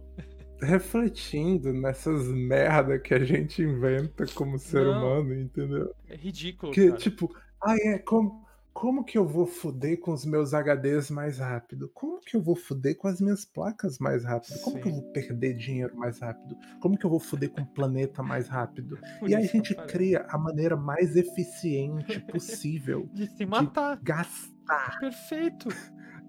refletindo 0.61 1.73
nessas 1.73 2.27
merda 2.27 2.99
que 2.99 3.13
a 3.13 3.23
gente 3.23 3.61
inventa 3.61 4.25
como 4.33 4.57
ser 4.59 4.85
Não. 4.85 4.91
humano, 4.91 5.33
entendeu? 5.33 5.93
É 6.07 6.15
ridículo, 6.15 6.71
Que, 6.71 6.87
cara. 6.89 6.97
tipo, 6.97 7.35
ah, 7.61 7.75
é, 7.77 7.97
como, 7.99 8.45
como 8.73 9.03
que 9.05 9.17
eu 9.17 9.25
vou 9.27 9.45
foder 9.45 9.99
com 9.99 10.11
os 10.13 10.25
meus 10.25 10.53
HDs 10.53 11.09
mais 11.09 11.39
rápido? 11.39 11.89
Como 11.93 12.19
que 12.21 12.35
eu 12.35 12.41
vou 12.41 12.55
foder 12.55 12.97
com 12.97 13.07
as 13.07 13.21
minhas 13.21 13.45
placas 13.45 13.99
mais 13.99 14.23
rápido? 14.23 14.59
Como 14.59 14.79
que 14.79 14.87
eu 14.87 14.91
Sim. 14.91 14.99
vou 15.01 15.03
perder 15.11 15.55
dinheiro 15.55 15.95
mais 15.97 16.19
rápido? 16.19 16.57
Como 16.79 16.97
que 16.97 17.05
eu 17.05 17.09
vou 17.09 17.19
foder 17.19 17.51
com 17.51 17.61
o 17.61 17.65
planeta 17.67 18.21
mais 18.23 18.47
rápido? 18.47 18.99
Por 19.19 19.29
E 19.29 19.35
aí 19.35 19.43
a 19.43 19.45
eu 19.45 19.47
gente 19.47 19.75
cria 19.87 20.25
a 20.29 20.37
maneira 20.37 20.75
mais 20.77 21.15
eficiente 21.15 22.19
possível 22.21 23.09
De 23.13 23.27
se 23.27 23.45
matar. 23.45 24.01
gastar. 24.01 24.97
Perfeito. 24.99 25.69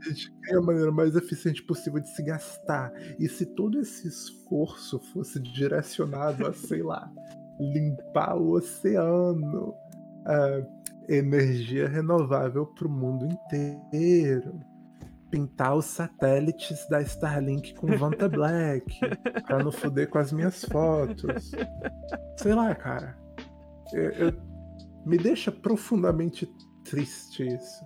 Gente 0.08 0.30
cria 0.42 0.58
a 0.58 0.62
maneira 0.62 0.92
mais 0.92 1.14
eficiente 1.16 1.62
possível 1.62 2.00
de 2.00 2.08
se 2.08 2.22
gastar. 2.22 2.92
E 3.18 3.28
se 3.28 3.44
todo 3.46 3.80
esse 3.80 4.06
esforço 4.08 4.98
fosse 5.12 5.40
direcionado 5.40 6.46
a, 6.46 6.52
sei 6.52 6.82
lá, 6.82 7.10
limpar 7.58 8.36
o 8.36 8.50
oceano, 8.52 9.74
a 10.26 10.62
energia 11.08 11.88
renovável 11.88 12.66
para 12.66 12.86
o 12.86 12.90
mundo 12.90 13.26
inteiro, 13.26 14.60
pintar 15.30 15.76
os 15.76 15.86
satélites 15.86 16.86
da 16.88 17.00
Starlink 17.02 17.74
com 17.74 17.86
Vanta 17.96 18.28
Black, 18.28 18.98
para 19.46 19.62
não 19.62 19.72
foder 19.72 20.08
com 20.08 20.18
as 20.18 20.32
minhas 20.32 20.64
fotos. 20.64 21.50
Sei 22.36 22.54
lá, 22.54 22.74
cara. 22.74 23.16
Eu- 23.92 24.10
eu- 24.12 24.46
me 25.04 25.16
deixa 25.16 25.52
profundamente 25.52 26.52
triste 26.84 27.46
isso. 27.46 27.84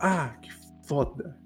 Ah, 0.00 0.36
que 0.40 0.52
foda. 0.88 1.36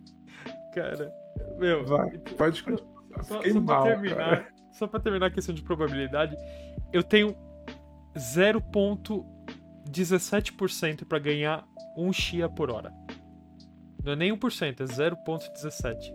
Cara, 0.74 1.12
meu. 1.58 1.84
Vai, 1.84 2.16
pode 2.18 2.62
continuar. 2.62 2.92
Só, 3.24 3.36
Fiquei 3.38 3.52
só 3.52 3.60
pra 3.60 3.74
mal, 3.74 3.84
terminar, 3.84 4.16
cara. 4.16 4.48
só 4.72 4.86
pra 4.86 5.00
terminar 5.00 5.26
a 5.26 5.30
questão 5.30 5.54
de 5.54 5.60
probabilidade, 5.62 6.34
eu 6.92 7.02
tenho 7.02 7.36
0.17% 8.16 11.04
pra 11.04 11.18
ganhar 11.18 11.66
um 11.96 12.12
Chia 12.12 12.48
por 12.48 12.70
hora. 12.70 12.92
Não 14.02 14.12
é 14.12 14.16
nem 14.16 14.34
1%, 14.36 14.80
é 14.80 14.84
0.17. 14.84 16.12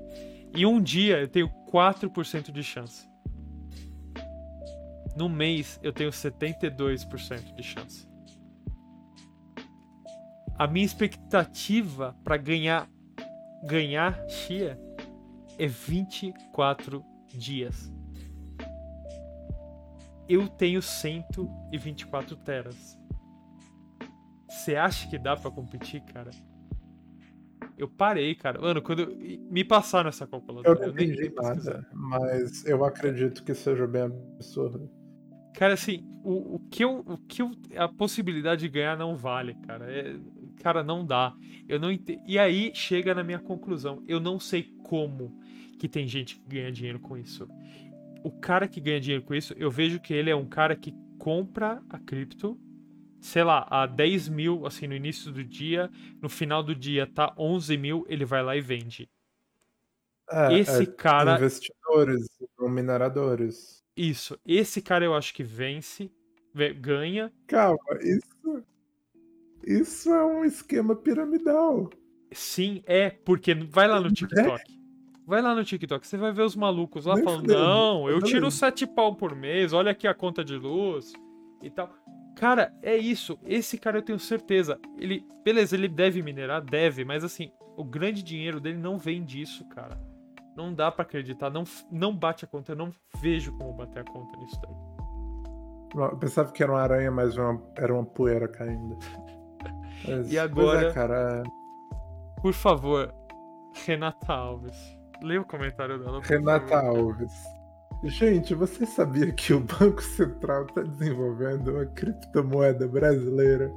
E 0.56 0.66
um 0.66 0.82
dia 0.82 1.20
eu 1.20 1.28
tenho 1.28 1.50
4% 1.72 2.52
de 2.52 2.64
chance. 2.64 3.08
No 5.16 5.30
mês 5.30 5.80
eu 5.84 5.94
tenho 5.94 6.10
72% 6.10 7.54
de 7.56 7.62
chance. 7.64 8.08
A 10.58 10.66
minha 10.68 10.86
expectativa 10.86 12.16
pra 12.24 12.38
ganhar 12.38 12.90
ganhar 13.64 14.28
Chia 14.30 14.80
é 15.58 15.68
24 15.68 17.04
dias. 17.28 17.92
Eu 20.30 20.48
tenho 20.50 20.82
124 20.82 22.36
teras. 22.38 22.98
Você 24.50 24.76
acha 24.76 25.08
que 25.10 25.18
dá 25.18 25.36
pra 25.38 25.50
competir, 25.52 26.02
cara? 26.02 26.32
Eu 27.78 27.88
parei, 27.88 28.34
cara. 28.36 28.60
Mano, 28.60 28.82
quando 28.82 29.04
eu- 29.04 29.16
me 29.50 29.64
passaram 29.64 30.10
essa 30.10 30.26
Eu 30.26 30.28
calculadora, 30.30 30.88
não 30.88 30.94
nem- 30.94 31.06
entendi 31.12 31.22
nem 31.22 31.34
nada, 31.36 31.88
mas 31.94 32.66
eu 32.66 32.84
acredito 32.84 33.44
que 33.44 33.54
seja 33.54 33.86
bem 33.88 34.02
absurdo. 34.04 34.90
Cara, 35.54 35.74
assim, 35.74 36.04
o, 36.24 36.56
o 36.56 36.60
que 36.70 36.84
eu, 36.84 37.00
o 37.00 37.18
que 37.18 37.42
eu, 37.42 37.52
a 37.78 37.88
possibilidade 37.88 38.62
de 38.62 38.70
ganhar 38.70 38.98
não 38.98 39.16
vale, 39.16 39.54
cara. 39.66 39.90
É- 39.92 40.16
cara, 40.58 40.84
não 40.84 41.06
dá. 41.06 41.36
Eu 41.68 41.80
não 41.80 41.92
ente... 41.92 42.20
E 42.26 42.38
aí 42.38 42.72
chega 42.74 43.14
na 43.16 43.24
minha 43.24 43.40
conclusão. 43.40 44.04
Eu 44.08 44.20
não 44.20 44.40
sei 44.40 44.64
como 44.84 45.40
que 45.80 45.88
tem 45.88 46.08
gente 46.08 46.36
que 46.36 46.48
ganha 46.48 46.72
dinheiro 46.72 47.00
com 47.00 47.18
isso. 47.18 47.48
O 48.24 48.32
cara 48.32 48.68
que 48.68 48.82
ganha 48.82 49.00
dinheiro 49.00 49.24
com 49.24 49.34
isso, 49.34 49.54
eu 49.58 49.70
vejo 49.70 50.00
que 50.00 50.14
ele 50.14 50.30
é 50.30 50.36
um 50.36 50.48
cara 50.48 50.76
que 50.76 50.94
compra 51.20 51.82
a 51.90 52.00
cripto, 52.00 52.60
sei 53.20 53.44
lá, 53.44 53.68
a 53.70 53.86
10 53.86 54.28
mil, 54.28 54.66
assim, 54.66 54.88
no 54.88 54.96
início 54.96 55.32
do 55.32 55.44
dia, 55.44 55.90
no 56.22 56.30
final 56.30 56.64
do 56.64 56.74
dia 56.76 57.08
tá 57.08 57.34
11 57.38 57.78
mil, 57.78 58.06
ele 58.08 58.26
vai 58.26 58.44
lá 58.44 58.56
e 58.56 58.62
vende. 58.62 59.10
É, 60.30 60.60
Esse 60.60 60.84
é 60.84 60.86
cara, 60.86 61.36
investidores, 61.36 62.28
mineradores. 62.60 63.84
isso, 63.96 64.38
esse 64.46 64.82
cara 64.82 65.06
eu 65.06 65.16
acho 65.16 65.34
que 65.34 65.44
vence, 65.44 66.12
ve- 66.54 66.74
ganha, 66.74 67.32
Calma, 67.48 67.78
isso, 68.02 68.64
isso 69.68 70.14
é 70.14 70.26
um 70.26 70.44
esquema 70.46 70.96
piramidal. 70.96 71.90
Sim, 72.32 72.82
é, 72.86 73.10
porque 73.10 73.54
vai 73.54 73.88
lá 73.88 74.00
no 74.00 74.08
É? 74.08 74.12
TikTok. 74.12 74.78
Vai 75.26 75.42
lá 75.42 75.54
no 75.54 75.64
TikTok, 75.64 76.08
você 76.08 76.16
vai 76.18 76.32
ver 76.32 76.44
os 76.44 76.56
malucos 76.56 77.06
lá 77.06 77.16
falando: 77.24 77.48
Não, 77.48 78.10
eu 78.10 78.22
tiro 78.22 78.50
sete 78.50 78.88
pau 78.88 79.16
por 79.16 79.36
mês, 79.36 79.74
olha 79.74 79.92
aqui 79.92 80.08
a 80.08 80.14
conta 80.14 80.44
de 80.44 80.56
luz 80.56 81.12
e 81.62 81.70
tal. 81.70 81.94
Cara, 82.36 82.72
é 82.84 82.96
isso. 82.96 83.38
Esse 83.46 83.78
cara 83.78 83.98
eu 83.98 84.02
tenho 84.04 84.20
certeza. 84.20 84.80
Ele, 84.98 85.26
beleza, 85.44 85.76
ele 85.76 85.88
deve 85.88 86.22
minerar, 86.22 86.62
deve, 86.64 87.04
mas 87.04 87.24
assim, 87.24 87.52
o 87.76 87.84
grande 87.84 88.22
dinheiro 88.24 88.60
dele 88.60 88.78
não 88.78 88.98
vem 88.98 89.24
disso, 89.24 89.68
cara. 89.70 90.00
Não 90.56 90.74
dá 90.74 90.92
pra 90.92 91.04
acreditar, 91.04 91.50
não, 91.50 91.64
não 91.92 92.16
bate 92.16 92.46
a 92.46 92.48
conta, 92.48 92.72
eu 92.72 92.76
não 92.76 92.92
vejo 93.22 93.52
como 93.58 93.74
bater 93.74 94.00
a 94.02 94.04
conta 94.06 94.38
nisso 94.40 94.60
daí. 94.62 96.08
Eu 96.12 96.18
pensava 96.18 96.52
que 96.52 96.62
era 96.64 96.72
uma 96.72 96.82
aranha, 96.82 97.12
mas 97.12 97.36
uma- 97.38 97.62
era 97.76 97.94
uma 97.94 98.06
poeira 98.06 98.48
caindo. 98.48 98.98
Mas, 100.06 100.32
E 100.32 100.36
pois 100.36 100.38
agora- 100.38 100.88
é, 100.90 100.94
cara, 100.94 101.44
Por 102.42 102.54
favor, 102.54 103.14
Renata 103.86 104.34
Alves. 104.34 104.78
Leia 105.22 105.42
o 105.42 105.46
comentário 105.46 105.98
dela. 106.00 106.22
Renata. 106.24 106.78
Alves. 106.80 107.34
Gente, 108.04 108.54
você 108.54 108.86
sabia 108.86 109.32
que 109.32 109.54
o 109.54 109.60
Banco 109.60 110.02
Central 110.04 110.66
está 110.66 110.84
desenvolvendo 110.84 111.72
uma 111.72 111.86
criptomoeda 111.88 112.88
brasileira? 112.88 113.74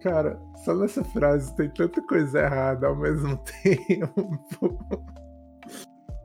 Cara, 0.00 0.40
só 0.64 0.74
nessa 0.74 1.04
frase 1.04 1.54
tem 1.56 1.68
tanta 1.68 2.00
coisa 2.02 2.40
errada 2.40 2.86
ao 2.86 2.96
mesmo 2.96 3.36
tempo. 3.62 4.78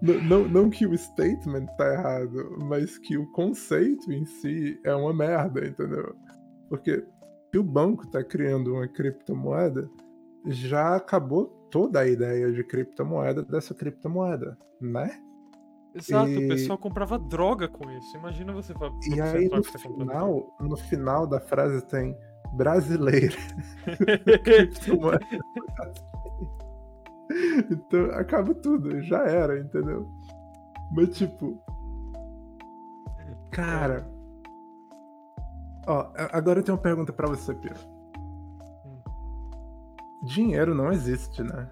Não, 0.01 0.21
não, 0.23 0.47
não 0.47 0.69
que 0.69 0.85
o 0.85 0.97
statement 0.97 1.65
tá 1.77 1.93
errado, 1.93 2.57
mas 2.69 2.97
que 2.97 3.17
o 3.17 3.29
conceito 3.31 4.11
em 4.11 4.25
si 4.25 4.79
é 4.85 4.93
uma 4.93 5.13
merda, 5.13 5.65
entendeu? 5.65 6.15
Porque 6.69 7.05
se 7.53 7.59
o 7.59 7.63
banco 7.63 8.07
tá 8.07 8.23
criando 8.23 8.73
uma 8.73 8.87
criptomoeda, 8.87 9.87
já 10.47 10.95
acabou 10.95 11.45
toda 11.69 11.99
a 11.99 12.07
ideia 12.07 12.51
de 12.51 12.63
criptomoeda 12.63 13.43
dessa 13.43 13.75
criptomoeda, 13.75 14.57
né? 14.81 15.21
Exato, 15.93 16.31
E- 16.31 16.45
o 16.45 16.47
pessoal 16.47 16.79
comprava 16.79 17.19
droga 17.19 17.67
com 17.67 17.91
isso. 17.91 18.17
Imagina 18.17 18.51
você 18.53 18.73
falar. 18.73 18.91
E 19.07 19.21
aí 19.21 19.47
no 19.47 19.63
final, 19.63 20.57
no 20.59 20.75
final 20.75 21.27
da 21.27 21.39
frase 21.39 21.85
tem 21.85 22.17
brasileira. 22.55 23.37
criptomoeda. 24.43 25.19
então 27.69 28.05
acaba 28.13 28.55
tudo, 28.55 28.99
já 29.03 29.27
era, 29.27 29.59
entendeu? 29.59 30.09
Mas 30.91 31.15
tipo. 31.15 31.63
Cara. 33.51 34.11
Ó, 35.87 36.11
agora 36.31 36.59
eu 36.59 36.63
tenho 36.63 36.77
uma 36.77 36.81
pergunta 36.83 37.11
pra 37.11 37.27
você, 37.27 37.53
Piro. 37.53 37.75
Dinheiro 40.25 40.73
não 40.73 40.91
existe, 40.91 41.43
né? 41.43 41.69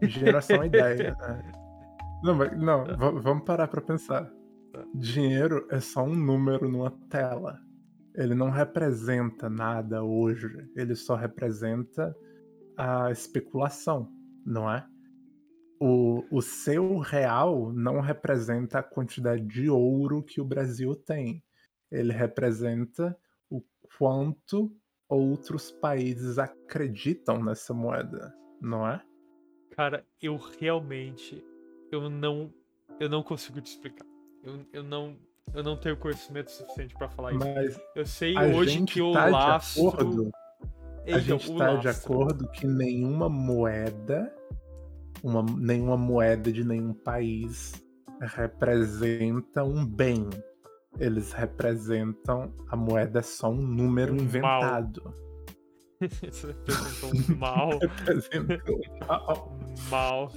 Dinheiro 0.00 0.38
é 0.38 0.40
só 0.40 0.54
uma 0.54 0.66
ideia, 0.66 1.16
né? 1.20 1.52
Não, 2.22 2.34
mas, 2.34 2.56
não 2.58 2.84
va- 2.96 3.10
vamos 3.10 3.44
parar 3.44 3.66
pra 3.68 3.80
pensar. 3.80 4.30
Tá. 4.72 4.84
Dinheiro 4.94 5.66
é 5.70 5.80
só 5.80 6.04
um 6.04 6.14
número 6.14 6.68
numa 6.68 6.92
tela. 7.08 7.58
Ele 8.14 8.34
não 8.34 8.50
representa 8.50 9.50
nada 9.50 10.02
hoje. 10.04 10.46
Ele 10.76 10.94
só 10.94 11.16
representa 11.16 12.14
a 12.76 13.10
especulação, 13.10 14.08
não 14.46 14.70
é? 14.70 14.86
O, 15.80 16.22
o 16.30 16.40
seu 16.42 16.98
real 16.98 17.72
não 17.72 18.00
representa 18.00 18.78
a 18.78 18.82
quantidade 18.82 19.42
de 19.46 19.68
ouro 19.68 20.22
que 20.22 20.40
o 20.40 20.44
Brasil 20.44 20.94
tem. 20.94 21.42
Ele 21.90 22.12
representa 22.12 23.16
o 23.50 23.62
quanto 23.98 24.72
outros 25.08 25.70
países 25.72 26.38
acreditam 26.38 27.42
nessa 27.42 27.74
moeda, 27.74 28.32
não 28.60 28.86
é? 28.88 29.02
Cara, 29.70 30.04
eu 30.22 30.36
realmente. 30.36 31.44
Eu 31.90 32.08
não. 32.08 32.52
Eu 32.98 33.08
não 33.08 33.22
consigo 33.22 33.60
te 33.60 33.72
explicar. 33.72 34.06
Eu, 34.42 34.64
eu 34.72 34.82
não. 34.82 35.16
Eu 35.52 35.64
não 35.64 35.76
tenho 35.76 35.96
conhecimento 35.96 36.50
suficiente 36.50 36.94
pra 36.94 37.08
falar 37.08 37.32
isso. 37.32 37.40
Mas 37.44 37.80
Eu 37.96 38.06
sei 38.06 38.36
hoje 38.38 38.84
que 38.84 39.00
o 39.02 39.12
tá 39.12 39.30
de 39.30 39.80
acordo. 39.80 40.30
A 40.32 41.10
Então, 41.10 41.20
gente 41.20 41.50
o 41.50 41.56
tá 41.56 41.74
de 41.76 41.88
acordo 41.88 42.48
que 42.52 42.66
nenhuma 42.66 43.28
moeda, 43.28 44.32
uma, 45.24 45.42
nenhuma 45.42 45.96
moeda 45.96 46.52
de 46.52 46.62
nenhum 46.62 46.92
país 46.92 47.72
representa 48.20 49.64
um 49.64 49.84
bem. 49.84 50.28
Eles 50.98 51.32
representam. 51.32 52.52
A 52.68 52.76
moeda 52.76 53.20
é 53.20 53.22
só 53.22 53.48
um 53.50 53.62
número 53.62 54.12
Um 54.14 54.16
mal. 54.16 54.22
inventado. 54.22 55.14
Isso 56.22 56.46
representou 56.46 57.10
um 57.10 57.36
mal. 57.36 57.70
Um 57.74 59.06
mal. 59.06 59.58
um 59.60 59.90
mal. 59.90 60.32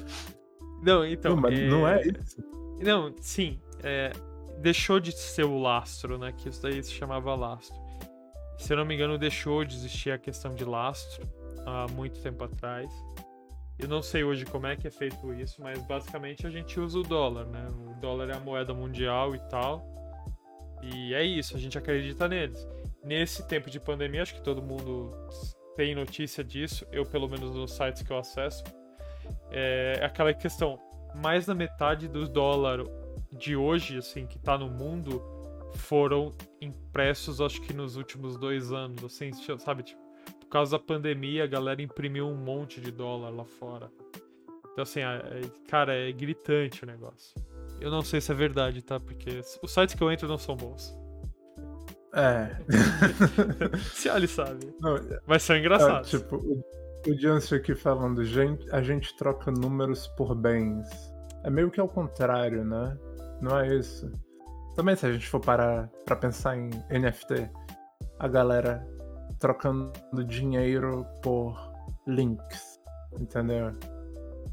Não, 0.83 1.05
então. 1.05 1.35
não, 1.35 1.41
mas 1.41 1.59
não 1.59 1.87
é 1.87 2.01
isso. 2.01 2.43
Não, 2.81 3.15
sim. 3.21 3.59
é, 3.81 4.11
deixou 4.59 4.99
de 4.99 5.11
ser 5.17 5.45
o 5.45 5.57
lastro, 5.57 6.17
né? 6.17 6.33
Que 6.33 6.49
isso 6.49 6.61
daí 6.61 6.83
se 6.83 6.91
chamava 6.91 7.33
lastro. 7.35 7.75
Se 8.57 8.73
eu 8.73 8.77
não 8.77 8.85
me 8.85 8.95
engano, 8.95 9.17
deixou 9.17 9.63
de 9.63 9.75
existir 9.75 10.11
a 10.11 10.17
questão 10.17 10.53
de 10.53 10.65
lastro 10.65 11.25
há 11.65 11.87
muito 11.91 12.21
tempo 12.21 12.43
atrás. 12.43 12.89
Eu 13.79 13.87
não 13.87 14.01
sei 14.01 14.23
hoje 14.23 14.45
como 14.45 14.67
é 14.67 14.75
que 14.75 14.87
é 14.87 14.91
feito 14.91 15.33
isso, 15.33 15.61
mas 15.61 15.81
basicamente 15.81 16.45
a 16.45 16.49
gente 16.49 16.79
usa 16.79 16.99
o 16.99 17.03
dólar, 17.03 17.45
né? 17.47 17.67
O 17.87 17.99
dólar 17.99 18.29
é 18.29 18.35
a 18.35 18.39
moeda 18.39 18.73
mundial 18.73 19.35
e 19.35 19.39
tal. 19.49 19.85
E 20.91 21.13
é 21.13 21.23
isso, 21.23 21.55
a 21.55 21.59
gente 21.59 21.77
acredita 21.77 22.27
neles. 22.27 22.67
Nesse 23.03 23.47
tempo 23.47 23.69
de 23.69 23.79
pandemia, 23.79 24.21
acho 24.21 24.35
que 24.35 24.41
todo 24.41 24.61
mundo 24.61 25.11
tem 25.75 25.95
notícia 25.95 26.43
disso, 26.43 26.85
eu 26.91 27.05
pelo 27.05 27.27
menos 27.27 27.55
nos 27.55 27.71
sites 27.71 28.01
que 28.01 28.11
eu 28.11 28.17
acesso. 28.17 28.63
É 29.49 29.99
aquela 30.03 30.33
questão, 30.33 30.79
mais 31.15 31.45
da 31.45 31.55
metade 31.55 32.07
do 32.07 32.27
dólar 32.27 32.83
de 33.31 33.55
hoje, 33.55 33.97
assim, 33.97 34.25
que 34.27 34.37
tá 34.37 34.57
no 34.57 34.69
mundo, 34.69 35.21
foram 35.75 36.31
impressos, 36.61 37.41
acho 37.41 37.61
que 37.61 37.73
nos 37.73 37.95
últimos 37.95 38.37
dois 38.37 38.71
anos, 38.71 39.03
assim, 39.03 39.31
sabe? 39.59 39.83
Tipo, 39.83 40.01
por 40.39 40.47
causa 40.47 40.77
da 40.77 40.83
pandemia, 40.83 41.43
a 41.45 41.47
galera 41.47 41.81
imprimiu 41.81 42.27
um 42.27 42.35
monte 42.35 42.79
de 42.79 42.91
dólar 42.91 43.29
lá 43.29 43.45
fora. 43.45 43.91
Então, 44.71 44.83
assim, 44.83 45.01
é- 45.01 45.03
é- 45.03 45.69
cara, 45.69 45.93
é 45.95 46.11
gritante 46.11 46.83
o 46.83 46.87
negócio. 46.87 47.35
Eu 47.83 47.91
não 47.91 48.01
sei 48.01 48.21
se 48.21 48.31
é 48.31 48.35
verdade, 48.35 48.81
tá? 48.81 48.97
Porque 48.97 49.41
os 49.61 49.71
sites 49.73 49.93
que 49.93 50.01
eu 50.01 50.09
entro 50.09 50.25
não 50.25 50.37
são 50.37 50.55
bons. 50.55 50.97
É. 52.15 52.55
Se 53.93 54.07
ali 54.07 54.27
sabe. 54.27 54.73
Não, 54.79 54.95
Mas 55.27 55.43
são 55.43 55.55
é, 55.55 55.59
engraçados. 55.59 56.09
tipo, 56.09 56.37
o, 56.37 56.63
o 57.07 57.55
aqui 57.55 57.75
falando, 57.75 58.23
gente, 58.23 58.65
a 58.73 58.81
gente 58.81 59.13
troca 59.17 59.51
números 59.51 60.07
por 60.15 60.33
bens. 60.33 60.87
É 61.43 61.49
meio 61.49 61.69
que 61.69 61.81
ao 61.81 61.89
contrário, 61.89 62.63
né? 62.63 62.97
Não 63.41 63.59
é 63.59 63.75
isso. 63.75 64.09
Também 64.77 64.95
se 64.95 65.05
a 65.05 65.11
gente 65.11 65.27
for 65.27 65.41
parar 65.41 65.89
pra 66.05 66.15
pensar 66.15 66.55
em 66.55 66.69
NFT, 66.89 67.49
a 68.19 68.27
galera 68.29 68.87
trocando 69.39 69.91
dinheiro 70.25 71.05
por 71.21 71.59
links, 72.07 72.79
entendeu? 73.19 73.71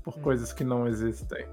Por 0.02 0.16
Hum. 0.18 0.22
coisas 0.22 0.52
que 0.52 0.64
não 0.64 0.88
existem. 0.88 1.46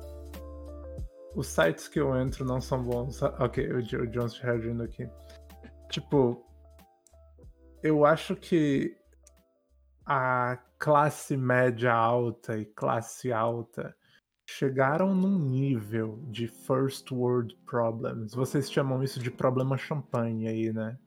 Os 1.38 1.46
sites 1.46 1.88
que 1.88 2.00
eu 2.00 2.18
entro 2.20 2.44
não 2.44 2.60
são 2.60 2.82
bons. 2.82 3.22
Ah, 3.22 3.36
Ok, 3.46 3.64
o, 3.72 3.78
o 3.78 4.08
Jones 4.08 4.40
reagindo 4.40 4.82
aqui. 4.82 5.08
Tipo, 5.88 6.44
eu 7.84 8.04
acho 8.06 8.36
que 8.36 8.98
a 10.04 10.58
classe 10.80 11.38
média 11.38 11.94
alta 11.94 12.58
e 12.58 12.66
classe 12.66 13.32
alta 13.32 13.96
chegaram 14.50 15.14
num 15.14 15.38
nível 15.38 16.24
de 16.32 16.48
first 16.48 17.12
world 17.12 17.56
problems. 17.68 18.34
Vocês 18.34 18.72
chamam 18.72 19.04
isso 19.04 19.20
de 19.20 19.30
problema 19.30 19.78
champanhe 19.78 20.48
aí, 20.48 20.74
né? 20.74 20.98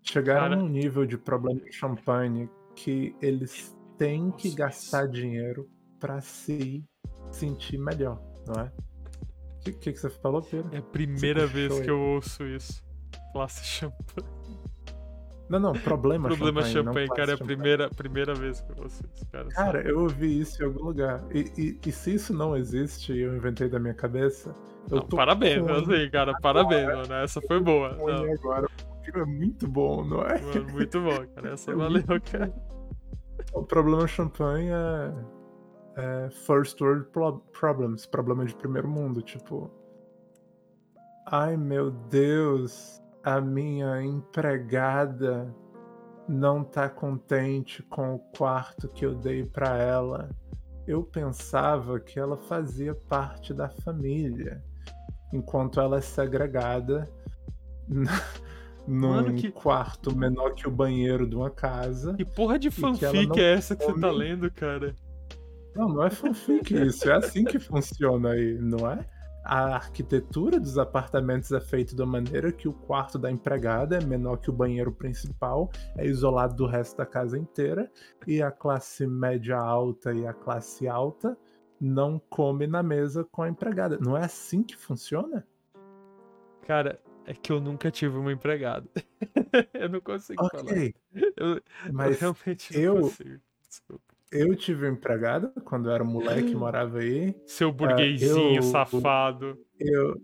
Chegaram 0.00 0.50
Cara. 0.50 0.56
num 0.56 0.68
nível 0.68 1.04
de 1.04 1.18
problema 1.18 1.60
champanhe 1.72 2.48
que 2.76 3.16
eles 3.20 3.76
têm 3.98 4.30
que 4.30 4.54
gastar 4.54 5.08
dinheiro 5.08 5.68
pra 5.98 6.20
se 6.20 6.84
sentir 7.32 7.78
melhor, 7.78 8.22
não 8.46 8.62
é? 8.62 8.85
O 9.70 9.78
que, 9.78 9.92
que, 9.92 9.98
você 9.98 10.10
falou, 10.10 10.42
Pedro? 10.42 10.68
É 10.74 10.78
a 10.78 10.82
primeira 10.82 11.46
vez 11.46 11.78
que 11.80 11.90
eu 11.90 12.00
ouço 12.00 12.44
isso. 12.44 12.82
Classe 13.32 13.64
champanhe. 13.64 14.28
Não, 15.48 15.60
não, 15.60 15.72
problema, 15.74 16.28
Problema 16.28 16.62
champanhe. 16.62 16.74
não 16.74 16.92
champanhe, 16.92 17.08
cara, 17.08 17.30
é 17.32 17.34
a 17.34 17.38
primeira, 17.38 17.88
primeira 17.90 18.34
vez 18.34 18.60
que 18.60 18.72
eu 18.72 18.82
ouço 18.82 19.04
isso, 19.14 19.26
cara. 19.30 19.48
Cara, 19.50 19.80
eu 19.88 20.00
ouvi 20.00 20.40
isso 20.40 20.60
em 20.60 20.66
algum 20.66 20.84
lugar. 20.86 21.22
E, 21.32 21.52
e- 21.56 21.78
e 21.86 21.92
se 21.92 22.14
isso 22.14 22.34
não 22.34 22.56
existe 22.56 23.12
e 23.12 23.20
eu 23.20 23.36
inventei 23.36 23.68
da 23.68 23.78
minha 23.78 23.94
cabeça, 23.94 24.52
Não, 24.90 25.02
parabéns, 25.06 25.62
com 25.62 25.72
assim, 25.72 26.10
cara, 26.10 26.34
parabéns, 26.40 26.86
mano. 26.86 27.14
Essa 27.14 27.40
foi 27.42 27.60
boa. 27.60 27.90
Não, 27.90 28.32
agora. 28.32 28.66
É 29.14 29.24
muito 29.24 29.68
bom, 29.68 30.04
não 30.04 30.20
é? 30.22 30.40
mano, 30.40 30.72
muito 30.72 31.00
bom, 31.00 31.26
cara. 31.34 31.52
Essa 31.54 31.70
É 31.70 31.74
valeu, 31.76 32.02
muito 32.08 32.30
cara. 32.32 32.52
O 33.52 33.62
problema 33.64 34.06
champanhe 34.08 34.68
é, 34.68 35.12
é 35.96 36.28
first 36.30 36.80
world 36.80 37.06
pro- 37.10 37.40
problems, 37.58 38.04
problema 38.06 38.44
de 38.44 38.54
primeiro 38.54 38.88
mundo, 38.88 39.22
tipo. 39.22 39.70
Ai 41.26 41.56
meu 41.56 41.90
Deus, 41.90 43.02
a 43.24 43.40
minha 43.40 44.00
empregada 44.02 45.52
não 46.28 46.62
tá 46.62 46.88
contente 46.88 47.82
com 47.84 48.14
o 48.14 48.18
quarto 48.36 48.88
que 48.88 49.04
eu 49.06 49.14
dei 49.14 49.44
pra 49.44 49.76
ela. 49.76 50.28
Eu 50.86 51.02
pensava 51.02 51.98
que 51.98 52.18
ela 52.18 52.36
fazia 52.36 52.94
parte 52.94 53.52
da 53.52 53.68
família, 53.68 54.62
enquanto 55.32 55.80
ela 55.80 55.98
é 55.98 56.00
segregada 56.00 57.08
num 58.86 59.08
Mano, 59.10 59.34
que- 59.34 59.50
quarto 59.50 60.16
menor 60.16 60.54
que 60.54 60.68
o 60.68 60.70
banheiro 60.70 61.26
de 61.28 61.34
uma 61.34 61.50
casa. 61.50 62.14
Que 62.14 62.24
porra 62.24 62.56
de 62.56 62.70
fanfic 62.70 63.40
é 63.40 63.54
essa 63.54 63.74
que 63.74 63.84
você 63.84 64.00
tá 64.00 64.10
lendo, 64.12 64.48
cara? 64.50 64.94
Não, 65.76 65.88
não 65.88 66.04
é 66.04 66.10
fanfic 66.10 66.74
isso, 66.74 67.08
é 67.08 67.14
assim 67.16 67.44
que 67.44 67.58
funciona 67.58 68.30
aí, 68.30 68.58
não 68.58 68.90
é? 68.90 69.04
A 69.44 69.76
arquitetura 69.76 70.58
dos 70.58 70.76
apartamentos 70.76 71.52
é 71.52 71.60
feita 71.60 71.94
de 71.94 72.02
uma 72.02 72.12
maneira 72.20 72.50
que 72.50 72.66
o 72.66 72.72
quarto 72.72 73.16
da 73.16 73.30
empregada 73.30 73.96
é 73.96 74.04
menor 74.04 74.38
que 74.38 74.50
o 74.50 74.52
banheiro 74.52 74.90
principal, 74.90 75.70
é 75.96 76.04
isolado 76.04 76.56
do 76.56 76.66
resto 76.66 76.96
da 76.96 77.06
casa 77.06 77.38
inteira, 77.38 77.88
e 78.26 78.42
a 78.42 78.50
classe 78.50 79.06
média 79.06 79.56
alta 79.56 80.12
e 80.12 80.26
a 80.26 80.32
classe 80.32 80.88
alta 80.88 81.38
não 81.80 82.18
come 82.28 82.66
na 82.66 82.82
mesa 82.82 83.22
com 83.30 83.42
a 83.42 83.48
empregada. 83.48 83.98
Não 84.00 84.16
é 84.16 84.24
assim 84.24 84.62
que 84.64 84.76
funciona? 84.76 85.46
Cara, 86.66 87.00
é 87.24 87.32
que 87.32 87.52
eu 87.52 87.60
nunca 87.60 87.88
tive 87.90 88.16
uma 88.16 88.32
empregada. 88.32 88.88
eu 89.74 89.88
não 89.88 90.00
consigo 90.00 90.44
falar. 90.48 90.62
Ok, 90.64 90.94
Eu, 91.36 91.54
eu 91.54 91.62
mas 91.92 92.18
realmente 92.18 92.72
não 92.74 92.80
eu- 92.80 93.00
consigo. 93.02 93.40
Desculpa. 93.68 94.15
Eu 94.32 94.54
tive 94.56 94.86
um 94.88 94.92
empregado 94.92 95.50
quando 95.64 95.88
eu 95.88 95.92
era 95.92 96.04
moleque, 96.04 96.54
morava 96.54 96.98
aí. 96.98 97.34
Seu 97.46 97.72
burguesinho 97.72 98.56
eu- 98.56 98.62
safado. 98.62 99.56
Eu. 99.80 100.16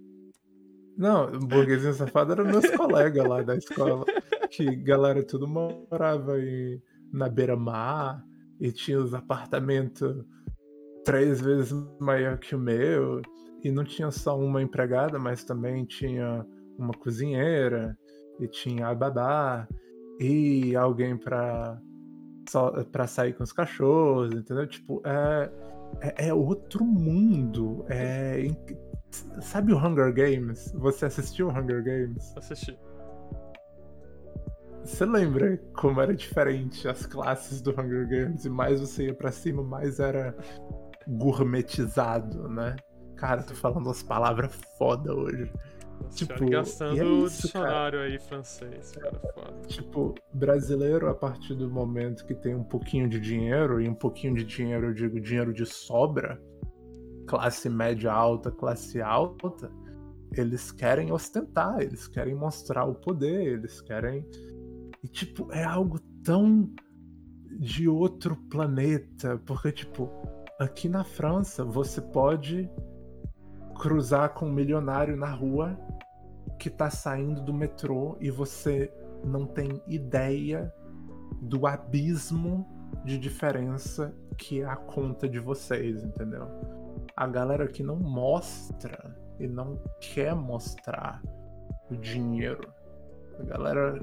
Não, 0.97 1.27
o 1.33 1.39
burguesinho 1.39 1.95
safado 1.95 2.33
eram 2.33 2.45
meus 2.45 2.69
colegas 2.77 3.27
lá 3.27 3.43
da 3.43 3.57
escola. 3.57 4.05
Que 4.51 4.77
galera 4.77 5.23
tudo 5.25 5.49
morava 5.49 6.35
aí 6.35 6.81
na 7.13 7.29
beira-mar 7.29 8.23
e 8.61 8.71
tinha 8.71 8.99
os 9.01 9.15
apartamentos 9.15 10.15
três 11.05 11.41
vezes 11.41 11.73
maior 12.01 12.39
que 12.39 12.55
o 12.55 12.59
meu. 12.59 13.23
E 13.65 13.71
não 13.71 13.85
tinha 13.85 14.11
só 14.11 14.39
uma 14.39 14.61
empregada, 14.63 15.19
mas 15.19 15.45
também 15.45 15.85
tinha 15.85 16.45
uma 16.79 16.93
cozinheira 16.93 17.97
e 18.41 18.49
tinha 18.49 18.89
a 18.89 18.95
babá 18.95 19.67
e 20.21 20.75
alguém 20.77 21.17
pra, 21.17 21.81
só, 22.49 22.71
pra 22.85 23.07
sair 23.07 23.35
com 23.35 23.43
os 23.43 23.53
cachorros, 23.53 24.33
entendeu? 24.35 24.67
Tipo, 24.67 25.03
é, 25.05 25.51
é, 26.01 26.29
é 26.29 26.35
outro 26.35 26.85
mundo. 26.85 27.85
É, 27.89 28.47
sabe 29.41 29.73
o 29.73 29.79
Hunger 29.79 30.13
Games? 30.13 30.73
Você 30.75 31.07
assistiu 31.07 31.49
o 31.49 31.51
Hunger 31.51 31.83
Games? 31.83 32.37
Assisti. 32.37 32.79
Você 34.85 35.05
lembra 35.05 35.59
como 35.75 36.01
era 36.01 36.15
diferente 36.15 36.89
as 36.89 37.07
classes 37.07 37.61
do 37.61 37.71
Hunger 37.71 38.09
Games? 38.09 38.45
E 38.45 38.51
mais 38.51 38.81
você 38.81 39.07
ia 39.07 39.15
pra 39.15 39.31
cima, 39.31 39.63
mais 39.63 40.01
era 40.01 40.37
gourmetizado, 41.07 42.49
né? 42.49 42.77
Cara, 43.17 43.43
tô 43.43 43.55
falando 43.55 43.87
umas 43.87 44.03
palavras 44.03 44.53
foda 44.77 45.15
hoje. 45.15 45.53
Tipo, 46.15 46.35
Tipo, 46.35 46.51
gastando 46.51 46.99
é 46.99 47.05
o 47.05 47.27
isso, 47.27 47.51
cara. 47.53 47.65
dicionário 47.65 48.01
aí 48.01 48.19
francês, 48.19 48.93
cara, 48.93 49.19
foda. 49.35 49.61
Tipo, 49.67 50.15
brasileiro, 50.35 51.09
a 51.09 51.15
partir 51.15 51.55
do 51.55 51.71
momento 51.71 52.27
que 52.27 52.35
tem 52.35 52.55
um 52.55 52.65
pouquinho 52.65 53.09
de 53.09 53.19
dinheiro, 53.19 53.81
e 53.81 53.89
um 53.89 53.95
pouquinho 53.95 54.35
de 54.35 54.45
dinheiro, 54.45 54.89
eu 54.89 54.95
digo 54.95 55.21
dinheiro 55.21 55.53
de 55.55 55.65
sobra, 55.65 56.41
classe 57.27 57.69
média 57.69 58.13
alta, 58.13 58.51
classe 58.51 59.01
alta, 59.01 59.71
eles 60.37 60.71
querem 60.71 61.13
ostentar, 61.13 61.81
eles 61.81 62.07
querem 62.07 62.35
mostrar 62.35 62.85
o 62.85 62.95
poder, 62.95 63.55
eles 63.55 63.81
querem. 63.81 64.27
E, 65.03 65.09
tipo, 65.09 65.51
é 65.53 65.65
algo 65.65 65.99
tão 66.23 66.71
de 67.59 67.89
outro 67.89 68.37
planeta, 68.51 69.41
porque, 69.47 69.73
tipo, 69.73 70.11
aqui 70.59 70.89
na 70.89 71.05
França, 71.05 71.65
você 71.65 72.01
pode 72.01 72.69
cruzar 73.83 74.33
com 74.33 74.47
um 74.47 74.53
milionário 74.53 75.17
na 75.17 75.29
rua 75.29 75.77
que 76.57 76.71
tá 76.71 76.89
saindo 76.89 77.43
do 77.43 77.53
metrô 77.53 78.17
e 78.21 78.31
você 78.31 78.95
não 79.25 79.45
tem 79.45 79.83
ideia 79.89 80.73
do 81.41 81.67
abismo 81.67 82.65
de 83.05 83.19
diferença 83.19 84.15
que 84.39 84.61
é 84.61 84.65
a 84.65 84.77
conta 84.77 85.29
de 85.29 85.41
vocês, 85.41 86.01
entendeu? 86.01 86.47
A 87.17 87.27
galera 87.27 87.67
que 87.67 87.83
não 87.83 87.97
mostra 87.97 89.17
e 89.41 89.49
não 89.49 89.83
quer 90.01 90.33
mostrar 90.33 91.21
o 91.91 91.97
dinheiro. 91.97 92.73
A 93.41 93.43
galera 93.43 93.99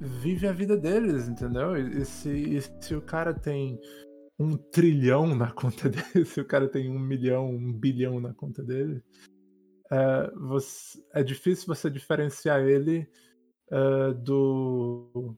vive 0.00 0.48
a 0.48 0.52
vida 0.52 0.76
deles, 0.76 1.28
entendeu? 1.28 1.76
E, 1.76 2.04
se, 2.04 2.28
e 2.28 2.60
se 2.60 2.92
o 2.92 3.00
cara 3.00 3.32
tem 3.32 3.78
um 4.40 4.56
trilhão 4.56 5.34
na 5.34 5.52
conta 5.52 5.88
dele, 5.90 6.24
se 6.24 6.40
o 6.40 6.44
cara 6.46 6.66
tem 6.66 6.90
um 6.90 6.98
milhão, 6.98 7.46
um 7.50 7.70
bilhão 7.72 8.18
na 8.18 8.32
conta 8.32 8.62
dele, 8.62 9.02
é, 9.92 10.30
você- 10.34 10.98
é 11.12 11.22
difícil 11.22 11.66
você 11.66 11.90
diferenciar 11.90 12.60
ele 12.62 13.06
é, 13.70 14.12
do, 14.14 15.36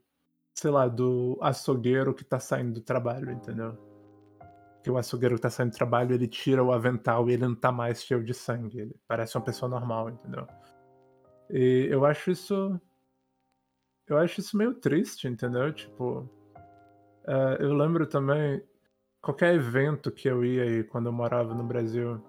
sei 0.55 0.71
lá, 0.71 0.87
do 0.89 1.37
açougueiro 1.43 2.15
que 2.15 2.25
tá 2.25 2.39
saindo 2.39 2.75
do 2.75 2.81
trabalho, 2.81 3.31
entendeu? 3.33 3.77
Que 4.83 4.91
o 4.91 4.97
açougueiro 4.97 5.35
que 5.35 5.43
tá 5.43 5.51
saindo 5.51 5.73
do 5.73 5.77
trabalho, 5.77 6.15
ele 6.15 6.29
tira 6.29 6.63
o 6.63 6.73
avental 6.73 7.29
e 7.29 7.33
ele 7.35 7.47
não 7.47 7.55
tá 7.55 7.71
mais 7.73 8.03
cheio 8.03 8.23
de 8.25 8.33
sangue, 8.33 8.79
ele 8.81 8.97
parece 9.07 9.37
uma 9.37 9.45
pessoa 9.45 9.69
normal, 9.69 10.11
entendeu? 10.11 10.47
E 11.51 11.89
eu 11.91 12.05
acho 12.07 12.31
isso. 12.31 12.81
Eu 14.07 14.17
acho 14.19 14.41
isso 14.41 14.57
meio 14.57 14.75
triste, 14.75 15.27
entendeu? 15.29 15.73
Tipo. 15.73 16.29
é, 17.27 17.59
eu 17.61 17.73
lembro 17.75 18.07
também. 18.07 18.63
Qualquer 19.23 19.55
evento 19.55 20.11
que 20.11 20.29
eu 20.29 20.45
ia 20.45 20.65
aí 20.65 20.83
quando 20.83 21.07
eu 21.07 21.13
morava 21.13 21.55
no 21.55 21.63
Brasil. 21.63 22.21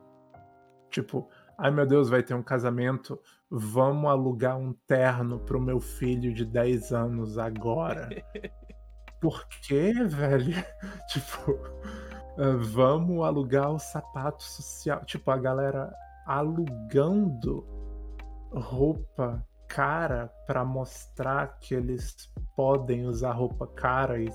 Tipo, 0.91 1.27
ai 1.57 1.71
meu 1.71 1.87
Deus, 1.87 2.07
vai 2.07 2.21
ter 2.21 2.35
um 2.35 2.43
casamento. 2.43 3.19
Vamos 3.49 4.11
alugar 4.11 4.57
um 4.57 4.73
terno 4.87 5.39
pro 5.39 5.59
meu 5.59 5.79
filho 5.79 6.31
de 6.31 6.45
10 6.45 6.91
anos 6.93 7.39
agora. 7.39 8.09
Por 9.19 9.47
quê, 9.47 9.91
velho? 10.05 10.53
Tipo, 11.09 11.57
ah, 12.37 12.57
vamos 12.59 13.25
alugar 13.25 13.71
o 13.71 13.79
sapato 13.79 14.43
social. 14.43 15.03
Tipo, 15.03 15.31
a 15.31 15.37
galera 15.37 15.91
alugando 16.27 17.65
roupa 18.51 19.43
cara 19.67 20.31
pra 20.45 20.63
mostrar 20.63 21.57
que 21.59 21.73
eles 21.73 22.31
podem 22.55 23.07
usar 23.07 23.31
roupa 23.31 23.65
cara 23.65 24.19
e 24.19 24.29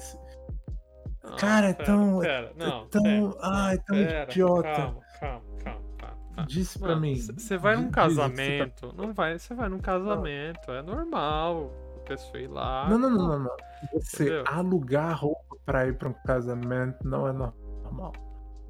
Cara, 1.37 1.69
é 1.69 1.73
pera, 1.75 1.87
tão- 1.87 2.19
Pera, 2.21 2.53
não, 2.57 2.87
tão- 2.89 3.03
pera, 3.03 3.35
ai, 3.43 3.77
não, 3.77 3.85
tão 3.85 3.97
pera, 3.97 4.23
idiota. 4.31 4.63
Calma, 4.63 5.01
calma, 5.21 5.43
calma. 5.65 5.81
calma. 5.99 6.47
Diz 6.47 6.77
pra 6.77 6.89
Mano, 6.91 7.01
mim. 7.01 7.15
Você 7.17 7.57
vai 7.59 7.77
num 7.77 7.91
Diz- 7.91 7.91
diz 7.91 7.97
o 7.97 8.05
que 8.05 8.11
você 8.11 8.17
tá- 8.17 8.29
casamento, 8.29 8.95
não 8.97 9.13
vai, 9.13 9.39
você 9.39 9.55
vai 9.55 9.69
num 9.69 9.79
casamento, 9.81 10.71
é 10.73 10.83
normal 10.83 11.73
a 11.97 12.01
pessoa 12.09 12.41
ir 12.41 12.47
lá. 12.49 12.89
Não, 12.89 12.99
não, 12.99 13.11
não, 13.11 13.29
não, 13.29 13.39
não. 13.41 13.57
Você 13.95 14.23
Entendeu? 14.25 14.45
alugar 14.47 15.19
roupa 15.21 15.57
pra 15.67 15.87
ir 15.87 15.97
pra 15.99 16.09
um 16.09 16.15
casamento 16.25 16.97
não 17.07 17.27
é 17.29 17.33
normal. 17.33 18.13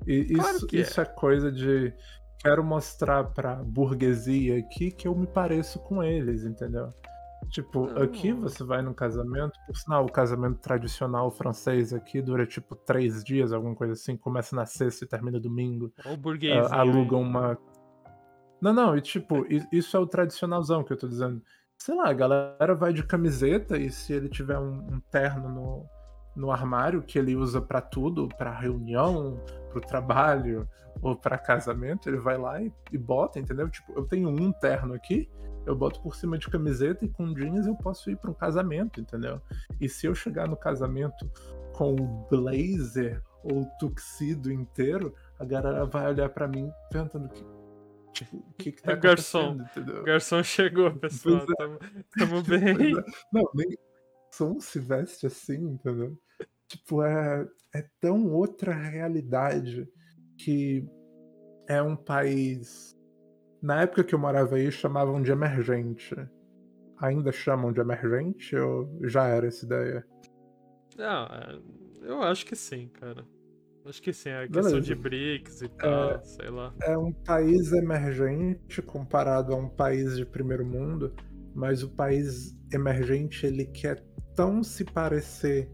E 0.06 0.24
Claro 0.34 0.56
isso, 0.56 0.66
que 0.66 0.78
é. 0.78 0.80
isso 0.80 1.00
é 1.00 1.04
coisa 1.04 1.52
de. 1.52 1.92
Quero 2.40 2.62
mostrar 2.62 3.24
pra 3.24 3.56
burguesia 3.56 4.58
aqui 4.58 4.92
que 4.92 5.08
eu 5.08 5.14
me 5.14 5.26
pareço 5.26 5.80
com 5.80 6.02
eles, 6.02 6.44
entendeu? 6.44 6.92
Tipo, 7.50 7.86
aqui 7.98 8.32
você 8.32 8.62
vai 8.62 8.82
num 8.82 8.92
casamento, 8.92 9.58
por 9.66 9.74
sinal, 9.74 10.04
o 10.04 10.12
casamento 10.12 10.58
tradicional 10.60 11.30
francês 11.30 11.94
aqui 11.94 12.20
dura 12.20 12.46
tipo 12.46 12.76
três 12.76 13.24
dias, 13.24 13.52
alguma 13.52 13.74
coisa 13.74 13.94
assim, 13.94 14.16
começa 14.16 14.54
na 14.54 14.66
sexta 14.66 15.04
e 15.04 15.08
termina 15.08 15.40
domingo. 15.40 15.90
Ó 16.04 16.12
o 16.12 16.16
burguesinho. 16.16 16.66
Ah, 16.66 16.80
alugam 16.80 17.22
uma. 17.22 17.58
Não, 18.60 18.72
não, 18.72 18.96
e 18.96 19.00
tipo, 19.00 19.46
isso 19.72 19.96
é 19.96 20.00
o 20.00 20.06
tradicionalzão 20.06 20.84
que 20.84 20.92
eu 20.92 20.96
tô 20.96 21.08
dizendo. 21.08 21.42
Sei 21.78 21.94
lá, 21.94 22.08
a 22.08 22.12
galera 22.12 22.74
vai 22.74 22.92
de 22.92 23.02
camiseta 23.02 23.78
e 23.78 23.90
se 23.90 24.12
ele 24.12 24.28
tiver 24.28 24.58
um, 24.58 24.94
um 24.94 25.00
terno 25.10 25.48
no, 25.48 25.86
no 26.36 26.50
armário 26.50 27.02
que 27.02 27.18
ele 27.18 27.34
usa 27.34 27.62
pra 27.62 27.80
tudo, 27.80 28.28
pra 28.36 28.50
reunião, 28.50 29.40
pro 29.70 29.80
trabalho 29.80 30.68
ou 31.00 31.16
pra 31.16 31.38
casamento, 31.38 32.08
ele 32.08 32.18
vai 32.18 32.36
lá 32.36 32.60
e, 32.60 32.72
e 32.92 32.98
bota, 32.98 33.38
entendeu? 33.38 33.70
Tipo, 33.70 33.92
eu 33.92 34.04
tenho 34.04 34.28
um 34.28 34.52
terno 34.52 34.94
aqui, 34.94 35.30
eu 35.68 35.76
boto 35.76 36.00
por 36.00 36.16
cima 36.16 36.38
de 36.38 36.48
camiseta 36.48 37.04
e 37.04 37.08
com 37.08 37.32
jeans 37.34 37.66
eu 37.66 37.76
posso 37.76 38.10
ir 38.10 38.16
pra 38.16 38.30
um 38.30 38.34
casamento, 38.34 39.00
entendeu? 39.00 39.40
E 39.80 39.88
se 39.88 40.06
eu 40.06 40.14
chegar 40.14 40.48
no 40.48 40.56
casamento 40.56 41.30
com 41.74 41.94
o 41.94 42.26
blazer 42.30 43.22
ou 43.44 43.64
tuxedo 43.78 44.50
inteiro, 44.52 45.14
a 45.38 45.44
galera 45.44 45.84
vai 45.84 46.08
olhar 46.08 46.28
pra 46.30 46.48
mim 46.48 46.70
perguntando 46.90 47.28
que, 47.28 47.44
tipo, 48.12 48.36
o 48.38 48.52
que 48.58 48.72
que 48.72 48.82
tá 48.82 48.92
É 48.92 48.96
garçom. 48.96 49.54
entendeu? 49.60 50.00
O 50.00 50.04
garçom 50.04 50.42
chegou, 50.42 50.92
pessoal. 50.96 51.42
É. 51.42 51.54
Tamo, 51.56 51.78
tamo 52.18 52.42
bem. 52.48 52.98
é. 52.98 53.04
Não, 53.32 53.48
nem 53.54 53.68
som 54.32 54.58
se 54.60 54.78
veste 54.80 55.26
assim, 55.26 55.56
entendeu? 55.72 56.18
Tipo, 56.68 57.02
é, 57.02 57.46
é 57.74 57.86
tão 58.00 58.26
outra 58.32 58.74
realidade 58.74 59.88
que 60.36 60.84
é 61.68 61.80
um 61.82 61.96
país. 61.96 62.96
Na 63.60 63.82
época 63.82 64.04
que 64.04 64.14
eu 64.14 64.18
morava 64.18 64.56
aí, 64.56 64.70
chamavam 64.70 65.20
de 65.20 65.32
emergente. 65.32 66.14
Ainda 67.00 67.32
chamam 67.32 67.72
de 67.72 67.80
emergente 67.80 68.56
ou 68.56 68.88
já 69.04 69.26
era 69.26 69.46
essa 69.46 69.64
ideia? 69.64 70.06
É, 70.98 71.58
eu 72.02 72.22
acho 72.22 72.44
que 72.46 72.56
sim, 72.56 72.88
cara. 72.88 73.24
Acho 73.84 74.02
que 74.02 74.12
sim, 74.12 74.30
a 74.30 74.46
questão 74.46 74.62
Beleza. 74.64 74.80
de 74.82 74.94
BRICS 74.94 75.62
e 75.62 75.68
tal, 75.70 76.22
sei 76.22 76.50
lá. 76.50 76.74
É 76.82 76.96
um 76.98 77.12
país 77.12 77.72
emergente 77.72 78.82
comparado 78.82 79.54
a 79.54 79.56
um 79.56 79.68
país 79.68 80.16
de 80.16 80.26
primeiro 80.26 80.66
mundo, 80.66 81.14
mas 81.54 81.82
o 81.82 81.88
país 81.88 82.54
emergente 82.72 83.46
ele 83.46 83.64
quer 83.64 84.04
tão 84.36 84.62
se 84.62 84.84
parecer 84.84 85.72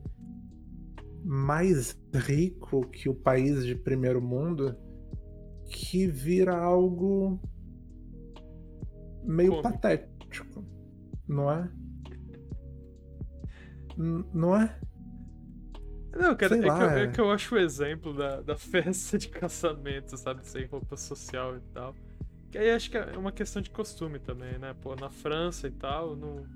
mais 1.24 1.98
rico 2.14 2.88
que 2.88 3.08
o 3.08 3.14
país 3.14 3.64
de 3.64 3.74
primeiro 3.74 4.20
mundo 4.20 4.76
que 5.66 6.06
vira 6.06 6.54
algo 6.56 7.40
meio 9.24 9.50
Cômico. 9.50 9.62
patético, 9.62 10.64
não 11.28 11.50
é? 11.50 11.68
N- 13.96 14.24
Não 14.32 14.56
é? 14.56 14.78
Não, 16.16 16.36
cara, 16.36 16.56
é 16.56 16.60
que, 16.60 16.82
eu, 16.82 16.90
é 16.90 17.04
é. 17.04 17.06
que 17.08 17.20
eu 17.20 17.30
acho 17.30 17.54
o 17.54 17.58
exemplo 17.58 18.14
da, 18.14 18.40
da 18.40 18.56
festa 18.58 19.18
de 19.18 19.28
casamento, 19.28 20.16
sabe? 20.16 20.46
Sem 20.46 20.64
roupa 20.66 20.96
social 20.96 21.56
e 21.56 21.60
tal. 21.72 21.94
Que 22.50 22.58
aí 22.58 22.70
acho 22.70 22.88
que 22.90 22.96
é 22.96 23.18
uma 23.18 23.32
questão 23.32 23.60
de 23.60 23.70
costume 23.70 24.18
também, 24.20 24.58
né? 24.58 24.74
Pô, 24.80 24.94
na 24.94 25.10
França 25.10 25.66
e 25.66 25.72
tal, 25.72 26.14
não. 26.14 26.46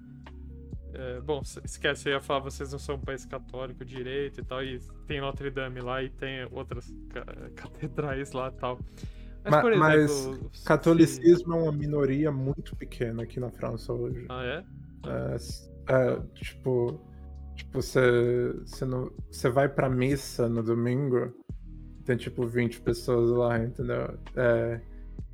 é, 0.95 1.21
bom, 1.21 1.43
esquece, 1.65 2.09
eu 2.09 2.13
ia 2.15 2.21
falar, 2.21 2.41
vocês 2.41 2.71
não 2.71 2.79
são 2.79 2.95
um 2.95 3.01
país 3.01 3.25
católico 3.25 3.85
direito 3.85 4.41
e 4.41 4.45
tal, 4.45 4.63
e 4.63 4.79
tem 5.09 5.21
Notre 5.21 5.51
Dame 5.51 5.81
lá 5.81 6.03
e 6.03 6.09
tem 6.09 6.47
outras 6.53 6.93
ca- 7.11 7.51
catedrais 7.57 8.31
lá 8.33 8.49
e 8.49 8.53
tal. 8.53 8.79
Mas, 9.45 9.55
Ma- 9.55 9.61
por 9.61 9.77
mas 9.77 10.11
exemplo. 10.11 10.51
se- 10.53 10.65
Catolicismo 10.65 11.55
é 11.55 11.57
uma 11.63 11.73
minoria 11.73 12.31
muito 12.31 12.77
pequena 12.77 13.23
aqui 13.23 13.41
na 13.41 13.51
França 13.51 13.93
hoje. 13.93 14.27
Ah, 14.29 14.45
é? 14.45 14.65
É, 15.07 15.37
é, 15.95 16.21
tipo, 16.35 17.01
tipo 17.55 17.81
você, 17.83 18.53
você, 18.67 18.85
não, 18.85 19.11
você 19.31 19.49
vai 19.49 19.69
pra 19.69 19.89
missa 19.89 20.49
no 20.49 20.63
domingo, 20.63 21.33
tem 22.05 22.17
tipo 22.17 22.47
20 22.47 22.81
pessoas 22.81 23.31
lá, 23.31 23.59
entendeu? 23.63 24.19
É, 24.37 24.81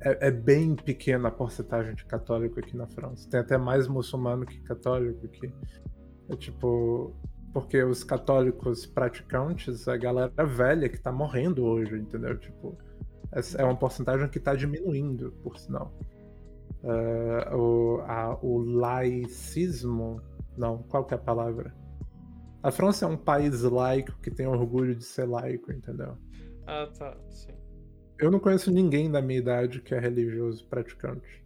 é, 0.01 0.27
é 0.27 0.31
bem 0.31 0.75
pequena 0.75 1.29
a 1.29 1.31
porcentagem 1.31 1.95
de 1.95 2.05
católico 2.05 2.59
aqui 2.59 2.75
na 2.77 2.87
França. 2.87 3.29
Tem 3.29 3.39
até 3.39 3.57
mais 3.57 3.87
muçulmano 3.87 4.45
que 4.45 4.59
católico 4.61 5.25
aqui. 5.25 5.51
É 6.29 6.35
tipo. 6.35 7.15
Porque 7.53 7.81
os 7.83 8.03
católicos 8.03 8.85
praticantes, 8.85 9.87
a 9.87 9.95
galera 9.95 10.45
velha 10.45 10.89
que 10.89 10.99
tá 10.99 11.09
morrendo 11.11 11.63
hoje, 11.63 11.95
entendeu? 11.97 12.37
Tipo, 12.37 12.77
é 13.57 13.63
uma 13.63 13.75
porcentagem 13.77 14.29
que 14.29 14.39
tá 14.39 14.55
diminuindo, 14.55 15.31
por 15.43 15.57
sinal. 15.57 15.93
É, 16.83 17.55
o, 17.55 18.01
a- 18.05 18.37
o 18.41 18.59
laicismo. 18.59 20.21
Não, 20.57 20.83
qual 20.83 21.05
que 21.05 21.13
é 21.13 21.17
a 21.17 21.19
palavra? 21.19 21.75
A 22.63 22.71
França 22.71 23.05
é 23.05 23.07
um 23.07 23.17
país 23.17 23.61
laico 23.63 24.17
que 24.21 24.31
tem 24.31 24.47
orgulho 24.47 24.95
de 24.95 25.03
ser 25.05 25.25
laico, 25.25 25.71
entendeu? 25.71 26.17
Ah, 26.67 26.87
tá, 26.97 27.17
sim. 27.29 27.55
Eu 28.17 28.29
não 28.31 28.39
conheço 28.41 28.71
ninguém 28.71 29.09
da 29.11 29.21
minha 29.21 29.39
idade 29.39 29.81
que 29.81 29.93
é 29.95 29.99
religioso 29.99 30.67
praticante. 30.67 31.45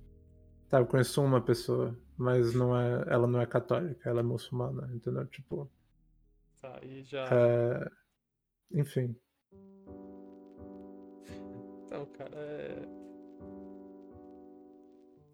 Tá, 0.69 0.79
eu 0.79 0.87
conheço 0.87 1.23
uma 1.23 1.41
pessoa, 1.41 1.97
mas 2.17 2.53
não 2.53 2.77
é, 2.77 3.05
ela 3.07 3.27
não 3.27 3.41
é 3.41 3.45
católica, 3.45 4.09
ela 4.09 4.21
é 4.21 4.23
muçulmana, 4.23 4.89
entendeu? 4.93 5.25
Tipo, 5.27 5.69
Tá, 6.61 6.79
e 6.83 7.03
já. 7.03 7.25
é, 7.31 7.89
enfim. 8.71 9.15
Então, 11.89 12.05
cara, 12.15 12.35
é. 12.35 12.87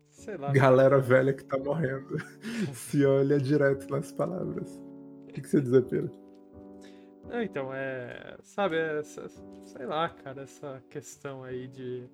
Sei 0.10 0.38
lá. 0.38 0.54
Galera 0.54 1.00
velha 1.00 1.34
que 1.34 1.44
tá 1.44 1.58
morrendo. 1.58 2.18
Se 2.74 3.06
olha 3.06 3.38
direto 3.38 3.90
nas 3.90 4.14
palavras. 4.14 4.80
O 5.24 5.34
que, 5.34 5.42
que 5.42 5.50
você 5.50 5.60
diz, 5.60 5.72
Pedro? 5.82 6.12
Não, 7.28 7.42
então, 7.42 7.74
é. 7.74 8.38
Sabe, 8.42 8.78
é 8.78 9.00
essa, 9.00 9.28
sei 9.66 9.86
lá, 9.86 10.08
cara, 10.08 10.44
essa 10.44 10.82
questão 10.90 11.44
aí 11.44 11.68
de. 11.68 12.08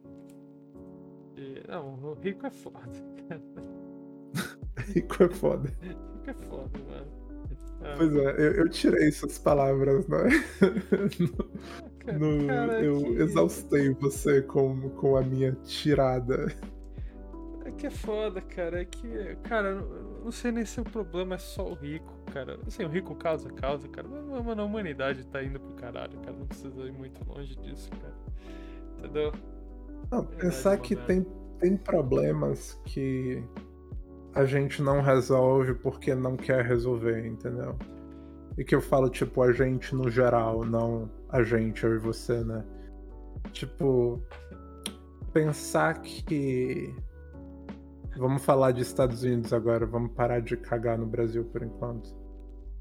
de 1.35 1.63
não, 1.67 1.93
o 2.03 2.13
rico 2.15 2.47
é 2.47 2.49
foda, 2.49 2.79
cara. 3.29 3.41
Rico 4.87 5.23
é 5.23 5.29
foda. 5.29 5.69
Rico 5.81 6.29
é 6.29 6.33
foda, 6.33 6.79
mano. 6.89 7.21
Pois 7.97 8.15
é, 8.15 8.31
eu, 8.37 8.51
eu 8.53 8.69
tirei 8.69 9.07
essas 9.07 9.37
palavras, 9.37 10.07
né? 10.07 10.29
cara, 12.05 12.17
No- 12.19 12.47
cara, 12.47 12.83
eu 12.83 12.97
que- 12.97 13.09
exaustei 13.21 13.89
você 13.93 14.41
com, 14.41 14.89
com 14.91 15.15
a 15.17 15.21
minha 15.21 15.53
tirada. 15.63 16.47
É 17.65 17.71
que 17.71 17.87
é 17.87 17.91
foda, 17.91 18.41
cara. 18.41 18.81
É 18.81 18.85
que, 18.85 19.35
cara, 19.43 19.75
não- 20.23 20.31
sei 20.31 20.51
nem 20.51 20.65
se 20.65 20.79
o 20.81 20.83
problema 20.83 21.35
é 21.35 21.37
só 21.37 21.67
o 21.69 21.73
rico, 21.73 22.13
cara. 22.33 22.57
Assim, 22.67 22.83
o 22.83 22.89
rico 22.89 23.13
causa 23.15 23.49
causa, 23.51 23.87
cara. 23.87 24.07
Mas, 24.07 24.43
mano, 24.45 24.61
a 24.61 24.65
humanidade 24.65 25.25
tá 25.27 25.43
indo 25.43 25.59
pro 25.59 25.73
caralho, 25.73 26.17
cara. 26.19 26.35
Não 26.37 26.45
precisa 26.47 26.81
ir 26.83 26.91
muito 26.91 27.21
longe 27.27 27.55
disso, 27.57 27.89
cara. 27.91 28.13
Entendeu? 28.97 29.31
Não, 30.11 30.25
pensar 30.25 30.77
que 30.77 30.95
tem, 30.95 31.25
tem 31.59 31.77
problemas 31.77 32.79
que 32.85 33.43
a 34.33 34.45
gente 34.45 34.81
não 34.81 35.01
resolve 35.01 35.73
porque 35.75 36.13
não 36.15 36.35
quer 36.35 36.65
resolver, 36.65 37.25
entendeu? 37.25 37.75
E 38.57 38.63
que 38.63 38.75
eu 38.75 38.81
falo, 38.81 39.09
tipo, 39.09 39.41
a 39.41 39.51
gente 39.53 39.95
no 39.95 40.09
geral, 40.09 40.63
não 40.65 41.09
a 41.31 41.43
gente, 41.43 41.83
eu 41.83 41.95
e 41.95 41.97
você, 41.97 42.43
né? 42.43 42.63
Tipo, 43.51 44.21
pensar 45.33 46.01
que. 46.01 46.93
Vamos 48.17 48.43
falar 48.43 48.71
de 48.71 48.81
Estados 48.81 49.23
Unidos 49.23 49.53
agora, 49.53 49.85
vamos 49.85 50.11
parar 50.11 50.41
de 50.41 50.57
cagar 50.57 50.97
no 50.97 51.05
Brasil 51.05 51.45
por 51.45 51.63
enquanto. 51.63 52.13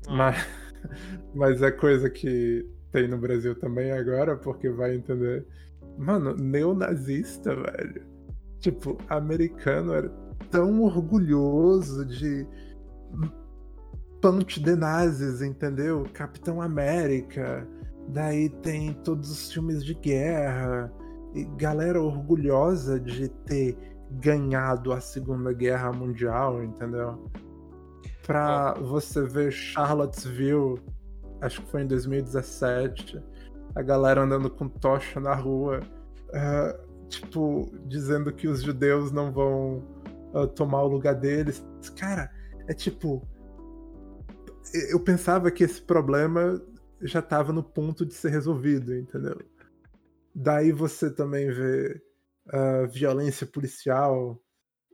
Ah, 0.08 0.16
Mas, 0.16 0.48
mas 1.34 1.62
é 1.62 1.70
coisa 1.70 2.10
que 2.10 2.66
tem 2.90 3.06
no 3.08 3.18
Brasil 3.18 3.54
também 3.54 3.92
agora, 3.92 4.36
porque 4.36 4.68
vai 4.68 4.96
entender. 4.96 5.46
Mano, 5.96 6.34
neonazista, 6.34 7.54
velho. 7.54 8.04
Tipo, 8.58 8.98
americano 9.08 9.92
era 9.94 10.08
tão 10.50 10.82
orgulhoso 10.82 12.04
de 12.04 12.46
punch 14.20 14.62
the 14.62 14.76
nazis, 14.76 15.40
entendeu? 15.40 16.04
Capitão 16.12 16.60
América. 16.60 17.66
Daí 18.12 18.48
tem 18.48 18.92
todos 18.92 19.30
os 19.30 19.52
filmes 19.52 19.84
de 19.84 19.94
guerra. 19.94 20.92
E 21.34 21.44
galera 21.56 22.02
orgulhosa 22.02 22.98
de 22.98 23.28
ter 23.28 23.76
ganhado 24.10 24.92
a 24.92 25.00
Segunda 25.00 25.52
Guerra 25.52 25.92
Mundial, 25.92 26.62
entendeu? 26.62 27.30
Pra 28.26 28.74
você 28.74 29.22
ver 29.22 29.52
Charlottesville, 29.52 30.80
acho 31.40 31.62
que 31.62 31.70
foi 31.70 31.82
em 31.82 31.86
2017, 31.86 33.22
a 33.74 33.82
galera 33.82 34.22
andando 34.22 34.50
com 34.50 34.68
tocha 34.68 35.20
na 35.20 35.34
rua, 35.34 35.80
ah, 36.34 36.76
tipo, 37.08 37.70
dizendo 37.86 38.32
que 38.32 38.48
os 38.48 38.62
judeus 38.62 39.12
não 39.12 39.32
vão 39.32 39.84
ah, 40.34 40.46
tomar 40.48 40.82
o 40.82 40.88
lugar 40.88 41.14
deles. 41.14 41.64
Cara, 41.96 42.30
é 42.68 42.74
tipo. 42.74 43.22
Eu 44.90 45.00
pensava 45.00 45.50
que 45.50 45.64
esse 45.64 45.82
problema 45.82 46.60
já 47.02 47.22
tava 47.22 47.52
no 47.52 47.62
ponto 47.62 48.04
de 48.04 48.14
ser 48.14 48.30
resolvido, 48.30 48.94
entendeu? 48.94 49.38
Daí 50.34 50.72
você 50.72 51.10
também 51.10 51.50
vê 51.50 52.00
ah, 52.48 52.86
violência 52.86 53.46
policial, 53.46 54.40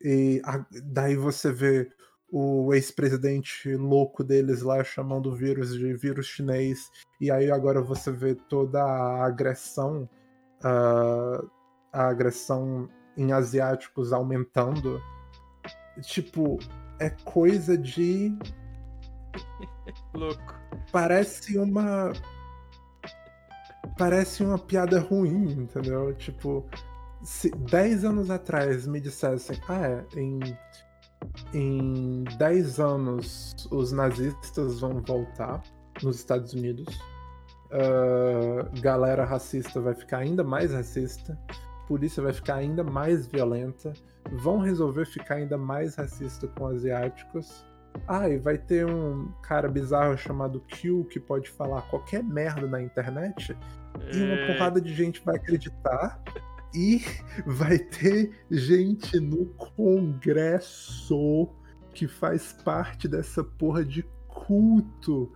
e 0.03 0.41
a- 0.45 0.67
daí 0.85 1.17
você 1.17 1.53
vê 1.53 1.91
o 2.31 2.75
ex-presidente 2.75 3.75
louco 3.77 4.25
deles 4.25 4.63
lá 4.63 4.83
chamando 4.83 5.31
o 5.31 5.37
vírus 5.37 5.73
de 5.75 5.95
vírus 5.95 6.27
chinês, 6.27 6.91
e 7.21 7.31
aí 7.31 7.51
agora 7.51 7.81
você 7.81 8.11
vê 8.11 8.35
toda 8.35 8.83
a 8.83 9.25
agressão, 9.25 10.09
ah, 10.63 11.45
a 11.93 12.09
agressão 12.09 12.89
em 13.17 13.33
asiáticos 13.33 14.13
aumentando. 14.13 15.01
Tipo, 16.03 16.59
é 17.01 17.11
coisa 17.25 17.77
de. 17.79 18.37
Louco. 20.15 20.55
Parece 20.93 21.59
uma. 21.59 22.13
Parece 23.99 24.43
uma 24.45 24.59
piada 24.59 25.01
ruim, 25.01 25.53
entendeu? 25.53 26.15
Tipo, 26.15 26.65
se 27.23 27.51
10 27.51 28.05
anos 28.05 28.31
atrás 28.31 28.87
me 28.87 29.01
dissessem, 29.01 29.59
ah, 29.69 29.87
é, 29.87 30.05
em, 30.17 30.41
em 31.55 32.25
10 32.37 32.79
anos 32.79 33.55
os 33.71 33.93
nazistas 33.93 34.81
vão 34.81 35.03
voltar 35.03 35.63
nos 36.03 36.17
Estados 36.17 36.53
Unidos, 36.53 36.87
ah, 37.71 38.69
galera 38.81 39.25
racista 39.25 39.81
vai 39.81 39.95
ficar 39.95 40.19
ainda 40.19 40.45
mais 40.45 40.73
racista, 40.73 41.39
polícia 41.89 42.23
vai 42.23 42.33
ficar 42.33 42.57
ainda 42.57 42.85
mais 42.85 43.27
violenta, 43.27 43.93
vão 44.33 44.59
resolver 44.59 45.07
ficar 45.07 45.37
ainda 45.37 45.57
mais 45.57 45.95
racista 45.95 46.47
com 46.49 46.67
asiáticos. 46.67 47.65
Ah, 48.07 48.29
e 48.29 48.39
vai 48.39 48.59
ter 48.59 48.87
um 48.87 49.29
cara 49.43 49.69
bizarro 49.69 50.17
chamado 50.17 50.61
Q 50.61 51.05
que 51.11 51.19
pode 51.21 51.51
falar 51.51 51.83
qualquer 51.83 52.23
merda 52.23 52.67
na 52.67 52.81
internet 52.83 53.57
e 54.13 54.23
uma 54.23 54.35
É, 54.35 54.47
porrada 54.53 54.81
de 54.81 54.95
gente 54.95 55.23
vai 55.25 55.37
acreditar 55.37 56.23
e 56.75 57.01
vai 57.47 57.79
ter 57.79 58.33
gente 58.51 59.19
no 59.19 59.47
Congresso 59.77 61.49
que 61.95 62.07
faz 62.07 62.53
parte 62.53 63.09
dessa 63.09 63.43
porra 63.43 63.85
de 63.85 64.03
culto. 64.29 65.33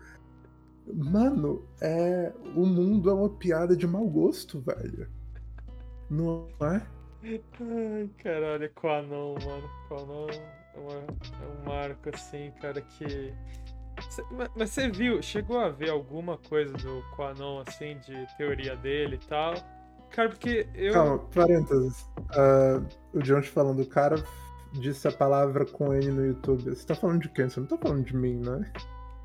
Mano, 0.93 1.65
é 1.81 2.33
o 2.55 2.67
mundo 2.67 3.09
é 3.09 3.15
uma 3.15 3.31
piada 3.31 3.77
de 3.77 3.87
mau 3.87 4.07
gosto, 4.09 4.61
velho. 4.61 5.09
Não 6.11 6.49
é? 6.61 6.83
Ai, 7.23 8.11
caralho, 8.19 8.71
Quanon, 8.75 9.35
mano. 9.35 9.71
Quanon 9.89 10.60
é, 10.89 11.05
uma- 11.39 11.61
um 11.63 11.65
marco, 11.65 12.11
assim, 12.15 12.51
cara, 12.61 12.81
que. 12.81 13.35
Mas 14.57 14.71
você 14.71 14.89
viu, 14.89 15.23
chegou 15.23 15.59
a 15.59 15.69
ver 15.69 15.91
alguma 15.91 16.39
coisa 16.39 16.73
do 16.73 17.03
Quanon, 17.15 17.63
assim, 17.67 17.99
de 17.99 18.27
teoria 18.37 18.77
dele 18.77 19.17
e 19.17 19.27
tal? 19.27 19.55
Cara, 20.11 20.29
porque 20.31 20.69
eu. 20.75 20.93
Calma, 20.93 21.19
parênteses. 21.35 22.09
Ah, 22.31 22.81
o 23.13 23.19
John 23.21 23.41
te 23.41 23.49
falando, 23.49 23.83
o 23.83 23.87
cara 23.89 24.17
disse 24.73 25.07
a 25.09 25.13
palavra 25.13 25.65
com 25.67 25.93
N 25.95 26.11
no 26.11 26.25
YouTube. 26.27 26.71
Você 26.71 26.87
tá 26.87 26.95
falando 26.95 27.23
de 27.23 27.29
quem? 27.31 27.49
Você 27.49 27.61
não 27.61 27.67
tá 27.67 27.77
falando 27.79 28.05
de 28.05 28.17
mim, 28.17 28.41
né? 28.41 28.73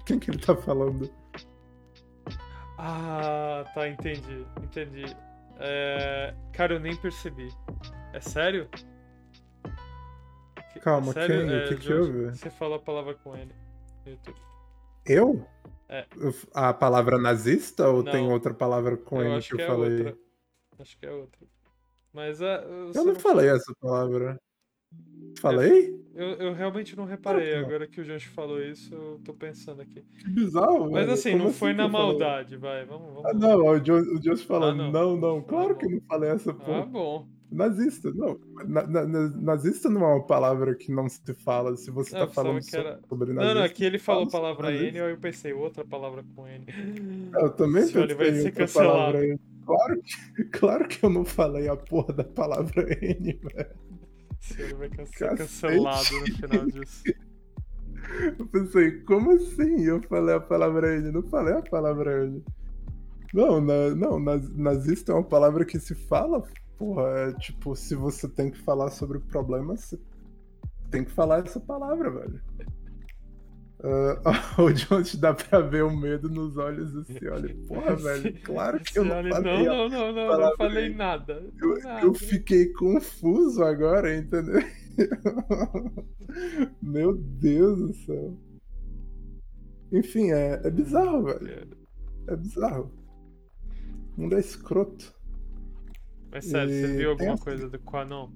Quem 0.05 0.19
que 0.19 0.29
ele 0.31 0.39
tá 0.39 0.55
falando? 0.55 1.09
Ah, 2.77 3.63
tá, 3.73 3.87
entendi, 3.87 4.45
entendi. 4.61 5.05
É, 5.59 6.33
Cara, 6.51 6.73
eu 6.75 6.79
nem 6.79 6.95
percebi. 6.95 7.47
É 8.13 8.19
sério? 8.19 8.69
Que- 10.75 10.79
Calma, 10.81 11.13
sério? 11.13 11.47
O 11.47 11.51
É, 11.51 11.67
que 11.67 11.75
que 11.77 11.83
Jorge, 11.87 12.11
houve? 12.11 12.37
Você 12.37 12.49
falou 12.49 12.75
a 12.75 12.79
palavra 12.79 13.13
com 13.15 13.35
ele. 13.35 13.51
no 14.05 14.11
YouTube. 14.11 14.37
Eu? 15.05 15.45
É. 15.87 16.05
A 16.53 16.73
palavra 16.73 17.17
nazista 17.17 17.87
ou 17.89 18.03
Não. 18.03 18.11
tem 18.11 18.27
outra 18.31 18.53
palavra 18.53 18.97
com 18.97 19.21
eu 19.21 19.33
N 19.33 19.41
que 19.41 19.49
que 19.49 19.53
eu 19.55 19.59
é 19.59 19.67
falei? 19.67 19.97
outra. 19.97 20.17
Acho 20.79 20.97
que 20.99 21.05
é 21.05 21.11
outra. 21.11 21.39
Mas 22.13 22.41
é, 22.41 22.65
você 22.87 22.99
Eu 22.99 23.05
não 23.05 23.15
falei 23.15 23.49
essa 23.49 23.73
palavra. 23.79 24.39
Falei? 25.39 25.93
Eu, 26.13 26.27
eu 26.35 26.53
realmente 26.53 26.95
não 26.95 27.03
reparei. 27.05 27.49
Que 27.53 27.55
não. 27.59 27.65
Agora 27.67 27.87
que 27.87 27.99
o 27.99 28.03
Josh 28.05 28.23
falou 28.25 28.61
isso, 28.61 28.93
eu 28.93 29.19
tô 29.25 29.33
pensando 29.33 29.81
aqui. 29.81 30.01
Que 30.19 30.29
bizarro, 30.29 30.89
Mas 30.91 31.09
assim, 31.09 31.31
Como 31.33 31.45
não 31.45 31.53
foi 31.53 31.71
que 31.71 31.77
na 31.77 31.83
eu 31.85 31.89
falei? 31.91 32.07
maldade, 32.07 32.57
vai. 32.57 32.85
Vamos, 32.85 33.07
vamos. 33.13 33.25
Ah, 33.25 33.33
não, 33.33 33.65
o 33.65 33.79
Josh, 33.79 34.07
o 34.07 34.19
Josh 34.19 34.41
falou, 34.43 34.69
Ah, 34.69 34.73
não. 34.73 34.91
não. 34.91 35.17
não, 35.17 35.41
claro 35.41 35.71
Ah, 35.73 35.75
que 35.75 35.85
eu 35.85 35.89
não 35.91 36.01
falei 36.07 36.29
essa 36.29 36.51
Ah, 36.51 36.53
porra. 36.53 36.85
bom. 36.85 37.27
Nazista, 37.55 38.11
não. 38.13 38.39
Na- 38.67 38.85
na- 38.85 39.05
na- 39.05 39.29
nazista 39.29 39.89
não 39.89 40.01
é 40.03 40.15
uma 40.15 40.25
palavra 40.27 40.75
que 40.75 40.91
não 40.91 41.07
se 41.07 41.21
fala 41.35 41.75
se 41.77 41.89
você 41.89 42.15
Ah, 42.15 42.19
tá 42.21 42.27
falando 42.27 42.59
era- 42.73 42.99
sobre 43.07 43.29
Não, 43.29 43.35
nazista. 43.35 43.55
não, 43.55 43.63
aqui 43.63 43.85
ele 43.85 43.97
falou 43.97 44.29
palavra 44.29 44.73
N, 44.73 44.99
aí 44.99 45.11
eu 45.11 45.17
pensei 45.17 45.53
outra 45.53 45.85
palavra 45.85 46.23
com 46.35 46.45
N. 46.47 46.65
Eu 47.33 47.49
também 47.51 47.83
Esse 47.83 47.97
olho 47.97 48.15
vai 48.15 48.27
pensei 48.27 48.41
ser 48.43 48.51
cancelado. 48.51 49.17
Claro 49.65 50.01
que, 50.01 50.43
claro 50.51 50.87
que 50.87 51.03
eu 51.03 51.09
não 51.09 51.25
falei 51.25 51.67
a 51.67 51.75
porra 51.75 52.13
da 52.13 52.23
palavra 52.23 52.83
N, 53.01 53.33
velho. 53.41 53.69
Olho 54.59 54.77
vai 54.77 54.89
ser 55.07 55.35
cancelado 55.37 56.19
no 56.19 56.25
final 56.35 56.65
disso. 56.67 57.03
Eu 58.37 58.45
pensei, 58.47 58.99
como 59.01 59.31
assim 59.31 59.81
eu 59.85 60.01
falei 60.03 60.35
a 60.35 60.39
palavra 60.39 60.95
N? 60.97 61.11
Não 61.11 61.23
falei 61.23 61.53
a 61.55 61.61
palavra 61.61 62.25
N. 62.25 62.43
Não, 63.33 63.59
na- 63.59 63.95
não, 63.95 64.19
naz- 64.19 64.55
nazista 64.55 65.11
é 65.11 65.15
uma 65.15 65.23
palavra 65.23 65.65
que 65.65 65.79
se 65.79 65.95
fala, 65.95 66.43
porra, 66.77 67.03
é 67.09 67.33
tipo, 67.33 67.75
se 67.75 67.95
você 67.95 68.27
tem 68.27 68.51
que 68.51 68.59
falar 68.59 68.91
sobre 68.91 69.19
problemas, 69.19 69.81
você 69.81 69.99
tem 70.91 71.03
que 71.03 71.11
falar 71.11 71.45
essa 71.45 71.59
palavra, 71.59 72.09
velho. 72.11 72.41
Ah, 74.23 74.55
o 74.61 74.71
Jones 74.73 75.15
dá 75.15 75.33
pra 75.33 75.59
ver 75.59 75.83
o 75.83 75.95
medo 75.95 76.29
nos 76.29 76.57
olhos 76.57 76.91
desse 76.93 77.19
olha, 77.29 77.55
porra, 77.67 77.95
velho, 77.95 78.41
claro 78.41 78.79
que 78.79 78.97
eu 78.97 79.05
não 79.05 79.21
falei 79.29 79.65
não, 79.65 79.89
não, 79.89 79.89
não, 79.89 80.13
não, 80.13 80.39
não 80.39 80.57
falei 80.57 80.89
nada. 80.93 81.43
Eu, 81.61 81.79
nada. 81.81 82.01
eu 82.01 82.13
fiquei 82.13 82.71
confuso 82.73 83.63
agora, 83.63 84.15
entendeu? 84.15 84.61
Meu 86.81 87.15
Deus 87.15 87.79
do 87.79 87.93
céu. 87.93 88.37
Enfim, 89.91 90.31
é, 90.31 90.61
é 90.63 90.71
bizarro, 90.71 91.23
velho. 91.23 91.77
É 92.27 92.35
bizarro. 92.35 92.91
O 94.17 94.21
mundo 94.21 94.35
é 94.35 94.39
escroto. 94.39 95.14
Mas 96.35 96.45
sério, 96.45 96.69
você 96.73 96.83
E 96.83 96.87
viu 96.87 96.97
tem 96.97 97.05
alguma 97.27 97.33
assim- 97.35 97.43
coisa 97.45 97.69
do 97.69 97.79
Quanon? 97.79 98.29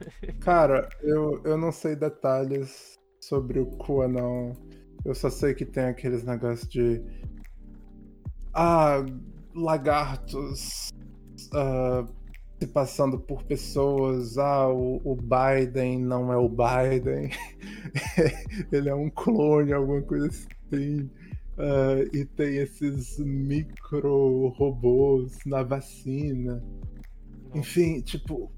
Cara, 0.40 0.88
eu, 1.00 1.40
eu 1.44 1.56
não 1.56 1.70
sei 1.70 1.94
detalhes 1.94 2.98
sobre 3.20 3.60
o 3.60 3.66
QAnon. 3.78 4.52
Eu 5.04 5.14
só 5.14 5.30
sei 5.30 5.54
que 5.54 5.64
tem 5.64 5.84
aqueles 5.84 6.24
negócios 6.24 6.68
de. 6.68 7.00
Ah, 8.52 9.04
lagartos 9.54 10.90
ah, 11.54 12.06
se 12.60 12.66
passando 12.66 13.20
por 13.20 13.44
pessoas. 13.44 14.36
Ah, 14.36 14.68
o, 14.68 15.00
o 15.04 15.14
Biden 15.16 16.00
não 16.00 16.32
é 16.32 16.36
o 16.36 16.48
Biden. 16.48 17.30
Ele 18.72 18.88
é 18.88 18.94
um 18.94 19.10
clone, 19.10 19.72
alguma 19.72 20.02
coisa 20.02 20.26
assim. 20.26 21.08
Ah, 21.58 22.02
e 22.12 22.24
tem 22.24 22.56
esses 22.56 23.18
micro 23.18 24.48
robôs 24.48 25.38
na 25.44 25.62
vacina. 25.62 26.62
Enfim, 27.54 28.00
tipo, 28.00 28.50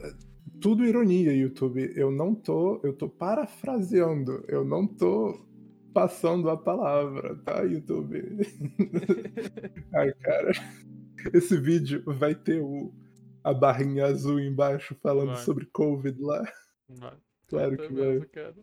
é 0.00 0.12
tudo 0.60 0.84
ironia, 0.84 1.32
YouTube. 1.32 1.92
Eu 1.96 2.10
não 2.10 2.34
tô, 2.34 2.80
eu 2.82 2.92
tô 2.92 3.08
parafraseando, 3.08 4.44
eu 4.48 4.64
não 4.64 4.86
tô 4.86 5.46
passando 5.92 6.50
a 6.50 6.56
palavra, 6.56 7.36
tá, 7.44 7.62
YouTube? 7.62 8.20
Ai, 9.94 10.12
cara, 10.14 10.52
esse 11.32 11.58
vídeo 11.58 12.02
vai 12.06 12.34
ter 12.34 12.60
o, 12.60 12.92
a 13.42 13.54
barrinha 13.54 14.06
azul 14.06 14.40
embaixo 14.40 14.96
falando 15.02 15.28
Vai. 15.28 15.44
sobre 15.44 15.66
Covid 15.66 16.20
lá. 16.20 16.42
Vai. 16.88 17.16
Claro 17.46 17.76
que 17.76 17.94
vai. 17.94 18.20
cara. 18.26 18.56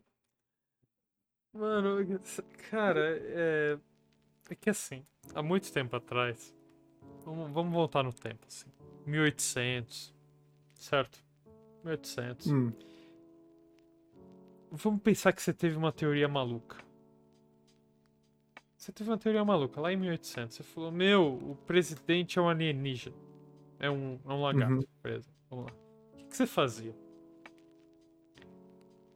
Mano, 1.53 1.97
cara, 2.69 3.17
é. 3.21 3.77
É 4.49 4.55
que 4.55 4.69
assim, 4.69 5.05
há 5.33 5.41
muito 5.41 5.71
tempo 5.71 5.95
atrás. 5.95 6.53
Vamos, 7.23 7.51
vamos 7.51 7.71
voltar 7.71 8.03
no 8.03 8.11
tempo, 8.11 8.45
assim. 8.47 8.69
1800. 9.05 10.13
Certo? 10.75 11.23
1800. 11.83 12.47
Hum, 12.47 12.71
Vamos 14.71 15.01
pensar 15.01 15.33
que 15.33 15.41
você 15.41 15.53
teve 15.53 15.75
uma 15.75 15.91
teoria 15.91 16.29
maluca. 16.29 16.77
Você 18.77 18.91
teve 18.91 19.09
uma 19.09 19.17
teoria 19.17 19.43
maluca 19.43 19.81
lá 19.81 19.91
em 19.91 19.97
1800. 19.97 20.55
Você 20.55 20.63
falou: 20.63 20.91
Meu, 20.91 21.33
o 21.33 21.55
presidente 21.67 22.39
é 22.39 22.41
um 22.41 22.47
alienígena. 22.47 23.15
É 23.77 23.89
um, 23.89 24.17
é 24.25 24.29
um 24.33 24.41
lagarto. 24.41 24.87
Uhum. 25.05 25.21
Vamos 25.49 25.65
lá. 25.65 25.71
O 26.13 26.27
que, 26.27 26.37
você 26.37 26.47
fazia? 26.47 26.95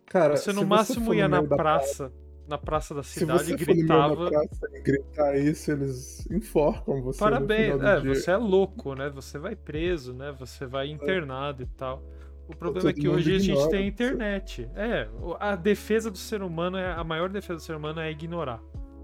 Cara, 0.06 0.36
Você 0.36 0.52
no 0.52 0.66
máximo 0.66 1.08
no 1.08 1.14
ia 1.14 1.28
na 1.28 1.42
praça, 1.42 2.12
na 2.48 2.58
praça 2.58 2.94
da 2.94 3.04
Se 3.04 3.20
cidade 3.20 3.46
você 3.46 3.56
e 3.56 3.58
for 3.58 3.74
gritava. 3.76 4.30
praça 4.30 4.68
e 4.74 4.82
gritar 4.82 5.38
isso, 5.38 5.72
eles 5.72 6.26
enforcam 6.30 7.02
você 7.02 7.20
Parabéns, 7.20 7.82
é, 7.82 8.00
dia. 8.02 8.16
você 8.16 8.32
é 8.32 8.38
louco, 8.38 8.94
né? 8.96 9.10
Você 9.10 9.38
vai 9.40 9.56
preso, 9.56 10.14
né? 10.14 10.32
Você 10.40 10.66
vai 10.66 10.88
internado 10.90 11.64
e 11.64 11.66
tal. 11.66 12.04
O 12.48 12.56
problema 12.56 12.90
é 12.92 12.94
que 12.94 13.08
hoje 13.10 13.36
a 13.36 13.40
gente 13.40 13.52
ignora 13.52 13.70
tem 13.72 13.80
a 13.80 13.82
você. 13.84 13.88
internet. 13.88 14.70
É, 14.76 15.08
o- 15.22 15.36
a 15.40 15.56
defesa 15.56 16.12
do 16.12 16.18
ser 16.18 16.44
humano 16.44 16.78
é 16.78 16.92
a 16.94 17.04
maior 17.04 17.30
defesa 17.30 17.56
do 17.56 17.62
ser 17.62 17.76
humano 17.76 18.00
é 18.00 18.12
ignorar. 18.12 18.62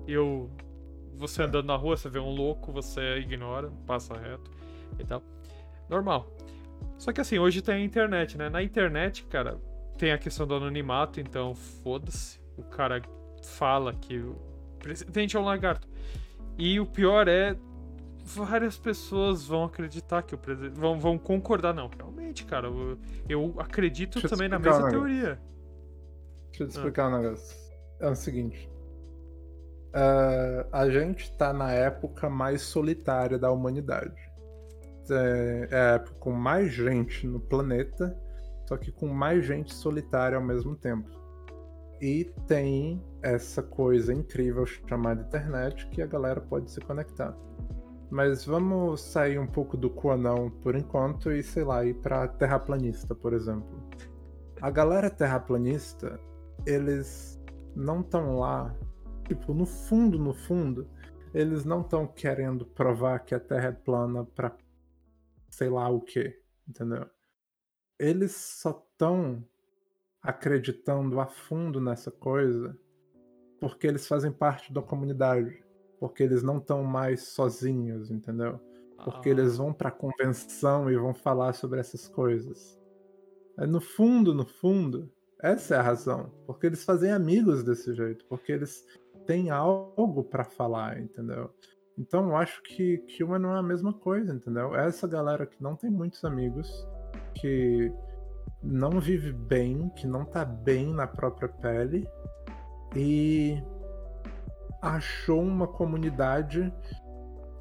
Eu 0.07 0.49
você 1.17 1.43
andando 1.43 1.65
na 1.67 1.75
rua, 1.75 1.95
você 1.97 2.09
vê 2.09 2.19
um 2.19 2.29
louco, 2.31 2.71
você 2.71 3.17
ignora, 3.19 3.71
passa 3.85 4.15
reto 4.17 4.49
e 4.99 5.03
tal. 5.05 5.21
Normal. 5.89 6.31
Só 6.97 7.11
que 7.11 7.21
assim, 7.21 7.37
hoje 7.39 7.61
tem 7.61 7.75
a 7.75 7.79
internet, 7.79 8.37
né? 8.37 8.49
Na 8.49 8.61
internet, 8.63 9.23
cara, 9.25 9.59
tem 9.97 10.11
a 10.11 10.17
questão 10.17 10.47
do 10.47 10.55
anonimato, 10.55 11.19
então 11.19 11.53
foda-se. 11.55 12.39
O 12.57 12.63
cara 12.63 13.01
fala 13.47 13.93
que 13.93 14.17
o 14.17 14.35
presidente 14.79 15.37
é 15.37 15.39
um 15.39 15.43
lagarto. 15.43 15.87
E 16.57 16.79
o 16.79 16.85
pior 16.85 17.27
é 17.27 17.55
várias 18.23 18.77
pessoas 18.77 19.45
vão 19.45 19.63
acreditar 19.63 20.23
que 20.23 20.35
o 20.35 20.37
presidente. 20.37 20.79
Vão, 20.79 20.99
vão 20.99 21.17
concordar. 21.17 21.73
Não, 21.73 21.89
realmente, 21.89 22.45
cara, 22.45 22.67
eu, 22.67 22.97
eu 23.27 23.55
acredito 23.57 24.19
eu 24.19 24.29
também 24.29 24.47
na 24.47 24.59
mesma 24.59 24.87
um 24.87 24.89
teoria. 24.89 25.41
Deixa 26.49 26.63
eu 26.63 26.67
te 26.67 26.71
explicar 26.71 27.09
um 27.09 27.21
negócio. 27.21 27.57
É 27.99 28.09
o 28.09 28.15
seguinte. 28.15 28.69
ah, 29.93 30.67
a 30.71 30.89
gente 30.89 31.35
tá 31.37 31.53
na 31.53 31.71
época 31.71 32.29
mais 32.29 32.61
solitária 32.61 33.37
da 33.37 33.51
humanidade. 33.51 34.15
É, 35.09 35.67
é 35.71 35.75
a 35.75 35.93
época 35.95 36.15
com 36.19 36.31
mais 36.31 36.71
gente 36.71 37.27
no 37.27 37.39
planeta, 37.39 38.15
só 38.67 38.77
que 38.77 38.91
com 38.91 39.07
mais 39.07 39.45
gente 39.45 39.73
solitária 39.73 40.37
ao 40.37 40.43
mesmo 40.43 40.75
tempo. 40.75 41.09
E 42.01 42.25
tem 42.47 42.99
essa 43.21 43.61
coisa 43.61 44.11
incrível 44.11 44.65
chamada 44.65 45.21
internet 45.21 45.87
que 45.89 46.01
a 46.01 46.07
galera 46.07 46.41
pode 46.41 46.71
se 46.71 46.81
conectar. 46.81 47.37
Mas 48.09 48.43
vamos 48.43 49.01
sair 49.01 49.37
um 49.37 49.47
pouco 49.47 49.77
do 49.77 49.89
QAnon 49.89 50.49
por 50.49 50.75
enquanto 50.75 51.31
e, 51.31 51.43
sei 51.43 51.63
lá, 51.63 51.85
ir 51.85 51.93
pra 51.95 52.27
terraplanista, 52.27 53.13
por 53.13 53.33
exemplo. 53.33 53.69
A 54.59 54.69
galera 54.71 55.09
terraplanista, 55.09 56.19
eles 56.65 57.39
não 57.75 58.01
estão 58.01 58.39
lá, 58.39 58.75
tipo, 59.27 59.53
no 59.53 59.65
fundo, 59.65 60.19
no 60.19 60.33
fundo, 60.33 60.89
eles 61.33 61.63
não 61.63 61.81
estão 61.81 62.05
querendo 62.05 62.65
provar 62.65 63.19
que 63.19 63.33
a 63.33 63.39
Terra 63.39 63.69
é 63.69 63.71
plana 63.71 64.25
pra 64.25 64.55
sei 65.49 65.69
lá 65.69 65.89
o 65.89 66.01
que, 66.01 66.37
entendeu? 66.67 67.09
Eles 67.99 68.31
só 68.33 68.71
estão 68.71 69.45
acreditando 70.21 71.19
a 71.19 71.25
fundo 71.25 71.81
nessa 71.81 72.11
coisa 72.11 72.77
porque 73.61 73.85
eles 73.85 74.07
fazem 74.07 74.31
parte 74.31 74.73
da 74.73 74.81
comunidade, 74.81 75.63
porque 75.99 76.23
eles 76.23 76.41
não 76.41 76.57
estão 76.57 76.83
mais 76.83 77.27
sozinhos, 77.27 78.09
entendeu? 78.09 78.59
Porque 79.05 79.29
Ah, 79.29 79.31
eles 79.31 79.57
vão 79.57 79.71
pra 79.71 79.91
convenção 79.91 80.89
e 80.89 80.97
vão 80.97 81.13
falar 81.13 81.53
sobre 81.53 81.79
essas 81.79 82.07
coisas. 82.07 82.81
É, 83.57 83.67
No 83.67 83.79
fundo, 83.79 84.33
no 84.33 84.47
fundo, 84.47 85.11
essa 85.39 85.75
é 85.75 85.77
a 85.77 85.81
razão. 85.83 86.31
Porque 86.47 86.65
eles 86.65 86.83
fazem 86.83 87.11
amigos 87.11 87.63
desse 87.63 87.93
jeito. 87.93 88.25
Porque 88.25 88.51
eles 88.51 88.83
têm 89.27 89.51
algo 89.51 90.23
pra 90.23 90.43
falar, 90.43 90.99
entendeu? 90.99 91.51
Então 91.95 92.29
eu 92.29 92.35
acho 92.35 92.63
que, 92.63 92.97
que 92.99 93.23
uma 93.23 93.37
não 93.37 93.55
é 93.55 93.59
a 93.59 93.63
mesma 93.63 93.93
coisa, 93.93 94.33
entendeu? 94.33 94.75
Essa 94.75 95.07
galera 95.07 95.45
que 95.45 95.61
não 95.61 95.75
tem 95.75 95.91
muitos 95.91 96.23
amigos, 96.25 96.67
que 97.35 97.93
não 98.63 98.99
vive 98.99 99.31
bem, 99.31 99.89
que 99.95 100.05
não 100.05 100.23
tá 100.23 100.45
bem 100.45 100.93
na 100.93 101.07
própria 101.07 101.49
pele 101.49 102.07
e 102.95 103.61
achou 104.81 105.41
uma 105.41 105.67
comunidade 105.67 106.73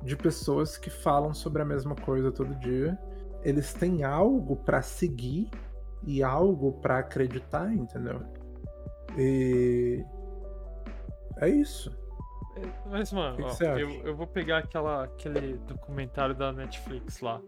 de 0.02 0.16
pessoas 0.16 0.76
que 0.76 0.90
falam 0.90 1.34
sobre 1.34 1.62
a 1.62 1.64
mesma 1.64 1.94
coisa 1.94 2.32
todo 2.32 2.54
dia. 2.56 2.98
Eles 3.42 3.72
têm 3.72 4.04
algo 4.04 4.56
pra 4.56 4.82
seguir 4.82 5.50
e 6.04 6.22
algo 6.22 6.72
pra 6.80 6.98
acreditar, 6.98 7.72
entendeu? 7.72 8.22
E 9.16 10.04
É 11.38 11.48
isso. 11.48 11.98
Mas, 12.86 13.12
mano, 13.12 13.36
Que 13.36 13.64
ó, 13.64 13.78
eu, 13.78 13.90
eu 14.06 14.16
vou 14.16 14.26
pegar 14.26 14.58
aquela, 14.58 15.04
aquele 15.04 15.56
documentário 15.58 16.34
da 16.34 16.52
Netflix 16.52 17.20
lá. 17.20 17.40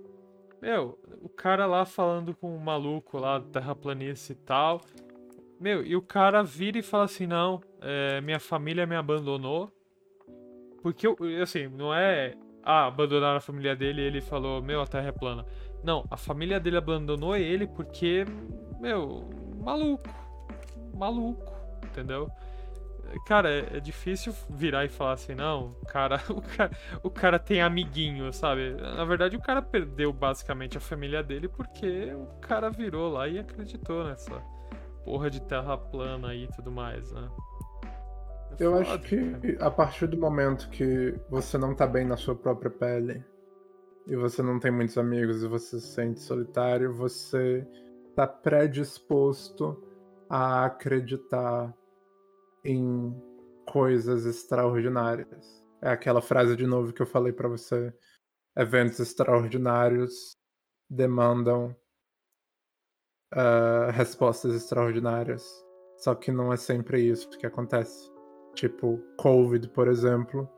Meu, 0.62 0.96
o 1.20 1.28
cara 1.28 1.66
lá 1.66 1.84
falando 1.84 2.36
com 2.36 2.54
o 2.54 2.60
maluco 2.60 3.18
lá, 3.18 3.36
do 3.36 3.48
terraplanista 3.48 4.32
e 4.32 4.36
tal. 4.36 4.80
Meu, 5.58 5.84
e 5.84 5.96
o 5.96 6.00
cara 6.00 6.40
vira 6.44 6.78
e 6.78 6.82
fala 6.82 7.04
assim: 7.04 7.26
não, 7.26 7.60
é, 7.80 8.20
minha 8.20 8.38
família 8.38 8.86
me 8.86 8.94
abandonou. 8.94 9.72
Porque, 10.80 11.04
eu, 11.04 11.16
assim, 11.42 11.66
não 11.66 11.92
é. 11.92 12.36
Ah, 12.62 12.86
abandonaram 12.86 13.38
a 13.38 13.40
família 13.40 13.74
dele 13.74 14.02
e 14.02 14.04
ele 14.04 14.20
falou: 14.20 14.62
meu, 14.62 14.80
a 14.80 14.86
terra 14.86 15.08
é 15.08 15.12
plana. 15.12 15.44
Não, 15.82 16.06
a 16.08 16.16
família 16.16 16.60
dele 16.60 16.76
abandonou 16.76 17.36
ele 17.36 17.66
porque, 17.66 18.24
meu, 18.80 19.28
maluco. 19.58 20.08
Maluco, 20.94 21.52
entendeu? 21.84 22.30
Cara, 23.26 23.50
é, 23.50 23.76
é 23.76 23.80
difícil 23.80 24.34
virar 24.48 24.84
e 24.84 24.88
falar 24.88 25.12
assim, 25.12 25.34
não, 25.34 25.76
o 25.82 25.86
cara, 25.86 26.20
o 26.30 26.40
cara, 26.40 26.70
o 27.02 27.10
cara 27.10 27.38
tem 27.38 27.60
amiguinho, 27.60 28.32
sabe? 28.32 28.72
Na 28.74 29.04
verdade, 29.04 29.36
o 29.36 29.40
cara 29.40 29.62
perdeu 29.62 30.12
basicamente 30.12 30.76
a 30.76 30.80
família 30.80 31.22
dele 31.22 31.48
porque 31.48 32.12
o 32.14 32.26
cara 32.40 32.70
virou 32.70 33.12
lá 33.12 33.28
e 33.28 33.38
acreditou 33.38 34.04
nessa 34.04 34.42
porra 35.04 35.30
de 35.30 35.40
terra 35.42 35.76
plana 35.76 36.28
aí 36.28 36.44
e 36.44 36.48
tudo 36.48 36.70
mais, 36.70 37.10
né? 37.12 37.28
É 38.58 38.64
Eu 38.64 38.78
acho 38.78 38.98
que 39.00 39.56
a 39.60 39.70
partir 39.70 40.06
do 40.06 40.16
momento 40.16 40.68
que 40.70 41.14
você 41.28 41.56
não 41.58 41.74
tá 41.74 41.86
bem 41.86 42.04
na 42.04 42.16
sua 42.16 42.34
própria 42.34 42.70
pele 42.70 43.24
e 44.06 44.16
você 44.16 44.42
não 44.42 44.58
tem 44.58 44.70
muitos 44.70 44.98
amigos 44.98 45.42
e 45.42 45.48
você 45.48 45.80
se 45.80 45.86
sente 45.94 46.20
solitário, 46.20 46.92
você 46.92 47.66
tá 48.14 48.26
predisposto 48.26 49.82
a 50.28 50.64
acreditar 50.64 51.74
em 52.64 53.14
coisas 53.66 54.26
extraordinárias. 54.26 55.62
É 55.80 55.90
aquela 55.90 56.20
frase 56.22 56.56
de 56.56 56.66
novo 56.66 56.92
que 56.92 57.02
eu 57.02 57.06
falei 57.06 57.32
pra 57.32 57.48
você. 57.48 57.92
Eventos 58.56 59.00
extraordinários 59.00 60.36
demandam 60.88 61.74
ah, 63.32 63.90
respostas 63.92 64.54
extraordinárias. 64.54 65.42
Só 65.96 66.14
que 66.14 66.30
não 66.30 66.52
é 66.52 66.56
sempre 66.56 67.00
isso 67.00 67.30
que 67.30 67.46
acontece. 67.46 68.10
Tipo, 68.54 68.98
Covid, 69.16 69.68
por 69.68 69.88
exemplo. 69.88 70.48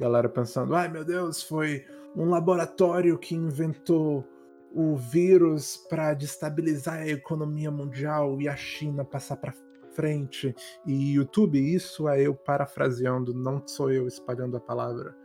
Galera 0.00 0.28
pensando, 0.28 0.74
ai 0.74 0.88
meu 0.88 1.04
Deus, 1.04 1.40
foi 1.40 1.86
um 2.16 2.28
laboratório 2.28 3.16
que 3.16 3.36
inventou 3.36 4.28
o 4.72 4.96
vírus 4.96 5.76
para 5.88 6.14
destabilizar 6.14 6.96
a 6.96 7.08
economia 7.08 7.70
mundial 7.70 8.40
e 8.40 8.48
a 8.48 8.56
China 8.56 9.04
passar 9.04 9.36
para 9.36 9.54
frente. 9.94 10.54
E 10.86 11.14
YouTube, 11.14 11.58
isso 11.58 12.08
é 12.08 12.20
eu 12.20 12.34
parafraseando, 12.34 13.32
não 13.32 13.66
sou 13.66 13.90
eu 13.90 14.06
espalhando 14.06 14.56
a 14.56 14.60
palavra. 14.60 15.16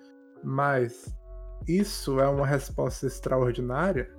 Mas 0.43 1.15
isso 1.67 2.19
é 2.19 2.27
uma 2.27 2.45
resposta 2.45 3.07
extraordinária 3.07 4.09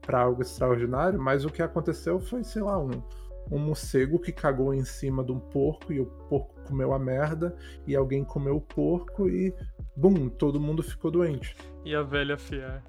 para 0.00 0.20
algo 0.20 0.42
extraordinário, 0.42 1.18
mas 1.18 1.44
o 1.44 1.50
que 1.50 1.62
aconteceu 1.62 2.20
foi, 2.20 2.44
sei 2.44 2.62
lá, 2.62 2.78
um, 2.78 3.02
um 3.50 3.58
morcego 3.58 4.18
que 4.18 4.32
cagou 4.32 4.72
em 4.74 4.84
cima 4.84 5.24
de 5.24 5.32
um 5.32 5.40
porco 5.40 5.92
e 5.92 6.00
o 6.00 6.06
porco 6.06 6.54
comeu 6.66 6.92
a 6.92 6.98
merda 6.98 7.56
e 7.86 7.96
alguém 7.96 8.24
comeu 8.24 8.56
o 8.56 8.60
porco 8.60 9.28
e 9.28 9.54
bum, 9.96 10.28
todo 10.28 10.60
mundo 10.60 10.82
ficou 10.82 11.10
doente. 11.10 11.56
E 11.84 11.94
a 11.94 12.02
velha 12.02 12.36
fiar. 12.36 12.84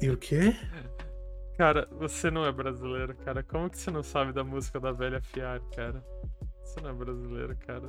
E 0.00 0.10
o 0.10 0.16
quê? 0.16 0.54
Cara, 1.60 1.86
você 1.92 2.30
não 2.30 2.46
é 2.46 2.50
brasileiro, 2.50 3.14
cara. 3.22 3.42
Como 3.42 3.68
que 3.68 3.76
você 3.76 3.90
não 3.90 4.02
sabe 4.02 4.32
da 4.32 4.42
música 4.42 4.80
da 4.80 4.92
velha 4.92 5.20
fiar, 5.20 5.60
cara? 5.76 6.02
Você 6.64 6.80
não 6.80 6.88
é 6.88 6.92
brasileiro, 6.94 7.54
cara. 7.66 7.82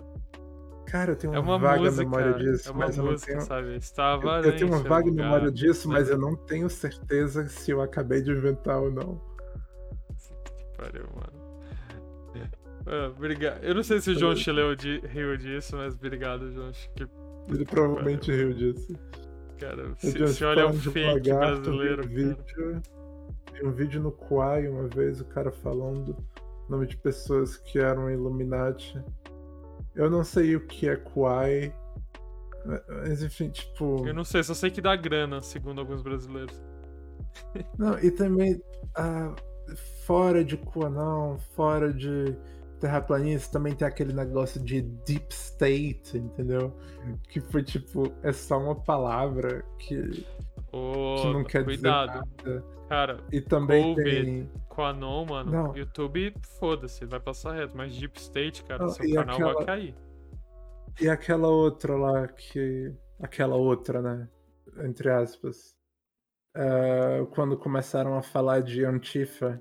Cara, 0.87 1.11
eu 1.13 1.15
tenho 1.15 1.33
É 1.33 1.39
uma, 1.39 1.53
uma 1.55 1.57
vaga 1.57 1.83
música, 1.83 2.03
memória 2.03 2.33
disso, 2.33 2.67
é 2.67 2.71
uma 2.73 2.79
mas 2.85 2.97
eu 2.97 3.03
não 3.05 3.11
música, 3.13 3.31
tenho. 3.31 3.41
sabe? 3.45 3.75
Estava 3.77 4.27
Eu, 4.39 4.43
eu 4.43 4.55
tenho 4.57 4.67
uma 4.67 4.79
vaga 4.83 5.05
lugar. 5.07 5.23
memória 5.23 5.49
disso, 5.49 5.87
mas 5.87 5.99
Mas- 6.01 6.09
eu 6.09 6.17
não 6.17 6.35
tenho 6.35 6.69
certeza 6.69 7.47
se 7.47 7.71
eu 7.71 7.81
acabei 7.81 8.21
de 8.21 8.31
inventar 8.31 8.77
ou 8.77 8.91
não. 8.91 9.21
Pariu, 10.75 11.05
mano. 11.15 12.49
Ah, 12.87 13.07
obrigado. 13.15 13.63
Eu 13.63 13.73
não 13.75 13.83
sei 13.83 14.01
se 14.01 14.09
o 14.11 14.19
João 14.19 14.35
Chileu 14.35 14.75
di- 14.75 14.99
riu 15.07 15.37
disso, 15.37 15.77
mas 15.77 15.95
obrigado, 15.95 16.51
João. 16.51 16.71
Que, 16.93 17.07
Ele 17.47 17.63
provavelmente 17.63 18.29
riu 18.33 18.53
disso. 18.53 18.93
cara, 19.57 19.93
se, 19.97 20.27
se 20.27 20.43
olha 20.43 20.67
um 20.67 20.71
de 20.71 20.89
fake 20.89 21.29
lagarto, 21.29 21.61
brasileiro, 21.61 22.01
cara. 22.03 22.09
vídeo, 22.09 22.81
vi 23.61 23.67
um 23.67 23.71
vídeo 23.71 24.01
no 24.01 24.11
Quai 24.11 24.67
uma 24.67 24.87
vez, 24.87 25.21
o 25.21 25.25
cara 25.25 25.51
falando 25.51 26.17
o 26.67 26.71
nome 26.71 26.87
de 26.87 26.97
pessoas 26.97 27.57
que 27.57 27.79
eram 27.79 28.09
Illuminati. 28.09 29.01
Eu 29.95 30.09
não 30.09 30.23
sei 30.23 30.55
o 30.55 30.65
que 30.65 30.87
é 30.87 30.95
Quai, 30.95 31.73
mas 32.87 33.21
enfim, 33.21 33.49
tipo. 33.49 34.07
Eu 34.07 34.13
não 34.13 34.23
sei, 34.23 34.43
só 34.43 34.53
sei 34.53 34.71
que 34.71 34.81
dá 34.81 34.95
grana, 34.95 35.41
segundo 35.41 35.79
alguns 35.79 36.01
brasileiros. 36.01 36.61
Não, 37.77 37.97
e 37.99 38.11
também 38.11 38.61
ah, 38.95 39.33
fora 40.05 40.43
de 40.43 40.57
QAnon, 40.57 41.37
fora 41.55 41.93
de 41.93 42.35
terraplanista, 42.79 43.53
também 43.53 43.75
tem 43.75 43.87
aquele 43.87 44.11
negócio 44.13 44.59
de 44.63 44.81
deep 44.81 45.33
state, 45.33 46.17
entendeu? 46.17 46.75
Que 47.29 47.39
foi 47.39 47.63
tipo, 47.63 48.11
é 48.23 48.31
só 48.31 48.57
uma 48.57 48.75
palavra 48.75 49.63
que, 49.77 50.25
Ô, 50.71 51.15
que 51.21 51.33
não 51.33 51.43
quer 51.43 51.63
cuidado. 51.63 52.23
dizer 52.37 52.55
nada. 52.55 52.70
Cara, 52.91 53.17
E 53.31 53.39
também 53.39 53.95
Covid. 53.95 54.21
tem. 54.25 54.51
com 54.67 54.83
a 54.83 54.91
Non, 54.91 55.25
mano, 55.25 55.49
Não. 55.49 55.77
YouTube, 55.77 56.33
foda-se, 56.59 57.05
vai 57.05 57.21
passar 57.21 57.53
reto. 57.53 57.71
Mas 57.77 57.95
Deep 57.97 58.19
State, 58.19 58.65
cara, 58.65 58.83
Não, 58.83 58.89
seu 58.89 59.13
canal 59.15 59.39
vai 59.39 59.47
aquela- 59.51 59.65
cair. 59.65 59.95
E 60.99 61.07
aquela 61.07 61.47
outra 61.47 61.95
lá 61.95 62.27
que. 62.27 62.93
Aquela 63.21 63.55
outra, 63.55 64.01
né? 64.01 64.27
Entre 64.83 65.09
aspas. 65.09 65.73
Ah, 66.53 67.25
quando 67.33 67.57
começaram 67.57 68.17
a 68.17 68.21
falar 68.21 68.61
de 68.61 68.83
Antifa, 68.83 69.57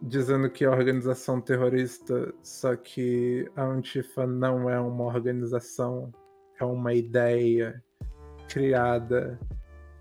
dizendo 0.00 0.48
que 0.48 0.64
é 0.64 0.70
organização 0.70 1.40
terrorista, 1.40 2.32
só 2.44 2.76
que 2.76 3.50
a 3.56 3.64
Antifa 3.64 4.24
não 4.24 4.70
é 4.70 4.78
uma 4.78 5.02
organização, 5.04 6.12
é 6.60 6.64
uma 6.64 6.94
ideia 6.94 7.82
criada 8.48 9.36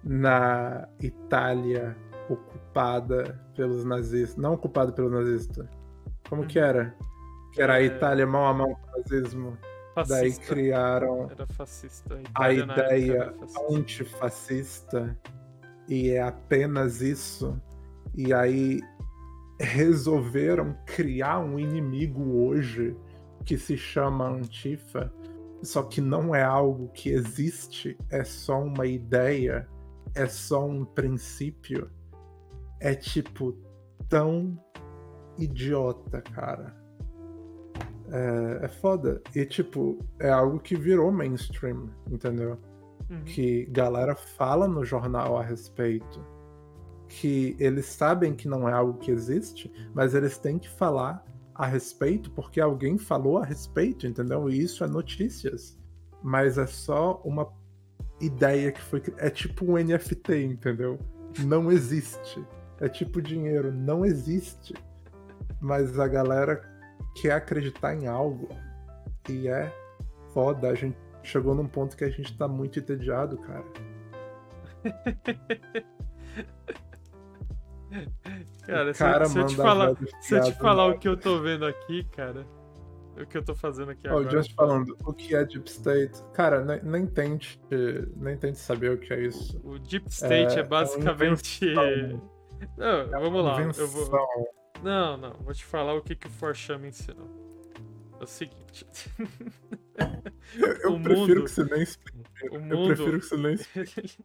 na 0.03 0.87
Itália 1.01 1.97
ocupada 2.29 3.39
pelos 3.55 3.83
nazistas. 3.85 4.37
Não 4.37 4.53
ocupada 4.53 4.91
pelos 4.91 5.11
nazistas. 5.11 5.67
Como 6.29 6.45
que 6.45 6.59
Uhum. 6.59 6.65
era? 6.65 6.95
Que 7.53 7.61
era 7.61 7.73
a 7.75 7.81
É. 7.81 7.85
Itália 7.85 8.25
mão 8.27 8.45
a 8.45 8.53
mão 8.53 8.73
com 8.75 8.91
o 8.91 8.97
nazismo. 8.99 9.57
Daí 10.07 10.31
Fascista. 10.31 10.45
criaram 10.45 11.29
Era 11.29 11.45
fascista. 11.47 12.21
a 12.35 12.53
época 12.53 12.73
ideia 12.93 13.33
antifascista 13.69 15.17
e 15.89 16.09
é 16.11 16.21
apenas 16.21 17.01
isso. 17.01 17.59
E 18.15 18.33
aí 18.33 18.79
resolveram 19.59 20.75
criar 20.85 21.39
um 21.39 21.59
inimigo 21.59 22.45
hoje 22.45 22.95
que 23.45 23.57
se 23.57 23.75
chama 23.77 24.29
Antifa, 24.29 25.11
só 25.61 25.83
que 25.83 25.99
não 25.99 26.33
é 26.33 26.43
algo 26.43 26.89
que 26.93 27.09
existe, 27.09 27.97
é 28.09 28.23
só 28.23 28.61
uma 28.61 28.85
ideia, 28.85 29.67
é 30.15 30.27
só 30.27 30.65
um 30.65 30.85
princípio. 30.85 31.89
É 32.79 32.95
tipo 32.95 33.57
tão 34.07 34.57
idiota, 35.37 36.21
cara. 36.21 36.75
É, 38.11 38.65
é 38.65 38.67
foda. 38.67 39.21
E 39.35 39.45
tipo, 39.45 39.99
é 40.19 40.29
algo 40.29 40.59
que 40.59 40.75
virou 40.75 41.11
mainstream, 41.11 41.89
entendeu? 42.09 42.57
Uhum. 43.09 43.23
que 43.23 43.65
galera 43.71 44.15
fala 44.15 44.67
no 44.67 44.85
jornal 44.85 45.37
a 45.37 45.43
respeito. 45.43 46.23
Que 47.07 47.55
eles 47.59 47.87
sabem 47.87 48.35
que 48.35 48.47
não 48.47 48.69
é 48.69 48.73
algo 48.73 48.99
que 48.99 49.09
existe, 49.09 49.71
mas 49.95 50.13
eles 50.13 50.37
têm 50.37 50.59
que 50.59 50.69
falar 50.69 51.25
a 51.55 51.65
respeito 51.65 52.29
porque 52.31 52.61
alguém 52.61 52.97
falou 52.99 53.39
a 53.39 53.43
respeito, 53.43 54.05
entendeu? 54.05 54.47
E 54.49 54.61
isso 54.61 54.83
é 54.83 54.87
notícias. 54.87 55.77
Mas 56.21 56.57
é 56.57 56.67
só 56.67 57.19
uma 57.25 57.51
ideia 58.21 58.71
que 58.71 58.81
foi. 58.81 59.01
É 59.17 59.29
tipo 59.29 59.65
um 59.65 59.77
NFT, 59.77 60.43
entendeu? 60.43 60.99
Não 61.39 61.71
existe. 61.71 62.45
É 62.81 62.87
tipo 62.87 63.21
dinheiro, 63.21 63.71
não 63.73 64.05
existe. 64.05 64.73
Mas 65.59 65.99
a 65.99 66.07
galera 66.07 66.61
quer 67.21 67.33
acreditar 67.33 67.95
em 67.95 68.07
algo. 68.07 68.49
E 69.29 69.47
é 69.47 69.71
foda. 70.33 70.69
A 70.69 70.75
gente 70.75 70.97
chegou 71.23 71.53
num 71.53 71.67
ponto 71.67 71.97
que 71.97 72.03
a 72.03 72.09
gente 72.09 72.37
tá 72.37 72.47
muito 72.47 72.79
entediado, 72.79 73.37
cara. 73.37 73.65
Cara, 78.65 78.93
cara 78.93 79.25
se 79.25 79.39
eu 79.39 79.47
te 79.47 79.55
falar, 79.55 79.95
se 80.21 80.35
eu 80.35 80.43
te 80.43 80.53
falar 80.53 80.85
o 80.87 80.99
que 80.99 81.07
eu 81.07 81.17
tô 81.17 81.41
vendo 81.41 81.65
aqui, 81.65 82.03
cara. 82.15 82.45
O 83.19 83.25
que 83.25 83.37
eu 83.37 83.43
tô 83.43 83.53
fazendo 83.55 83.91
aqui 83.91 84.07
Ó, 84.07 84.11
o 84.13 84.17
agora. 84.19 84.29
Just 84.29 84.53
falando, 84.53 84.95
o 85.03 85.11
que 85.11 85.35
é 85.35 85.43
Deep 85.43 85.69
State? 85.69 86.23
Cara, 86.33 86.63
nem, 86.63 86.81
nem 86.83 87.07
tente. 87.07 87.59
Nem 88.15 88.37
tente 88.37 88.59
saber 88.59 88.91
o 88.91 88.97
que 88.97 89.11
é 89.11 89.21
isso. 89.21 89.59
O 89.63 89.77
Deep 89.79 90.07
State 90.09 90.57
É- 90.57 90.59
é, 90.59 90.63
basicamente. 90.63 91.67
é 91.67 91.73
uma 91.73 92.38
Não, 92.77 93.09
vamos 93.21 93.43
lá. 93.45 93.61
Eu 93.61 93.87
vou... 93.87 94.09
Não, 94.83 95.17
não. 95.17 95.33
Vou 95.41 95.53
te 95.53 95.65
falar 95.65 95.93
o 95.95 96.01
que, 96.01 96.15
que 96.15 96.27
o 96.27 96.29
Forcham 96.29 96.79
me 96.79 96.87
ensinou. 96.89 97.27
É 98.19 98.23
o 98.23 98.27
seguinte. 98.27 98.85
Eu 100.83 100.93
O 100.95 101.01
prefiro 101.03 101.27
mundo- 101.27 101.43
que 101.43 101.51
você 101.51 101.63
nem 101.65 101.81
explique. 101.83 102.19
O 102.51 102.55
Eu 102.55 102.61
mundo. 102.61 102.87
prefiro 102.87 103.19
que 103.19 103.25
você 103.25 103.37
nem 103.37 103.53
explique. 103.53 104.17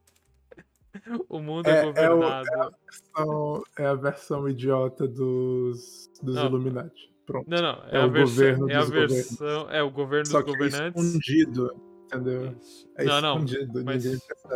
o 1.29 1.39
mundo 1.41 1.67
é, 1.69 1.73
É- 1.73 1.85
é 2.05 2.11
o- 2.11 2.17
governado. 2.17 2.77
São- 3.17 3.63
É 3.79 3.87
a 3.87 3.95
versão 3.95 4.49
idiota 4.49 5.07
dos, 5.09 6.11
dos 6.23 6.35
Não. 6.37 6.47
Illuminati. 6.47 7.13
Pronto. 7.27 7.49
Não, 7.49 7.61
não. 7.63 7.85
É, 7.89 7.97
é 7.97 8.01
a 8.03 8.07
o 8.07 8.11
versão. 8.11 8.35
governo 8.35 8.71
É 8.71 8.75
a 8.77 8.85
governos. 8.85 9.13
versão. 9.13 9.71
É 9.71 9.83
o 9.83 9.91
governo 9.91 10.27
Só 10.27 10.39
dos 10.43 10.45
que 10.45 10.51
é 10.51 10.57
governantes. 10.69 11.05
escondido, 11.05 11.83
entendeu? 12.05 12.55
Isso. 12.61 12.89
É 12.97 13.05
não, 13.05 13.21
não. 13.21 13.45
mas-. 13.85 14.05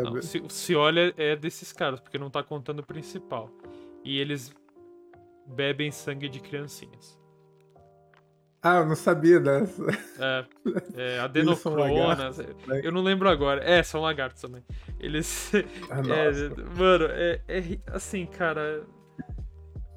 Não, 0.02 0.22
se, 0.22 0.42
se 0.48 0.74
olha 0.74 1.12
é 1.16 1.34
desses 1.36 1.72
caras, 1.72 2.00
porque 2.00 2.18
não 2.18 2.30
tá 2.30 2.42
contando 2.42 2.80
o 2.80 2.86
principal. 2.86 3.50
E 4.04 4.18
eles 4.18 4.52
bebem 5.46 5.90
sangue 5.90 6.28
de 6.28 6.40
criancinhas. 6.40 7.18
Ah, 8.60 8.78
eu 8.78 8.86
não 8.86 8.96
sabia 8.96 9.38
dessa. 9.38 9.84
É, 10.18 10.44
é 11.16 11.20
adenocronas. 11.20 12.38
né? 12.38 12.80
Eu 12.82 12.90
não 12.90 13.02
lembro 13.02 13.28
agora. 13.28 13.62
É, 13.62 13.82
são 13.82 14.00
lagartos 14.00 14.42
também. 14.42 14.64
Eles. 14.98 15.52
Ah, 15.90 16.00
é, 16.12 16.76
mano, 16.76 17.04
é, 17.10 17.40
é 17.46 17.62
assim, 17.86 18.26
cara. 18.26 18.84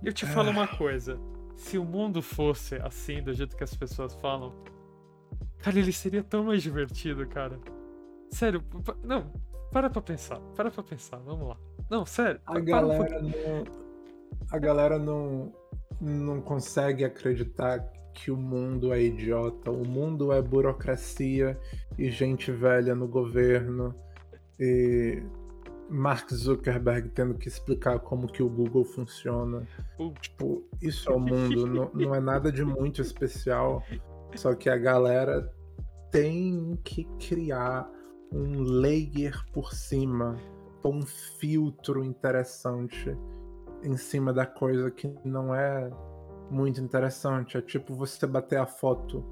Eu 0.04 0.14
te 0.14 0.26
falo 0.28 0.50
Ah. 0.50 0.52
uma 0.52 0.68
coisa. 0.68 1.20
Se 1.56 1.78
o 1.78 1.84
mundo 1.84 2.22
fosse 2.22 2.76
assim, 2.76 3.22
do 3.22 3.34
jeito 3.34 3.56
que 3.56 3.64
as 3.64 3.76
pessoas 3.76 4.14
falam, 4.16 4.54
cara, 5.62 5.80
ele 5.80 5.92
seria 5.92 6.24
tão 6.24 6.44
mais 6.44 6.62
divertido, 6.62 7.26
cara. 7.28 7.60
Sério, 8.30 8.64
não, 9.04 9.32
para 9.72 9.90
pra 9.90 10.02
pensar. 10.02 10.40
Para 10.56 10.72
pra 10.72 10.84
pensar, 10.84 11.18
vamos 11.18 11.48
lá. 11.48 11.58
Não, 11.90 12.06
sério. 12.06 12.40
A 12.46 12.54
para 12.54 12.62
um 12.62 12.66
galera 12.66 13.22
não. 13.22 13.64
A 14.52 14.58
galera 14.58 15.00
não, 15.00 15.54
não 16.00 16.42
consegue 16.42 17.04
acreditar 17.04 17.80
que 18.14 18.32
o 18.32 18.38
mundo 18.38 18.94
é 18.94 19.02
idiota. 19.02 19.72
O 19.72 19.86
mundo 19.86 20.32
é 20.32 20.42
burocracia 20.42 21.60
e 21.98 22.10
gente 22.10 22.52
velha 22.52 22.96
no 22.96 23.08
governo. 23.08 23.96
E 24.60 25.22
Mark 25.90 26.32
Zuckerberg 26.34 27.10
tendo 27.10 27.34
que 27.36 27.48
explicar 27.48 28.00
como 28.00 28.28
que 28.28 28.42
o 28.42 28.50
Google 28.50 28.86
funciona. 28.86 29.68
Tipo, 30.22 30.64
isso 30.82 31.10
é 31.12 31.16
o 31.16 31.20
mundo. 31.20 31.68
não, 31.68 31.92
não 31.94 32.16
é 32.16 32.20
nada 32.20 32.52
de 32.52 32.64
muito 32.64 33.02
especial. 33.02 33.84
Só 34.36 34.54
que 34.56 34.70
a 34.70 34.78
galera 34.78 35.52
tem 36.12 36.78
que 36.84 37.06
criar 37.20 37.90
um 38.32 38.62
layer 38.62 39.44
por 39.52 39.74
cima, 39.74 40.38
um 40.84 41.02
filtro 41.02 42.04
interessante 42.04 43.16
em 43.84 43.98
cima 43.98 44.34
da 44.34 44.46
coisa 44.46 44.90
que 44.90 45.14
não 45.24 45.54
é 45.54 45.90
muito 46.50 46.82
interessante. 46.82 47.58
É 47.58 47.62
tipo 47.62 47.94
você 47.94 48.26
bater 48.28 48.60
a 48.60 48.66
foto 48.66 49.24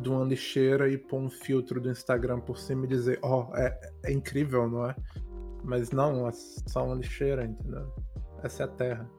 de 0.00 0.08
uma 0.08 0.24
lixeira 0.24 0.88
e 0.88 0.98
pôr 0.98 1.18
um 1.18 1.30
filtro 1.30 1.80
do 1.80 1.90
Instagram 1.90 2.40
por 2.40 2.58
cima 2.58 2.84
e 2.84 2.88
dizer, 2.88 3.18
ó, 3.22 3.50
é, 3.56 3.78
é 4.04 4.12
incrível, 4.12 4.68
não 4.68 4.88
é? 4.88 4.94
Mas 5.64 5.90
não, 5.90 6.28
é 6.28 6.32
só 6.32 6.84
uma 6.84 6.94
lixeira, 6.94 7.44
entendeu? 7.44 7.92
Essa 8.42 8.64
é 8.64 8.66
a 8.66 8.68
Terra. 8.68 9.10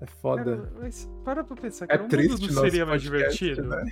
É 0.00 0.06
foda. 0.06 0.56
Cara, 0.56 0.72
mas 0.80 1.08
para 1.24 1.44
pra 1.44 1.56
pensar, 1.56 1.84
é 1.84 1.88
cara, 1.88 2.00
o 2.00 2.02
mundo 2.02 2.10
triste 2.10 2.52
não 2.52 2.62
seria 2.62 2.84
mais 2.84 3.08
podcast, 3.08 3.44
divertido? 3.44 3.68
né? 3.68 3.84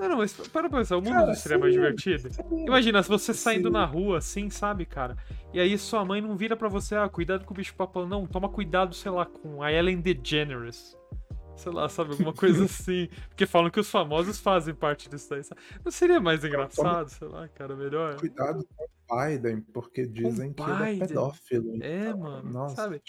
Não, 0.00 0.08
não, 0.08 0.16
mas 0.16 0.32
para 0.48 0.70
pensar, 0.70 0.96
o 0.96 1.02
mundo 1.02 1.12
Cara, 1.12 1.34
seria 1.34 1.58
mais 1.58 1.74
seria, 1.74 1.92
divertido? 1.92 2.32
seria. 2.34 2.66
Imagina, 2.66 3.02
se 3.02 3.08
você 3.10 3.34
saindo 3.34 3.68
Sim. 3.68 3.72
na 3.74 3.84
rua 3.84 4.18
assim, 4.18 4.48
sabe, 4.48 4.86
cara? 4.86 5.14
E 5.52 5.60
aí 5.60 5.76
sua 5.76 6.04
mãe 6.04 6.22
não 6.22 6.36
vira 6.36 6.56
pra 6.56 6.68
você, 6.68 6.94
ah, 6.96 7.08
cuidado 7.08 7.44
com 7.44 7.52
o 7.52 7.56
bicho 7.56 7.74
papão. 7.74 8.08
Não, 8.08 8.26
toma 8.26 8.48
cuidado, 8.48 8.94
sei 8.94 9.10
lá, 9.10 9.26
com 9.26 9.62
a 9.62 9.70
Ellen 9.70 10.00
DeGeneres. 10.00 10.96
Sei 11.54 11.70
lá, 11.70 11.86
sabe, 11.90 12.12
alguma 12.12 12.32
coisa 12.32 12.64
assim. 12.64 13.08
Porque 13.28 13.44
falam 13.44 13.70
que 13.70 13.78
os 13.78 13.90
famosos 13.90 14.40
fazem 14.40 14.74
parte 14.74 15.10
disso 15.10 15.28
daí. 15.28 15.44
sabe? 15.44 15.60
Não 15.84 15.92
seria 15.92 16.18
mais 16.18 16.42
engraçado, 16.42 17.10
sei 17.10 17.28
lá, 17.28 17.46
cara, 17.48 17.76
melhor? 17.76 18.16
Cuidado 18.16 18.66
com 18.74 18.84
o 18.84 19.26
Biden, 19.26 19.60
porque 19.72 20.06
dizem 20.06 20.54
que 20.54 20.62
ele 20.62 21.02
é 21.02 21.06
pedófilo. 21.06 21.82
É, 21.82 22.08
então, 22.08 22.18
mano, 22.18 22.50
Nossa. 22.50 22.76
sabe? 22.76 23.02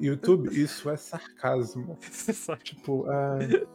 YouTube, 0.00 0.48
isso 0.50 0.88
é 0.90 0.96
sarcasmo. 0.96 1.98
Sabe. 2.10 2.62
Tipo, 2.64 3.10
é. 3.10 3.66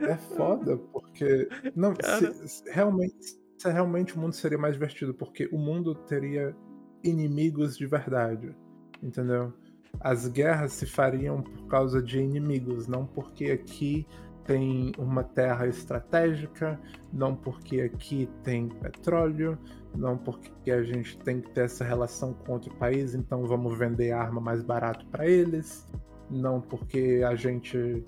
É 0.00 0.16
foda, 0.16 0.76
porque. 0.92 1.48
Não, 1.74 1.94
se, 1.94 2.48
se 2.48 2.70
realmente, 2.70 3.16
se 3.58 3.70
realmente 3.70 4.16
o 4.16 4.20
mundo 4.20 4.34
seria 4.34 4.58
mais 4.58 4.74
divertido, 4.74 5.14
porque 5.14 5.48
o 5.52 5.58
mundo 5.58 5.94
teria 5.94 6.54
inimigos 7.02 7.76
de 7.76 7.86
verdade. 7.86 8.54
Entendeu? 9.02 9.52
As 10.00 10.26
guerras 10.26 10.72
se 10.72 10.86
fariam 10.86 11.42
por 11.42 11.66
causa 11.66 12.02
de 12.02 12.18
inimigos, 12.18 12.88
não 12.88 13.06
porque 13.06 13.50
aqui 13.50 14.06
tem 14.44 14.92
uma 14.98 15.24
terra 15.24 15.66
estratégica, 15.66 16.78
não 17.12 17.34
porque 17.34 17.80
aqui 17.80 18.28
tem 18.42 18.68
petróleo, 18.68 19.58
não 19.94 20.18
porque 20.18 20.70
a 20.70 20.82
gente 20.82 21.16
tem 21.18 21.40
que 21.40 21.50
ter 21.50 21.64
essa 21.64 21.84
relação 21.84 22.34
com 22.34 22.52
outro 22.52 22.74
país, 22.74 23.14
então 23.14 23.46
vamos 23.46 23.78
vender 23.78 24.12
arma 24.12 24.40
mais 24.40 24.62
barato 24.62 25.06
para 25.06 25.26
eles, 25.26 25.88
não 26.30 26.60
porque 26.60 27.22
a 27.26 27.34
gente 27.34 28.04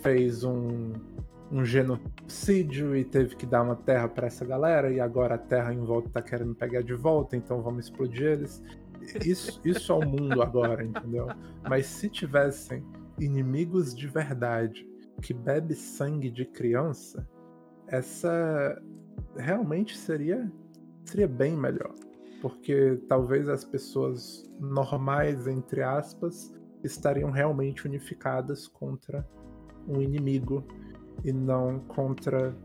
fez 0.00 0.44
um, 0.44 0.92
um 1.50 1.64
genocídio 1.64 2.96
e 2.96 3.04
teve 3.04 3.36
que 3.36 3.46
dar 3.46 3.62
uma 3.62 3.76
terra 3.76 4.08
para 4.08 4.26
essa 4.26 4.44
galera 4.44 4.90
e 4.92 5.00
agora 5.00 5.34
a 5.36 5.38
terra 5.38 5.72
em 5.72 5.84
volta 5.84 6.10
tá 6.10 6.22
querendo 6.22 6.54
pegar 6.54 6.82
de 6.82 6.94
volta, 6.94 7.36
então 7.36 7.62
vamos 7.62 7.86
explodir 7.86 8.26
eles. 8.26 8.62
Isso, 9.24 9.60
isso 9.64 9.92
é 9.92 9.94
o 9.94 10.06
mundo 10.06 10.42
agora, 10.42 10.84
entendeu? 10.84 11.28
Mas 11.68 11.86
se 11.86 12.08
tivessem 12.08 12.84
inimigos 13.18 13.94
de 13.94 14.06
verdade 14.06 14.86
que 15.22 15.32
bebe 15.32 15.74
sangue 15.74 16.30
de 16.30 16.44
criança, 16.44 17.26
essa 17.86 18.80
realmente 19.36 19.96
seria 19.96 20.50
seria 21.04 21.26
bem 21.26 21.56
melhor, 21.56 21.94
porque 22.42 23.00
talvez 23.08 23.48
as 23.48 23.64
pessoas 23.64 24.44
normais 24.60 25.46
entre 25.46 25.82
aspas 25.82 26.54
estariam 26.84 27.30
realmente 27.30 27.86
unificadas 27.86 28.68
contra 28.68 29.26
um 29.88 30.00
inimigo 30.00 30.64
e 31.24 31.32
não 31.32 31.80
contra 31.80 32.56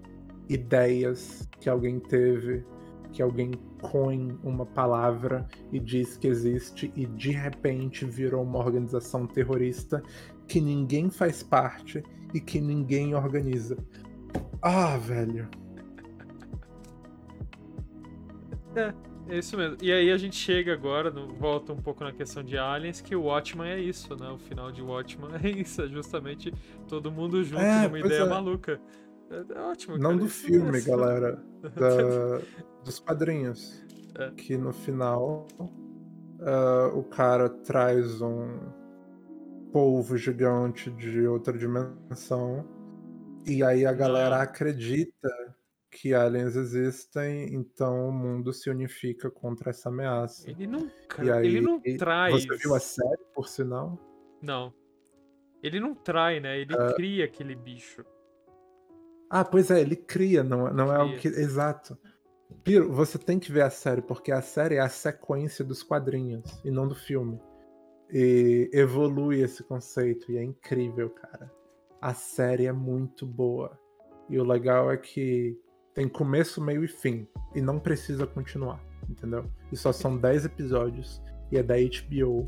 ideias 0.50 1.48
que 1.60 1.70
alguém 1.70 2.00
teve, 2.00 2.66
que 3.12 3.22
alguém 3.22 3.52
coin 3.82 4.38
uma 4.44 4.66
palavra 4.66 5.48
e 5.72 5.80
diz 5.80 6.18
que 6.18 6.28
existe 6.28 6.92
e 6.96 7.06
de 7.06 7.32
repente 7.32 8.06
virou 8.06 8.44
uma 8.44 8.60
organização 8.60 9.26
terrorista 9.26 10.04
que 10.48 10.60
ninguém 10.60 11.10
faz 11.10 11.42
parte 11.44 12.04
e 12.34 12.40
que 12.40 12.60
ninguém 12.60 13.16
organiza. 13.16 13.78
Ah, 14.62 14.98
velho. 14.98 15.48
É 19.26 19.38
isso 19.38 19.56
mesmo. 19.58 19.78
E 19.82 19.92
aí 19.92 20.12
a 20.12 20.18
gente 20.18 20.36
chega 20.36 20.74
agora, 20.74 21.10
no- 21.10 21.34
volta 21.36 21.72
um 21.72 21.78
pouco 21.82 22.04
na 22.04 22.12
questão 22.12 22.44
de 22.44 22.58
aliens, 22.58 23.00
que 23.00 23.16
o 23.16 23.24
Watchman 23.24 23.70
é 23.70 23.80
isso, 23.80 24.16
né? 24.18 24.30
O 24.30 24.38
final 24.38 24.72
de 24.72 24.82
Watchman 24.82 25.30
é 25.42 25.50
isso, 25.50 25.82
é 25.82 25.88
justamente 25.88 26.54
todo 26.88 27.12
mundo 27.12 27.42
junto 27.44 27.62
É, 27.62 27.88
numa 27.88 28.00
ideia 28.00 28.24
é. 28.24 28.26
maluca. 28.30 28.82
É, 29.30 29.54
é 29.56 29.62
ótimo, 29.62 29.98
Não 29.98 30.12
cara, 30.12 30.18
do 30.18 30.26
isso 30.28 30.46
filme, 30.46 30.78
é- 30.78 30.82
galera. 30.82 31.42
da- 31.76 32.42
dos 32.84 33.00
quadrinhos. 33.00 33.82
É. 34.16 34.30
Que 34.32 34.58
no 34.58 34.74
final 34.74 35.48
ah, 36.42 36.92
o 36.94 37.04
cara 37.04 37.50
traz 37.50 38.22
um 38.22 38.60
polvo 39.72 40.18
gigante 40.18 40.92
de 40.92 41.26
outra 41.28 41.58
dimensão. 41.58 42.66
E 43.46 43.64
aí 43.64 43.86
a 43.86 43.94
galera 43.94 44.38
Ah. 44.38 44.44
acredita 44.44 45.30
que 45.94 46.14
aliens 46.14 46.56
existem, 46.56 47.54
então 47.54 48.10
o 48.10 48.12
mundo 48.12 48.52
se 48.52 48.70
unifica 48.70 49.30
contra 49.30 49.70
essa 49.70 49.90
ameaça. 49.90 50.50
Ele 50.50 50.66
não, 50.68 50.90
E 51.22 51.32
aí, 51.32 51.46
ele 51.48 51.62
não 51.62 51.80
traz. 51.98 52.46
Você 52.46 52.58
viu 52.58 52.74
a 52.76 52.80
série, 52.80 53.22
por 53.34 53.48
sinal? 53.48 54.00
Não. 54.42 54.74
Ele 55.62 55.80
não 55.80 55.94
trai, 55.96 56.40
né? 56.40 56.60
Ele 56.60 56.76
Ah. 56.76 56.94
cria 56.96 57.26
aquele 57.26 57.56
bicho. 57.56 58.04
Ah, 59.30 59.46
pois 59.46 59.72
é, 59.72 59.80
ele 59.80 59.96
cria, 59.96 60.44
não, 60.44 60.72
não 60.74 60.92
é 60.94 60.98
algo 60.98 61.18
que. 61.18 61.30
Cria. 61.32 61.44
Exato. 61.44 61.98
Piro, 62.64 62.92
você 62.92 63.18
tem 63.18 63.40
que 63.40 63.52
ver 63.52 63.62
a 63.62 63.70
série, 63.70 64.02
porque 64.02 64.32
a 64.32 64.42
série 64.42 64.76
é 64.76 64.80
a 64.80 64.90
sequência 64.90 65.64
dos 65.64 65.82
quadrinhos 65.82 66.44
e 66.64 66.70
não 66.72 66.88
do 66.88 66.96
filme. 66.96 67.40
E 68.12 68.70
evolui 68.74 69.42
esse 69.42 69.64
conceito 69.64 70.32
e 70.32 70.38
é 70.38 70.44
incrível, 70.44 71.10
cara. 71.10 71.52
A 72.02 72.14
série 72.14 72.66
é 72.66 72.72
muito 72.74 73.26
boa. 73.26 73.80
E 74.30 74.38
o 74.38 74.44
legal 74.44 74.92
é 74.92 74.98
que 74.98 75.58
tem 75.94 76.08
começo, 76.08 76.62
meio 76.62 76.84
e 76.84 76.88
fim. 76.88 77.28
E 77.54 77.62
não 77.62 77.80
precisa 77.80 78.26
continuar, 78.26 78.84
entendeu? 79.10 79.46
E 79.72 79.78
só 79.78 79.92
são 79.92 80.18
10 80.18 80.46
episódios. 80.46 81.22
E 81.52 81.58
é 81.58 81.64
da 81.64 81.76
HBO. 81.76 82.46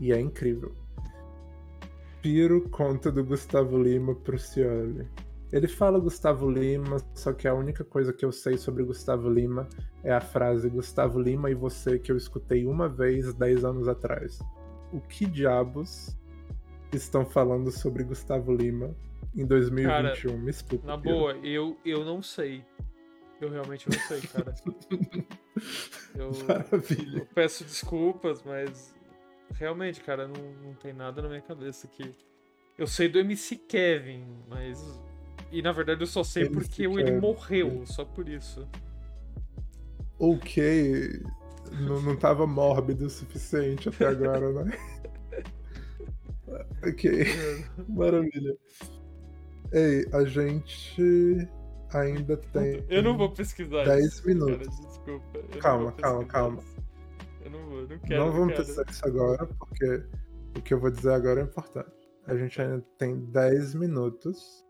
E 0.00 0.12
é 0.12 0.20
incrível. 0.20 0.74
Piro 2.20 2.68
conta 2.70 3.10
do 3.12 3.24
Gustavo 3.24 3.82
Lima 3.82 4.14
pro 4.14 4.38
Cioli. 4.38 5.08
Ele 5.52 5.68
fala 5.68 6.00
Gustavo 6.00 6.50
Lima, 6.50 6.96
só 7.14 7.32
que 7.32 7.46
a 7.46 7.54
única 7.54 7.84
coisa 7.84 8.12
que 8.12 8.24
eu 8.24 8.32
sei 8.32 8.56
sobre 8.56 8.82
Gustavo 8.82 9.30
Lima 9.30 9.68
é 10.02 10.12
a 10.12 10.20
frase 10.20 10.68
Gustavo 10.68 11.20
Lima 11.20 11.50
e 11.50 11.54
você 11.54 11.98
que 11.98 12.10
eu 12.10 12.16
escutei 12.16 12.66
uma 12.66 12.88
vez 12.88 13.32
10 13.34 13.64
anos 13.64 13.86
atrás. 13.86 14.40
O 14.92 15.00
que 15.00 15.26
diabos 15.26 16.16
estão 16.92 17.24
falando 17.24 17.70
sobre 17.70 18.02
Gustavo 18.02 18.52
Lima 18.52 18.96
em 19.36 19.46
2021? 19.46 20.38
Me 20.38 20.50
explica. 20.50 20.86
Na 20.86 20.96
boa, 20.96 21.32
eu, 21.42 21.76
eu 21.84 22.04
não 22.04 22.22
sei. 22.22 22.64
Eu 23.40 23.50
realmente 23.50 23.88
não 23.90 23.98
sei, 24.06 24.20
cara. 24.22 24.54
Eu, 26.16 26.30
Maravilha. 26.46 27.18
eu 27.18 27.26
peço 27.26 27.64
desculpas, 27.64 28.42
mas 28.44 28.94
realmente, 29.54 30.00
cara, 30.00 30.28
não, 30.28 30.42
não 30.64 30.74
tem 30.74 30.92
nada 30.92 31.20
na 31.22 31.28
minha 31.28 31.40
cabeça 31.40 31.86
aqui. 31.88 32.12
Eu 32.78 32.86
sei 32.86 33.08
do 33.08 33.18
MC 33.18 33.56
Kevin, 33.56 34.24
mas. 34.48 35.00
E 35.50 35.60
na 35.62 35.72
verdade 35.72 36.00
eu 36.02 36.06
só 36.06 36.22
sei 36.24 36.44
MC 36.44 36.54
porque 36.54 36.82
ele 36.86 37.04
Kevin. 37.04 37.20
morreu, 37.20 37.82
só 37.86 38.04
por 38.04 38.28
isso. 38.28 38.66
Ok. 40.18 41.20
Não, 41.72 42.00
não 42.00 42.16
tava 42.16 42.46
mórbido 42.46 43.06
o 43.06 43.10
suficiente 43.10 43.88
até 43.88 44.06
agora, 44.06 44.64
né? 44.64 44.78
ok. 46.86 47.26
Maravilha. 47.88 48.56
Ei, 49.74 50.06
a 50.12 50.24
gente 50.24 51.48
ainda 51.92 52.36
tem. 52.36 52.84
Eu 52.88 53.02
não 53.02 53.16
vou 53.18 53.32
pesquisar 53.32 53.84
10 53.84 54.04
isso. 54.04 54.26
minutos. 54.26 54.66
Cara, 54.68 54.88
desculpa. 54.88 55.38
eu 55.38 55.58
Calma, 55.60 55.92
calma, 55.92 56.18
pesquisar 56.20 56.26
calma. 56.40 56.60
isso. 56.62 56.84
Eu 57.44 57.50
não 57.50 57.66
vou, 57.68 57.80
não 57.88 57.98
quero. 57.98 58.24
Não 58.24 58.32
vamos 58.32 58.54
pensar 58.54 58.84
isso 58.88 59.06
agora, 59.06 59.46
porque 59.46 60.02
o 60.56 60.62
que 60.62 60.72
eu 60.74 60.80
vou 60.80 60.90
dizer 60.90 61.12
agora 61.12 61.40
é 61.40 61.44
importante. 61.44 61.90
A 62.26 62.36
gente 62.36 62.60
ainda 62.62 62.80
tem 62.96 63.18
10 63.26 63.74
minutos. 63.74 64.64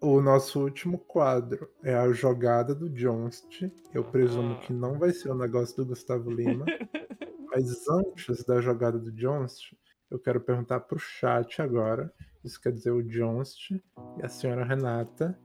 O 0.00 0.20
nosso 0.20 0.60
último 0.62 0.98
quadro 0.98 1.68
é 1.82 1.94
a 1.94 2.12
jogada 2.12 2.74
do 2.74 2.88
Jonst. 2.88 3.62
Eu 3.92 4.04
presumo 4.04 4.54
Ah. 4.54 4.58
que 4.60 4.72
não 4.72 4.98
vai 4.98 5.12
ser 5.12 5.30
o 5.30 5.34
negócio 5.34 5.76
do 5.76 5.86
Gustavo 5.86 6.30
Lima. 6.30 6.64
Mas 7.50 7.88
antes 7.88 8.44
da 8.44 8.60
jogada 8.60 8.98
do 8.98 9.10
Jonst, 9.10 9.72
eu 10.10 10.18
quero 10.20 10.40
perguntar 10.40 10.80
pro 10.80 10.98
chat 10.98 11.60
agora. 11.62 12.12
Isso 12.44 12.60
quer 12.60 12.72
dizer 12.72 12.92
o 12.92 13.02
Jonst 13.02 13.70
e 13.72 13.82
a 14.22 14.28
senhora 14.28 14.64
Renata. 14.64 15.38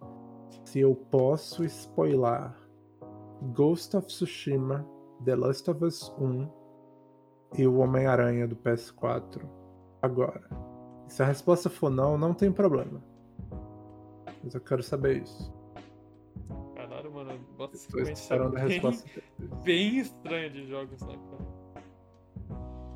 Se 0.66 0.80
eu 0.80 0.96
posso 0.96 1.64
spoiler 1.66 2.54
Ghost 3.54 3.96
of 3.98 4.08
Tsushima, 4.08 4.88
The 5.26 5.36
Last 5.36 5.70
of 5.70 5.84
Us 5.84 6.10
1 6.20 6.48
e 7.58 7.68
o 7.68 7.78
Homem-Aranha 7.78 8.48
do 8.48 8.56
PS4 8.56 9.42
agora. 10.02 10.48
Se 11.08 11.22
a 11.22 11.26
resposta 11.26 11.70
for 11.70 11.90
não, 11.90 12.18
não 12.18 12.34
tem 12.34 12.52
problema. 12.52 13.04
Mas 14.44 14.54
eu 14.54 14.62
quero 14.62 14.84
saber 14.84 15.24
isso. 15.24 15.54
Caralho, 16.76 17.12
mano, 17.14 17.40
bota 17.58 17.76
Estou 17.76 18.02
esperando 18.02 18.58
a 18.58 18.62
bem, 18.62 18.70
resposta. 18.70 19.10
bem 19.64 20.00
estranha 20.00 20.50
de 20.50 20.68
jogos, 20.68 21.02
né, 21.02 21.16
cara? 21.16 21.53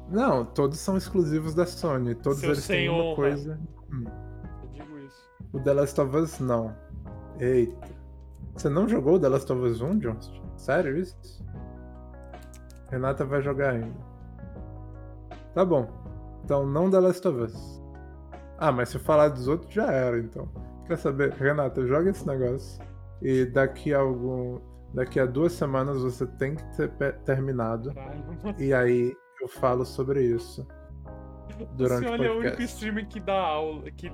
Não, 0.09 0.45
todos 0.45 0.79
são 0.79 0.97
exclusivos 0.97 1.53
da 1.53 1.65
Sony. 1.65 2.15
Todos 2.15 2.39
Seu 2.39 2.51
eles 2.51 2.65
têm 2.65 2.89
uma 2.89 3.03
honra. 3.03 3.15
coisa. 3.15 3.59
Eu 3.91 4.69
digo 4.71 4.97
isso. 4.99 5.29
O 5.53 5.59
The 5.59 5.73
Last 5.73 5.99
of 6.01 6.15
Us 6.15 6.39
não. 6.39 6.73
Eita. 7.39 7.87
Você 8.55 8.69
não 8.69 8.87
jogou 8.87 9.15
o 9.15 9.19
The 9.19 9.29
Last 9.29 9.51
of 9.51 9.61
Us 9.61 9.81
1, 9.81 9.99
Johnston? 9.99 10.41
Sério 10.55 10.97
isso? 10.97 11.45
Renata 12.89 13.25
vai 13.25 13.41
jogar 13.41 13.71
ainda. 13.73 14.07
Tá 15.53 15.65
bom. 15.65 15.87
Então 16.43 16.65
não 16.65 16.89
The 16.89 16.99
Last 16.99 17.27
of 17.27 17.41
Us. 17.41 17.83
Ah, 18.57 18.71
mas 18.71 18.89
se 18.89 18.97
falar 18.97 19.29
dos 19.29 19.47
outros 19.47 19.71
já 19.73 19.91
era, 19.91 20.17
então. 20.17 20.49
Quer 20.85 20.97
saber? 20.97 21.33
Renata, 21.33 21.85
joga 21.85 22.09
esse 22.09 22.25
negócio. 22.25 22.81
E 23.21 23.45
daqui 23.45 23.93
a 23.93 23.99
algum. 23.99 24.59
Daqui 24.93 25.19
a 25.19 25.25
duas 25.25 25.51
semanas 25.51 26.01
você 26.01 26.25
tem 26.25 26.55
que 26.55 26.63
ter 26.77 26.89
terminado. 27.25 27.93
Mano. 27.93 28.55
E 28.57 28.73
aí 28.73 29.15
eu 29.47 29.61
falo 29.61 29.85
sobre 29.85 30.23
isso. 30.23 30.67
Durante 31.75 32.05
o 32.05 32.13
o 32.13 32.17
senhor 32.17 32.25
é 32.25 32.29
o 32.29 32.39
único 32.39 32.61
streamer 32.63 33.07
que 33.07 33.19
dá 33.19 33.39
aula, 33.39 33.89
que 33.91 34.11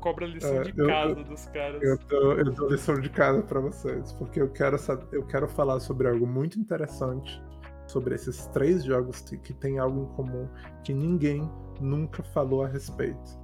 cobra 0.00 0.26
lição 0.26 0.56
É, 0.56 0.62
de 0.62 0.72
eu- 0.78 0.86
casa 0.86 1.14
dos 1.24 1.46
caras. 1.46 1.82
Eu 1.82 1.98
dou, 2.08 2.32
eu 2.38 2.44
dou 2.52 2.68
lição 2.70 2.98
de 3.00 3.10
casa 3.10 3.42
pra 3.42 3.60
vocês, 3.60 4.12
porque 4.14 4.40
eu 4.40 4.50
quero, 4.50 4.76
eu 5.12 5.24
quero 5.26 5.46
falar 5.48 5.78
sobre 5.80 6.08
algo 6.08 6.26
muito 6.26 6.58
interessante, 6.58 7.40
sobre 7.86 8.14
esses 8.14 8.46
três 8.48 8.82
jogos 8.84 9.20
que, 9.20 9.52
têm 9.54 9.78
algo 9.78 10.02
em 10.02 10.16
comum 10.16 10.48
que 10.82 10.92
ninguém 10.94 11.48
nunca 11.80 12.22
falou 12.22 12.62
a 12.64 12.68
respeito. 12.68 13.38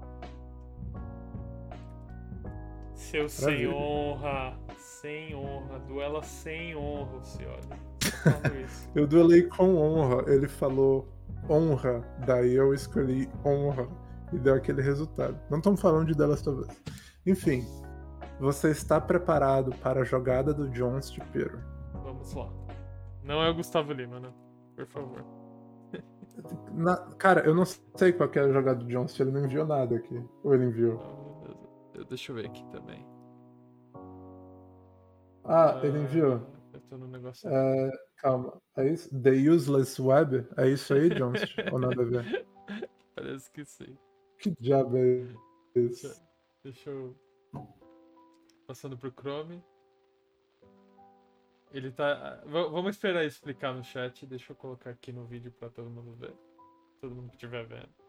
Seu 2.95 3.29
sem 3.29 3.47
Maravilha. 3.67 3.75
honra, 3.77 4.59
sem 5.01 5.35
honra, 5.35 5.79
duela 5.81 6.23
sem 6.23 6.75
honra, 6.75 7.19
o 7.19 7.23
senhor. 7.25 7.61
Eu 8.95 9.07
duelei 9.07 9.43
com 9.43 9.77
honra, 9.77 10.25
ele 10.33 10.49
falou 10.49 11.07
honra, 11.51 12.01
daí 12.27 12.55
eu 12.55 12.73
escolhi 12.73 13.29
honra 13.45 13.87
e 14.33 14.39
deu 14.39 14.55
aquele 14.55 14.81
resultado. 14.81 15.39
Não 15.51 15.59
estamos 15.59 15.81
falando 15.81 16.13
de 16.13 16.23
of 16.23 16.49
Us. 16.49 16.83
Enfim, 17.27 17.65
você 18.41 18.71
está 18.71 19.01
preparado 19.01 19.71
para 19.83 20.01
a 20.01 20.05
jogada 20.05 20.55
do 20.55 20.69
John 20.71 21.01
Stipiro? 21.01 21.61
Vamos 21.93 22.33
lá. 22.35 22.51
Não 23.23 23.43
é 23.43 23.51
o 23.51 23.55
Gustavo 23.55 23.93
Lima, 23.93 24.19
né? 24.19 24.33
Por 24.77 24.87
favor. 24.87 25.25
Na- 26.73 27.11
cara, 27.19 27.43
eu 27.43 27.55
não 27.55 27.65
sei 27.65 28.13
qual 28.13 28.29
que 28.29 28.39
é 28.39 28.43
a 28.43 28.53
jogada 28.53 28.83
do 28.83 28.87
John, 28.87 29.07
ele 29.21 29.31
não 29.31 29.45
enviou 29.45 29.67
nada 29.67 29.97
aqui. 29.97 30.25
Ou 30.43 30.55
ele 30.55 30.65
enviou? 30.65 30.99
Deixa 32.09 32.33
eu 32.33 32.37
ver 32.37 32.47
aqui 32.47 32.65
também. 32.71 33.16
Ah, 35.49 35.81
ele 35.83 35.99
enviou. 35.99 36.41
Eu 36.91 36.99
no 36.99 37.09
negócio. 37.09 37.49
É, 37.49 37.91
calma, 38.19 38.61
é 38.77 38.89
isso? 38.89 39.09
The 39.23 39.31
Useless 39.31 40.01
Web? 40.01 40.47
É 40.57 40.69
isso 40.69 40.93
aí, 40.95 41.09
Jones? 41.11 41.41
Ou 41.73 41.79
nada 41.79 42.01
a 42.03 42.05
ver? 42.05 42.47
Parece 43.15 43.51
que 43.51 43.65
sim. 43.65 43.97
Que 44.39 44.51
diabo 44.61 44.97
é 44.99 45.27
isso? 45.75 46.23
Deixa 46.63 46.91
eu. 46.91 47.17
Passando 48.67 48.97
pro 48.97 49.11
Chrome. 49.13 49.63
Ele 51.73 51.91
tá. 51.91 52.43
v- 52.45 52.69
Vamos 52.71 52.95
esperar 52.97 53.25
explicar 53.25 53.75
no 53.75 53.83
chat. 53.83 54.27
Deixa 54.27 54.53
eu 54.53 54.57
colocar 54.57 54.91
aqui 54.91 55.13
no 55.13 55.25
vídeo 55.25 55.51
pra 55.53 55.69
todo 55.69 55.91
mundo 55.91 56.15
ver. 56.17 56.35
Todo 57.01 57.15
mundo 57.15 57.29
que 57.31 57.37
estiver 57.37 57.67
vendo. 57.67 57.89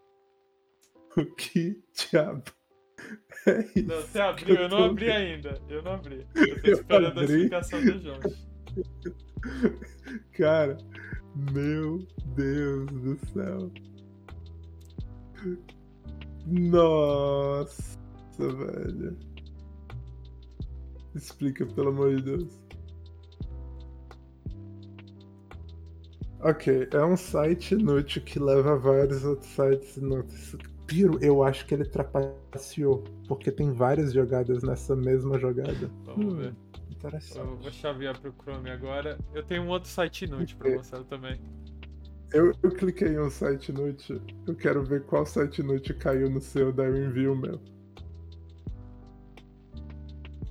O 1.18 1.26
que 1.36 1.84
diabo 2.12 2.44
é? 3.46 3.82
Não, 3.82 3.96
você 4.02 4.20
abriu, 4.20 4.56
eu 4.56 4.70
não 4.70 4.78
tô 4.78 4.84
abri 4.86 5.06
vendo? 5.06 5.48
ainda. 5.48 5.62
Eu 5.70 5.84
não 5.84 5.94
abri. 5.94 6.26
Eu 6.36 6.62
tô 6.62 6.68
Eu 6.68 6.74
esperando 6.74 7.20
a 7.20 7.24
abri. 7.24 7.24
explicação 7.24 7.86
do 7.86 8.00
João. 8.00 8.20
Cara, 10.34 10.78
meu 11.54 12.00
Deus 12.36 12.86
do 12.92 13.18
céu. 13.34 13.72
Nossa, 16.46 17.98
velho. 18.38 19.18
Explica, 21.16 21.66
pelo 21.66 21.90
amor 21.90 22.16
de 22.16 22.22
Deus. 22.24 22.62
Ok, 26.42 26.88
é 26.92 27.04
um 27.04 27.18
site 27.18 27.74
inútil 27.74 28.22
que 28.22 28.38
leva 28.40 28.74
a 28.74 28.78
vários 28.78 29.24
outros 29.26 29.50
sites 29.52 29.98
inúteis. 29.98 30.56
Piro, 30.88 31.20
eu 31.22 31.44
acho 31.44 31.66
que 31.66 31.74
ele 31.74 31.84
trapaceou, 31.86 33.04
porque 33.28 33.52
tem 33.52 33.74
várias 33.74 34.14
jogadas 34.14 34.64
nessa 34.64 34.96
mesma 34.96 35.38
jogada. 35.38 35.92
Vamos 36.06 36.34
Hum, 36.34 36.38
ver. 36.38 36.56
Interessante. 36.90 37.40
Eu 37.40 37.58
vou 37.58 37.72
chavear 37.72 38.18
pro 38.20 38.34
Chrome 38.42 38.72
agora. 38.72 39.20
Eu 39.36 39.44
tenho 39.44 39.64
um 39.64 39.68
outro 39.68 39.90
site 39.90 40.24
inútil 40.26 40.58
pra 40.58 40.72
mostrar 40.72 41.04
também. 41.04 41.40
Eu, 42.34 42.52
eu 42.64 42.72
cliquei 42.72 43.10
em 43.10 43.20
um 43.20 43.30
site 43.30 43.70
inútil. 43.70 44.20
Eu 44.48 44.56
quero 44.56 44.84
ver 44.84 45.04
qual 45.04 45.24
site 45.26 45.60
inútil 45.60 45.96
caiu 46.00 46.30
no 46.30 46.42
seu, 46.42 46.72
daí 46.74 46.90
eu 46.90 47.06
envio 47.06 47.34
o 47.34 47.36
meu. 47.36 47.60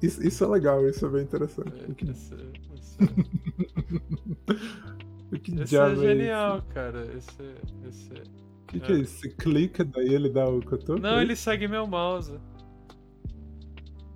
Isso, 0.02 0.22
isso 0.26 0.44
é 0.44 0.46
legal, 0.46 0.86
isso 0.88 1.06
é 1.06 1.08
bem 1.08 1.22
interessante. 1.22 1.84
O 1.88 1.94
que, 1.94 2.10
Esse, 2.10 2.34
esse, 2.74 2.98
o 5.32 5.38
que 5.40 5.60
esse 5.62 5.76
é 5.76 5.80
é 5.80 5.96
genial, 5.96 6.62
cara. 6.72 7.06
Esse, 7.16 7.42
esse... 7.88 8.12
O 8.66 8.68
que, 8.68 8.80
que 8.80 8.92
é 8.92 8.96
isso? 8.96 9.18
Você 9.20 9.28
clica, 9.30 9.84
daí 9.84 10.12
ele 10.12 10.28
dá 10.28 10.44
o 10.48 10.60
cotoco? 10.64 10.98
Não, 11.00 11.20
ele 11.20 11.36
segue 11.36 11.68
meu 11.68 11.86
mouse. 11.86 12.36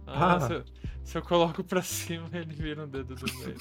Ah, 0.07 0.35
Ah. 0.37 0.41
Se, 0.41 0.53
eu, 0.55 0.65
se 1.05 1.19
eu 1.19 1.23
coloco 1.23 1.63
pra 1.63 1.83
cima, 1.83 2.29
ele 2.35 2.53
vira 2.55 2.85
um 2.85 2.89
dedo 2.89 3.15
do 3.15 3.27
meio. 3.39 3.57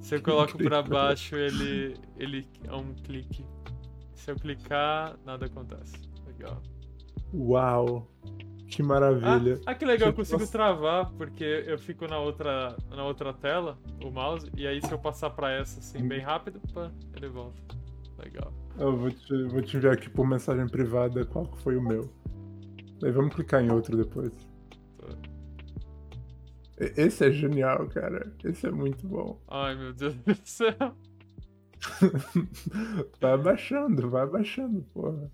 se 0.00 0.14
eu 0.14 0.22
coloco 0.22 0.56
pra 0.58 0.82
baixo, 0.82 1.36
ele, 1.36 1.94
ele 2.16 2.48
é 2.64 2.74
um 2.74 2.94
clique. 2.94 3.44
Se 4.14 4.30
eu 4.30 4.36
clicar, 4.36 5.18
nada 5.24 5.46
acontece. 5.46 5.94
Legal. 6.26 6.62
Uau! 7.34 8.10
Que 8.66 8.82
Ah, 8.82 8.84
maravilha. 8.86 9.60
ah, 9.66 9.74
que 9.74 9.84
legal, 9.84 10.08
eu 10.10 10.14
consigo 10.14 10.38
nossa. 10.38 10.52
travar, 10.52 11.10
porque 11.12 11.64
eu 11.66 11.76
fico 11.78 12.06
na 12.06 12.18
outra, 12.18 12.76
na 12.88 13.04
outra 13.04 13.32
tela, 13.34 13.76
o 14.02 14.10
mouse, 14.10 14.48
e 14.56 14.64
aí 14.66 14.80
se 14.80 14.92
eu 14.92 14.98
passar 14.98 15.30
pra 15.30 15.50
essa 15.52 15.80
assim, 15.80 16.06
bem 16.06 16.20
rápido, 16.20 16.60
pá, 16.72 16.90
ele 17.16 17.28
volta. 17.28 17.60
Legal. 18.22 18.52
Eu 18.78 18.96
vou 18.96 19.10
te, 19.10 19.44
vou 19.44 19.62
te 19.62 19.76
enviar 19.76 19.94
aqui 19.94 20.08
por 20.08 20.26
mensagem 20.26 20.66
privada 20.68 21.24
qual 21.24 21.44
foi 21.58 21.76
o 21.76 21.82
meu. 21.82 22.10
Daí 23.00 23.10
vamos 23.10 23.34
clicar 23.34 23.62
em 23.62 23.70
outro 23.70 23.96
depois. 23.96 24.32
E- 26.78 26.92
Esse 27.02 27.26
é 27.26 27.32
genial, 27.32 27.86
cara. 27.88 28.32
Esse 28.44 28.66
é 28.66 28.70
muito 28.70 29.06
bom. 29.06 29.40
Ai, 29.48 29.74
meu 29.74 29.92
Deus 29.92 30.14
do 30.16 30.34
céu. 30.44 30.74
vai 33.20 33.32
abaixando, 33.32 34.10
vai 34.10 34.22
abaixando, 34.22 34.82
porra. 34.92 35.30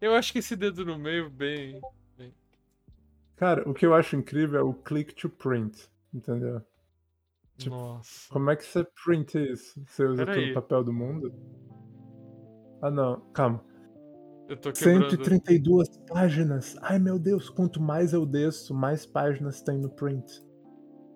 Eu 0.00 0.14
acho 0.14 0.32
que 0.32 0.38
esse 0.38 0.54
dedo 0.56 0.84
no 0.84 0.98
meio, 0.98 1.28
bem. 1.28 1.80
bem. 2.16 2.32
Cara, 3.36 3.68
o 3.68 3.74
que 3.74 3.84
eu 3.84 3.94
acho 3.94 4.16
incrível 4.16 4.60
é 4.60 4.62
o 4.62 4.72
click 4.72 5.14
to 5.14 5.28
print, 5.28 5.88
entendeu? 6.14 6.62
Tipo, 7.56 7.74
Nossa. 7.74 8.28
Como 8.32 8.50
é 8.50 8.56
que 8.56 8.64
você 8.64 8.86
print 9.04 9.36
isso? 9.52 9.82
Você 9.86 10.04
usa 10.04 10.24
Pera 10.24 10.34
todo 10.36 10.44
aí. 10.44 10.50
o 10.52 10.54
papel 10.54 10.84
do 10.84 10.92
mundo? 10.92 11.32
Ah, 12.82 12.90
não, 12.90 13.20
calma. 13.32 13.64
Eu 14.48 14.56
tô 14.56 14.72
quebrando. 14.72 15.10
132 15.10 15.88
páginas. 16.08 16.76
Ai, 16.80 16.98
meu 16.98 17.18
Deus, 17.18 17.50
quanto 17.50 17.82
mais 17.82 18.12
eu 18.12 18.24
desço, 18.24 18.74
mais 18.74 19.04
páginas 19.04 19.60
tem 19.60 19.78
no 19.78 19.90
print. 19.90 20.42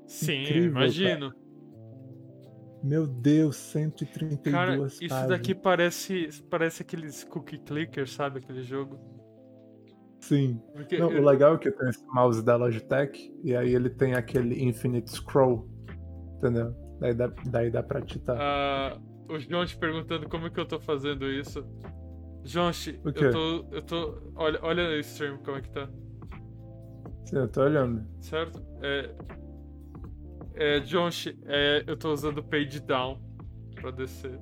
Sim, 0.06 0.43
incrível, 0.43 0.70
imagino. 0.70 1.32
Meu 2.84 3.06
Deus, 3.06 3.56
132 3.56 4.40
Cara, 4.52 4.72
páginas. 4.72 5.01
isso 5.01 5.28
daqui 5.28 5.55
parece, 5.55 6.28
parece 6.51 6.82
aqueles 6.82 7.22
cookie 7.24 7.59
clickers, 7.59 8.12
sabe? 8.12 8.40
Aquele 8.40 8.62
jogo. 8.62 8.98
Sim. 10.20 10.60
Porque 10.74 10.98
Não, 10.98 11.10
eu- 11.10 11.22
o 11.22 11.24
legal 11.24 11.55
é 11.55 11.59
que 11.59 11.70
tem 11.70 11.89
esse 11.89 12.05
mouse 12.09 12.44
da 12.44 12.56
Logitech 12.56 13.32
e 13.43 13.55
aí 13.56 13.74
ele 13.74 13.89
tem 13.89 14.14
aquele 14.14 14.62
Infinite 14.62 15.10
Scroll. 15.10 15.68
Entendeu? 16.36 16.74
Daí 17.01 17.14
dá, 17.14 17.32
daí 17.47 17.70
dá 17.70 17.82
pra 17.82 18.01
titar. 18.02 18.36
Ah, 18.39 19.01
o 19.36 19.66
te 19.66 19.76
perguntando 19.76 20.28
como 20.28 20.46
é 20.46 20.50
que 20.50 20.60
eu 20.60 20.66
tô 20.66 20.80
fazendo 20.80 21.26
isso. 21.30 21.64
Quê? 22.44 22.98
eu 23.04 23.30
tô. 23.30 23.66
Eu 23.70 23.82
tô. 23.82 24.32
Olha, 24.34 24.59
olha 24.62 24.82
o 24.84 24.98
stream 25.00 25.38
como 25.38 25.56
é 25.56 25.60
que 25.60 25.70
tá. 25.70 25.88
Sim, 27.24 27.36
eu 27.36 27.48
tô 27.48 27.62
olhando. 27.62 28.04
Certo? 28.20 28.62
É. 28.82 29.14
É, 30.54 30.80
Jonchi, 30.80 31.38
é, 31.46 31.82
eu 31.86 31.96
tô 31.96 32.12
usando 32.12 32.42
page 32.42 32.80
down 32.80 33.18
pra 33.80 33.90
descer. 33.90 34.38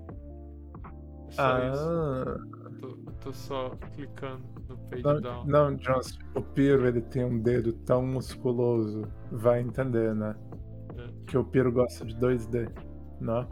É 1.29 1.31
só 1.31 1.59
isso. 1.59 1.83
Ah, 1.83 2.39
Tô, 2.81 2.97
tô 3.21 3.33
só 3.33 3.71
clicando 3.95 4.43
no 4.69 4.79
page 4.89 5.03
não, 5.03 5.21
down. 5.21 5.47
não, 5.47 5.77
Johnson, 5.77 6.19
o 6.35 6.41
Piro 6.43 6.87
ele 6.89 7.03
tem 7.03 7.25
um 7.25 7.39
dedo 7.39 7.73
tão 7.85 8.05
musculoso. 8.07 9.03
Vai 9.31 9.61
entender, 9.61 10.15
né? 10.15 10.35
É. 10.97 11.09
Que 11.27 11.37
o 11.37 11.45
Piro 11.45 11.71
gosta 11.71 12.05
de 12.05 12.17
2D, 12.17 12.69
não? 13.21 13.47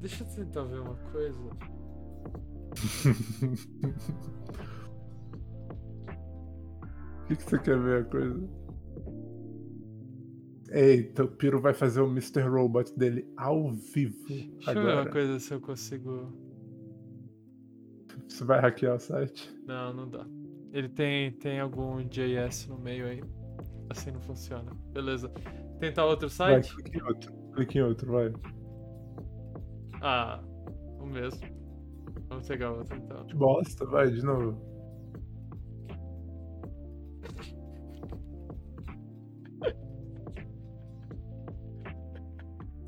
Deixa 0.00 0.24
eu 0.24 0.28
tentar 0.28 0.64
ver 0.64 0.80
uma 0.80 0.96
coisa. 1.12 1.40
O 1.40 1.50
que, 7.26 7.36
que 7.36 7.42
você 7.42 7.58
quer 7.58 7.78
ver 7.78 8.02
a 8.02 8.04
coisa? 8.04 8.48
Eita, 10.70 11.24
o 11.24 11.28
Piro 11.28 11.60
vai 11.60 11.72
fazer 11.72 12.00
o 12.00 12.06
Mr. 12.10 12.42
Robot 12.42 12.92
dele 12.98 13.26
ao 13.36 13.72
vivo 13.72 14.26
Deixa 14.26 14.72
eu 14.74 14.84
ver 14.84 14.92
uma 14.92 14.94
agora. 15.00 15.10
coisa 15.10 15.40
se 15.40 15.54
eu 15.54 15.60
consigo. 15.60 16.32
Você 18.28 18.44
vai 18.44 18.60
hackear 18.60 18.96
o 18.96 19.00
site? 19.00 19.50
Não, 19.66 19.94
não 19.94 20.08
dá. 20.08 20.26
Ele 20.72 20.88
tem, 20.88 21.32
tem 21.32 21.60
algum 21.60 22.06
JS 22.06 22.66
no 22.68 22.78
meio 22.78 23.06
aí. 23.06 23.22
Assim 23.88 24.10
não 24.10 24.20
funciona. 24.20 24.70
Beleza. 24.92 25.30
Tentar 25.80 26.04
outro 26.04 26.28
Vai, 26.46 26.62
site? 26.62 26.62
clique 26.62 26.98
em 26.98 27.02
outro. 27.02 27.32
Clique 27.54 27.78
em 27.78 27.82
outro, 27.82 28.12
vai. 28.12 28.32
Ah, 30.00 30.40
o 31.00 31.06
mesmo. 31.06 31.40
Vamos 32.28 32.46
pegar 32.46 32.72
outro 32.72 32.96
então. 32.96 33.24
Que 33.26 33.34
bosta, 33.34 33.84
vai, 33.86 34.10
de 34.10 34.22
novo. 34.24 34.68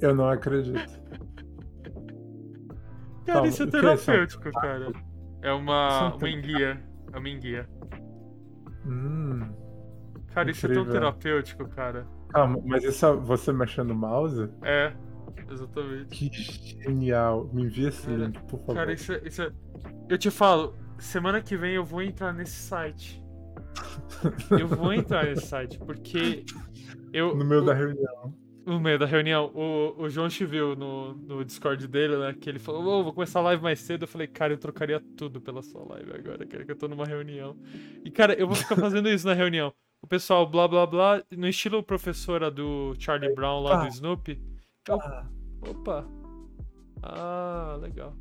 Eu 0.01 0.15
não 0.15 0.31
acredito. 0.31 1.01
Cara, 3.27 3.35
Calma, 3.35 3.49
isso 3.49 3.63
é 3.63 3.67
é 3.67 3.71
terapêutico, 3.71 4.51
cara. 4.53 4.93
É 5.43 5.53
uma, 5.53 5.89
é 5.89 6.15
um 6.15 6.17
uma 6.17 6.29
enguia. 6.29 6.83
É 7.13 7.19
uma 7.19 7.29
enguia. 7.29 7.69
Hum. 8.87 9.41
Cara, 10.29 10.51
isso 10.51 10.67
é 10.67 10.69
tão 10.73 10.83
Incrível. 10.83 11.01
terapêutico, 11.01 11.69
cara. 11.69 12.07
Calma, 12.31 12.61
mas 12.65 12.85
isso 12.85 13.05
é 13.05 13.13
você 13.13 13.53
mexendo 13.53 13.89
no 13.89 13.95
mouse? 13.95 14.49
É, 14.63 14.93
exatamente. 15.51 16.07
Que 16.09 16.31
genial. 16.83 17.49
Me 17.53 17.63
envia 17.65 17.89
esse 17.89 18.07
Cara, 18.07 18.17
link, 18.27 18.39
por 18.45 18.59
favor. 18.61 18.75
Cara, 18.75 18.93
isso 18.93 19.13
é, 19.13 19.21
isso 19.27 19.43
é. 19.43 19.53
Eu 20.09 20.19
te 20.19 20.31
falo, 20.31 20.75
semana 20.99 21.41
que 21.41 21.57
vem 21.57 21.75
eu 21.75 21.85
vou 21.85 22.03
entrar 22.03 22.33
nesse 22.33 22.55
site. 22.57 23.23
Eu 24.59 24.69
vou 24.69 24.93
entrar 24.93 25.25
nesse 25.27 25.47
site, 25.49 25.79
porque. 25.79 26.45
Eu, 27.13 27.35
No 27.37 27.45
meio 27.45 27.63
o- 27.63 27.65
da 27.65 27.75
reunião. 27.75 28.35
No 28.67 28.79
meio 28.79 28.99
da 28.99 29.07
reunião, 29.07 29.51
o, 29.55 30.03
o 30.03 30.09
João 30.11 30.29
te 30.29 30.45
viu 30.45 30.77
no, 30.77 31.15
no 31.15 31.45
Discord 31.45 31.89
dele, 31.89 32.17
né? 32.19 32.35
Que 32.39 32.49
ele 32.49 32.59
falou, 32.59 33.01
"Ô, 33.01 33.03
vou 33.03 33.13
começar 33.13 33.41
a 33.41 33.43
live 33.45 33.63
mais 33.63 33.81
cedo. 33.81 34.03
Eu 34.05 34.09
falei, 34.09 34.27
cara, 34.29 34.53
eu 34.53 34.59
trocaria 34.59 35.03
tudo 35.17 35.41
pela 35.41 35.63
sua 35.63 35.83
live 35.89 36.13
agora, 36.13 36.47
cara, 36.47 36.65
que 36.65 36.71
eu 36.71 36.77
tô 36.77 36.87
numa 36.87 37.07
reunião. 37.07 37.57
E, 38.05 38.11
cara, 38.11 38.35
eu 38.35 38.47
vou 38.47 38.55
ficar 38.55 38.77
fazendo 38.77 39.09
isso 39.09 39.27
na 39.27 39.33
reunião. 39.33 39.73
O 40.03 40.07
pessoal, 40.07 40.47
blá 40.49 40.69
blá 40.69 40.87
blá, 40.87 41.23
no 41.37 41.49
estilo 41.49 41.83
professora 41.83 42.51
do 42.51 42.95
Charlie 42.99 43.35
Brown 43.35 43.63
lá 43.63 43.77
do 43.81 43.85
Ah. 43.87 43.89
Snoopy. 43.89 44.41
Eu, 44.89 45.01
Ah, 45.01 45.27
opa. 45.69 46.07
Ah, 47.03 47.79
legal. 47.81 48.15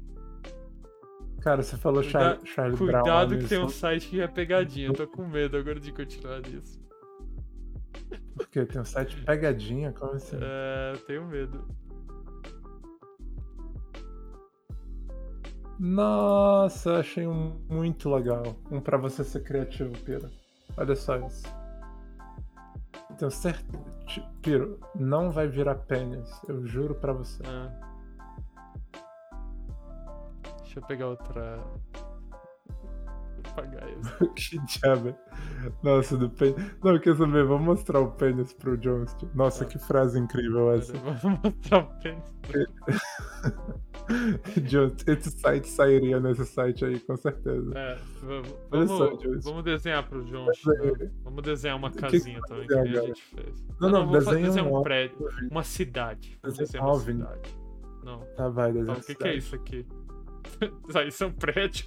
cara, 1.42 1.64
você 1.64 1.78
falou 1.78 2.04
Cuida- 2.04 2.40
Charlie, 2.46 2.78
Brown. 2.78 3.04
Cuidado 3.04 3.38
que 3.38 3.48
tem 3.48 3.60
um 3.64 3.70
site 3.70 4.08
que 4.10 4.22
é 4.22 4.28
pegadinha. 4.28 4.88
Eu 4.88 4.94
tô 4.94 5.08
com 5.08 5.26
medo 5.28 5.58
agora 5.58 5.80
de 5.80 5.92
continuar 5.92 6.42
nisso. 6.42 6.80
Porque 8.36 8.66
tem 8.66 8.82
um 8.82 8.86
site 8.86 9.22
pegadinha, 9.24 9.92
como 9.94 10.14
assim? 10.14 10.38
É, 10.42 10.94
tenho 11.08 11.26
medo. 11.28 11.66
Nossa, 15.80 16.90
eu 16.90 16.96
achei 16.98 17.26
um 17.28 17.58
muito 17.70 18.14
legal. 18.14 18.44
Um 18.70 18.82
pra 18.82 18.98
você 18.98 19.24
ser 19.24 19.44
criativo, 19.44 19.98
Piro. 20.00 20.30
Olha 20.76 20.96
só 20.96 21.16
isso. 21.26 21.44
Tenho 23.18 23.32
certeza. 23.32 23.84
Piro, 24.42 24.80
não 24.96 25.30
vai 25.32 25.48
virar 25.48 25.76
pênis. 25.76 26.30
Eu 26.48 26.66
juro 26.66 26.96
pra 26.96 27.14
você. 27.14 27.44
Ah. 27.46 27.72
Deixa 30.62 30.80
eu 30.80 30.84
pegar 30.84 31.08
outra. 31.08 31.58
Vou 32.68 33.54
pagar 33.56 33.88
isso. 33.90 34.30
que 34.36 34.58
diabo. 34.66 35.16
Nossa, 35.84 36.18
do 36.18 36.30
pênis. 36.30 36.56
Não, 36.84 37.00
quer 37.00 37.16
saber? 37.16 37.46
Vamos 37.46 37.66
mostrar 37.66 38.00
o 38.00 38.12
pênis 38.12 38.54
pro 38.54 38.78
Jones. 38.78 39.16
Nossa, 39.34 39.66
Tá. 39.66 39.72
que 39.72 39.80
frase 39.80 40.18
incrível 40.20 40.72
essa. 40.74 40.94
Vou 41.22 41.32
mostrar 41.44 41.80
o 41.84 42.00
pênis. 42.00 42.24
Jones, 44.68 45.08
esse 45.08 45.30
site 45.32 45.68
sairia 45.68 46.20
nesse 46.20 46.46
site 46.46 46.84
aí, 46.86 47.00
com 47.00 47.16
certeza. 47.16 47.72
É, 47.78 47.98
vamos, 48.72 48.90
só, 48.90 49.16
vamos, 49.44 49.64
desenhar 49.64 50.08
pro 50.08 50.24
né? 50.24 50.52
é, 51.04 51.10
Vamos 51.24 51.44
desenhar 51.44 51.78
uma 51.78 51.88
o 51.88 51.92
que 51.92 51.98
que 51.98 52.02
casinha 52.04 52.42
também, 52.42 52.68
vai 52.68 52.68
que 52.68 52.74
a 52.74 52.84
desenhar 52.84 53.06
gente 53.06 53.22
fez. 53.24 53.66
Não, 53.80 53.90
não, 53.90 54.08
fa- 54.12 54.20
desenha 54.20 54.46
desenhar 54.48 54.68
um 54.68 54.80
um 54.80 54.84
prédio, 54.84 55.18
uma 55.52 55.64
cidade. 55.64 56.40
Desenha 56.44 56.66
desenhar 56.66 56.86
um 56.86 56.90
uma 56.90 56.96
OVNI. 56.96 57.20
cidade. 57.20 57.58
Não. 58.04 58.20
Tá, 58.36 58.50
vai, 58.50 58.70
Então, 58.72 58.82
desenha 58.86 58.98
o 58.98 59.02
que, 59.04 59.16
que 59.16 59.28
é 59.28 59.36
isso 59.36 59.56
aqui? 59.56 59.86
Ah, 60.96 61.04
isso 61.06 61.24
é 61.24 61.28
um 61.28 61.32
prédio. 61.32 61.86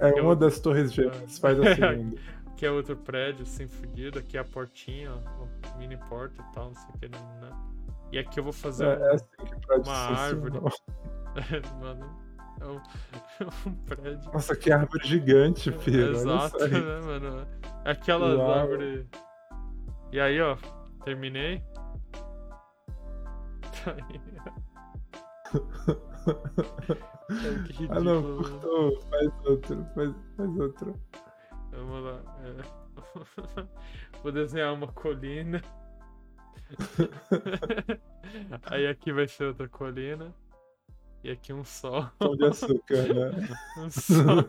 É 0.00 0.18
Eu- 0.18 0.24
uma 0.24 0.36
das 0.36 0.58
torres 0.60 0.92
gêmeas, 0.92 1.38
faz 1.38 1.58
a 1.60 1.62
segunda. 1.74 2.16
Aqui 2.48 2.66
é 2.66 2.70
outro 2.70 2.96
prédio, 2.96 3.42
assim, 3.42 3.68
fudido. 3.68 4.18
Aqui 4.18 4.36
é 4.36 4.40
a 4.40 4.44
portinha, 4.44 5.12
ó, 5.12 5.78
mini 5.78 5.96
porta 6.08 6.42
e 6.42 6.52
tal, 6.54 6.66
não 6.66 6.74
sei 6.74 6.90
o 6.94 6.98
que. 6.98 7.08
Né? 7.08 7.18
E 8.12 8.18
aqui 8.18 8.40
eu 8.40 8.44
vou 8.44 8.52
fazer 8.52 8.86
É, 8.86 8.92
é 8.92 8.98
um- 9.10 9.14
assim 9.14 9.26
que 9.44 9.66
pode 9.66 9.88
uma 9.88 9.96
árvore. 9.96 10.60
Mano, 11.80 12.16
é 12.60 12.66
um, 12.66 12.76
é 13.40 13.68
um 13.68 13.74
prédio. 13.84 14.32
Nossa, 14.32 14.56
que 14.56 14.72
árvore 14.72 15.06
gigante, 15.06 15.70
Piro. 15.72 16.08
olha 16.08 16.10
Exato, 16.16 16.68
né, 16.68 17.00
mano? 17.04 17.46
Aquelas 17.84 18.36
Uau. 18.38 18.50
árvores. 18.52 19.06
E 20.12 20.18
aí, 20.20 20.40
ó, 20.40 20.56
terminei. 21.04 21.62
Tá 23.84 23.92
aí. 23.92 24.20
Que 27.74 27.86
Ah, 27.90 28.00
não, 28.00 28.22
cortou. 28.38 29.00
Faz 29.02 29.30
outro, 29.46 29.86
faz, 29.94 30.14
faz 30.36 30.56
outro. 30.58 31.00
Vamos 31.70 32.04
lá. 32.04 32.20
é. 32.42 33.64
Vou 34.22 34.32
desenhar 34.32 34.72
uma 34.74 34.88
colina. 34.88 35.60
Aí 38.64 38.86
aqui 38.86 39.12
vai 39.12 39.26
ser 39.26 39.44
outra 39.44 39.68
colina. 39.68 40.34
E 41.24 41.30
aqui 41.30 41.52
um 41.52 41.64
sol. 41.64 42.06
Pão 42.18 42.36
de 42.36 42.44
açúcar, 42.44 43.12
né? 43.12 43.30
Um 43.78 43.90
sol. 43.90 44.44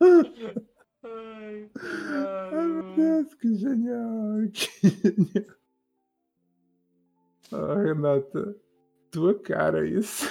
Ai, 1.02 1.68
meu. 2.66 2.94
Deus, 2.96 3.34
que 3.34 3.54
genial. 3.54 4.48
Que 4.52 4.88
genial. 4.88 5.56
Ah, 7.52 7.82
Renata, 7.82 8.56
tua 9.10 9.38
cara 9.38 9.86
isso. 9.86 10.26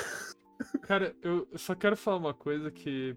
Cara, 0.82 1.16
eu 1.22 1.48
só 1.56 1.76
quero 1.76 1.96
falar 1.96 2.18
uma 2.18 2.34
coisa 2.34 2.70
que. 2.72 3.16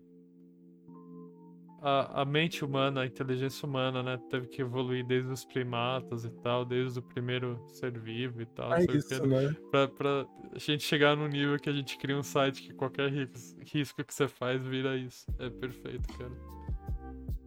A, 1.82 2.22
a 2.22 2.24
mente 2.24 2.64
humana, 2.64 3.00
a 3.02 3.06
inteligência 3.06 3.66
humana, 3.66 4.02
né, 4.02 4.18
teve 4.30 4.46
que 4.46 4.62
evoluir 4.62 5.04
desde 5.04 5.32
os 5.32 5.44
primatas 5.44 6.24
e 6.24 6.30
tal, 6.30 6.64
desde 6.64 7.00
o 7.00 7.02
primeiro 7.02 7.60
ser 7.68 7.98
vivo 7.98 8.40
e 8.40 8.46
tal. 8.46 8.72
É 8.72 8.84
isso, 8.84 9.09
quê, 9.20 9.26
né? 9.26 9.54
pra, 9.70 9.88
pra 9.88 10.26
gente 10.56 10.84
chegar 10.84 11.16
no 11.16 11.26
nível 11.26 11.59
que 11.59 11.68
a 11.68 11.72
gente 11.72 11.98
cria 11.98 12.16
um 12.16 12.22
site 12.22 12.62
que 12.62 12.72
qualquer 12.72 13.10
ris- 13.10 13.56
risco 13.72 14.04
que 14.04 14.14
você 14.14 14.28
faz 14.28 14.64
vira 14.64 14.96
isso. 14.96 15.26
É 15.38 15.50
perfeito, 15.50 16.06
cara. 16.16 16.52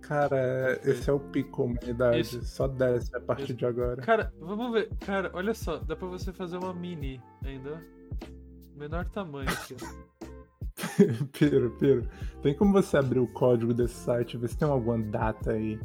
Cara, 0.01 0.79
esse 0.83 1.09
é 1.09 1.13
o 1.13 1.19
pico 1.19 1.63
humanidade. 1.63 2.19
Isso. 2.19 2.43
Só 2.45 2.67
desce 2.67 3.15
a 3.15 3.19
partir 3.19 3.43
Isso. 3.45 3.53
de 3.55 3.65
agora. 3.65 4.01
Cara, 4.03 4.31
vamos 4.39 4.71
ver. 4.71 4.89
Cara, 4.99 5.31
olha 5.33 5.53
só, 5.55 5.77
dá 5.77 5.95
pra 5.95 6.07
você 6.07 6.31
fazer 6.31 6.57
uma 6.57 6.73
mini 6.73 7.19
ainda. 7.43 7.83
Menor 8.75 9.05
tamanho 9.05 9.49
aqui. 9.49 9.75
Piro, 11.31 11.71
Piro. 11.71 12.07
Tem 12.41 12.53
como 12.53 12.73
você 12.73 12.97
abrir 12.97 13.19
o 13.19 13.27
código 13.27 13.73
desse 13.73 13.95
site, 13.95 14.37
ver 14.37 14.47
se 14.49 14.57
tem 14.57 14.67
alguma 14.67 14.99
data 14.99 15.51
aí 15.51 15.79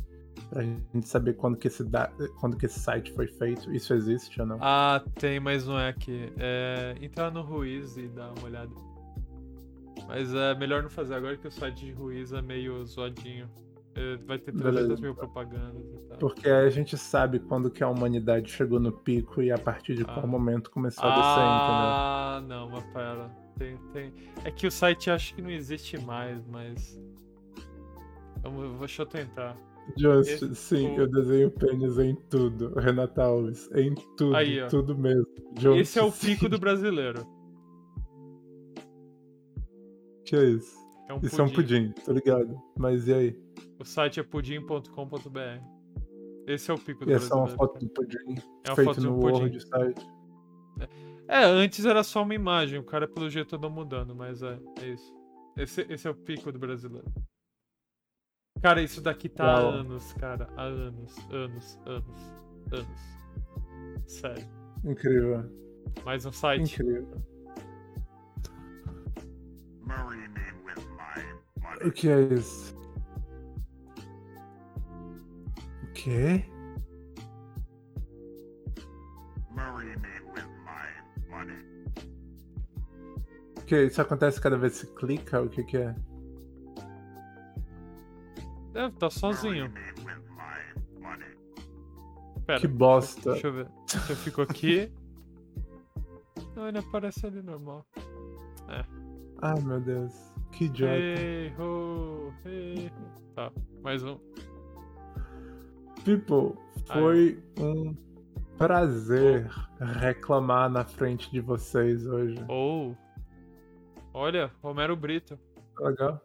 pra 0.49 0.63
gente 0.63 1.07
saber 1.07 1.35
quando 1.35 1.57
que 1.57 1.69
esse, 1.69 1.85
da... 1.85 2.11
quando 2.41 2.57
que 2.57 2.67
esse 2.67 2.79
site 2.81 3.13
foi 3.13 3.27
feito? 3.27 3.73
Isso 3.73 3.95
existe 3.95 4.41
ou 4.41 4.47
não? 4.47 4.59
Ah, 4.61 5.03
tem, 5.15 5.39
mas 5.39 5.67
não 5.67 5.79
é 5.79 5.89
aqui. 5.89 6.33
É 6.37 6.97
entrar 7.01 7.31
no 7.31 7.43
Ruiz 7.43 7.97
e 7.97 8.09
dar 8.09 8.33
uma 8.33 8.45
olhada. 8.45 8.73
Mas 10.09 10.35
é 10.35 10.55
melhor 10.55 10.83
não 10.83 10.91
fazer 10.91 11.15
agora 11.15 11.37
que 11.37 11.47
o 11.47 11.53
site 11.53 11.87
de 11.87 11.93
Ruiz 11.93 12.33
é 12.33 12.43
meio 12.43 12.85
zoadinho. 12.85 13.49
É, 13.95 14.17
vai 14.19 14.39
ter 14.39 14.53
300 14.53 14.75
Beleza. 14.83 15.03
mil 15.03 15.15
propagandas 15.15 15.85
e 15.95 15.99
tal. 16.09 16.19
Porque 16.19 16.49
aí 16.49 16.67
a 16.67 16.71
gente 16.71 16.97
sabe 16.97 17.41
quando 17.41 17.71
que 17.71 17.83
a 17.83 17.89
humanidade 17.89 18.51
chegou 18.51 18.79
no 18.79 18.93
pico 18.93 19.43
e 19.43 19.51
a 19.51 19.59
partir 19.59 19.95
de 19.97 20.05
qual 20.05 20.21
Ah. 20.23 20.27
momento 20.27 20.71
começou 20.71 21.05
a 21.05 21.09
descer, 21.09 21.25
Ah, 21.43 22.43
não, 22.47 22.71
mas 22.71 22.85
pera. 22.93 23.29
Tem, 23.59 23.77
tem. 23.93 24.13
É 24.45 24.51
que 24.51 24.67
o 24.67 24.71
site 24.71 25.11
acho 25.11 25.35
que 25.35 25.43
não 25.43 25.51
existe 25.51 25.99
mais, 25.99 26.47
mas. 26.47 26.99
Vamos, 28.43 28.79
deixa 28.79 29.03
eu 29.03 29.07
tentar. 29.07 29.57
entendeu? 29.89 30.23
Just, 30.23 30.31
Esse- 30.43 30.55
sim, 30.55 30.91
o- 30.97 31.01
eu 31.01 31.11
desenho 31.11 31.51
pênis 31.51 31.99
em 31.99 32.15
tudo. 32.31 32.73
Renata 32.79 33.25
Alves, 33.25 33.69
em 33.75 33.93
tudo, 34.17 34.37
Aí, 34.37 34.67
tudo 34.69 34.97
mesmo. 34.97 35.27
Just, 35.59 35.81
Esse 35.81 35.99
é 35.99 36.03
o 36.03 36.11
sim. 36.13 36.29
pico 36.29 36.49
do 36.49 36.59
brasileiro. 36.61 37.27
Que 40.25 40.37
é 40.37 40.45
isso? 40.45 40.79
É 41.09 41.15
um 41.15 41.19
Isso 41.23 41.41
é 41.41 41.45
um 41.45 41.49
pudim, 41.51 41.93
tô 42.05 42.13
ligado. 42.13 42.57
Mas 42.79 43.09
e 43.09 43.13
aí? 43.15 43.37
O 43.81 43.85
site 43.85 44.21
é 44.21 44.23
pudim.com.br. 44.23 45.65
Esse 46.47 46.71
é 46.71 46.75
o 46.75 46.79
pico 46.79 47.05
do 47.05 47.11
E 47.11 47.15
essa 47.15 47.33
é 47.33 47.37
uma 47.37 47.49
foto 47.49 47.79
do 47.79 47.89
pudim 47.89 48.35
É 48.65 48.71
uma 48.71 48.77
feito 48.77 48.85
foto 48.85 49.01
de 49.01 49.09
um 49.09 49.13
no 49.17 49.21
pudim. 49.21 49.41
Word 49.41 49.61
site. 49.61 50.07
É, 51.27 51.45
antes 51.45 51.87
era 51.87 52.03
só 52.03 52.23
uma 52.23 52.35
imagem, 52.35 52.79
o 52.79 52.85
cara 52.85 53.09
pelo 53.09 53.31
jeito 53.31 53.57
andou 53.57 53.71
mudando, 53.71 54.15
mas 54.15 54.43
é, 54.43 54.59
é 54.83 54.89
isso. 54.89 55.15
Esse, 55.57 55.87
esse 55.89 56.07
é 56.07 56.11
o 56.11 56.15
pico 56.15 56.53
do 56.53 56.59
brasileiro. 56.59 57.07
Cara, 58.61 58.83
isso 58.83 59.01
daqui 59.01 59.29
tá 59.29 59.45
há 59.45 59.63
Uau. 59.63 59.71
anos, 59.71 60.13
cara. 60.15 60.49
Há 60.57 60.65
anos, 60.65 61.17
anos, 61.31 61.79
anos, 61.87 62.35
anos. 62.73 63.01
Sério. 64.07 64.47
Incrível, 64.85 65.45
Mais 66.05 66.27
um 66.27 66.33
site. 66.33 66.75
incrível. 66.75 67.23
O 71.83 71.91
que 71.91 72.09
é 72.09 72.21
isso? 72.35 72.80
Quê? 76.03 76.45
Marry 79.51 79.97
me 79.99 80.21
with 80.35 80.49
my 80.65 81.29
money. 81.29 81.59
O 83.59 83.63
que? 83.67 83.85
Isso 83.85 84.01
acontece 84.01 84.41
cada 84.41 84.57
vez 84.57 84.81
que 84.81 84.87
você 84.87 84.95
clica? 84.95 85.43
O 85.43 85.49
que 85.49 85.63
que 85.65 85.77
é? 85.77 85.95
Deve 88.73 88.97
tá 88.97 89.11
sozinho. 89.11 89.73
Pera. 92.47 92.61
Que 92.61 92.67
bosta. 92.67 93.33
Deixa 93.33 93.47
eu 93.47 93.53
ver. 93.53 93.69
Eu 94.09 94.17
fico 94.17 94.43
aqui. 94.43 94.93
Não, 96.57 96.67
ele 96.67 96.79
aparece 96.79 97.27
ali 97.27 97.43
normal. 97.43 97.87
Ah, 99.43 99.55
meu 99.61 99.81
Deus. 99.81 100.13
Que 100.53 100.65
idiota. 100.65 100.93
Hey, 100.95 101.55
ho, 101.59 102.33
hey. 102.45 102.91
Tá, 103.35 103.53
mais 103.83 104.03
um. 104.03 104.19
People, 106.05 106.59
foi 106.87 107.43
um 107.59 107.95
prazer 108.57 109.51
reclamar 110.01 110.71
na 110.71 110.85
frente 110.85 111.31
de 111.31 111.41
vocês 111.41 112.07
hoje. 112.07 112.43
Ou. 112.49 112.97
Olha, 114.13 114.51
Romero 114.63 114.97
Brito. 114.97 115.39
Legal? 115.79 116.21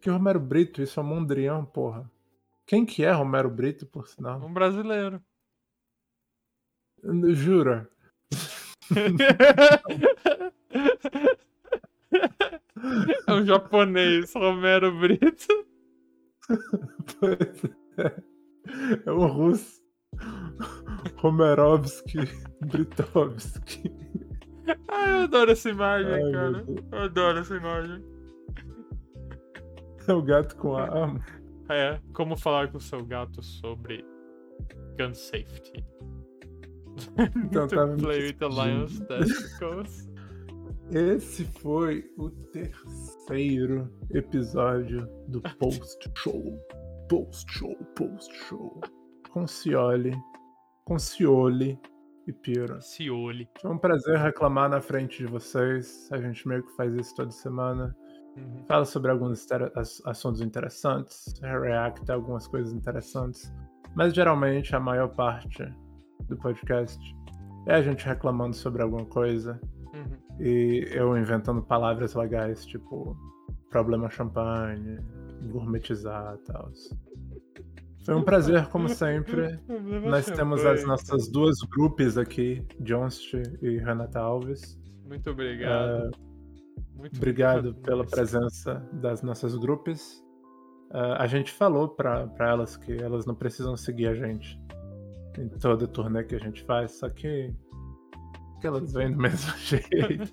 Que 0.00 0.10
Romero 0.10 0.38
Brito? 0.38 0.82
Isso 0.82 1.00
é 1.00 1.02
Mondrian, 1.02 1.64
porra. 1.64 2.10
Quem 2.66 2.84
que 2.84 3.04
é 3.04 3.10
Romero 3.10 3.50
Brito, 3.50 3.86
por 3.86 4.06
sinal? 4.06 4.40
Um 4.44 4.52
brasileiro. 4.52 5.22
Jura? 7.32 7.88
é 13.26 13.32
um 13.32 13.44
japonês, 13.44 14.32
Romero 14.34 14.98
Brito. 14.98 15.66
Pois 17.18 17.64
é. 17.98 18.35
É 19.04 19.12
um 19.12 19.26
russo. 19.26 19.80
Romerovski 21.16 22.18
Britovski. 22.66 23.92
Ah, 24.88 25.08
eu 25.08 25.18
adoro 25.20 25.52
essa 25.52 25.70
imagem, 25.70 26.12
Ai, 26.12 26.32
cara. 26.32 26.64
Eu 26.92 26.98
adoro 26.98 27.38
essa 27.38 27.56
imagem. 27.56 28.04
É 30.08 30.12
o 30.12 30.22
gato 30.22 30.56
com 30.56 30.76
a 30.76 30.82
arma. 30.82 31.24
É, 31.68 31.98
como 32.12 32.36
falar 32.36 32.70
com 32.70 32.78
o 32.78 32.80
seu 32.80 33.04
gato 33.04 33.42
sobre 33.42 34.04
gun 34.98 35.14
safety. 35.14 35.84
Então, 37.36 37.68
to 37.68 38.02
play 38.02 38.22
with 38.22 38.38
the 38.38 38.48
lion's 38.48 38.98
testicles. 39.00 40.08
Esse 40.90 41.44
foi 41.44 42.10
o 42.16 42.30
terceiro 42.30 43.92
episódio 44.10 45.06
do 45.28 45.42
Post 45.58 46.10
Show. 46.16 46.58
Post 47.08 47.52
Show, 47.52 47.74
Post 47.94 48.34
Show. 48.34 48.80
Com 49.30 49.46
Cioli, 49.46 50.16
com 50.84 50.98
Cioli 50.98 51.78
e 52.26 52.32
Piro. 52.32 52.80
Cioli. 52.80 53.48
Foi 53.60 53.70
um 53.70 53.78
prazer 53.78 54.18
reclamar 54.18 54.68
na 54.68 54.80
frente 54.80 55.18
de 55.18 55.26
vocês. 55.26 56.08
A 56.10 56.18
gente 56.18 56.48
meio 56.48 56.62
que 56.62 56.74
faz 56.74 56.94
isso 56.94 57.14
toda 57.14 57.30
semana. 57.30 57.94
Uhum. 58.36 58.64
Fala 58.66 58.84
sobre 58.84 59.10
alguns 59.10 59.46
assuntos 60.04 60.40
interessantes, 60.40 61.34
react 61.40 62.10
a 62.10 62.14
algumas 62.14 62.46
coisas 62.46 62.72
interessantes. 62.72 63.52
Mas 63.94 64.12
geralmente 64.14 64.74
a 64.74 64.80
maior 64.80 65.08
parte 65.08 65.64
do 66.28 66.36
podcast 66.36 66.98
é 67.66 67.74
a 67.74 67.82
gente 67.82 68.04
reclamando 68.06 68.54
sobre 68.54 68.82
alguma 68.82 69.06
coisa 69.06 69.60
Uhum. 69.94 70.18
e 70.40 70.86
eu 70.92 71.16
inventando 71.16 71.62
palavras 71.62 72.14
legais, 72.14 72.66
tipo 72.66 73.16
problema 73.70 74.10
champanhe, 74.10 74.98
gourmetizar 75.44 76.36
e 76.40 76.44
tal. 76.44 76.70
Foi 78.04 78.14
um 78.14 78.22
prazer, 78.22 78.66
como 78.68 78.88
sempre. 78.88 79.58
Nós 80.08 80.26
temos 80.26 80.64
as 80.64 80.84
nossas 80.84 81.28
duas 81.28 81.58
grupos 81.62 82.16
aqui, 82.16 82.64
Jonst 82.80 83.34
e 83.62 83.78
Renata 83.78 84.20
Alves. 84.20 84.78
Muito 85.04 85.30
obrigado. 85.30 86.10
Muito 86.94 87.16
Obrigado 87.16 87.74
pela 87.74 88.04
presença 88.04 88.74
das 88.92 89.22
nossas 89.22 89.56
grupos. 89.56 90.24
Ah, 90.90 91.22
a 91.22 91.26
gente 91.26 91.52
falou 91.52 91.88
pra 91.88 92.28
elas 92.40 92.76
que 92.76 92.92
elas 92.92 93.26
não 93.26 93.34
precisam 93.34 93.76
seguir 93.76 94.06
a 94.06 94.14
gente 94.14 94.58
em 95.38 95.48
toda 95.48 95.86
turnê 95.86 96.24
que 96.24 96.34
a 96.34 96.38
gente 96.38 96.62
faz, 96.64 96.92
só 96.92 97.08
que, 97.10 97.54
que 98.60 98.66
elas 98.66 98.92
vêm 98.92 99.12
do 99.12 99.18
mesmo 99.18 99.52
jeito. 99.58 100.32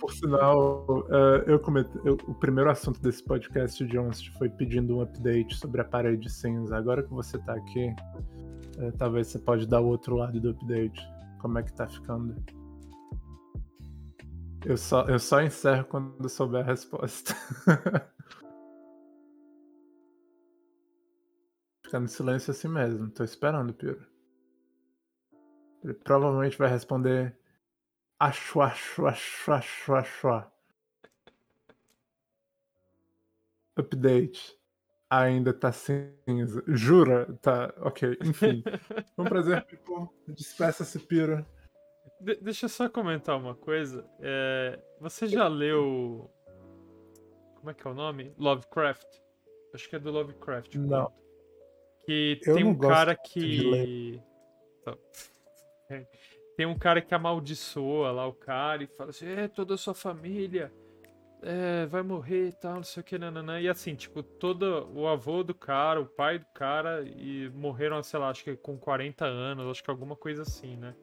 Por 0.00 0.12
sinal, 0.12 0.86
ah, 1.10 1.44
eu 1.46 1.60
eu- 2.04 2.18
o 2.26 2.34
primeiro 2.34 2.70
assunto 2.70 3.00
desse 3.00 3.22
podcast 3.24 3.84
de 3.86 3.98
Onst 3.98 4.30
foi 4.38 4.48
pedindo 4.48 4.96
um 4.96 5.02
update 5.02 5.54
sobre 5.56 5.80
a 5.80 5.84
parede 5.84 6.30
cinza. 6.30 6.76
Agora 6.76 7.02
que 7.02 7.10
você 7.10 7.38
tá 7.38 7.54
aqui, 7.54 7.94
eh, 8.78 8.92
talvez 8.98 9.28
você 9.28 9.38
pode 9.38 9.66
dar 9.66 9.80
o 9.80 9.86
outro 9.86 10.16
lado 10.16 10.40
do 10.40 10.50
update. 10.50 11.00
Como 11.40 11.58
é 11.58 11.62
que 11.62 11.72
tá 11.72 11.86
ficando? 11.88 12.34
Eu 14.64 14.76
só, 14.76 15.04
eu 15.06 15.18
só 15.18 15.40
encerro 15.40 15.84
quando 15.86 16.28
souber 16.28 16.62
a 16.62 16.66
resposta. 16.66 17.34
Ficar 21.84 21.98
no 22.00 22.06
silêncio 22.08 22.52
assim 22.52 22.68
mesmo. 22.68 23.10
Tô 23.10 23.24
esperando, 23.24 23.74
Piro. 23.74 24.06
Ele 25.82 25.94
provavelmente 25.94 26.58
vai 26.58 26.68
responder. 26.68 27.36
Acho, 28.18 28.60
acho, 28.60 29.06
acho, 29.06 29.52
acho, 29.52 29.92
acho. 29.94 30.28
Update. 33.76 34.58
Ainda 35.10 35.54
tá 35.54 35.72
cinza. 35.72 36.62
Jura? 36.66 37.32
Tá, 37.40 37.72
ok. 37.78 38.18
Enfim. 38.24 38.62
Foi 39.16 39.24
um 39.24 39.28
prazer, 39.28 39.64
people. 39.64 40.08
Despeça-se, 40.26 40.98
Piro. 40.98 41.46
De- 42.20 42.36
deixa 42.36 42.66
eu 42.66 42.68
só 42.68 42.88
comentar 42.88 43.38
uma 43.38 43.54
coisa. 43.54 44.04
É, 44.20 44.78
você 45.00 45.26
já 45.28 45.46
leu. 45.48 46.30
Como 47.54 47.70
é 47.70 47.74
que 47.74 47.86
é 47.86 47.90
o 47.90 47.94
nome? 47.94 48.34
Lovecraft? 48.36 49.06
Acho 49.72 49.88
que 49.88 49.96
é 49.96 49.98
do 49.98 50.10
Lovecraft. 50.10 50.74
Não. 50.74 51.12
Que 52.04 52.40
Eu 52.44 52.54
tem 52.56 52.64
um 52.64 52.76
cara 52.76 53.14
que. 53.16 54.20
Tá. 54.84 54.96
É. 55.90 56.06
Tem 56.56 56.66
um 56.66 56.76
cara 56.78 57.00
que 57.00 57.14
amaldiçoa 57.14 58.10
lá 58.10 58.26
o 58.26 58.32
cara 58.32 58.82
e 58.82 58.86
fala 58.86 59.10
assim: 59.10 59.26
é, 59.28 59.48
toda 59.48 59.74
a 59.74 59.78
sua 59.78 59.94
família 59.94 60.72
é, 61.42 61.86
vai 61.86 62.02
morrer 62.02 62.48
e 62.48 62.52
tal, 62.52 62.76
não 62.76 62.82
sei 62.82 63.00
o 63.00 63.04
que, 63.04 63.18
nananã. 63.18 63.60
E 63.60 63.68
assim, 63.68 63.94
tipo, 63.94 64.22
todo 64.22 64.88
o 64.94 65.06
avô 65.06 65.42
do 65.44 65.54
cara, 65.54 66.00
o 66.00 66.06
pai 66.06 66.38
do 66.40 66.46
cara, 66.54 67.02
e 67.04 67.48
morreram, 67.50 68.02
sei 68.02 68.18
lá, 68.18 68.30
acho 68.30 68.44
que 68.44 68.56
com 68.56 68.76
40 68.78 69.24
anos, 69.24 69.70
acho 69.70 69.84
que 69.84 69.90
alguma 69.90 70.16
coisa 70.16 70.42
assim, 70.42 70.76
né? 70.76 70.94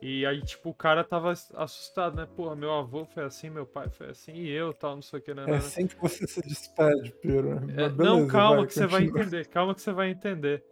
E 0.00 0.26
aí, 0.26 0.42
tipo, 0.42 0.70
o 0.70 0.74
cara 0.74 1.04
tava 1.04 1.32
assustado, 1.54 2.16
né? 2.16 2.26
Porra, 2.26 2.56
meu 2.56 2.72
avô 2.72 3.06
foi 3.06 3.24
assim, 3.24 3.50
meu 3.50 3.64
pai 3.66 3.88
foi 3.88 4.10
assim, 4.10 4.32
e 4.34 4.50
eu 4.50 4.72
tal, 4.74 4.96
não 4.96 5.02
sei 5.02 5.20
o 5.20 5.22
que, 5.22 5.30
É 5.30 5.34
nananã. 5.34 5.56
assim 5.56 5.86
que 5.86 5.96
você 5.96 6.26
se 6.26 6.42
despede, 6.42 7.12
Piro. 7.20 7.62
É, 7.76 7.88
não, 7.88 8.26
calma 8.26 8.58
vai, 8.58 8.66
que 8.66 8.74
você 8.74 8.86
vai 8.86 9.06
continua. 9.06 9.08
entender, 9.08 9.46
calma 9.48 9.74
que 9.74 9.80
você 9.82 9.92
vai 9.92 10.10
entender. 10.10 10.64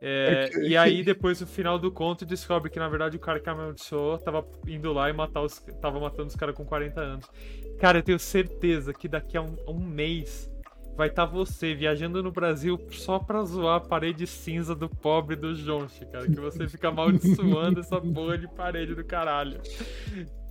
É, 0.00 0.48
Ok. 0.50 0.68
E 0.68 0.76
aí, 0.76 1.02
depois, 1.04 1.40
no 1.40 1.46
final 1.46 1.78
do 1.78 1.90
conto, 1.90 2.24
descobre 2.24 2.70
que, 2.70 2.78
na 2.78 2.88
verdade, 2.88 3.16
o 3.16 3.20
cara 3.20 3.38
que 3.38 3.48
amaldiçoou 3.48 4.18
tava 4.18 4.46
indo 4.66 4.92
lá 4.92 5.10
e 5.10 5.12
matar 5.12 5.42
os, 5.42 5.58
tava 5.80 6.00
matando 6.00 6.28
os 6.28 6.36
caras 6.36 6.54
com 6.54 6.64
40 6.64 7.00
anos. 7.00 7.30
Cara, 7.78 7.98
eu 7.98 8.02
tenho 8.02 8.18
certeza 8.18 8.92
que 8.94 9.08
daqui 9.08 9.36
a 9.36 9.42
um, 9.42 9.56
a 9.66 9.70
um 9.70 9.78
mês 9.80 10.50
vai 10.96 11.08
estar 11.08 11.24
você 11.24 11.74
viajando 11.74 12.22
no 12.22 12.30
Brasil 12.30 12.78
só 12.90 13.18
pra 13.18 13.42
zoar 13.42 13.76
a 13.76 13.80
parede 13.80 14.26
cinza 14.26 14.74
do 14.74 14.88
pobre 14.88 15.36
do 15.36 15.54
Jonche, 15.54 16.04
cara. 16.06 16.26
Que 16.26 16.40
você 16.40 16.68
fica 16.68 16.88
amaldiçoando 16.88 17.80
essa 17.80 18.00
porra 18.00 18.36
de 18.36 18.48
parede 18.48 18.94
do 18.94 19.04
caralho. 19.04 19.60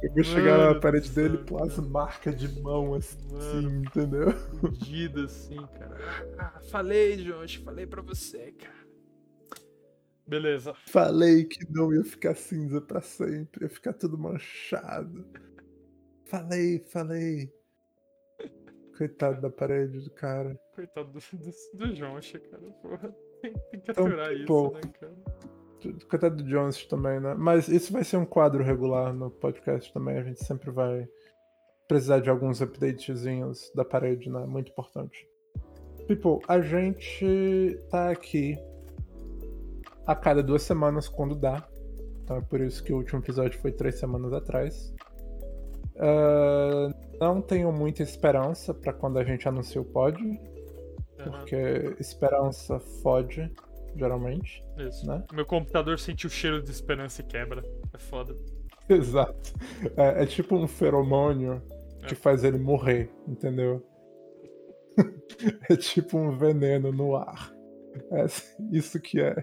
Eu 0.02 0.14
vou 0.14 0.24
chegar 0.24 0.58
Mano 0.58 0.74
na 0.74 0.80
parede 0.80 1.10
dele 1.10 1.40
com 1.40 1.62
as 1.62 1.78
marcas 1.78 2.36
de 2.40 2.62
mão 2.62 2.94
assim, 2.96 3.18
Mano. 3.32 3.84
entendeu? 3.86 4.32
Fudido 4.60 5.26
assim, 5.26 5.58
cara. 5.78 5.98
Ah, 6.38 6.60
falei, 6.72 7.18
Jonche, 7.18 7.60
falei 7.60 7.86
pra 7.86 8.02
você, 8.02 8.52
cara. 8.54 8.89
Beleza. 10.30 10.74
Falei 10.88 11.44
que 11.46 11.60
não 11.72 11.92
ia 11.94 12.04
ficar 12.04 12.36
cinza 12.36 12.80
pra 12.80 13.02
sempre, 13.02 13.66
ia 13.66 13.70
ficar 13.70 13.94
tudo 13.94 14.18
manchado. 14.18 15.26
Falei, 16.26 16.80
falei. 16.80 17.52
Coitado 18.98 19.42
da 19.42 19.50
parede 19.50 20.00
do 20.02 20.12
cara. 20.12 20.60
Coitado 20.76 21.12
do, 21.12 21.20
do, 21.20 21.78
do 21.88 21.96
Joncha, 21.96 22.38
cara. 22.40 22.62
Porra, 22.82 23.16
tem, 23.42 23.54
tem 23.72 23.80
que 23.82 23.92
Então, 23.92 24.06
aturar 24.06 24.34
isso, 24.34 24.46
pô. 24.46 24.72
né, 24.72 24.82
cara? 25.00 25.16
Coitado 26.10 26.36
do 26.36 26.44
Jones 26.44 26.86
também, 26.86 27.20
né? 27.22 27.34
Mas 27.36 27.70
isso 27.70 27.92
vai 27.94 28.04
ser 28.04 28.18
um 28.18 28.26
quadro 28.26 28.64
regular 28.64 29.14
no 29.14 29.32
podcast 29.32 29.92
também. 29.94 30.18
A 30.18 30.24
gente 30.24 30.44
sempre 30.44 30.70
vai 30.70 31.08
precisar 31.88 32.20
de 32.20 32.30
alguns 32.30 32.62
updatezinhos 32.62 33.72
da 33.74 33.86
parede, 33.86 34.30
né? 34.30 34.46
Muito 34.46 34.72
importante. 34.72 35.26
People, 36.06 36.40
a 36.48 36.60
gente 36.60 37.80
tá 37.90 38.10
aqui 38.12 38.58
a 40.12 40.16
cada 40.16 40.42
duas 40.42 40.64
semanas 40.64 41.08
quando 41.08 41.36
dá. 41.36 41.68
Então 42.24 42.38
é 42.38 42.42
por 42.42 42.60
isso 42.62 42.84
que 42.84 42.92
o 42.92 42.98
último 42.98 43.20
episódio 43.20 43.60
foi 43.60 43.72
três 43.72 44.00
semanas 44.00 44.34
atrás. 44.34 44.94
Ah, 46.00 46.90
não 47.20 47.42
tenho 47.42 47.72
muita 47.72 48.02
esperança 48.04 48.74
pra 48.74 48.94
quando 48.94 49.20
a 49.20 49.24
gente 49.24 49.48
anuncia 49.48 49.82
o 49.82 49.86
pod, 49.86 50.18
Aham, 51.20 51.32
porque 51.32 51.96
esperança 52.00 52.80
fode, 53.02 53.52
geralmente. 53.96 54.64
isso. 54.78 55.06
né? 55.08 55.24
Meu 55.34 55.46
computador 55.46 56.00
sente 56.00 56.26
o 56.26 56.30
cheiro 56.30 56.62
de 56.64 56.72
esperança 56.72 57.22
e 57.22 57.26
quebra. 57.26 57.64
É 57.94 57.98
foda. 57.98 58.36
Exato. 58.90 59.54
É, 59.98 60.24
é 60.24 60.26
tipo 60.26 60.56
um 60.56 60.68
feromônio 60.68 61.62
que 62.08 62.14
É. 62.14 62.18
faz 62.18 62.44
ele 62.44 62.58
morrer, 62.58 63.12
entendeu? 63.28 63.86
é 65.70 65.76
tipo 65.76 66.18
um 66.18 66.36
veneno 66.38 66.92
no 66.92 67.16
ar. 67.16 67.52
É 68.12 68.26
isso 68.72 69.00
que 69.02 69.20
é 69.20 69.36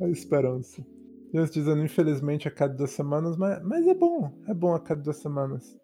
a 0.00 0.08
esperança. 0.08 0.84
Eles 1.32 1.50
dizendo, 1.50 1.82
infelizmente, 1.82 2.46
a 2.46 2.50
cada 2.50 2.74
duas 2.74 2.90
semanas, 2.90 3.36
mas, 3.36 3.62
mas 3.64 3.86
é 3.86 3.94
bom, 3.94 4.32
é 4.46 4.54
bom 4.54 4.74
a 4.74 4.80
cada 4.80 5.02
duas 5.02 5.16
semanas. 5.16 5.76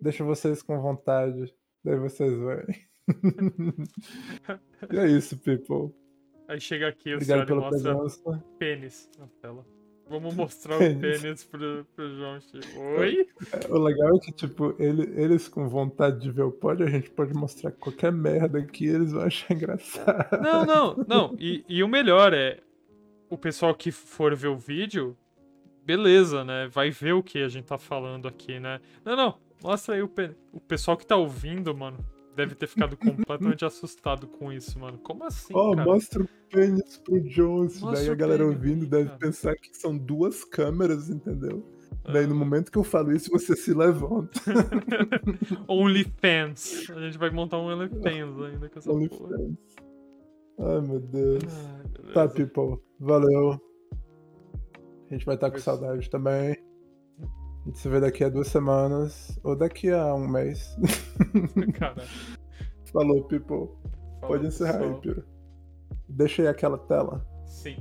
Deixa 0.00 0.24
vocês 0.24 0.62
com 0.62 0.80
vontade, 0.80 1.54
daí 1.84 1.98
vocês 1.98 2.32
veem. 2.32 2.84
e 4.92 4.98
é 4.98 5.06
isso, 5.08 5.36
people. 5.38 5.94
Aí 6.48 6.60
chega 6.60 6.88
aqui 6.88 7.12
o 7.12 7.16
Obrigado 7.16 7.36
senhor 7.38 7.44
e 7.44 7.46
pela 7.46 7.60
mostra 7.70 7.94
presença. 7.94 8.44
pênis 8.58 9.10
na 9.18 9.26
tela. 9.40 9.66
Vamos 10.08 10.34
mostrar 10.36 10.78
Pênis. 10.78 10.96
o 11.18 11.22
pênis 11.22 11.44
pro, 11.44 11.86
pro 11.96 12.08
Joncha. 12.16 12.60
Oi? 12.98 13.26
O 13.70 13.78
legal 13.78 14.14
é 14.16 14.20
que, 14.20 14.32
tipo, 14.32 14.74
ele- 14.78 15.10
eles 15.20 15.48
com 15.48 15.66
vontade 15.68 16.20
de 16.20 16.30
ver 16.30 16.42
o 16.42 16.52
pod, 16.52 16.82
a 16.82 16.86
gente 16.90 17.10
pode 17.10 17.32
mostrar 17.34 17.70
qualquer 17.72 18.12
merda 18.12 18.62
que 18.62 18.86
eles 18.86 19.12
vão 19.12 19.22
achar 19.22 19.54
engraçado. 19.54 20.42
Não, 20.42 20.66
não, 20.66 20.96
não. 21.08 21.36
E, 21.38 21.64
e 21.66 21.82
o 21.82 21.88
melhor 21.88 22.34
é, 22.34 22.60
o 23.30 23.36
pessoal 23.38 23.74
que 23.74 23.90
for 23.90 24.34
ver 24.34 24.48
o 24.48 24.56
vídeo, 24.56 25.16
beleza, 25.84 26.44
né? 26.44 26.68
Vai 26.72 26.90
ver 26.90 27.12
o 27.14 27.22
que 27.22 27.38
a 27.42 27.48
gente 27.48 27.64
tá 27.66 27.78
falando 27.78 28.26
aqui, 28.28 28.58
né? 28.60 28.80
Não, 29.04 29.16
não. 29.16 29.34
Mostra 29.62 29.94
aí 29.94 30.02
o, 30.02 30.08
pe- 30.08 30.34
o 30.52 30.60
pessoal 30.60 30.96
que 30.96 31.06
tá 31.06 31.16
ouvindo, 31.16 31.74
mano. 31.74 31.98
Deve 32.36 32.54
ter 32.56 32.66
ficado 32.66 32.96
completamente 32.96 33.64
assustado 33.66 34.26
com 34.26 34.52
isso, 34.52 34.76
mano. 34.78 34.98
Como 34.98 35.24
assim, 35.24 35.52
Ó, 35.54 35.74
cara? 35.74 35.84
mostra 35.88 36.22
o 36.22 36.28
pênis 36.50 36.98
pro 36.98 37.20
Jones. 37.20 37.80
Mostra 37.80 38.00
daí 38.00 38.10
a 38.10 38.14
galera 38.14 38.44
pênis, 38.44 38.56
ouvindo 38.56 38.86
deve 38.86 39.06
cara. 39.06 39.18
pensar 39.18 39.54
que 39.54 39.74
são 39.76 39.96
duas 39.96 40.44
câmeras, 40.44 41.08
entendeu? 41.08 41.64
Daí 42.12 42.26
no 42.26 42.34
Ah. 42.34 42.38
momento 42.38 42.70
que 42.72 42.76
eu 42.76 42.82
falo 42.84 43.12
isso, 43.12 43.30
você 43.30 43.54
se 43.56 43.72
levanta. 43.72 44.40
OnlyFans. 45.68 46.90
A 46.90 47.00
gente 47.00 47.18
vai 47.18 47.30
montar 47.30 47.58
um 47.58 47.66
OnlyFans 47.66 48.40
ainda 48.42 48.68
com 48.68 48.78
essa 48.78 48.90
porra. 48.90 48.98
OnlyFans. 49.00 49.56
Ai, 50.58 50.80
meu 50.80 51.00
Deus. 51.00 51.42
Ai, 51.44 52.12
Tá, 52.12 52.28
people. 52.28 52.80
Valeu. 53.00 53.52
A 55.10 55.12
gente 55.14 55.26
vai 55.26 55.34
estar 55.34 55.48
com 55.48 55.52
Pois. 55.54 55.64
saudade 55.64 56.08
também. 56.10 56.56
A 57.20 57.64
gente 57.66 57.78
se 57.78 57.88
vê 57.88 57.98
daqui 58.00 58.22
a 58.24 58.28
duas 58.28 58.48
semanas. 58.48 59.38
Ou 59.42 59.56
daqui 59.56 59.90
a 59.90 60.14
um 60.14 60.28
mês. 60.28 60.76
Cara, 61.78 62.02
Falou, 62.92 63.24
people. 63.24 63.68
falou, 64.20 64.20
Pode 64.20 64.46
encerrar 64.46 64.74
aí, 64.74 64.78
pessoal. 64.80 65.00
Piro. 65.00 65.24
Deixa 66.08 66.42
aí 66.42 66.48
aquela 66.48 66.78
tela. 66.78 67.26
Sim. 67.46 67.76